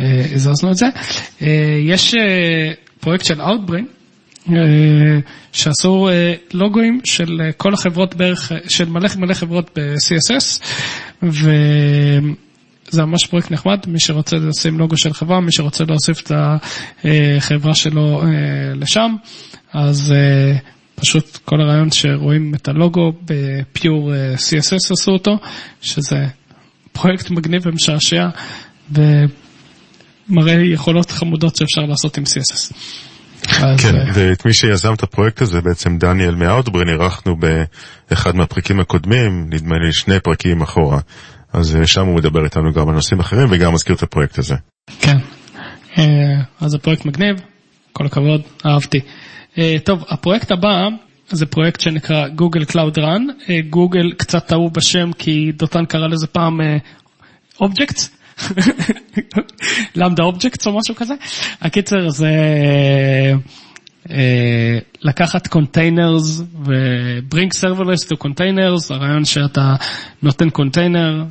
אה, 0.00 0.24
הזזנו 0.34 0.70
את 0.70 0.76
זה. 0.76 0.86
אה, 1.42 1.78
יש 1.80 2.14
אה, 2.14 2.72
פרויקט 3.00 3.24
של 3.24 3.40
Outbrain, 3.40 3.84
שעשו 5.52 6.08
לוגוים 6.52 7.00
של 7.04 7.40
כל 7.56 7.74
החברות 7.74 8.14
בערך, 8.14 8.52
של 8.68 8.88
מלא 8.88 9.08
מלא 9.16 9.34
חברות 9.34 9.78
ב-CSS, 9.78 10.62
וזה 11.22 13.02
ממש 13.04 13.26
פרויקט 13.26 13.50
נחמד, 13.50 13.78
מי 13.86 14.00
שרוצה 14.00 14.36
לשים 14.36 14.78
לוגו 14.78 14.96
של 14.96 15.12
חברה, 15.12 15.40
מי 15.40 15.52
שרוצה 15.52 15.84
להוסיף 15.84 16.20
את 16.20 16.32
החברה 17.04 17.74
שלו 17.74 18.22
לשם, 18.74 19.14
אז 19.72 20.14
פשוט 20.94 21.38
כל 21.44 21.60
הרעיון 21.60 21.90
שרואים 21.90 22.54
את 22.54 22.68
הלוגו 22.68 23.12
בפיור 23.24 24.12
CSS 24.36 24.92
עשו 24.92 25.10
אותו, 25.10 25.38
שזה 25.80 26.16
פרויקט 26.92 27.30
מגניב 27.30 27.62
ומשעשע. 27.66 28.28
מראה 30.28 30.54
יכולות 30.72 31.10
חמודות 31.10 31.56
שאפשר 31.56 31.80
לעשות 31.80 32.18
עם 32.18 32.24
CSS. 32.24 32.74
כן, 33.78 33.96
אה, 33.96 34.04
ואת 34.14 34.46
מי 34.46 34.54
שיזם 34.54 34.92
את 34.94 35.02
הפרויקט 35.02 35.42
הזה, 35.42 35.60
בעצם 35.60 35.98
דניאל 35.98 36.34
מאוטברן, 36.34 36.88
אירחנו 36.88 37.36
באחד 38.10 38.36
מהפרקים 38.36 38.80
הקודמים, 38.80 39.46
נדמה 39.50 39.74
לי 39.78 39.92
שני 39.92 40.20
פרקים 40.20 40.62
אחורה. 40.62 40.98
אז 41.52 41.76
אה, 41.76 41.86
שם 41.86 42.06
הוא 42.06 42.16
מדבר 42.16 42.44
איתנו 42.44 42.72
גם 42.72 42.88
על 42.88 42.94
נושאים 42.94 43.20
אחרים 43.20 43.48
וגם 43.50 43.74
מזכיר 43.74 43.96
את 43.96 44.02
הפרויקט 44.02 44.38
הזה. 44.38 44.54
כן, 45.00 45.16
אה, 45.98 46.04
אז 46.60 46.74
הפרויקט 46.74 47.04
מגניב, 47.04 47.36
כל 47.92 48.06
הכבוד, 48.06 48.40
אהבתי. 48.66 49.00
טוב, 49.84 50.04
הפרויקט 50.08 50.52
הבא 50.52 50.88
זה 51.28 51.46
פרויקט 51.46 51.80
שנקרא 51.80 52.28
Google 52.28 52.64
Cloud 52.64 52.98
Run. 52.98 53.26
גוגל 53.70 54.12
קצת 54.16 54.46
טעו 54.46 54.70
בשם 54.70 55.10
כי 55.18 55.52
דותן 55.56 55.84
קרא 55.84 56.06
לזה 56.08 56.26
פעם 56.26 56.60
objects. 57.60 58.17
lambda 59.96 60.22
objects 60.22 60.66
או 60.66 60.78
משהו 60.78 60.94
כזה. 60.94 61.14
הקיצר 61.60 62.08
זה 62.08 62.30
אה, 64.10 64.78
לקחת 65.02 65.46
containers 65.46 66.42
ו-bring 66.64 67.50
serverless 67.60 68.06
to 68.08 68.16
containers, 68.24 68.94
הרעיון 68.94 69.24
שאתה 69.24 69.74
נותן 70.22 70.50
קונטיינר 70.50 71.24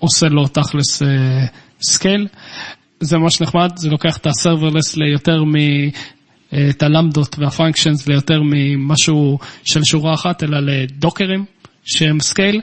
ועושה 0.00 0.26
לו 0.26 0.48
תכלס 0.48 1.02
scale. 1.82 2.20
אה, 2.22 2.38
זה 3.00 3.18
ממש 3.18 3.40
נחמד, 3.40 3.70
זה 3.76 3.88
לוקח 3.88 4.16
את 4.16 4.26
ה-serverless 4.26 4.96
ליותר 4.96 5.44
מ... 5.44 5.56
אה, 6.52 6.70
את 6.70 6.82
הלמבדות 6.82 7.38
וה 7.38 7.51
functions 7.51 8.08
ליותר 8.08 8.40
ממשהו 8.44 9.38
של 9.64 9.80
שורה 9.84 10.14
אחת, 10.14 10.42
אלא 10.42 10.58
לדוקרים 10.60 11.44
שהם 11.84 12.20
scale. 12.20 12.60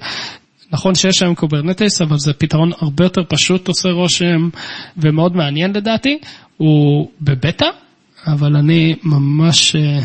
נכון 0.72 0.96
שיש 0.96 1.22
היום 1.22 1.36
Kubernetes, 1.36 2.02
אבל 2.02 2.18
זה 2.18 2.34
פתרון 2.34 2.72
הרבה 2.80 3.06
יותר 3.06 3.22
פשוט 3.30 3.68
עושה 3.68 3.90
רושם 3.90 4.50
ומאוד 4.98 5.36
מעניין 5.36 5.72
לדעתי. 5.76 6.18
הוא 6.58 7.10
בבטא, 7.22 7.66
אבל 8.28 8.56
אני 8.56 8.96
ממש 9.04 9.76
אה, 9.76 10.00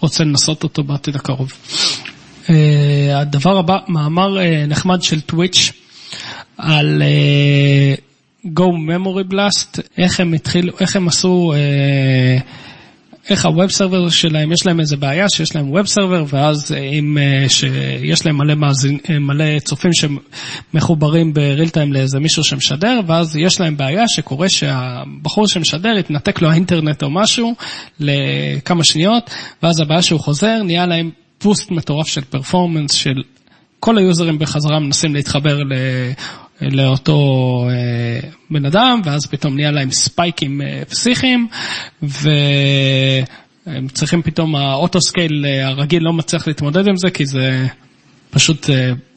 רוצה 0.00 0.24
לנסות 0.24 0.62
אותו 0.62 0.82
בעתיד 0.82 1.16
הקרוב. 1.16 1.52
אה, 2.50 3.20
הדבר 3.20 3.58
הבא, 3.58 3.76
מאמר 3.88 4.40
אה, 4.40 4.66
נחמד 4.66 5.02
של 5.02 5.20
טוויץ' 5.20 5.72
על 6.56 7.02
Go 8.46 8.68
Memory 8.88 9.32
Blast, 9.32 9.80
איך 9.98 10.20
הם 10.20 10.32
התחילו, 10.34 10.72
איך 10.80 10.96
הם 10.96 11.08
עשו... 11.08 11.52
איך 13.30 13.46
הווב 13.46 13.70
סרבר 13.70 14.08
שלהם, 14.08 14.52
יש 14.52 14.66
להם 14.66 14.80
איזה 14.80 14.96
בעיה 14.96 15.26
שיש 15.28 15.56
להם 15.56 15.70
ווב 15.70 15.86
סרבר, 15.86 16.24
ואז 16.28 16.72
אם 16.72 17.18
אה, 17.18 17.48
שיש 17.48 18.26
להם 18.26 18.36
מלא, 18.38 18.54
מאזין, 18.54 18.98
אה, 19.10 19.18
מלא 19.18 19.58
צופים 19.58 19.90
שמחוברים 19.92 21.34
בריל 21.34 21.68
טיים 21.68 21.92
לאיזה 21.92 22.18
מישהו 22.18 22.44
שמשדר, 22.44 23.00
ואז 23.06 23.36
יש 23.36 23.60
להם 23.60 23.76
בעיה 23.76 24.08
שקורה 24.08 24.48
שהבחור 24.48 25.48
שמשדר 25.48 25.98
יתנתק 25.98 26.42
לו 26.42 26.50
האינטרנט 26.50 27.02
או 27.02 27.10
משהו 27.10 27.54
לכמה 28.00 28.84
שניות, 28.84 29.30
ואז 29.62 29.80
הבעיה 29.80 30.02
שהוא 30.02 30.20
חוזר, 30.20 30.62
נהיה 30.62 30.86
להם 30.86 31.10
boost 31.38 31.70
מטורף 31.70 32.06
של 32.06 32.24
performance 32.24 32.92
של 32.92 33.22
כל 33.80 33.98
היוזרים 33.98 34.38
בחזרה 34.38 34.78
מנסים 34.80 35.14
להתחבר 35.14 35.58
לאותו 36.60 37.18
אה, 37.70 38.30
בן 38.50 38.66
אדם, 38.66 39.00
ואז 39.04 39.26
פתאום 39.26 39.54
נהיה 39.54 39.70
להם 39.70 39.90
ספייקים 39.90 40.62
אה, 40.62 40.82
פסיכיים, 40.88 41.48
והם 42.02 43.88
צריכים 43.88 44.22
פתאום, 44.22 44.56
ה 44.56 44.65
autoscale 44.65 45.46
אה, 45.46 45.68
הרגיל 45.68 46.02
לא 46.02 46.12
מצליח 46.12 46.46
להתמודד 46.46 46.88
עם 46.88 46.96
זה, 46.96 47.10
כי 47.10 47.26
זה 47.26 47.66
פשוט 48.30 48.70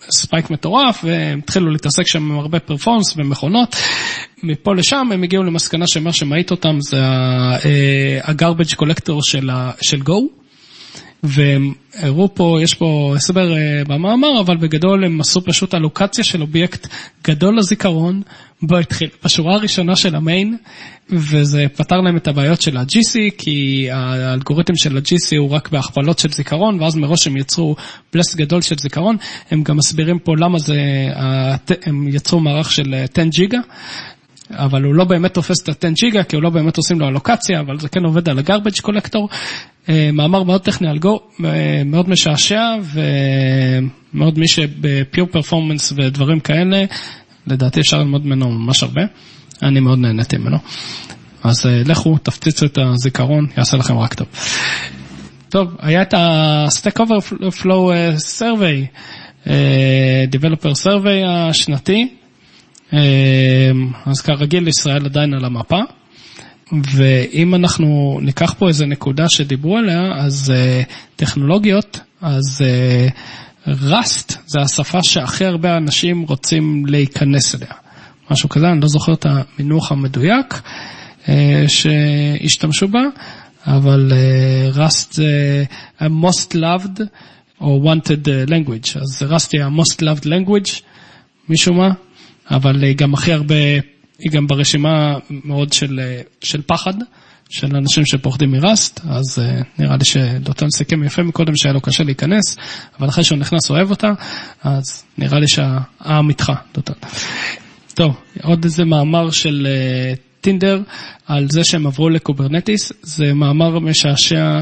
spike 0.10 0.50
מטורף, 0.50 1.04
והם 1.04 1.40
התחילו 1.40 1.72
להתעסק 1.72 2.08
שם 2.08 2.32
עם 2.32 2.40
הרבה 2.40 2.60
performance 2.60 3.18
ומכונות. 3.18 3.76
מפה 4.44 4.76
לשם 4.76 5.10
הם 5.14 5.24
הגיעו 5.24 5.44
למסקנה 5.44 5.88
שמה 5.88 6.14
שמעיט 6.14 6.52
אותם 6.52 6.78
זה 6.80 7.06
ה-garbage 8.24 8.76
collector 8.76 9.14
של 9.82 10.02
Go. 10.02 10.41
והם 11.24 11.74
הראו 11.96 12.36
פה, 12.36 12.58
יש 12.62 12.74
פה 12.74 13.14
הסבר 13.16 13.54
uh, 13.54 13.88
במאמר, 13.88 14.40
אבל 14.40 14.58
בגדול 14.58 15.06
הם 15.06 15.22
עשו 15.22 15.42
פשוט 15.42 15.76
אלוקציה 15.76 16.24
של 16.24 16.42
אובייקט 16.42 16.88
גדול 17.28 17.58
לזיכרון, 17.58 18.22
בו 18.62 18.78
התחיל, 18.78 19.10
בשורה 19.26 19.56
הראשונה 19.56 19.96
של 19.96 20.16
המיין, 20.16 20.58
וזה 21.10 21.66
פתר 21.76 21.96
להם 21.96 22.18
את 22.18 22.28
הבעיות 22.28 22.62
של 22.62 22.78
ה-GC, 22.78 23.20
כי 23.38 23.88
האלגוריתם 23.92 24.76
של 24.76 24.98
ה-GC 24.98 25.38
הוא 25.38 25.50
רק 25.50 25.70
בהכפלות 25.70 26.20
של 26.20 26.32
זיכרון, 26.32 26.82
ואז 26.82 26.96
מראש 26.96 27.28
הם 27.28 27.38
יצרו 27.38 27.76
בלסט 28.14 28.36
גדול 28.36 28.62
של 28.62 28.76
זיכרון, 28.78 29.18
הם 29.52 29.64
גם 29.64 29.78
מסבירים 29.78 30.20
פה 30.20 30.32
למה 30.38 30.60
זה, 30.60 30.78
הם 31.86 32.08
יצרו 32.08 32.40
מערך 32.40 32.72
של 32.72 32.96
10 33.14 33.24
ג'יגה. 33.24 33.60
אבל 34.54 34.84
הוא 34.84 34.96
לא 34.96 35.06
באמת 35.06 35.34
תופס 35.34 35.64
את 35.64 35.70
ה-10 35.70 35.94
ג'יגה, 35.94 36.24
כי 36.24 36.36
הוא 36.36 36.44
לא 36.44 36.50
באמת 36.50 36.78
עושים 36.78 37.00
לו 37.00 37.08
אלוקציה, 37.08 37.60
אבל 37.60 37.80
זה 37.80 37.90
כן 37.90 38.06
עובד 38.06 38.30
על 38.30 38.40
ה-garbage 38.40 38.82
collector. 38.82 39.36
מאמר 39.90 40.44
מאוד 40.44 40.62
טכני 40.62 40.88
על 40.88 41.00
גו, 41.00 41.20
מאוד 41.86 42.10
משעשע, 42.10 42.62
ומאוד 44.14 44.40
מי 44.40 44.48
שבפיור 44.48 45.28
פרפורמנס 45.28 45.94
ודברים 45.98 46.40
כאלה, 46.40 46.84
לדעתי 47.48 47.80
אפשר 47.80 47.98
ללמוד 47.98 48.26
ממנו 48.26 48.52
ממש 48.52 48.84
הרבה. 48.84 49.02
אני 49.64 49.80
מאוד 49.80 50.00
נהניתי 50.00 50.38
ממנו. 50.38 50.58
אז 51.44 51.66
לכו, 51.86 52.18
תפציצו 52.18 52.66
את 52.66 52.78
הזיכרון, 52.78 53.48
יעשה 53.58 53.78
לכם 53.78 53.98
רק 53.98 54.14
טוב. 54.14 54.28
טוב, 55.50 55.76
היה 55.80 56.02
את 56.02 56.14
ה-Stack 56.14 57.00
Overflow 57.00 57.92
Survey, 58.40 58.88
Developer 60.32 60.86
Survey 60.86 61.28
השנתי, 61.28 62.08
אז 64.06 64.22
כרגיל 64.26 64.68
ישראל 64.68 65.06
עדיין 65.06 65.34
על 65.34 65.46
המפה, 65.46 65.80
ואם 66.94 67.56
אנחנו 67.56 68.20
ניקח 68.22 68.54
פה 68.54 68.68
איזה 68.68 68.86
נקודה 68.86 69.30
שדיברו 69.30 69.78
עליה, 69.78 70.02
אז 70.18 70.54
טכנולוגיות, 71.16 72.00
אז 72.22 72.64
Rust 73.68 74.38
זה 74.46 74.62
השפה 74.62 75.00
שהכי 75.04 75.46
הרבה 75.46 75.78
אנשים 75.78 76.22
רוצים 76.22 76.86
להיכנס 76.86 77.56
אליה, 77.56 77.74
משהו 78.32 78.50
כזה, 78.50 78.68
אני 78.68 78.82
לא 78.82 78.88
זוכר 78.88 79.14
את 79.14 79.26
המינוח 79.30 79.92
המדויק 79.92 80.62
שהשתמשו 81.68 82.88
בה. 82.88 83.00
אבל 83.68 84.12
Rust 84.76 85.08
זה 85.12 85.64
ה-most 86.00 86.56
loved 86.56 87.02
או 87.62 87.92
wanted 87.94 88.28
language, 88.50 89.00
אז 89.02 89.24
Rust 89.32 89.50
היא 89.54 89.64
ה-most 89.64 89.98
loved 90.02 90.26
language 90.26 90.82
משום 91.50 91.78
מה, 91.78 91.90
אבל 92.52 92.94
גם 92.94 93.14
הכי 93.14 93.34
הרבה, 93.34 93.56
היא 94.24 94.32
גם 94.32 94.48
ברשימה 94.48 95.18
מאוד 95.30 95.74
של, 95.74 96.00
של 96.42 96.62
פחד, 96.62 96.94
של 97.50 97.76
אנשים 97.76 98.06
שפוחדים 98.06 98.52
מראסט, 98.52 99.00
אז 99.10 99.42
נראה 99.80 99.98
לי 99.98 100.06
שדותן 100.06 100.70
סיכם 100.70 101.04
יפה 101.04 101.24
מקודם 101.24 101.56
שהיה 101.56 101.74
לו 101.74 101.82
קשה 101.82 102.04
להיכנס, 102.04 102.58
אבל 103.00 103.10
אחרי 103.10 103.24
שהוא 103.24 103.38
נכנס 103.38 103.70
אוהב 103.72 103.90
אותה, 103.90 104.12
אז 104.64 105.04
נראה 105.18 105.40
לי 105.40 105.48
שהעם 105.48 106.30
איתך, 106.30 106.52
דותן. 106.74 106.94
טוב, 107.94 108.18
עוד 108.44 108.64
איזה 108.64 108.86
מאמר 108.86 109.30
של... 109.30 109.68
טינדר 110.42 110.82
על 111.28 111.48
זה 111.50 111.64
שהם 111.64 111.88
עברו 111.88 112.10
ל 112.10 112.16
Kubernetes, 112.16 112.92
זה 113.02 113.34
מאמר 113.34 113.80
משעשע, 113.80 114.60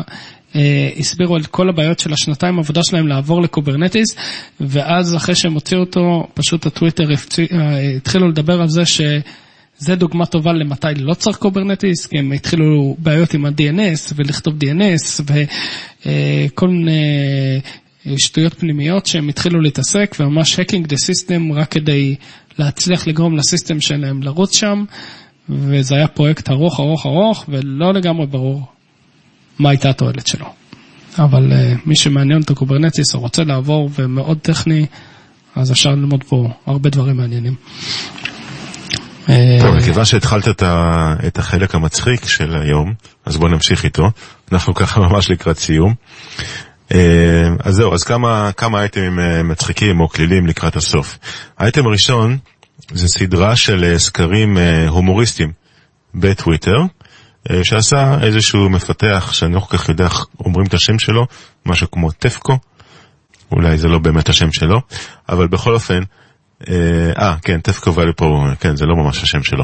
אה, 0.55 0.89
הסבירו 0.97 1.35
על 1.35 1.43
כל 1.43 1.69
הבעיות 1.69 1.99
של 1.99 2.13
השנתיים 2.13 2.59
עבודה 2.59 2.83
שלהם 2.83 3.07
לעבור 3.07 3.41
ל 3.41 3.48
Kubernetes, 3.48 4.15
ואז 4.59 5.15
אחרי 5.15 5.35
שהם 5.35 5.53
הוציאו 5.53 5.79
אותו, 5.79 6.27
פשוט 6.33 6.65
הטוויטר 6.65 7.03
אה, 7.51 7.79
התחילו 7.97 8.27
לדבר 8.27 8.61
על 8.61 8.67
זה 8.67 8.85
שזה 9.79 9.95
דוגמה 9.95 10.25
טובה 10.25 10.53
למתי 10.53 10.87
לא 10.95 11.13
צריך 11.13 11.37
Kubernetes, 11.37 12.05
כי 12.05 12.19
הם 12.19 12.31
התחילו 12.31 12.95
בעיות 12.99 13.33
עם 13.33 13.45
ה-DNS 13.45 14.13
ולכתוב 14.15 14.53
DNS 14.53 15.21
וכל 15.21 16.65
אה, 16.67 16.71
מיני 16.71 17.61
שטויות 18.17 18.53
פנימיות 18.53 19.05
שהם 19.05 19.29
התחילו 19.29 19.61
להתעסק, 19.61 20.15
וממש 20.19 20.59
hacking 20.59 20.87
the 20.87 20.97
system 20.97 21.51
רק 21.51 21.71
כדי 21.71 22.15
להצליח 22.59 23.07
לגרום 23.07 23.37
ל 23.37 23.44
system 23.44 23.81
שלהם 23.81 24.23
לרוץ 24.23 24.57
שם. 24.57 24.83
וזה 25.49 25.95
היה 25.95 26.07
פרויקט 26.07 26.49
ארוך 26.49 26.79
ארוך 26.79 27.05
ארוך 27.05 27.45
ולא 27.49 27.93
לגמרי 27.93 28.27
ברור 28.27 28.65
מה 29.59 29.69
הייתה 29.69 29.89
התועלת 29.89 30.27
שלו. 30.27 30.45
אבל 31.17 31.51
אה, 31.51 31.55
מי 31.85 31.95
שמעניין 31.95 32.41
אותו 32.41 32.55
Kubernetes 32.55 33.15
או 33.15 33.19
רוצה 33.19 33.43
לעבור 33.43 33.89
ומאוד 33.95 34.37
טכני, 34.41 34.85
אז 35.55 35.71
אפשר 35.71 35.89
ללמוד 35.89 36.23
פה 36.23 36.47
הרבה 36.65 36.89
דברים 36.89 37.17
מעניינים. 37.17 37.55
טוב, 39.61 39.75
מכיוון 39.75 40.05
שהתחלת 40.05 40.63
את 41.27 41.37
החלק 41.37 41.75
המצחיק 41.75 42.25
של 42.25 42.55
היום, 42.55 42.93
אז 43.25 43.37
בוא 43.37 43.49
נמשיך 43.49 43.83
איתו. 43.83 44.11
אנחנו 44.51 44.73
ככה 44.73 44.99
ממש 45.09 45.31
לקראת 45.31 45.57
סיום. 45.57 45.93
אז 47.59 47.75
זהו, 47.75 47.93
אז 47.93 48.03
כמה, 48.03 48.51
כמה 48.57 48.79
אייטמים 48.79 49.19
מצחיקים 49.43 49.99
או 49.99 50.09
קלילים 50.09 50.47
לקראת 50.47 50.75
הסוף. 50.75 51.17
האייטם 51.57 51.87
הראשון 51.87 52.37
זה 52.91 53.07
סדרה 53.07 53.55
של 53.55 53.97
סקרים 53.97 54.57
הומוריסטיים 54.87 55.51
בטוויטר, 56.15 56.77
שעשה 57.63 58.17
איזשהו 58.21 58.69
מפתח 58.69 59.29
שאני 59.33 59.55
לא 59.55 59.59
כל 59.59 59.77
כך 59.77 59.89
יודע 59.89 60.05
איך 60.05 60.25
אומרים 60.39 60.65
את 60.65 60.73
השם 60.73 60.99
שלו, 60.99 61.25
משהו 61.65 61.91
כמו 61.91 62.11
טפקו, 62.11 62.57
אולי 63.51 63.77
זה 63.77 63.87
לא 63.87 63.99
באמת 63.99 64.29
השם 64.29 64.51
שלו, 64.51 64.81
אבל 65.29 65.47
בכל 65.47 65.73
אופן, 65.73 65.99
אה, 66.69 67.35
כן, 67.41 67.59
טפקו 67.59 67.93
ואלי 67.93 68.11
פה, 68.15 68.45
כן, 68.59 68.75
זה 68.75 68.85
לא 68.85 68.95
ממש 68.95 69.23
השם 69.23 69.43
שלו. 69.43 69.63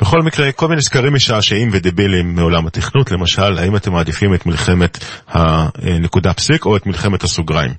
בכל 0.00 0.18
מקרה, 0.22 0.52
כל 0.52 0.68
מיני 0.68 0.82
סקרים 0.82 1.14
משעשעים 1.14 1.68
ודבילים 1.72 2.34
מעולם 2.34 2.66
התכנות, 2.66 3.10
למשל, 3.10 3.58
האם 3.58 3.76
אתם 3.76 3.92
מעדיפים 3.92 4.34
את 4.34 4.46
מלחמת 4.46 5.04
הנקודה 5.28 6.32
פסיק 6.32 6.64
או 6.66 6.76
את 6.76 6.86
מלחמת 6.86 7.22
הסוגריים? 7.22 7.70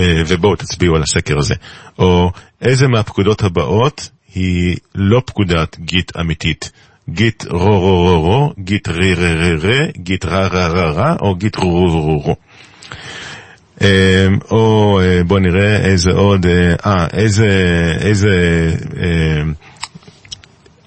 ובואו 0.00 0.56
תצביעו 0.56 0.96
על 0.96 1.02
הסקר 1.02 1.38
הזה. 1.38 1.54
או 1.98 2.30
איזה 2.62 2.88
מהפקודות 2.88 3.42
הבאות 3.42 4.08
היא 4.34 4.76
לא 4.94 5.22
פקודת 5.26 5.78
גיט 5.78 6.16
אמיתית. 6.16 6.70
גיט 7.08 7.44
רו 7.50 7.80
רו 7.80 8.02
רו 8.02 8.20
רו, 8.20 8.52
גיט 8.58 8.88
רי 8.88 9.14
רי 9.14 9.34
רי 9.34 9.54
רי, 9.54 9.90
גיט 9.96 10.24
רה 10.24 10.46
רה 10.46 10.66
רה 10.66 10.90
רה, 10.90 11.16
או 11.20 11.34
גיט 11.34 11.56
רו 11.56 11.88
רו 11.88 12.00
רו 12.00 12.18
רו. 12.18 12.36
או 14.50 15.00
בוא 15.26 15.38
נראה 15.38 15.76
איזה 15.76 16.10
עוד, 16.10 16.46
אה, 16.46 17.06
איזה, 17.12 17.48
איזה, 18.00 18.30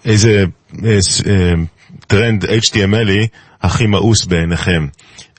איזה 0.03 0.45
טרנד 2.07 2.45
HTMLי 2.45 3.27
הכי 3.61 3.87
מאוס 3.87 4.25
בעיניכם. 4.25 4.87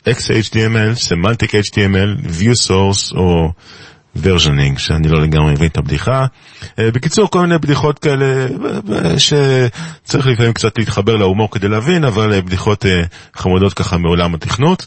XHTML, 0.09 0.95
Semantic 1.09 1.51
HTML, 1.51 2.27
View 2.41 2.69
Source 2.69 3.17
או 3.17 3.53
versioning, 4.17 4.79
שאני 4.79 5.09
לא 5.09 5.21
לגמרי 5.21 5.53
מבין 5.53 5.67
את 5.67 5.77
הבדיחה. 5.77 6.27
בקיצור, 6.79 7.31
כל 7.31 7.41
מיני 7.41 7.59
בדיחות 7.59 7.99
כאלה 7.99 8.47
שצריך 9.19 10.27
לפעמים 10.27 10.53
קצת 10.53 10.79
להתחבר 10.79 11.17
להומור 11.17 11.51
כדי 11.51 11.69
להבין, 11.69 12.05
אבל 12.05 12.41
בדיחות 12.41 12.85
חמודות 13.37 13.75
ככה 13.75 13.99
מעולם 13.99 14.35
התכנות. 14.35 14.87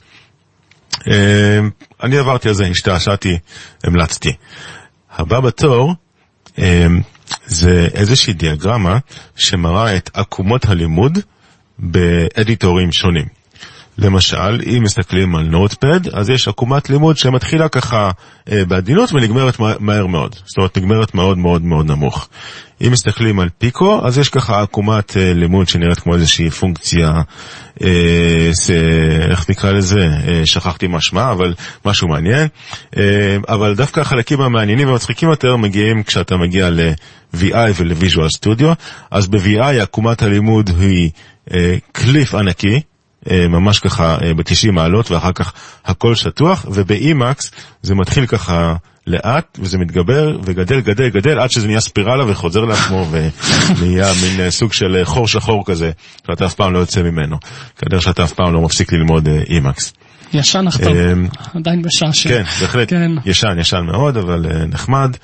אני 2.04 2.18
עברתי 2.18 2.48
על 2.48 2.54
זה, 2.54 2.66
השתעשעתי, 2.66 3.38
המלצתי. 3.84 4.34
הבא 5.12 5.40
בתור 5.40 5.94
זה 7.46 7.88
איזושהי 7.94 8.34
דיאגרמה 8.34 8.98
שמראה 9.36 9.98
את 9.98 10.10
עקומות 10.14 10.66
הלימוד 10.66 11.18
באדיטורים 11.80 12.92
שונים. 12.92 13.37
למשל, 13.98 14.62
אם 14.66 14.84
מסתכלים 14.84 15.36
על 15.36 15.46
נוטפד, 15.46 16.08
אז 16.14 16.30
יש 16.30 16.48
עקומת 16.48 16.90
לימוד 16.90 17.18
שמתחילה 17.18 17.70
ככה 17.70 18.12
אה, 18.52 18.66
בעדינות 18.66 19.14
ונגמרת 19.14 19.60
מה, 19.60 19.74
מהר 19.80 20.06
מאוד. 20.06 20.36
זאת 20.46 20.58
אומרת, 20.58 20.78
נגמרת 20.78 21.16
מאוד 21.16 21.38
מאוד 21.38 21.62
מאוד 21.62 21.86
נמוך. 21.86 22.30
אם 22.82 22.92
מסתכלים 22.92 23.40
על 23.40 23.50
פיקו, 23.58 24.02
אז 24.04 24.18
יש 24.18 24.30
ככה 24.30 24.62
עקומת 24.62 25.18
אה, 25.18 25.34
לימוד 25.34 25.68
שנראית 25.68 26.00
כמו 26.00 26.16
איזושהי 26.16 26.50
פונקציה, 26.50 27.12
אה, 27.84 28.50
ס, 28.54 28.70
איך 29.30 29.50
נקרא 29.50 29.72
לזה? 29.72 30.10
אה, 30.28 30.46
שכחתי 30.46 30.88
מה 30.88 31.02
שמה, 31.02 31.32
אבל 31.32 31.54
משהו 31.86 32.08
מעניין. 32.08 32.48
אה, 32.98 33.38
אבל 33.50 33.76
דווקא 33.76 34.00
החלקים 34.00 34.42
המעניינים 34.42 34.88
והמצחיקים 34.88 35.30
יותר 35.30 35.56
מגיעים 35.56 36.04
כשאתה 36.04 36.38
מגיע 36.38 36.70
ל-VI 36.70 37.56
ול-Visual 37.76 38.38
Studio. 38.40 38.68
אז 39.12 39.28
ב-VI 39.28 39.82
עקומת 39.82 40.22
הלימוד 40.22 40.70
היא 40.80 41.10
אה, 41.54 41.76
קליף 41.92 42.36
ענקי. 42.36 42.82
ממש 43.50 43.80
ככה 43.80 44.18
ב-90 44.36 44.72
מעלות 44.72 45.12
ואחר 45.12 45.32
כך 45.32 45.54
הכל 45.86 46.16
שטוח 46.16 46.66
וב-Emacs 46.72 47.52
זה 47.82 47.96
מתחיל 47.96 48.26
ככה 48.26 48.76
לאט 49.08 49.60
וזה 49.62 49.78
מתגבר 49.78 50.38
וגדל 50.44 50.80
גדל 50.80 51.10
גדל 51.10 51.40
עד 51.40 51.52
שזה 51.52 51.68
נהיה 51.68 51.80
ספירלה 51.80 52.32
וחוזר 52.32 52.62
לעצמו 52.66 53.06
ונהיה 53.12 54.12
מין 54.22 54.50
סוג 54.50 54.74
של 54.74 55.02
חור 55.04 55.28
שחור 55.28 55.66
כזה 55.66 55.92
שאתה 56.28 56.46
אף 56.46 56.54
פעם 56.54 56.74
לא 56.74 56.80
יוצא 56.80 57.02
ממנו 57.02 57.38
כדרך 57.78 58.02
שאתה 58.02 58.24
אף 58.24 58.34
פעם 58.34 58.54
לא 58.54 58.62
מפסיק 58.62 58.94
ללמוד 58.94 59.28
Emacs. 59.28 59.92
ישן 60.34 60.68
אך 60.68 60.78
טוב, 60.78 60.98
עדיין 61.56 61.82
בשעשע. 61.82 62.30
כן, 62.30 62.44
בהחלט, 62.62 62.90
כן. 62.90 63.12
ישן, 63.26 63.60
ישן 63.60 63.86
מאוד 63.86 64.18
אבל 64.18 64.46
נחמד 64.68 65.18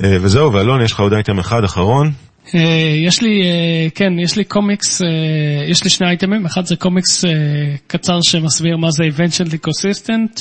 וזהו 0.00 0.52
ואלון 0.52 0.82
יש 0.82 0.92
לך 0.92 1.00
עוד 1.00 1.12
אייטם 1.12 1.38
אחד 1.38 1.64
אחרון. 1.64 2.12
יש 3.06 3.22
לי, 3.22 3.42
כן, 3.94 4.18
יש 4.18 4.36
לי 4.36 4.44
קומיקס, 4.44 5.02
יש 5.68 5.84
לי 5.84 5.90
שני 5.90 6.08
אייטמים, 6.08 6.46
אחד 6.46 6.66
זה 6.66 6.76
קומיקס 6.76 7.24
קצר 7.86 8.18
שמסביר 8.22 8.76
מה 8.76 8.90
זה 8.90 9.04
Eventual 9.04 9.48
Ecosystem, 9.50 10.40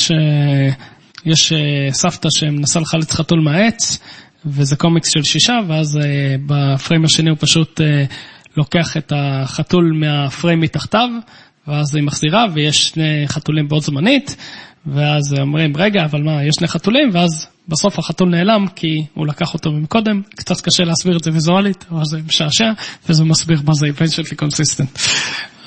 שיש 1.25 1.53
סבתא 1.91 2.29
שמנסה 2.37 2.79
לחלץ 2.79 3.13
חתול 3.13 3.39
מהעץ, 3.39 3.99
וזה 4.45 4.75
קומיקס 4.75 5.09
של 5.09 5.23
שישה, 5.23 5.53
ואז 5.67 5.99
בפריים 6.45 7.05
השני 7.05 7.29
הוא 7.29 7.37
פשוט 7.39 7.81
לוקח 8.57 8.97
את 8.97 9.13
החתול 9.15 9.91
מהפריים 9.99 10.59
מתחתיו, 10.59 11.09
ואז 11.67 11.95
היא 11.95 12.03
מחזירה, 12.03 12.45
ויש 12.53 12.87
שני 12.87 13.23
חתולים 13.27 13.67
בו 13.67 13.79
זמנית, 13.79 14.35
ואז 14.85 15.35
אומרים, 15.41 15.77
רגע, 15.77 16.05
אבל 16.05 16.21
מה, 16.21 16.43
יש 16.43 16.55
שני 16.55 16.67
חתולים, 16.67 17.09
ואז 17.13 17.47
בסוף 17.67 17.99
החתול 17.99 18.29
נעלם 18.29 18.67
כי 18.75 19.05
הוא 19.13 19.27
לקח 19.27 19.53
אותו 19.53 19.71
מקודם, 19.71 20.21
קצת 20.35 20.61
קשה 20.61 20.83
להסביר 20.83 21.17
את 21.17 21.23
זה 21.23 21.31
ויזואלית, 21.33 21.85
אבל 21.91 22.05
זה 22.05 22.17
משעשע, 22.27 22.71
וזה 23.09 23.23
מסביר 23.23 23.61
מה 23.65 23.73
זה 23.73 23.87
eventually 23.87 24.35
consistent. 24.43 24.99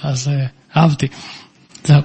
אז 0.02 0.28
uh, 0.28 0.76
אהבתי. 0.76 1.06
זהו. 1.84 2.00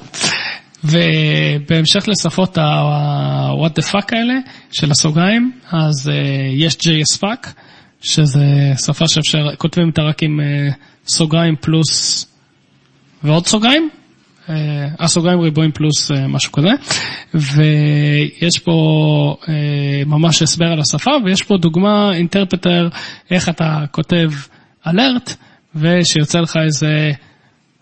ובהמשך 0.84 2.08
לשפות 2.08 2.58
ה-what 2.58 3.80
the 3.80 3.92
fuck 3.92 4.08
האלה 4.12 4.34
של 4.72 4.92
הסוגריים, 4.92 5.52
אז 5.72 6.10
uh, 6.10 6.12
יש 6.54 6.74
JSFAC, 6.76 7.48
שזה 8.02 8.46
שפה 8.86 9.08
שאפשר, 9.08 9.56
כותבים 9.58 9.88
אותה 9.88 10.02
רק 10.02 10.24
עם 10.24 10.40
uh, 10.40 10.74
סוגריים 11.08 11.56
פלוס 11.62 12.26
ועוד 13.24 13.48
סוגריים, 13.48 13.90
הסוגריים 15.00 15.40
ריבועים 15.40 15.72
פלוס 15.72 16.12
משהו 16.12 16.52
כזה, 16.52 16.70
ויש 17.34 18.60
פה 18.60 18.74
ממש 20.06 20.42
הסבר 20.42 20.66
על 20.66 20.80
השפה, 20.80 21.12
ויש 21.26 21.44
פה 21.44 21.58
דוגמה, 21.58 22.10
אינטרפטר, 22.14 22.90
איך 23.32 23.50
אתה 23.50 23.80
כותב 23.92 24.32
אלרט, 24.88 25.36
ושיוצא 25.76 26.40
לך 26.40 26.58
איזה 26.66 27.12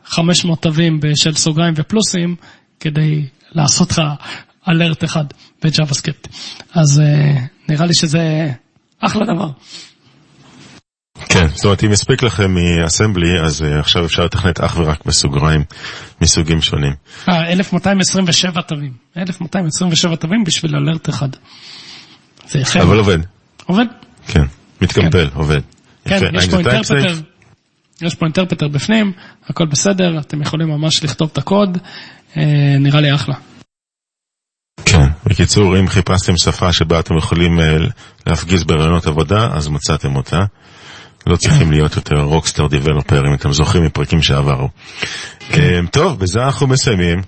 500 0.06 0.62
תווים 0.62 1.00
של 1.16 1.34
סוגריים 1.34 1.74
ופלוסים, 1.78 2.36
כדי 2.80 3.26
לעשות 3.52 3.92
לך 3.92 4.02
אלרט 4.70 5.04
אחד 5.04 5.26
בג'אווה 5.64 5.94
סקריפט. 5.94 6.28
אז 6.74 7.02
נראה 7.70 7.86
לי 7.86 7.94
שזה 7.94 8.52
אחלה 9.00 9.22
דבר. 9.36 9.50
כן, 11.30 11.48
זאת 11.48 11.66
אומרת, 11.66 11.84
אם 11.84 11.92
יספיק 11.92 12.24
לכם 12.24 12.56
מאסמבלי, 12.56 13.40
אז 13.40 13.62
uh, 13.62 13.80
עכשיו 13.80 14.06
אפשר 14.06 14.26
לתכנת 14.26 14.60
אך 14.60 14.78
ורק 14.78 15.06
בסוגריים 15.06 15.64
מסוגים 16.22 16.62
שונים. 16.62 16.94
אה, 17.30 17.52
1227 17.52 18.62
תווים. 18.62 18.92
1227 19.18 20.16
תווים 20.16 20.44
בשביל 20.44 20.76
אלרט 20.76 21.10
אחד. 21.10 21.30
זה 22.48 22.60
יפה. 22.60 22.82
אבל 22.82 22.98
עובד. 22.98 23.20
עובד? 23.66 23.86
כן, 24.28 24.44
מתקמפל, 24.82 25.30
כן. 25.30 25.36
עובד. 25.38 25.62
כן, 26.06 26.16
יפה. 26.16 26.38
יש 26.38 26.50
פה 26.50 26.58
אינטרפטר. 26.58 27.22
יש 28.02 28.16
פה 28.16 28.26
אינטרפטר 28.26 28.68
בפנים, 28.68 29.12
הכל 29.50 29.66
בסדר, 29.66 30.20
אתם 30.20 30.42
יכולים 30.42 30.68
ממש 30.68 31.04
לכתוב 31.04 31.30
את 31.34 31.38
הקוד, 31.38 31.78
אה, 32.38 32.44
נראה 32.80 33.02
לי 33.02 33.16
אחלה. 33.16 33.36
כן, 34.86 35.08
בקיצור, 35.26 35.80
אם 35.80 35.88
חיפשתם 35.88 36.38
שפה 36.38 36.74
שבה 36.74 37.00
אתם 37.00 37.18
יכולים 37.18 37.60
אה, 37.60 37.78
להפגיז 38.28 38.64
בראיונות 38.64 39.08
עבודה, 39.08 39.50
אז 39.54 39.68
מצאתם 39.68 40.16
אותה. 40.16 40.40
לא 41.28 41.36
צריכים 41.36 41.72
להיות 41.72 41.96
יותר 41.96 42.16
rockstar 42.16 42.68
developer, 42.68 43.22
אם 43.28 43.34
אתם 43.34 43.52
זוכרים 43.52 43.84
מפרקים 43.86 44.22
שעברו. 44.22 44.70
טוב, 45.92 46.20
בזה 46.20 46.40
אנחנו 46.40 46.68
מסיימים. 46.68 47.22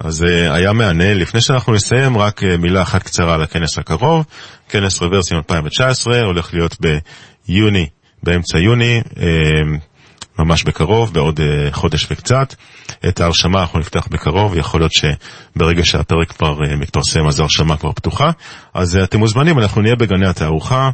אז 0.00 0.22
היה 0.50 0.72
מהנה. 0.72 1.14
לפני 1.14 1.40
שאנחנו 1.40 1.72
נסיים, 1.72 2.18
רק 2.18 2.42
מילה 2.58 2.82
אחת 2.82 3.02
קצרה 3.02 3.34
על 3.34 3.42
הכנס 3.42 3.78
הקרוב. 3.78 4.24
כנס 4.68 5.02
רברסים 5.02 5.36
2019 5.36 6.20
הולך 6.20 6.54
להיות 6.54 6.76
ביוני, 6.80 7.86
באמצע 8.22 8.58
יוני, 8.58 9.02
ממש 10.38 10.64
בקרוב, 10.64 11.14
בעוד 11.14 11.40
חודש 11.70 12.06
וקצת. 12.10 12.54
את 13.08 13.20
ההרשמה 13.20 13.60
אנחנו 13.60 13.78
נפתח 13.78 14.08
בקרוב, 14.10 14.56
יכול 14.56 14.80
להיות 14.80 14.92
שברגע 14.92 15.84
שהפרק 15.84 16.32
כבר 16.32 16.58
מתפרסם 16.78 17.26
אז 17.26 17.40
ההרשמה 17.40 17.76
כבר 17.76 17.92
פתוחה. 17.92 18.30
אז 18.74 18.96
אתם 18.96 19.18
מוזמנים, 19.18 19.58
אנחנו 19.58 19.82
נהיה 19.82 19.96
בגני 19.96 20.28
התערוכה. 20.28 20.90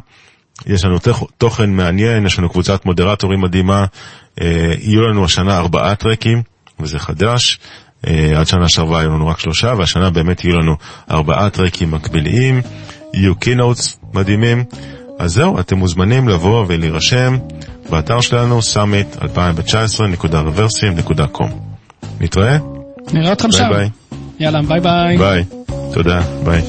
יש 0.65 0.85
לנו 0.85 0.97
תוכן 1.37 1.69
מעניין, 1.69 2.25
יש 2.25 2.39
לנו 2.39 2.49
קבוצת 2.49 2.85
מודרטורים 2.85 3.41
מדהימה, 3.41 3.85
אה, 4.41 4.73
יהיו 4.81 5.07
לנו 5.07 5.25
השנה 5.25 5.57
ארבעה 5.57 5.95
טרקים, 5.95 6.41
וזה 6.79 6.99
חדש. 6.99 7.59
אה, 8.07 8.39
עד 8.39 8.47
שנה 8.47 8.69
שעברה 8.69 8.99
היו 8.99 9.09
לנו 9.09 9.27
רק 9.27 9.39
שלושה, 9.39 9.73
והשנה 9.77 10.09
באמת 10.09 10.43
יהיו 10.43 10.59
לנו 10.59 10.75
ארבעה 11.11 11.49
טרקים 11.49 11.91
מקביליים, 11.91 12.61
יהיו 13.13 13.35
קינוטס 13.35 13.99
מדהימים. 14.13 14.63
אז 15.19 15.33
זהו, 15.33 15.59
אתם 15.59 15.77
מוזמנים 15.77 16.27
לבוא 16.27 16.65
ולהירשם 16.67 17.37
באתר 17.89 18.21
שלנו, 18.21 18.59
summit2019.reversim.com. 18.59 21.49
נתראה? 22.19 22.57
נראה 23.13 23.33
אתכם 23.33 23.51
שם. 23.51 23.69
ביי 23.69 23.77
ביי. 23.77 23.89
יאללה, 24.39 24.61
ביי 24.61 24.79
ביי. 24.79 25.17
ביי. 25.17 25.43
תודה, 25.93 26.21
ביי. 26.43 26.61